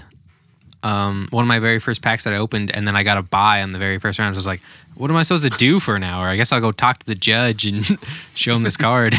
um 0.83 1.27
one 1.31 1.43
of 1.43 1.47
my 1.47 1.57
very 1.57 1.79
first 1.79 2.03
packs 2.03 2.23
that 2.25 2.33
I 2.33 2.37
opened, 2.37 2.69
and 2.69 2.87
then 2.87 2.95
I 2.95 3.01
got 3.01 3.17
a 3.17 3.23
buy 3.23 3.63
on 3.63 3.71
the 3.71 3.79
very 3.79 3.97
first 3.97 4.19
round. 4.19 4.35
I 4.35 4.37
was 4.37 4.45
like, 4.45 4.61
"What 4.93 5.09
am 5.09 5.17
I 5.17 5.23
supposed 5.23 5.51
to 5.51 5.57
do 5.57 5.79
for 5.79 5.95
an 5.95 6.03
hour? 6.03 6.27
I 6.27 6.35
guess 6.35 6.51
I'll 6.51 6.61
go 6.61 6.71
talk 6.71 6.99
to 6.99 7.05
the 7.07 7.15
judge 7.15 7.65
and 7.65 7.83
show 8.35 8.53
him 8.53 8.61
this 8.61 8.77
card." 8.77 9.15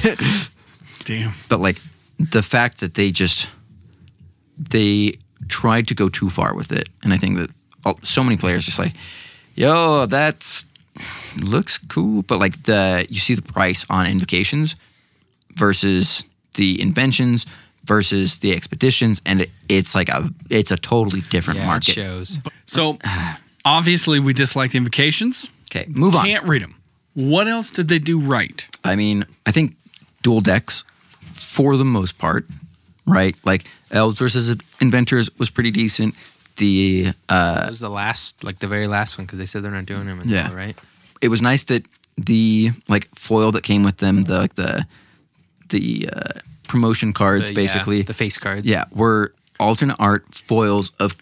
Damn. 1.04 1.32
But 1.48 1.58
like 1.58 1.78
the 2.20 2.42
fact 2.42 2.78
that 2.78 2.94
they 2.94 3.10
just 3.10 3.48
they 4.58 5.18
tried 5.48 5.88
to 5.88 5.94
go 5.94 6.08
too 6.08 6.30
far 6.30 6.54
with 6.54 6.72
it, 6.72 6.88
and 7.02 7.12
I 7.12 7.18
think 7.18 7.36
that 7.38 7.50
all- 7.84 7.98
so 8.02 8.22
many 8.24 8.36
players 8.36 8.64
just 8.64 8.78
like, 8.78 8.92
yo, 9.54 10.06
that's 10.06 10.66
looks 11.38 11.78
cool, 11.78 12.22
but 12.22 12.38
like 12.38 12.62
the 12.64 13.06
you 13.10 13.20
see 13.20 13.34
the 13.34 13.42
price 13.42 13.84
on 13.90 14.06
invocations 14.06 14.76
versus 15.56 16.24
the 16.54 16.80
inventions 16.80 17.46
versus 17.84 18.38
the 18.38 18.52
expeditions, 18.52 19.20
and 19.26 19.42
it, 19.42 19.50
it's 19.68 19.94
like 19.94 20.08
a 20.08 20.30
it's 20.50 20.70
a 20.70 20.76
totally 20.76 21.20
different 21.30 21.58
yeah, 21.58 21.64
it 21.64 21.68
market. 21.68 21.94
shows. 21.94 22.38
So 22.64 22.96
obviously 23.64 24.20
we 24.20 24.32
dislike 24.32 24.70
the 24.72 24.78
invocations. 24.78 25.46
Okay, 25.70 25.86
move 25.88 26.14
on. 26.14 26.24
Can't 26.24 26.44
read 26.44 26.62
them. 26.62 26.76
What 27.14 27.46
else 27.48 27.70
did 27.70 27.88
they 27.88 27.98
do 27.98 28.18
right? 28.18 28.66
I 28.82 28.96
mean, 28.96 29.24
I 29.46 29.50
think 29.50 29.76
dual 30.22 30.40
decks 30.40 30.84
for 31.32 31.76
the 31.76 31.84
most 31.84 32.18
part, 32.18 32.46
right? 33.06 33.36
Like 33.44 33.64
elves 33.94 34.18
versus 34.18 34.54
inventors 34.80 35.30
was 35.38 35.48
pretty 35.50 35.70
decent. 35.70 36.14
The 36.56 37.12
uh, 37.28 37.60
That 37.60 37.68
was 37.68 37.80
the 37.80 37.88
last, 37.90 38.44
like 38.44 38.58
the 38.58 38.66
very 38.68 38.86
last 38.86 39.16
one, 39.18 39.24
because 39.26 39.38
they 39.38 39.46
said 39.46 39.62
they're 39.62 39.72
not 39.72 39.86
doing 39.86 40.06
them 40.06 40.20
anymore, 40.20 40.34
Yeah. 40.36 40.54
right? 40.54 40.76
it 41.20 41.28
was 41.28 41.40
nice 41.40 41.64
that 41.64 41.82
the 42.18 42.70
like 42.88 43.08
foil 43.14 43.50
that 43.52 43.62
came 43.62 43.82
with 43.82 43.96
them, 43.96 44.22
the 44.24 44.38
like 44.38 44.54
the 44.54 44.84
the 45.70 46.08
uh, 46.12 46.40
promotion 46.68 47.12
cards, 47.12 47.44
The- 47.44 47.50
yeah, 47.52 47.54
basically, 47.54 48.02
the 48.02 48.14
face 48.14 48.36
cards. 48.38 48.68
yeah, 48.68 48.84
were 48.92 49.32
alternate 49.58 49.96
art 49.98 50.24
foils 50.34 50.90
of 51.00 51.16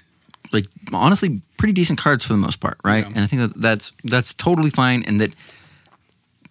like 0.52 0.66
honestly 0.92 1.40
pretty 1.56 1.72
decent 1.72 1.98
cards 1.98 2.24
for 2.26 2.32
the 2.34 2.38
most 2.38 2.58
part, 2.60 2.78
right? 2.84 3.04
Yeah. 3.04 3.12
And 3.14 3.20
I 3.20 3.26
think 3.26 3.40
that 3.42 3.60
that's 3.62 3.92
that's 4.04 4.34
totally 4.34 4.70
fine, 4.70 5.02
and 5.06 5.20
that 5.20 5.34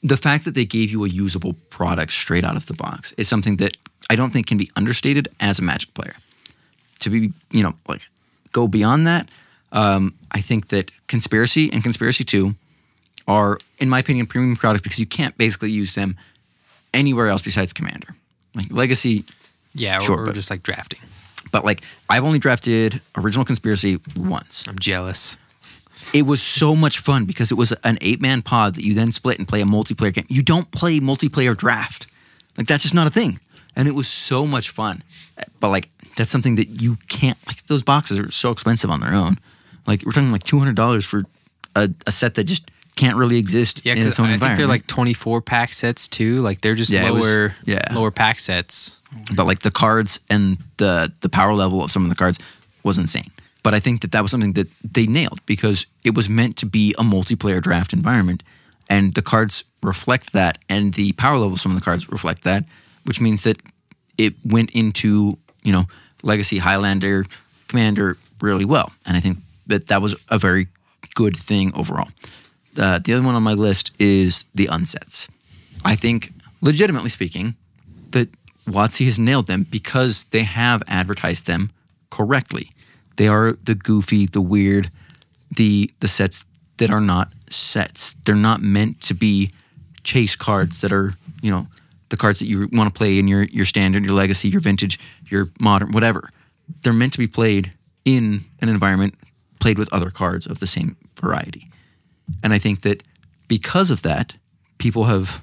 the 0.02 0.18
fact 0.18 0.46
that 0.46 0.56
they 0.56 0.66
gave 0.66 0.90
you 0.92 1.04
a 1.06 1.10
usable 1.10 1.54
product 1.70 2.12
straight 2.14 2.44
out 2.46 2.56
of 2.56 2.66
the 2.66 2.74
box 2.74 3.14
is 3.18 3.28
something 3.28 3.58
that 3.58 3.78
I 4.12 4.16
don't 4.16 4.32
think 4.34 4.48
can 4.48 4.58
be 4.58 4.70
understated 4.76 5.28
as 5.40 5.60
a 5.60 5.62
Magic 5.62 5.94
player. 5.94 6.16
To 7.00 7.10
be, 7.10 7.32
you 7.52 7.64
know, 7.64 7.74
like 7.88 8.08
go 8.52 8.68
beyond 8.68 9.08
that, 9.08 9.30
um, 9.72 10.14
I 10.32 10.42
think 10.42 10.68
that 10.68 10.92
Conspiracy 11.08 11.72
and 11.72 11.82
Conspiracy 11.82 12.24
Two 12.26 12.56
are, 13.28 13.58
in 13.80 13.90
my 13.90 14.00
opinion, 14.00 14.26
premium 14.28 14.56
products 14.58 14.84
because 14.84 15.00
you 15.00 15.06
can't 15.06 15.36
basically 15.38 15.72
use 15.72 15.94
them 15.94 16.18
anywhere 16.94 17.28
else 17.30 17.42
besides 17.42 17.74
Commander. 17.74 18.16
Like 18.54 18.72
Legacy, 18.72 19.24
yeah, 19.74 19.98
or, 19.98 20.02
Sure, 20.02 20.20
or 20.22 20.26
but- 20.26 20.36
just 20.36 20.50
like 20.50 20.62
drafting. 20.62 21.00
but 21.52 21.64
like 21.66 21.82
I've 22.10 22.24
only 22.26 22.40
drafted 22.40 23.02
original 23.18 23.46
conspiracy 23.46 23.98
once. 24.18 24.66
I'm 24.68 24.78
jealous. 24.80 25.38
It 26.14 26.24
was 26.26 26.42
so 26.42 26.76
much 26.76 27.00
fun 27.00 27.26
because 27.26 27.52
it 27.52 27.56
was 27.56 27.72
an 27.84 27.98
eight 28.02 28.20
man 28.22 28.42
pod 28.42 28.76
that 28.76 28.84
you 28.84 28.94
then 28.94 29.12
split 29.14 29.40
and 29.40 29.48
play 29.48 29.62
a 29.62 29.66
multiplayer 29.66 30.14
game. 30.14 30.26
You 30.28 30.44
don't 30.44 30.70
play 30.72 31.00
multiplayer 31.00 31.56
draft. 31.56 32.08
Like 32.58 32.68
that's 32.68 32.84
just 32.84 32.94
not 32.96 33.08
a 33.08 33.12
thing. 33.12 33.40
And 33.76 33.88
it 33.88 33.96
was 33.96 34.08
so 34.08 34.46
much 34.46 34.70
fun. 34.70 35.04
But 35.60 35.70
like 35.70 35.90
that's 36.18 36.30
something 36.30 36.56
that 36.56 36.82
you 36.82 36.98
can't 37.08 37.38
like 37.48 37.66
those 37.68 37.84
boxes 37.84 38.20
are 38.20 38.30
so 38.32 38.52
expensive 38.52 38.90
on 38.90 39.00
their 39.02 39.14
own. 39.14 39.38
Like 39.88 40.04
we're 40.06 40.12
talking 40.12 40.32
like 40.32 40.44
two 40.44 40.60
hundred 40.60 40.76
dollars 40.76 41.06
for 41.06 41.24
a, 41.76 41.90
a 42.06 42.12
set 42.12 42.36
that 42.36 42.44
just 42.46 42.70
can't 42.98 43.16
really 43.16 43.38
exist 43.38 43.82
Yeah, 43.86 43.94
in 43.94 44.00
because 44.00 44.12
its 44.14 44.20
own 44.20 44.30
I 44.30 44.38
think 44.38 44.58
they're 44.58 44.68
like 44.68 44.86
24 44.86 45.42
pack 45.42 45.72
sets 45.74 46.08
too. 46.10 46.38
Like 46.38 46.60
they're 46.62 46.76
just 46.76 46.92
Yeah, 46.92 47.08
it 47.08 47.14
was- 47.14 47.24
lower, 47.26 47.56
yeah. 47.66 47.80
lower 47.94 48.12
pack 48.12 48.40
sets. 48.40 48.92
but 49.34 49.46
like 49.48 49.60
the 49.60 49.72
cards 49.72 50.20
and 50.30 50.58
the 50.78 51.12
the 51.22 51.30
power 51.30 51.54
level 51.54 51.82
of 51.84 51.92
some 51.92 52.04
of 52.04 52.10
the 52.10 52.16
cards 52.16 52.38
was 52.84 52.98
insane. 52.98 53.32
But 53.64 53.74
I 53.74 53.80
think 53.80 54.02
that 54.02 54.12
that 54.12 54.22
was 54.22 54.32
something 54.32 54.54
that 54.54 54.68
they 54.84 55.06
nailed 55.08 55.40
because 55.46 55.86
it 56.04 56.16
was 56.16 56.28
meant 56.28 56.58
to 56.58 56.66
be 56.66 56.94
a 56.98 57.04
multiplayer 57.04 57.62
draft 57.62 57.94
environment, 57.94 58.44
and 58.90 59.14
the 59.14 59.22
cards 59.22 59.64
reflect 59.84 60.34
that, 60.34 60.58
and 60.68 60.94
the 60.96 61.12
power 61.14 61.38
level 61.38 61.54
of 61.54 61.62
some 61.62 61.72
of 61.72 61.80
the 61.80 61.86
cards 61.86 62.10
reflect 62.10 62.44
that, 62.44 62.66
which 63.06 63.22
means 63.22 63.44
that 63.44 63.62
it 64.18 64.34
went 64.46 64.72
into 64.72 65.38
you 65.64 65.72
know 65.72 65.86
Legacy 66.24 66.60
Highlander 66.60 67.26
Commander 67.68 68.18
really 68.42 68.66
well, 68.66 68.92
and 69.06 69.16
I 69.16 69.20
think 69.20 69.40
that 69.68 69.88
that 69.88 70.02
was 70.02 70.16
a 70.30 70.38
very 70.38 70.68
good 71.16 71.38
thing 71.38 71.74
overall. 71.76 72.10
Uh, 72.78 73.00
the 73.00 73.14
other 73.14 73.24
one 73.24 73.36
on 73.36 73.44
my 73.44 73.54
list 73.54 73.92
is 74.00 74.46
the 74.56 74.68
unsets. 74.68 75.28
I 75.84 75.96
think 75.96 76.32
legitimately 76.62 77.10
speaking, 77.10 77.56
that 78.12 78.30
WotC 78.66 79.06
has 79.06 79.18
nailed 79.20 79.48
them 79.48 79.66
because 79.70 80.26
they 80.26 80.44
have 80.44 80.84
advertised 80.88 81.48
them 81.48 81.72
correctly. 82.10 82.72
They 83.18 83.28
are 83.28 83.54
the 83.64 83.76
goofy, 83.76 84.26
the 84.26 84.42
weird, 84.42 84.90
the 85.56 85.92
the 86.00 86.08
sets 86.08 86.46
that 86.78 86.90
are 86.90 87.02
not 87.02 87.30
sets. 87.50 88.14
They're 88.26 88.36
not 88.36 88.62
meant 88.62 89.02
to 89.02 89.14
be 89.14 89.52
chase 90.04 90.36
cards 90.36 90.82
that 90.82 90.92
are, 90.92 91.16
you 91.42 91.52
know, 91.52 91.68
the 92.12 92.18
cards 92.18 92.38
that 92.40 92.46
you 92.48 92.70
want 92.72 92.94
to 92.94 92.98
play 92.98 93.18
in 93.18 93.28
your 93.28 93.44
your 93.44 93.66
standard, 93.66 94.06
your 94.06 94.14
legacy, 94.14 94.48
your 94.50 94.62
vintage, 94.62 95.00
your 95.30 95.48
modern, 95.60 95.92
whatever. 95.92 96.30
They're 96.84 96.94
meant 97.02 97.14
to 97.14 97.20
be 97.20 97.28
played 97.28 97.74
in 98.06 98.42
an 98.62 98.70
environment 98.70 99.16
played 99.60 99.78
with 99.78 99.92
other 99.94 100.10
cards 100.12 100.46
of 100.48 100.60
the 100.60 100.68
same 100.68 100.96
variety. 101.22 101.68
And 102.44 102.54
I 102.54 102.60
think 102.60 102.82
that 102.82 103.04
because 103.48 103.92
of 103.92 104.02
that, 104.04 104.34
people 104.78 105.06
have 105.06 105.42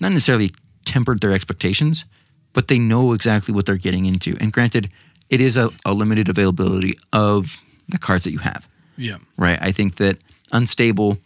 not 0.00 0.12
necessarily 0.12 0.50
tempered 0.84 1.20
their 1.20 1.32
expectations, 1.32 2.04
but 2.52 2.68
they 2.68 2.78
know 2.78 3.12
exactly 3.12 3.52
what 3.54 3.66
they're 3.66 3.76
getting 3.76 4.06
into. 4.06 4.34
And 4.40 4.52
granted, 4.52 4.88
it 5.28 5.40
is 5.40 5.56
a, 5.56 5.68
a 5.84 5.92
limited 5.92 6.28
availability 6.28 6.94
of 7.12 7.58
the 7.88 7.98
cards 7.98 8.24
that 8.24 8.32
you 8.32 8.38
have 8.38 8.66
Yeah. 8.96 9.18
right? 9.36 9.58
I 9.60 9.72
think 9.72 9.96
that 9.96 10.16
Unstable, 10.52 11.18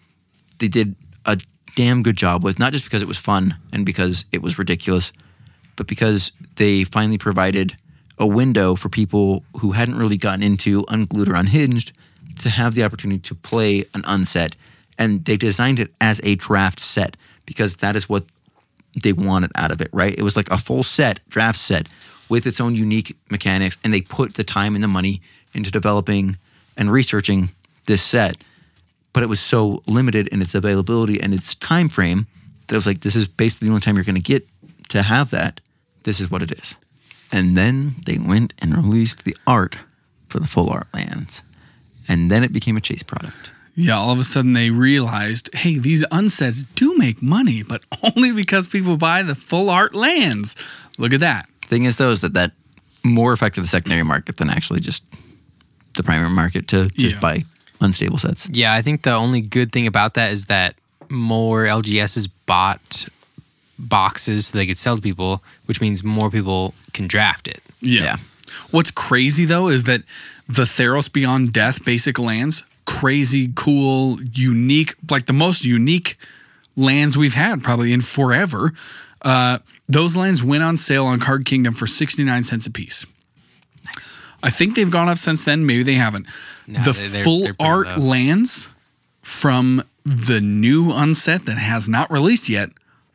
they 0.58 0.68
did 0.68 0.96
a 1.24 1.38
damn 1.74 2.02
good 2.02 2.16
job 2.16 2.42
with, 2.42 2.58
not 2.58 2.72
just 2.72 2.84
because 2.84 3.02
it 3.02 3.08
was 3.08 3.18
fun 3.18 3.56
and 3.72 3.84
because 3.84 4.24
it 4.32 4.42
was 4.42 4.58
ridiculous, 4.58 5.12
but 5.76 5.86
because 5.86 6.32
they 6.56 6.84
finally 6.84 7.18
provided 7.18 7.76
a 8.18 8.26
window 8.26 8.74
for 8.74 8.88
people 8.88 9.44
who 9.58 9.72
hadn't 9.72 9.98
really 9.98 10.16
gotten 10.16 10.42
into 10.42 10.84
Unglued 10.88 11.28
or 11.28 11.34
Unhinged 11.34 11.92
to 12.40 12.48
have 12.48 12.74
the 12.74 12.84
opportunity 12.84 13.20
to 13.20 13.34
play 13.34 13.84
an 13.94 14.02
unset. 14.04 14.56
And 14.98 15.24
they 15.24 15.36
designed 15.36 15.80
it 15.80 15.92
as 16.00 16.20
a 16.22 16.36
draft 16.36 16.80
set 16.80 17.16
because 17.46 17.76
that 17.76 17.96
is 17.96 18.08
what 18.08 18.24
they 19.02 19.12
wanted 19.12 19.50
out 19.56 19.72
of 19.72 19.80
it, 19.80 19.88
right? 19.92 20.16
It 20.16 20.22
was 20.22 20.36
like 20.36 20.50
a 20.50 20.58
full 20.58 20.82
set, 20.82 21.20
draft 21.28 21.58
set 21.58 21.88
with 22.28 22.46
its 22.46 22.60
own 22.60 22.74
unique 22.74 23.16
mechanics, 23.30 23.76
and 23.82 23.92
they 23.92 24.00
put 24.00 24.34
the 24.34 24.44
time 24.44 24.74
and 24.74 24.84
the 24.84 24.88
money 24.88 25.20
into 25.52 25.70
developing 25.70 26.38
and 26.76 26.90
researching 26.90 27.50
this 27.86 28.02
set. 28.02 28.36
But 29.14 29.22
it 29.22 29.28
was 29.30 29.40
so 29.40 29.82
limited 29.86 30.28
in 30.28 30.42
its 30.42 30.54
availability 30.54 31.18
and 31.20 31.32
its 31.32 31.54
time 31.54 31.88
frame 31.88 32.26
that 32.66 32.74
it 32.74 32.78
was 32.78 32.86
like, 32.86 33.00
this 33.00 33.16
is 33.16 33.26
basically 33.28 33.68
the 33.68 33.72
only 33.72 33.80
time 33.80 33.94
you're 33.96 34.04
going 34.04 34.14
to 34.16 34.20
get 34.20 34.46
to 34.90 35.02
have 35.02 35.30
that. 35.30 35.60
This 36.02 36.20
is 36.20 36.30
what 36.30 36.42
it 36.42 36.50
is. 36.52 36.74
And 37.32 37.56
then 37.56 37.94
they 38.04 38.18
went 38.18 38.52
and 38.58 38.76
released 38.76 39.24
the 39.24 39.34
art 39.46 39.78
for 40.28 40.38
the 40.40 40.46
full 40.46 40.68
art 40.68 40.88
lands. 40.92 41.42
And 42.08 42.30
then 42.30 42.44
it 42.44 42.52
became 42.52 42.76
a 42.76 42.80
chase 42.82 43.02
product. 43.02 43.50
Yeah, 43.76 43.96
all 43.96 44.10
of 44.12 44.18
a 44.20 44.24
sudden 44.24 44.52
they 44.52 44.70
realized, 44.70 45.52
hey, 45.54 45.78
these 45.78 46.04
unsets 46.08 46.64
do 46.74 46.96
make 46.98 47.22
money, 47.22 47.62
but 47.62 47.84
only 48.16 48.30
because 48.32 48.68
people 48.68 48.96
buy 48.96 49.22
the 49.22 49.34
full 49.34 49.70
art 49.70 49.94
lands. 49.94 50.54
Look 50.98 51.12
at 51.12 51.20
that. 51.20 51.48
Thing 51.62 51.84
is, 51.84 51.96
though, 51.96 52.10
is 52.10 52.20
that 52.20 52.34
that 52.34 52.52
more 53.04 53.32
affected 53.32 53.64
the 53.64 53.68
secondary 53.68 54.02
market 54.04 54.36
than 54.36 54.50
actually 54.50 54.80
just 54.80 55.02
the 55.96 56.02
primary 56.02 56.30
market 56.30 56.68
to 56.68 56.88
just 56.90 57.16
Yeah. 57.16 57.20
buy 57.20 57.44
unstable 57.80 58.18
sets. 58.18 58.48
Yeah, 58.48 58.72
I 58.72 58.82
think 58.82 59.02
the 59.02 59.14
only 59.14 59.40
good 59.40 59.72
thing 59.72 59.86
about 59.86 60.14
that 60.14 60.32
is 60.32 60.46
that 60.46 60.74
more 61.10 61.64
LGSs 61.64 62.28
bought 62.46 63.06
boxes 63.78 64.48
so 64.48 64.58
they 64.58 64.66
could 64.66 64.78
sell 64.78 64.96
to 64.96 65.02
people, 65.02 65.42
which 65.66 65.80
means 65.80 66.04
more 66.04 66.30
people 66.30 66.74
can 66.92 67.06
draft 67.06 67.48
it. 67.48 67.60
Yeah. 67.80 68.16
What's 68.70 68.90
crazy 68.90 69.44
though 69.44 69.68
is 69.68 69.84
that 69.84 70.02
the 70.48 70.62
Theros 70.62 71.12
Beyond 71.12 71.52
Death 71.52 71.84
basic 71.84 72.18
lands, 72.18 72.64
crazy, 72.84 73.50
cool, 73.54 74.18
unique, 74.32 74.94
like 75.10 75.26
the 75.26 75.32
most 75.32 75.64
unique 75.64 76.16
lands 76.76 77.16
we've 77.16 77.34
had 77.34 77.62
probably 77.62 77.92
in 77.92 78.00
forever. 78.00 78.72
Uh, 79.22 79.58
those 79.88 80.16
lands 80.16 80.42
went 80.42 80.62
on 80.62 80.76
sale 80.76 81.06
on 81.06 81.18
Card 81.18 81.44
Kingdom 81.44 81.74
for 81.74 81.86
69 81.86 82.42
cents 82.42 82.66
a 82.66 82.70
piece. 82.70 83.06
I 84.44 84.50
think 84.50 84.76
they've 84.76 84.90
gone 84.90 85.08
up 85.08 85.18
since 85.18 85.44
then. 85.44 85.66
Maybe 85.66 85.82
they 85.82 85.94
haven't. 85.94 86.26
No, 86.66 86.82
the 86.82 86.92
they- 86.92 87.08
they're- 87.08 87.24
full 87.24 87.42
they're 87.42 87.54
art 87.58 87.98
low. 87.98 88.08
lands 88.08 88.68
from 89.22 89.82
the 90.04 90.40
new 90.40 90.92
unset 90.92 91.44
that 91.46 91.58
has 91.58 91.88
not 91.88 92.10
released 92.10 92.48
yet 92.48 92.70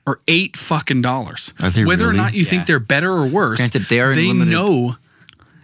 are 0.08 0.20
eight 0.28 0.58
fucking 0.58 1.02
dollars. 1.04 1.54
Are 1.62 1.70
they 1.70 1.86
Whether 1.86 2.10
or 2.10 2.14
not 2.14 2.34
you 2.34 2.44
think 2.44 2.66
they're 2.66 2.80
better 2.80 3.12
or 3.12 3.28
worse, 3.28 3.58
Granted, 3.60 3.84
they 3.84 4.00
are 4.00 4.16
they 4.16 4.26
limited. 4.26 4.52
know 4.52 4.98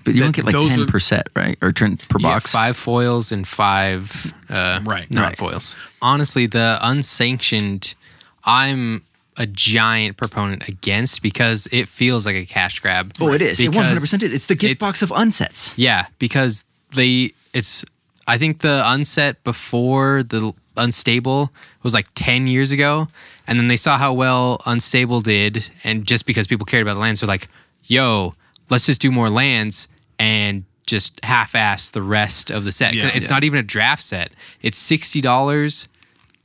But 0.04 0.14
you 0.14 0.20
don't 0.22 0.36
get 0.36 0.46
like 0.46 0.54
ten 0.68 0.86
percent, 0.86 1.28
right? 1.36 1.58
Or 1.64 1.72
10 1.72 1.98
per 1.98 2.20
Yeah, 2.20 2.28
box. 2.34 2.52
five 2.52 2.78
foils 2.78 3.32
and 3.32 3.48
five 3.48 4.34
uh, 4.50 4.82
Right. 4.84 5.10
not 5.10 5.30
Right. 5.30 5.38
foils. 5.38 5.76
Honestly, 6.00 6.46
the 6.46 6.78
unsanctioned, 6.82 7.96
I'm 8.44 9.02
a 9.38 9.46
giant 9.46 10.18
proponent 10.18 10.68
against 10.70 11.22
because 11.22 11.68
it 11.72 11.90
feels 11.90 12.26
like 12.26 12.36
a 12.36 12.46
cash 12.46 12.80
grab. 12.80 13.12
Oh, 13.20 13.34
it 13.34 13.42
is. 13.42 13.60
It 13.60 13.72
100% 13.72 14.22
is. 14.24 14.34
It's 14.34 14.46
the 14.48 14.56
gift 14.56 14.72
it's- 14.74 14.80
box 14.90 15.02
of 15.02 15.10
unsets. 15.10 15.74
Yeah, 15.76 16.06
because 16.20 16.66
they 16.96 17.32
it's 17.54 17.84
I 18.28 18.38
think 18.38 18.60
the 18.60 18.82
unset 18.86 19.44
before 19.44 20.24
the 20.24 20.54
unstable 20.78 21.52
was 21.84 21.94
like 21.94 22.08
10 22.16 22.48
years 22.48 22.72
ago 22.72 23.08
and 23.48 23.60
then 23.60 23.68
they 23.68 23.78
saw 23.78 23.98
how 23.98 24.12
well 24.14 24.62
unstable 24.66 25.22
did 25.22 25.70
and 25.84 26.06
just 26.06 26.26
because 26.26 26.48
people 26.48 26.66
cared 26.66 26.82
about 26.82 26.96
the 26.96 27.00
lands 27.02 27.20
they're 27.22 27.28
like, 27.28 27.48
"Yo, 27.84 28.36
let's 28.70 28.86
just 28.86 29.00
do 29.02 29.12
more 29.12 29.30
lands 29.30 29.88
and 30.20 30.64
just 30.88 31.24
half-ass 31.24 31.90
the 31.92 32.02
rest 32.02 32.50
of 32.52 32.64
the 32.64 32.72
set." 32.72 32.94
'Cause 32.94 33.04
Yeah. 33.04 33.12
it's 33.14 33.26
Yeah. 33.28 33.34
not 33.36 33.44
even 33.44 33.60
a 33.60 33.64
draft 33.64 34.04
set. 34.04 34.32
It's 34.62 34.78
$60 34.78 35.88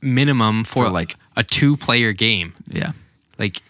minimum 0.01 0.63
for, 0.63 0.85
For, 0.85 0.89
like 0.91 1.15
like- 1.35 1.45
a 1.45 1.49
two-player 1.49 2.13
game. 2.13 2.53
Yeah. 2.67 2.91
Like 3.37 3.61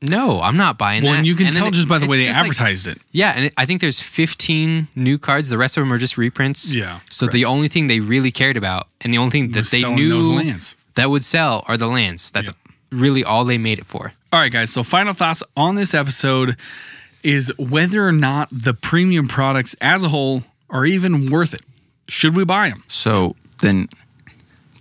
no, 0.00 0.40
I'm 0.40 0.56
not 0.56 0.78
buying 0.78 1.02
Well, 1.02 1.12
that. 1.12 1.18
and 1.18 1.26
you 1.26 1.34
can 1.34 1.46
then 1.46 1.54
tell 1.54 1.66
it- 1.66 1.74
just 1.74 1.88
by 1.88 1.98
the 1.98 2.06
way 2.06 2.18
they 2.18 2.26
just 2.26 2.38
like- 2.38 2.44
advertised 2.50 2.86
it. 2.86 3.00
yeah, 3.10 3.32
and 3.34 3.46
it, 3.46 3.54
I 3.56 3.66
think 3.66 3.80
there's 3.80 4.00
15 4.00 4.86
new 4.94 5.18
cards. 5.18 5.48
The 5.48 5.58
rest 5.58 5.76
of 5.76 5.82
them 5.82 5.92
are 5.92 5.98
just 5.98 6.16
reprints. 6.16 6.72
Yeah, 6.72 7.00
So 7.10 7.26
the 7.26 7.44
only 7.44 7.66
thing 7.66 7.88
they 7.88 7.98
really 7.98 8.30
cared 8.30 8.56
about, 8.56 8.86
and 9.00 9.12
the 9.12 9.18
only 9.18 9.30
thing 9.32 9.50
that 9.52 9.66
they 9.66 9.82
knew 9.82 10.08
those 10.10 10.28
lands. 10.28 10.76
that 10.94 11.10
would 11.10 11.24
sell, 11.24 11.64
are 11.66 11.76
the 11.76 11.88
lands. 11.88 12.30
That's 12.30 12.50
really 12.92 13.24
all 13.24 13.44
they 13.44 13.58
made 13.58 13.80
it 13.80 13.86
for. 13.86 14.12
All 14.32 14.38
right, 14.40 14.52
guys. 14.52 14.70
So, 14.70 14.84
final 14.84 15.14
thoughts 15.14 15.42
on 15.56 15.74
this 15.74 15.94
episode 15.94 16.54
is 17.24 17.52
whether 17.58 18.06
or 18.06 18.12
not 18.12 18.48
the 18.52 18.74
premium 18.74 19.26
products 19.26 19.74
as 19.80 20.04
a 20.04 20.10
whole 20.10 20.44
are 20.70 20.86
even 20.86 21.26
worth 21.26 21.54
it. 21.54 21.62
Should 22.06 22.36
we 22.36 22.44
buy 22.44 22.68
them? 22.68 22.84
So 22.86 23.34
then 23.62 23.88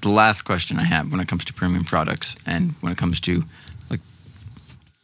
the 0.02 0.10
last 0.10 0.43
question 0.43 0.80
I 0.80 0.84
have 0.84 1.12
when 1.12 1.20
it 1.20 1.28
comes 1.28 1.45
to 1.45 1.54
premium 1.54 1.84
products 1.84 2.36
and 2.45 2.74
when 2.82 2.91
it 2.91 2.98
comes 2.98 3.20
to 3.22 3.43
like 3.89 4.00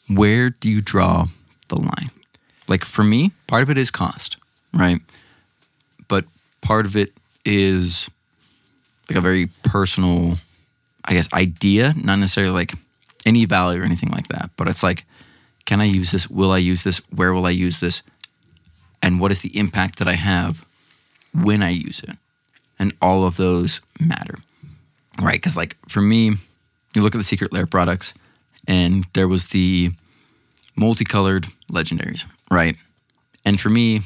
where 0.07 0.49
do 0.49 0.69
you 0.69 0.81
draw 0.81 1.27
the 1.69 1.79
line? 1.79 2.11
Like 2.67 2.85
for 2.85 3.03
me, 3.03 3.31
part 3.47 3.63
of 3.63 3.69
it 3.69 3.77
is 3.77 3.91
cost, 3.91 4.37
right? 4.73 4.99
But 6.07 6.25
part 6.61 6.85
of 6.85 6.95
it 6.95 7.13
is 7.45 8.09
like 9.09 9.17
a 9.17 9.21
very 9.21 9.47
personal, 9.63 10.37
I 11.05 11.13
guess, 11.13 11.31
idea, 11.33 11.93
not 11.97 12.17
necessarily 12.17 12.53
like 12.53 12.73
any 13.25 13.45
value 13.45 13.81
or 13.81 13.83
anything 13.83 14.09
like 14.09 14.27
that. 14.29 14.51
But 14.55 14.67
it's 14.67 14.83
like, 14.83 15.05
can 15.65 15.81
I 15.81 15.85
use 15.85 16.11
this? 16.11 16.29
Will 16.29 16.51
I 16.51 16.57
use 16.57 16.83
this? 16.83 16.99
Where 17.09 17.33
will 17.33 17.45
I 17.45 17.51
use 17.51 17.79
this? 17.79 18.03
And 19.01 19.19
what 19.19 19.31
is 19.31 19.41
the 19.41 19.57
impact 19.57 19.99
that 19.99 20.07
I 20.07 20.13
have 20.15 20.65
when 21.33 21.61
I 21.61 21.69
use 21.69 21.99
it? 21.99 22.17
And 22.79 22.93
all 23.01 23.25
of 23.25 23.35
those 23.35 23.81
matter, 23.99 24.35
right? 25.21 25.33
Because, 25.35 25.57
like, 25.57 25.77
for 25.87 26.01
me, 26.01 26.35
you 26.93 27.01
look 27.01 27.15
at 27.15 27.17
the 27.17 27.23
Secret 27.23 27.53
Lair 27.53 27.65
products, 27.65 28.13
and 28.67 29.05
there 29.13 29.27
was 29.27 29.49
the 29.49 29.91
multicolored 30.75 31.47
legendaries, 31.71 32.25
right? 32.49 32.75
And 33.45 33.59
for 33.59 33.69
me, 33.69 34.01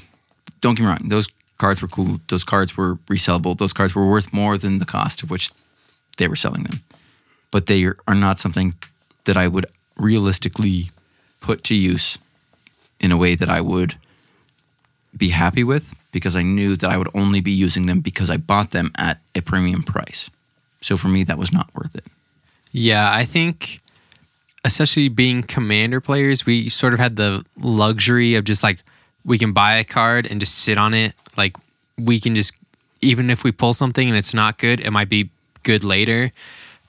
don't 0.61 0.75
get 0.75 0.83
me 0.83 0.89
wrong, 0.89 0.99
those 1.05 1.29
cards 1.57 1.81
were 1.81 1.87
cool. 1.87 2.19
Those 2.29 2.43
cards 2.43 2.77
were 2.77 2.95
resellable. 3.07 3.57
Those 3.57 3.73
cards 3.73 3.95
were 3.95 4.07
worth 4.07 4.33
more 4.33 4.57
than 4.57 4.79
the 4.79 4.85
cost 4.85 5.23
of 5.23 5.29
which 5.29 5.51
they 6.17 6.27
were 6.27 6.35
selling 6.35 6.63
them. 6.63 6.81
But 7.51 7.65
they 7.67 7.85
are 7.85 8.15
not 8.15 8.39
something 8.39 8.75
that 9.25 9.37
I 9.37 9.47
would 9.47 9.65
realistically 9.97 10.91
put 11.39 11.63
to 11.65 11.75
use 11.75 12.17
in 12.99 13.11
a 13.11 13.17
way 13.17 13.35
that 13.35 13.49
I 13.49 13.61
would 13.61 13.95
be 15.15 15.29
happy 15.29 15.63
with 15.63 15.95
because 16.11 16.35
I 16.35 16.43
knew 16.43 16.75
that 16.75 16.89
I 16.89 16.97
would 16.97 17.09
only 17.13 17.41
be 17.41 17.51
using 17.51 17.85
them 17.85 18.01
because 18.01 18.29
I 18.29 18.37
bought 18.37 18.71
them 18.71 18.91
at 18.97 19.19
a 19.35 19.41
premium 19.41 19.83
price. 19.83 20.29
So 20.81 20.97
for 20.97 21.07
me, 21.07 21.23
that 21.23 21.37
was 21.37 21.51
not 21.51 21.73
worth 21.73 21.95
it. 21.95 22.05
Yeah, 22.71 23.11
I 23.11 23.25
think, 23.25 23.81
especially 24.63 25.09
being 25.09 25.43
commander 25.43 25.99
players, 25.99 26.45
we 26.45 26.69
sort 26.69 26.93
of 26.93 26.99
had 26.99 27.15
the 27.15 27.45
luxury 27.57 28.35
of 28.35 28.43
just 28.43 28.63
like 28.63 28.83
we 29.25 29.37
can 29.37 29.51
buy 29.51 29.75
a 29.75 29.83
card 29.83 30.29
and 30.29 30.39
just 30.39 30.55
sit 30.55 30.77
on 30.77 30.93
it. 30.93 31.13
Like 31.35 31.57
we 31.97 32.19
can 32.19 32.35
just, 32.35 32.55
even 33.01 33.29
if 33.29 33.43
we 33.43 33.51
pull 33.51 33.73
something 33.73 34.07
and 34.07 34.17
it's 34.17 34.33
not 34.33 34.57
good, 34.57 34.79
it 34.79 34.91
might 34.91 35.09
be 35.09 35.29
good 35.63 35.83
later. 35.83 36.31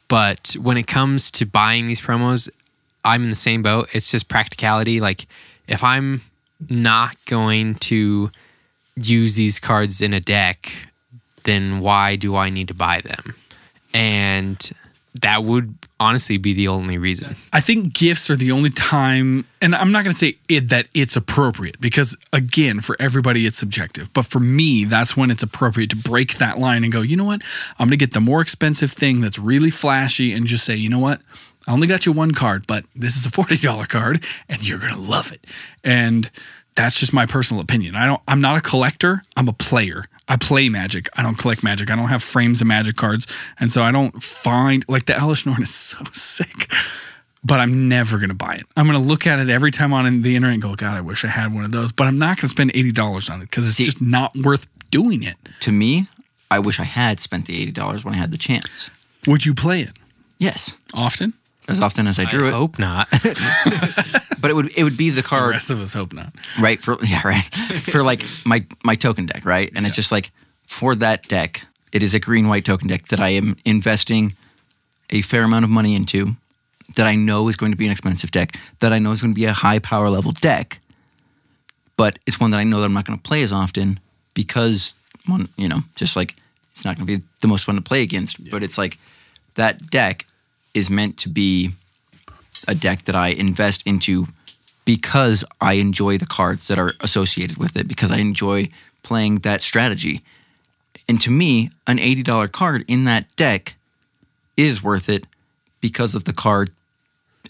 But 0.08 0.56
when 0.60 0.76
it 0.76 0.86
comes 0.86 1.30
to 1.32 1.46
buying 1.46 1.86
these 1.86 2.00
promos, 2.00 2.48
I'm 3.04 3.24
in 3.24 3.30
the 3.30 3.36
same 3.36 3.62
boat. 3.62 3.88
It's 3.94 4.10
just 4.10 4.28
practicality. 4.28 5.00
Like 5.00 5.26
if 5.66 5.82
I'm 5.82 6.22
not 6.68 7.16
going 7.26 7.76
to 7.76 8.30
use 8.96 9.36
these 9.36 9.58
cards 9.58 10.00
in 10.00 10.12
a 10.12 10.20
deck, 10.20 10.88
then 11.44 11.80
why 11.80 12.16
do 12.16 12.36
I 12.36 12.50
need 12.50 12.68
to 12.68 12.74
buy 12.74 13.00
them? 13.00 13.34
And 13.94 14.72
that 15.22 15.44
would 15.44 15.74
honestly 16.00 16.36
be 16.36 16.54
the 16.54 16.68
only 16.68 16.98
reason. 16.98 17.34
I 17.52 17.60
think 17.60 17.92
gifts 17.92 18.30
are 18.30 18.36
the 18.36 18.52
only 18.52 18.70
time, 18.70 19.46
and 19.60 19.74
I'm 19.74 19.90
not 19.90 20.04
going 20.04 20.14
to 20.14 20.18
say 20.18 20.38
it, 20.48 20.68
that 20.68 20.88
it's 20.94 21.16
appropriate 21.16 21.80
because, 21.80 22.16
again, 22.32 22.80
for 22.80 22.96
everybody, 23.00 23.46
it's 23.46 23.58
subjective. 23.58 24.12
But 24.12 24.26
for 24.26 24.40
me, 24.40 24.84
that's 24.84 25.16
when 25.16 25.30
it's 25.30 25.42
appropriate 25.42 25.90
to 25.90 25.96
break 25.96 26.38
that 26.38 26.58
line 26.58 26.84
and 26.84 26.92
go, 26.92 27.00
you 27.00 27.16
know 27.16 27.24
what? 27.24 27.42
I'm 27.78 27.88
going 27.88 27.90
to 27.90 27.96
get 27.96 28.12
the 28.12 28.20
more 28.20 28.40
expensive 28.40 28.92
thing 28.92 29.20
that's 29.20 29.38
really 29.38 29.70
flashy 29.70 30.32
and 30.32 30.46
just 30.46 30.64
say, 30.64 30.76
you 30.76 30.88
know 30.88 31.00
what? 31.00 31.20
I 31.66 31.72
only 31.72 31.86
got 31.86 32.06
you 32.06 32.12
one 32.12 32.32
card, 32.32 32.66
but 32.66 32.84
this 32.94 33.16
is 33.16 33.26
a 33.26 33.30
$40 33.30 33.88
card 33.88 34.24
and 34.48 34.66
you're 34.66 34.78
going 34.78 34.94
to 34.94 35.00
love 35.00 35.32
it. 35.32 35.46
And 35.82 36.30
that's 36.76 36.98
just 36.98 37.12
my 37.12 37.26
personal 37.26 37.60
opinion. 37.60 37.96
I 37.96 38.06
don't 38.06 38.22
I'm 38.28 38.40
not 38.40 38.56
a 38.56 38.60
collector, 38.60 39.22
I'm 39.36 39.48
a 39.48 39.52
player. 39.52 40.04
I 40.28 40.36
play 40.36 40.68
magic. 40.68 41.08
I 41.16 41.22
don't 41.22 41.36
collect 41.38 41.62
magic. 41.64 41.90
I 41.90 41.96
don't 41.96 42.08
have 42.08 42.22
frames 42.22 42.60
of 42.60 42.66
magic 42.66 42.96
cards. 42.96 43.26
And 43.58 43.70
so 43.70 43.82
I 43.82 43.90
don't 43.92 44.22
find 44.22 44.84
like 44.88 45.06
the 45.06 45.14
Elesh 45.14 45.46
Norn 45.46 45.62
is 45.68 45.74
so 45.74 45.98
sick. 46.12 46.70
But 47.44 47.60
I'm 47.60 47.88
never 47.88 48.18
gonna 48.18 48.34
buy 48.34 48.56
it. 48.56 48.66
I'm 48.76 48.86
gonna 48.86 48.98
look 48.98 49.26
at 49.26 49.38
it 49.38 49.48
every 49.48 49.70
time 49.70 49.92
on 49.92 50.22
the 50.22 50.36
internet 50.36 50.54
and 50.54 50.62
go, 50.62 50.74
God, 50.74 50.96
I 50.96 51.00
wish 51.00 51.24
I 51.24 51.28
had 51.28 51.54
one 51.54 51.64
of 51.64 51.72
those. 51.72 51.92
But 51.92 52.08
I'm 52.08 52.18
not 52.18 52.36
gonna 52.36 52.48
spend 52.48 52.72
eighty 52.74 52.90
dollars 52.90 53.30
on 53.30 53.40
it 53.40 53.44
because 53.48 53.64
it's 53.64 53.76
See- 53.76 53.84
just 53.84 54.02
not 54.02 54.36
worth 54.36 54.66
doing 54.90 55.22
it. 55.22 55.36
To 55.60 55.72
me, 55.72 56.08
I 56.50 56.58
wish 56.58 56.80
I 56.80 56.84
had 56.84 57.20
spent 57.20 57.46
the 57.46 57.54
eighty 57.60 57.70
dollars 57.70 58.04
when 58.04 58.12
I 58.14 58.16
had 58.16 58.32
the 58.32 58.38
chance. 58.38 58.90
Would 59.26 59.46
you 59.46 59.54
play 59.54 59.82
it 59.82 59.90
Yes, 60.38 60.76
often? 60.94 61.34
As 61.68 61.80
often 61.80 62.06
as 62.06 62.18
I 62.18 62.24
drew 62.24 62.46
I 62.46 62.48
it, 62.48 62.52
hope 62.54 62.78
not. 62.78 63.08
but 64.40 64.50
it 64.50 64.54
would 64.56 64.70
it 64.76 64.84
would 64.84 64.96
be 64.96 65.10
the 65.10 65.22
The 65.22 65.28
card 65.28 65.52
rest 65.52 65.70
of 65.70 65.80
us 65.80 65.94
hope 65.94 66.12
not. 66.12 66.34
right 66.60 66.80
for 66.80 66.98
yeah 67.04 67.20
right. 67.24 67.44
For 67.92 68.02
like 68.02 68.24
my 68.44 68.64
my 68.84 68.94
token 68.96 69.26
deck 69.26 69.44
right, 69.44 69.70
and 69.74 69.86
it's 69.86 69.96
just 69.96 70.12
like 70.12 70.30
for 70.66 70.94
that 70.96 71.28
deck, 71.28 71.66
it 71.92 72.02
is 72.02 72.14
a 72.14 72.18
green 72.20 72.48
white 72.48 72.64
token 72.64 72.88
deck 72.88 73.08
that 73.08 73.20
I 73.20 73.30
am 73.30 73.56
investing 73.64 74.34
a 75.10 75.22
fair 75.22 75.42
amount 75.44 75.64
of 75.64 75.70
money 75.70 75.94
into, 75.94 76.36
that 76.96 77.06
I 77.06 77.14
know 77.14 77.48
is 77.48 77.56
going 77.56 77.72
to 77.72 77.78
be 77.78 77.86
an 77.86 77.92
expensive 77.92 78.30
deck, 78.30 78.56
that 78.80 78.92
I 78.92 78.98
know 78.98 79.12
is 79.12 79.22
going 79.22 79.32
to 79.32 79.40
be 79.40 79.46
a 79.46 79.54
high 79.54 79.78
power 79.78 80.10
level 80.10 80.32
deck, 80.32 80.80
but 81.96 82.18
it's 82.26 82.38
one 82.38 82.50
that 82.50 82.58
I 82.60 82.64
know 82.64 82.80
that 82.80 82.84
I'm 82.86 82.92
not 82.92 83.06
going 83.06 83.18
to 83.18 83.22
play 83.22 83.42
as 83.42 83.52
often 83.52 83.98
because 84.34 84.94
one 85.26 85.48
you 85.56 85.68
know 85.68 85.80
just 85.96 86.16
like 86.16 86.34
it's 86.72 86.84
not 86.84 86.96
going 86.96 87.06
to 87.06 87.18
be 87.18 87.24
the 87.40 87.48
most 87.48 87.64
fun 87.64 87.74
to 87.76 87.80
play 87.82 88.02
against, 88.02 88.50
but 88.50 88.62
it's 88.62 88.78
like 88.78 88.98
that 89.54 89.90
deck 89.90 90.26
is 90.78 90.88
meant 90.88 91.18
to 91.18 91.28
be 91.28 91.72
a 92.66 92.74
deck 92.74 93.04
that 93.04 93.14
I 93.14 93.28
invest 93.28 93.82
into 93.84 94.28
because 94.84 95.44
I 95.60 95.74
enjoy 95.74 96.16
the 96.16 96.26
cards 96.26 96.68
that 96.68 96.78
are 96.78 96.92
associated 97.00 97.58
with 97.58 97.76
it, 97.76 97.86
because 97.86 98.10
I 98.10 98.18
enjoy 98.18 98.68
playing 99.02 99.40
that 99.40 99.60
strategy. 99.60 100.22
And 101.08 101.20
to 101.20 101.30
me, 101.30 101.70
an 101.86 101.98
$80 101.98 102.50
card 102.52 102.84
in 102.88 103.04
that 103.04 103.24
deck 103.36 103.74
is 104.56 104.82
worth 104.82 105.08
it 105.08 105.26
because 105.80 106.14
of 106.14 106.24
the 106.24 106.32
card 106.32 106.70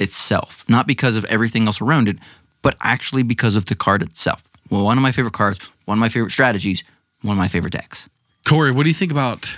itself, 0.00 0.64
not 0.68 0.86
because 0.86 1.16
of 1.16 1.24
everything 1.26 1.66
else 1.66 1.80
around 1.80 2.08
it, 2.08 2.16
but 2.62 2.76
actually 2.80 3.22
because 3.22 3.56
of 3.56 3.66
the 3.66 3.74
card 3.74 4.02
itself. 4.02 4.42
Well, 4.70 4.84
one 4.84 4.98
of 4.98 5.02
my 5.02 5.12
favorite 5.12 5.34
cards, 5.34 5.58
one 5.84 5.98
of 5.98 6.00
my 6.00 6.08
favorite 6.08 6.32
strategies, 6.32 6.82
one 7.22 7.32
of 7.32 7.38
my 7.38 7.48
favorite 7.48 7.72
decks. 7.72 8.08
Corey, 8.44 8.72
what 8.72 8.82
do 8.84 8.88
you 8.88 8.94
think 8.94 9.12
about 9.12 9.54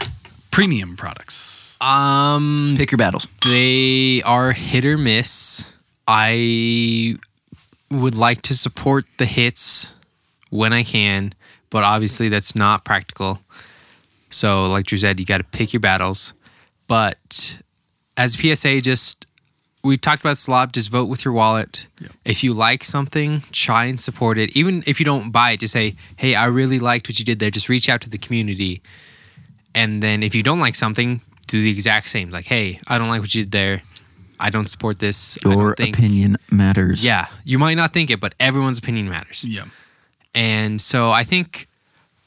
premium 0.51 0.97
products? 0.97 1.70
Um, 1.81 2.75
Pick 2.77 2.91
your 2.91 2.99
battles. 2.99 3.27
they 3.45 4.23
are 4.23 4.53
hit 4.53 4.85
or 4.85 4.99
miss. 4.99 5.71
I 6.07 7.17
would 7.91 8.15
like 8.15 8.43
to 8.43 8.55
support 8.55 9.05
the 9.19 9.27
hits 9.27 9.93
when 10.51 10.73
I 10.73 10.83
can, 10.83 11.35
but 11.71 11.85
obviously 11.85 12.29
that's 12.29 12.55
not 12.55 12.85
practical. 12.85 13.41
So, 14.31 14.65
like 14.65 14.87
Drew 14.87 14.99
said, 14.99 15.19
you 15.19 15.27
got 15.27 15.39
to 15.39 15.45
pick 15.45 15.73
your 15.73 15.81
battles. 15.81 16.33
But 16.87 17.61
as 18.17 18.35
PSA, 18.35 18.81
just 18.81 19.27
we 19.83 19.97
talked 19.97 20.23
about 20.23 20.37
slob. 20.39 20.73
Just 20.73 20.91
vote 20.91 21.07
with 21.07 21.25
your 21.25 21.33
wallet. 21.33 21.87
If 22.25 22.45
you 22.45 22.53
like 22.53 22.85
something, 22.85 23.43
try 23.51 23.87
and 23.87 23.99
support 23.99 24.39
it. 24.39 24.55
Even 24.57 24.83
if 24.87 25.01
you 25.01 25.07
don't 25.07 25.31
buy 25.31 25.53
it, 25.53 25.61
just 25.61 25.73
say, 25.73 25.97
"Hey, 26.17 26.35
I 26.35 26.47
really 26.47 26.79
liked 26.79 27.09
what 27.09 27.19
you 27.19 27.25
did 27.25 27.39
there." 27.39 27.51
Just 27.51 27.69
reach 27.69 27.89
out 27.89 28.01
to 28.03 28.11
the 28.11 28.19
community. 28.19 28.83
And 29.75 30.03
then 30.03 30.23
if 30.23 30.35
you 30.35 30.43
don't 30.43 30.61
like 30.61 30.75
something, 30.75 31.23
do 31.51 31.63
the 31.63 31.71
exact 31.71 32.09
same. 32.09 32.31
Like, 32.31 32.47
"Hey, 32.47 32.81
I 32.87 32.99
don't 32.99 33.09
like 33.09 33.21
what 33.21 33.35
you 33.35 33.43
did 33.45 33.53
there. 33.53 33.83
I 34.39 34.51
don't 34.51 34.69
support 34.69 34.99
this." 34.99 35.37
I 35.45 35.51
Your 35.53 35.75
think- 35.75 35.97
opinion 35.99 36.37
matters. 36.51 37.05
Yeah, 37.05 37.27
you 37.45 37.59
might 37.59 37.75
not 37.75 37.93
think 37.93 38.11
it, 38.11 38.21
but 38.21 38.35
everyone's 38.41 38.79
opinion 38.79 39.09
matters. 39.09 39.45
Yeah. 39.45 39.65
And 40.35 40.81
so 40.81 41.11
I 41.11 41.25
think 41.25 41.67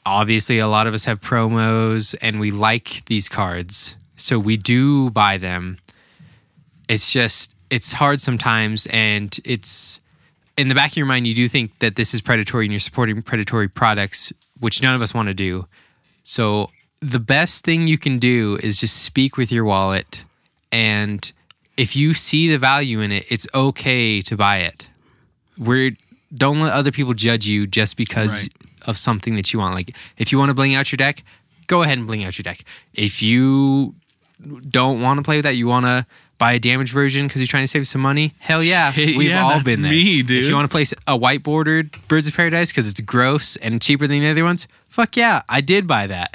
obviously 0.06 0.58
a 0.58 0.68
lot 0.68 0.86
of 0.86 0.92
us 0.94 1.06
have 1.06 1.20
promos 1.20 2.14
and 2.20 2.38
we 2.38 2.50
like 2.50 3.02
these 3.06 3.28
cards. 3.28 3.96
So 4.16 4.38
we 4.38 4.56
do 4.58 5.08
buy 5.10 5.38
them. 5.38 5.78
It's 6.88 7.10
just, 7.10 7.54
it's 7.70 7.94
hard 7.94 8.20
sometimes. 8.20 8.86
And 8.90 9.34
it's 9.46 10.00
in 10.58 10.68
the 10.68 10.74
back 10.74 10.90
of 10.90 10.96
your 10.98 11.06
mind, 11.06 11.26
you 11.26 11.34
do 11.34 11.48
think 11.48 11.78
that 11.78 11.96
this 11.96 12.12
is 12.12 12.20
predatory 12.20 12.66
and 12.66 12.72
you're 12.72 12.78
supporting 12.80 13.22
predatory 13.22 13.68
products, 13.68 14.32
which 14.60 14.82
none 14.82 14.94
of 14.94 15.00
us 15.00 15.14
want 15.14 15.28
to 15.28 15.34
do. 15.34 15.66
So 16.22 16.70
the 17.12 17.20
best 17.20 17.64
thing 17.64 17.86
you 17.86 17.98
can 17.98 18.18
do 18.18 18.58
is 18.62 18.80
just 18.80 19.02
speak 19.02 19.36
with 19.36 19.52
your 19.52 19.64
wallet. 19.64 20.24
And 20.72 21.30
if 21.76 21.94
you 21.96 22.14
see 22.14 22.50
the 22.50 22.58
value 22.58 23.00
in 23.00 23.12
it, 23.12 23.24
it's 23.30 23.46
okay 23.54 24.20
to 24.22 24.36
buy 24.36 24.58
it. 24.58 24.88
We're 25.58 25.92
don't 26.34 26.60
let 26.60 26.72
other 26.72 26.90
people 26.90 27.14
judge 27.14 27.46
you 27.46 27.66
just 27.66 27.96
because 27.96 28.32
Right. 28.32 28.88
of 28.88 28.96
something 28.98 29.36
that 29.36 29.52
you 29.52 29.58
want. 29.60 29.74
Like 29.74 29.94
if 30.16 30.32
you 30.32 30.38
want 30.38 30.48
to 30.50 30.54
bling 30.54 30.74
out 30.74 30.90
your 30.90 30.96
deck, 30.96 31.22
go 31.66 31.82
ahead 31.82 31.98
and 31.98 32.06
bling 32.06 32.24
out 32.24 32.38
your 32.38 32.42
deck. 32.42 32.64
If 32.94 33.22
you 33.22 33.94
don't 34.68 35.00
want 35.00 35.18
to 35.18 35.22
play 35.22 35.36
with 35.36 35.44
that, 35.44 35.56
you 35.56 35.66
want 35.68 35.86
to 35.86 36.06
buy 36.44 36.52
a 36.52 36.58
damaged 36.58 36.92
version 36.92 37.26
because 37.26 37.40
you're 37.40 37.46
trying 37.46 37.62
to 37.64 37.68
save 37.68 37.88
some 37.88 38.02
money. 38.02 38.34
Hell 38.38 38.62
yeah, 38.62 38.92
Hey, 38.98 39.16
we've 39.16 39.30
yeah, 39.30 39.42
all 39.42 39.48
that's 39.48 39.64
been 39.64 39.80
there. 39.80 39.90
me, 39.90 40.20
dude. 40.22 40.42
If 40.42 40.48
you 40.50 40.54
want 40.54 40.68
to 40.68 40.72
place 40.72 40.92
a 41.06 41.16
white 41.16 41.42
bordered 41.42 41.96
Birds 42.06 42.26
of 42.26 42.36
Paradise 42.36 42.70
because 42.70 42.86
it's 42.86 43.00
gross 43.00 43.56
and 43.56 43.80
cheaper 43.80 44.06
than 44.06 44.20
the 44.20 44.28
other 44.28 44.44
ones, 44.44 44.68
fuck 44.86 45.16
yeah, 45.16 45.40
I 45.48 45.62
did 45.62 45.86
buy 45.86 46.06
that. 46.06 46.28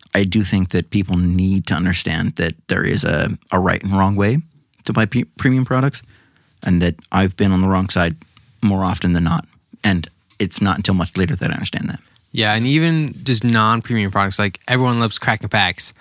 I 0.14 0.22
do 0.22 0.44
think 0.44 0.68
that 0.68 0.90
people 0.90 1.16
need 1.16 1.66
to 1.66 1.74
understand 1.74 2.36
that 2.36 2.54
there 2.68 2.84
is 2.84 3.02
a, 3.02 3.30
a 3.50 3.58
right 3.58 3.82
and 3.82 3.92
wrong 3.98 4.14
way 4.14 4.38
to 4.84 4.92
buy 4.92 5.06
pe- 5.06 5.24
premium 5.38 5.64
products, 5.64 6.02
and 6.62 6.80
that 6.80 6.94
I've 7.10 7.36
been 7.36 7.50
on 7.50 7.62
the 7.62 7.68
wrong 7.68 7.88
side 7.88 8.14
more 8.62 8.84
often 8.84 9.12
than 9.12 9.24
not. 9.24 9.44
And 9.82 10.08
it's 10.38 10.60
not 10.60 10.76
until 10.76 10.94
much 10.94 11.16
later 11.16 11.34
that 11.34 11.50
I 11.50 11.54
understand 11.54 11.88
that. 11.88 11.98
Yeah, 12.30 12.54
and 12.54 12.64
even 12.64 13.12
just 13.24 13.42
non-premium 13.42 14.12
products, 14.12 14.38
like 14.38 14.60
everyone 14.68 15.00
loves 15.00 15.18
cracking 15.18 15.48
packs, 15.48 15.92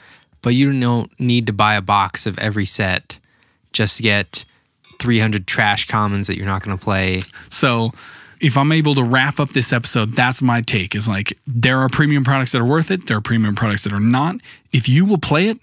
but 0.44 0.52
you 0.52 0.80
don't 0.80 1.20
need 1.20 1.48
to 1.48 1.54
buy 1.54 1.74
a 1.74 1.82
box 1.82 2.28
of 2.28 2.38
every 2.38 2.68
set 2.68 3.18
just 3.74 3.98
to 3.98 4.04
get 4.04 4.46
300 5.00 5.48
trash 5.48 5.88
commons 5.88 6.28
that 6.28 6.38
you're 6.38 6.46
not 6.46 6.64
going 6.64 6.78
to 6.78 6.84
play. 6.84 7.22
So 7.50 7.92
if 8.40 8.58
I'm 8.58 8.72
able 8.72 8.96
to 8.96 9.04
wrap 9.04 9.40
up 9.40 9.50
this 9.50 9.72
episode, 9.74 10.12
that's 10.12 10.42
my 10.42 10.62
take 10.62 10.96
is 10.96 11.08
like 11.08 11.38
there 11.48 11.80
are 11.80 11.90
premium 11.90 12.24
products 12.24 12.52
that 12.52 12.62
are 12.62 12.66
worth 12.66 12.92
it, 12.92 13.08
there 13.08 13.18
are 13.18 13.22
premium 13.22 13.56
products 13.56 13.84
that 13.84 13.94
are 13.94 14.00
not. 14.00 14.36
If 14.72 14.90
you 14.90 15.06
will 15.06 15.18
play 15.18 15.48
it, 15.48 15.60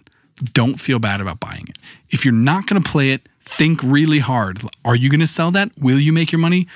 don't 0.52 0.78
feel 0.80 0.98
bad 0.98 1.20
about 1.20 1.40
buying 1.40 1.66
it. 1.68 1.76
If 2.10 2.24
you're 2.24 2.34
not 2.34 2.66
going 2.66 2.82
to 2.82 2.88
play 2.88 3.10
it, 3.10 3.28
think 3.40 3.82
really 3.82 4.20
hard. 4.20 4.60
Are 4.84 4.94
you 4.94 5.10
going 5.10 5.20
to 5.20 5.26
sell 5.26 5.50
that? 5.52 5.70
Will 5.78 5.98
you 5.98 6.12
make 6.12 6.30
your 6.30 6.38
money? 6.38 6.68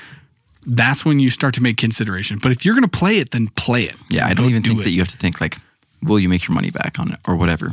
That's 0.67 1.05
when 1.05 1.21
you 1.21 1.31
start 1.31 1.55
to 1.55 1.63
make 1.63 1.77
consideration. 1.77 2.39
But 2.43 2.53
if 2.53 2.65
you're 2.65 2.75
going 2.75 2.89
to 2.89 2.99
play 2.99 3.19
it, 3.19 3.31
then 3.33 3.49
play 3.49 3.85
it. 3.85 3.95
Yeah, 4.09 4.27
I 4.27 4.35
don't 4.35 4.47
Go 4.47 4.51
even 4.51 4.63
do 4.63 4.71
think 4.71 4.81
it. 4.81 4.85
that 4.85 4.91
you 4.91 5.01
have 5.01 5.09
to 5.09 5.17
think 5.17 5.41
like, 5.41 5.59
will 6.03 6.19
you 6.19 6.29
make 6.29 6.47
your 6.49 6.55
money 6.55 6.71
back 6.71 6.99
on 6.99 7.13
it 7.13 7.19
or 7.27 7.37
whatever. 7.37 7.73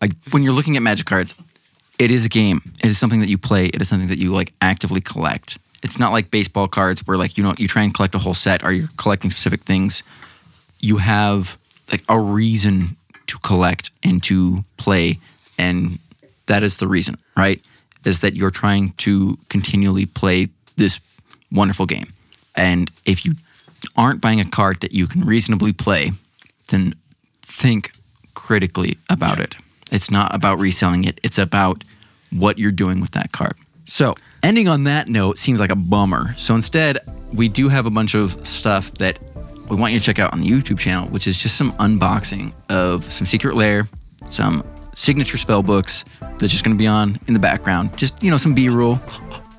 Like 0.00 0.12
when 0.30 0.42
you're 0.42 0.52
looking 0.52 0.76
at 0.76 0.82
magic 0.82 1.06
cards, 1.06 1.34
it 1.98 2.10
is 2.10 2.24
a 2.24 2.28
game. 2.28 2.72
It 2.82 2.90
is 2.90 2.98
something 2.98 3.20
that 3.20 3.28
you 3.28 3.38
play. 3.38 3.66
It 3.66 3.80
is 3.80 3.88
something 3.88 4.08
that 4.08 4.18
you 4.18 4.32
like 4.32 4.52
actively 4.60 5.00
collect. 5.00 5.58
It's 5.82 5.98
not 5.98 6.12
like 6.12 6.30
baseball 6.30 6.68
cards 6.68 7.06
where 7.06 7.16
like 7.16 7.36
you 7.36 7.44
know 7.44 7.54
you 7.58 7.68
try 7.68 7.82
and 7.82 7.94
collect 7.94 8.14
a 8.14 8.18
whole 8.18 8.34
set 8.34 8.64
or 8.64 8.72
you're 8.72 8.88
collecting 8.96 9.30
specific 9.30 9.62
things. 9.62 10.02
You 10.80 10.98
have 10.98 11.58
like 11.90 12.02
a 12.08 12.18
reason 12.18 12.96
to 13.26 13.38
collect 13.38 13.90
and 14.02 14.22
to 14.24 14.64
play, 14.76 15.16
and 15.58 15.98
that 16.46 16.62
is 16.62 16.78
the 16.78 16.88
reason, 16.88 17.16
right? 17.36 17.60
Is 18.04 18.20
that 18.20 18.34
you're 18.34 18.50
trying 18.50 18.92
to 18.98 19.38
continually 19.48 20.06
play 20.06 20.48
this 20.76 21.00
wonderful 21.50 21.86
game. 21.86 22.12
And 22.54 22.90
if 23.04 23.24
you 23.24 23.34
aren't 23.96 24.20
buying 24.20 24.40
a 24.40 24.44
card 24.44 24.80
that 24.80 24.92
you 24.92 25.06
can 25.06 25.24
reasonably 25.24 25.72
play, 25.72 26.12
then 26.68 26.94
think 27.42 27.92
critically 28.34 28.98
about 29.08 29.40
it. 29.40 29.56
It's 29.94 30.10
not 30.10 30.34
about 30.34 30.58
reselling 30.58 31.04
it, 31.04 31.20
it's 31.22 31.38
about 31.38 31.84
what 32.30 32.58
you're 32.58 32.72
doing 32.72 33.00
with 33.00 33.12
that 33.12 33.30
card. 33.30 33.56
So, 33.86 34.14
ending 34.42 34.66
on 34.66 34.84
that 34.84 35.08
note 35.08 35.38
seems 35.38 35.60
like 35.60 35.70
a 35.70 35.76
bummer. 35.76 36.34
So, 36.36 36.54
instead, 36.54 36.98
we 37.32 37.48
do 37.48 37.68
have 37.68 37.86
a 37.86 37.90
bunch 37.90 38.14
of 38.14 38.44
stuff 38.46 38.90
that 38.94 39.20
we 39.68 39.76
want 39.76 39.92
you 39.92 40.00
to 40.00 40.04
check 40.04 40.18
out 40.18 40.32
on 40.32 40.40
the 40.40 40.48
YouTube 40.48 40.78
channel, 40.78 41.08
which 41.08 41.26
is 41.26 41.40
just 41.40 41.56
some 41.56 41.72
unboxing 41.74 42.52
of 42.68 43.04
some 43.04 43.26
Secret 43.26 43.54
Lair, 43.54 43.88
some 44.26 44.64
signature 44.94 45.36
spell 45.36 45.62
books 45.62 46.04
that's 46.38 46.52
just 46.52 46.64
going 46.64 46.76
to 46.76 46.78
be 46.78 46.86
on 46.86 47.20
in 47.28 47.34
the 47.34 47.40
background. 47.40 47.96
Just, 47.96 48.22
you 48.22 48.30
know, 48.30 48.36
some 48.36 48.54
B 48.54 48.68
roll. 48.68 48.98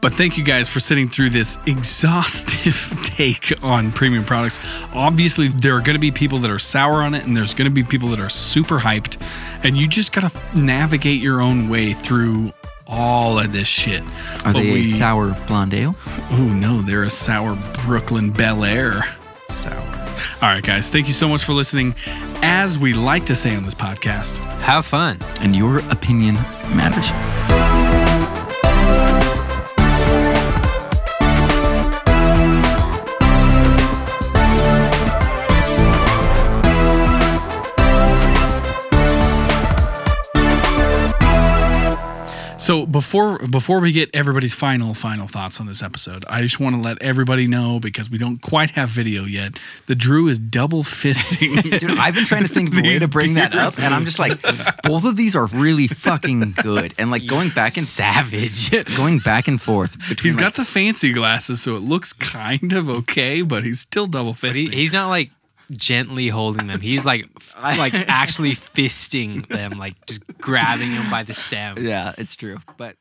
But 0.05 0.13
thank 0.13 0.37
you 0.37 0.43
guys 0.43 0.69
for 0.69 0.79
sitting 0.79 1.07
through 1.07 1.31
this 1.31 1.57
exhaustive 1.65 2.93
take 3.03 3.51
on 3.63 3.91
premium 3.91 4.23
products. 4.23 4.59
Obviously, 4.93 5.47
there 5.47 5.75
are 5.75 5.81
going 5.81 5.95
to 5.95 5.99
be 5.99 6.11
people 6.11 6.37
that 6.37 6.51
are 6.51 6.59
sour 6.59 7.01
on 7.01 7.15
it, 7.15 7.25
and 7.25 7.35
there's 7.35 7.55
going 7.55 7.67
to 7.67 7.73
be 7.73 7.81
people 7.83 8.09
that 8.09 8.19
are 8.19 8.29
super 8.29 8.77
hyped. 8.77 9.19
And 9.63 9.75
you 9.75 9.87
just 9.87 10.13
got 10.13 10.29
to 10.29 10.61
navigate 10.61 11.23
your 11.23 11.41
own 11.41 11.69
way 11.69 11.93
through 11.93 12.53
all 12.85 13.39
of 13.39 13.51
this 13.51 13.67
shit. 13.67 14.03
Are 14.45 14.53
But 14.53 14.61
they 14.61 14.73
we- 14.73 14.81
a 14.81 14.83
sour 14.83 15.35
blonde 15.47 15.73
ale? 15.73 15.95
Oh 16.33 16.53
no, 16.55 16.83
they're 16.83 17.01
a 17.01 17.09
sour 17.09 17.57
Brooklyn 17.87 18.29
Bel 18.29 18.63
Air 18.63 19.05
sour. 19.49 19.75
All 19.75 20.49
right, 20.53 20.63
guys, 20.63 20.87
thank 20.87 21.07
you 21.07 21.13
so 21.13 21.27
much 21.27 21.43
for 21.43 21.53
listening. 21.53 21.95
As 22.43 22.77
we 22.77 22.93
like 22.93 23.25
to 23.25 23.33
say 23.33 23.55
on 23.55 23.63
this 23.63 23.73
podcast, 23.73 24.37
Have 24.59 24.85
fun. 24.85 25.17
And 25.41 25.55
your 25.55 25.79
opinion 25.89 26.35
matters. 26.75 27.09
So 42.65 42.87
before 42.87 43.37
before 43.47 43.79
we 43.79 43.91
get 43.91 44.09
everybody's 44.11 44.55
final 44.55 44.95
final 44.95 45.27
thoughts 45.27 45.59
on 45.59 45.67
this 45.67 45.83
episode, 45.83 46.25
I 46.27 46.41
just 46.41 46.59
want 46.59 46.75
to 46.75 46.81
let 46.81 46.99
everybody 46.99 47.45
know 47.45 47.79
because 47.79 48.09
we 48.09 48.17
don't 48.17 48.41
quite 48.41 48.71
have 48.71 48.89
video 48.89 49.25
yet. 49.25 49.59
The 49.85 49.93
Drew 49.93 50.27
is 50.29 50.39
double 50.39 50.81
fisting. 50.81 51.61
Dude, 51.79 51.91
I've 51.91 52.15
been 52.15 52.25
trying 52.25 52.41
to 52.41 52.47
think 52.47 52.71
of 52.71 52.79
a 52.79 52.81
way 52.81 52.97
to 52.97 53.07
bring 53.07 53.35
that 53.35 53.53
up, 53.53 53.75
and 53.77 53.93
I'm 53.93 54.03
just 54.03 54.17
like, 54.17 54.41
both 54.81 55.05
of 55.05 55.15
these 55.15 55.35
are 55.35 55.45
really 55.45 55.87
fucking 55.87 56.55
good. 56.63 56.95
And 56.97 57.11
like 57.11 57.27
going 57.27 57.49
back 57.49 57.77
and 57.77 57.85
Savage. 57.85 58.71
going 58.97 59.19
back 59.19 59.47
and 59.47 59.61
forth 59.61 59.99
between 60.09 60.23
he's 60.23 60.35
got 60.35 60.55
the 60.55 60.65
fancy 60.65 61.13
glasses, 61.13 61.61
so 61.61 61.75
it 61.75 61.83
looks 61.83 62.13
kind 62.13 62.73
of 62.73 62.89
okay, 62.89 63.43
but 63.43 63.63
he's 63.63 63.79
still 63.79 64.07
double 64.07 64.35
But 64.41 64.55
he, 64.55 64.65
fisting. 64.67 64.73
he's 64.73 64.91
not 64.91 65.09
like 65.09 65.29
gently 65.71 66.27
holding 66.27 66.67
them. 66.67 66.79
He's 66.81 67.05
like 67.05 67.27
like 67.61 67.93
actually 67.93 68.51
fisting 68.51 69.47
them, 69.47 69.73
like 69.73 70.05
just 70.05 70.25
grabbing 70.37 70.91
them 70.93 71.09
by 71.09 71.23
the 71.23 71.33
stem. 71.33 71.77
yeah, 71.79 72.13
it's 72.17 72.35
true. 72.35 72.57
But 72.77 72.95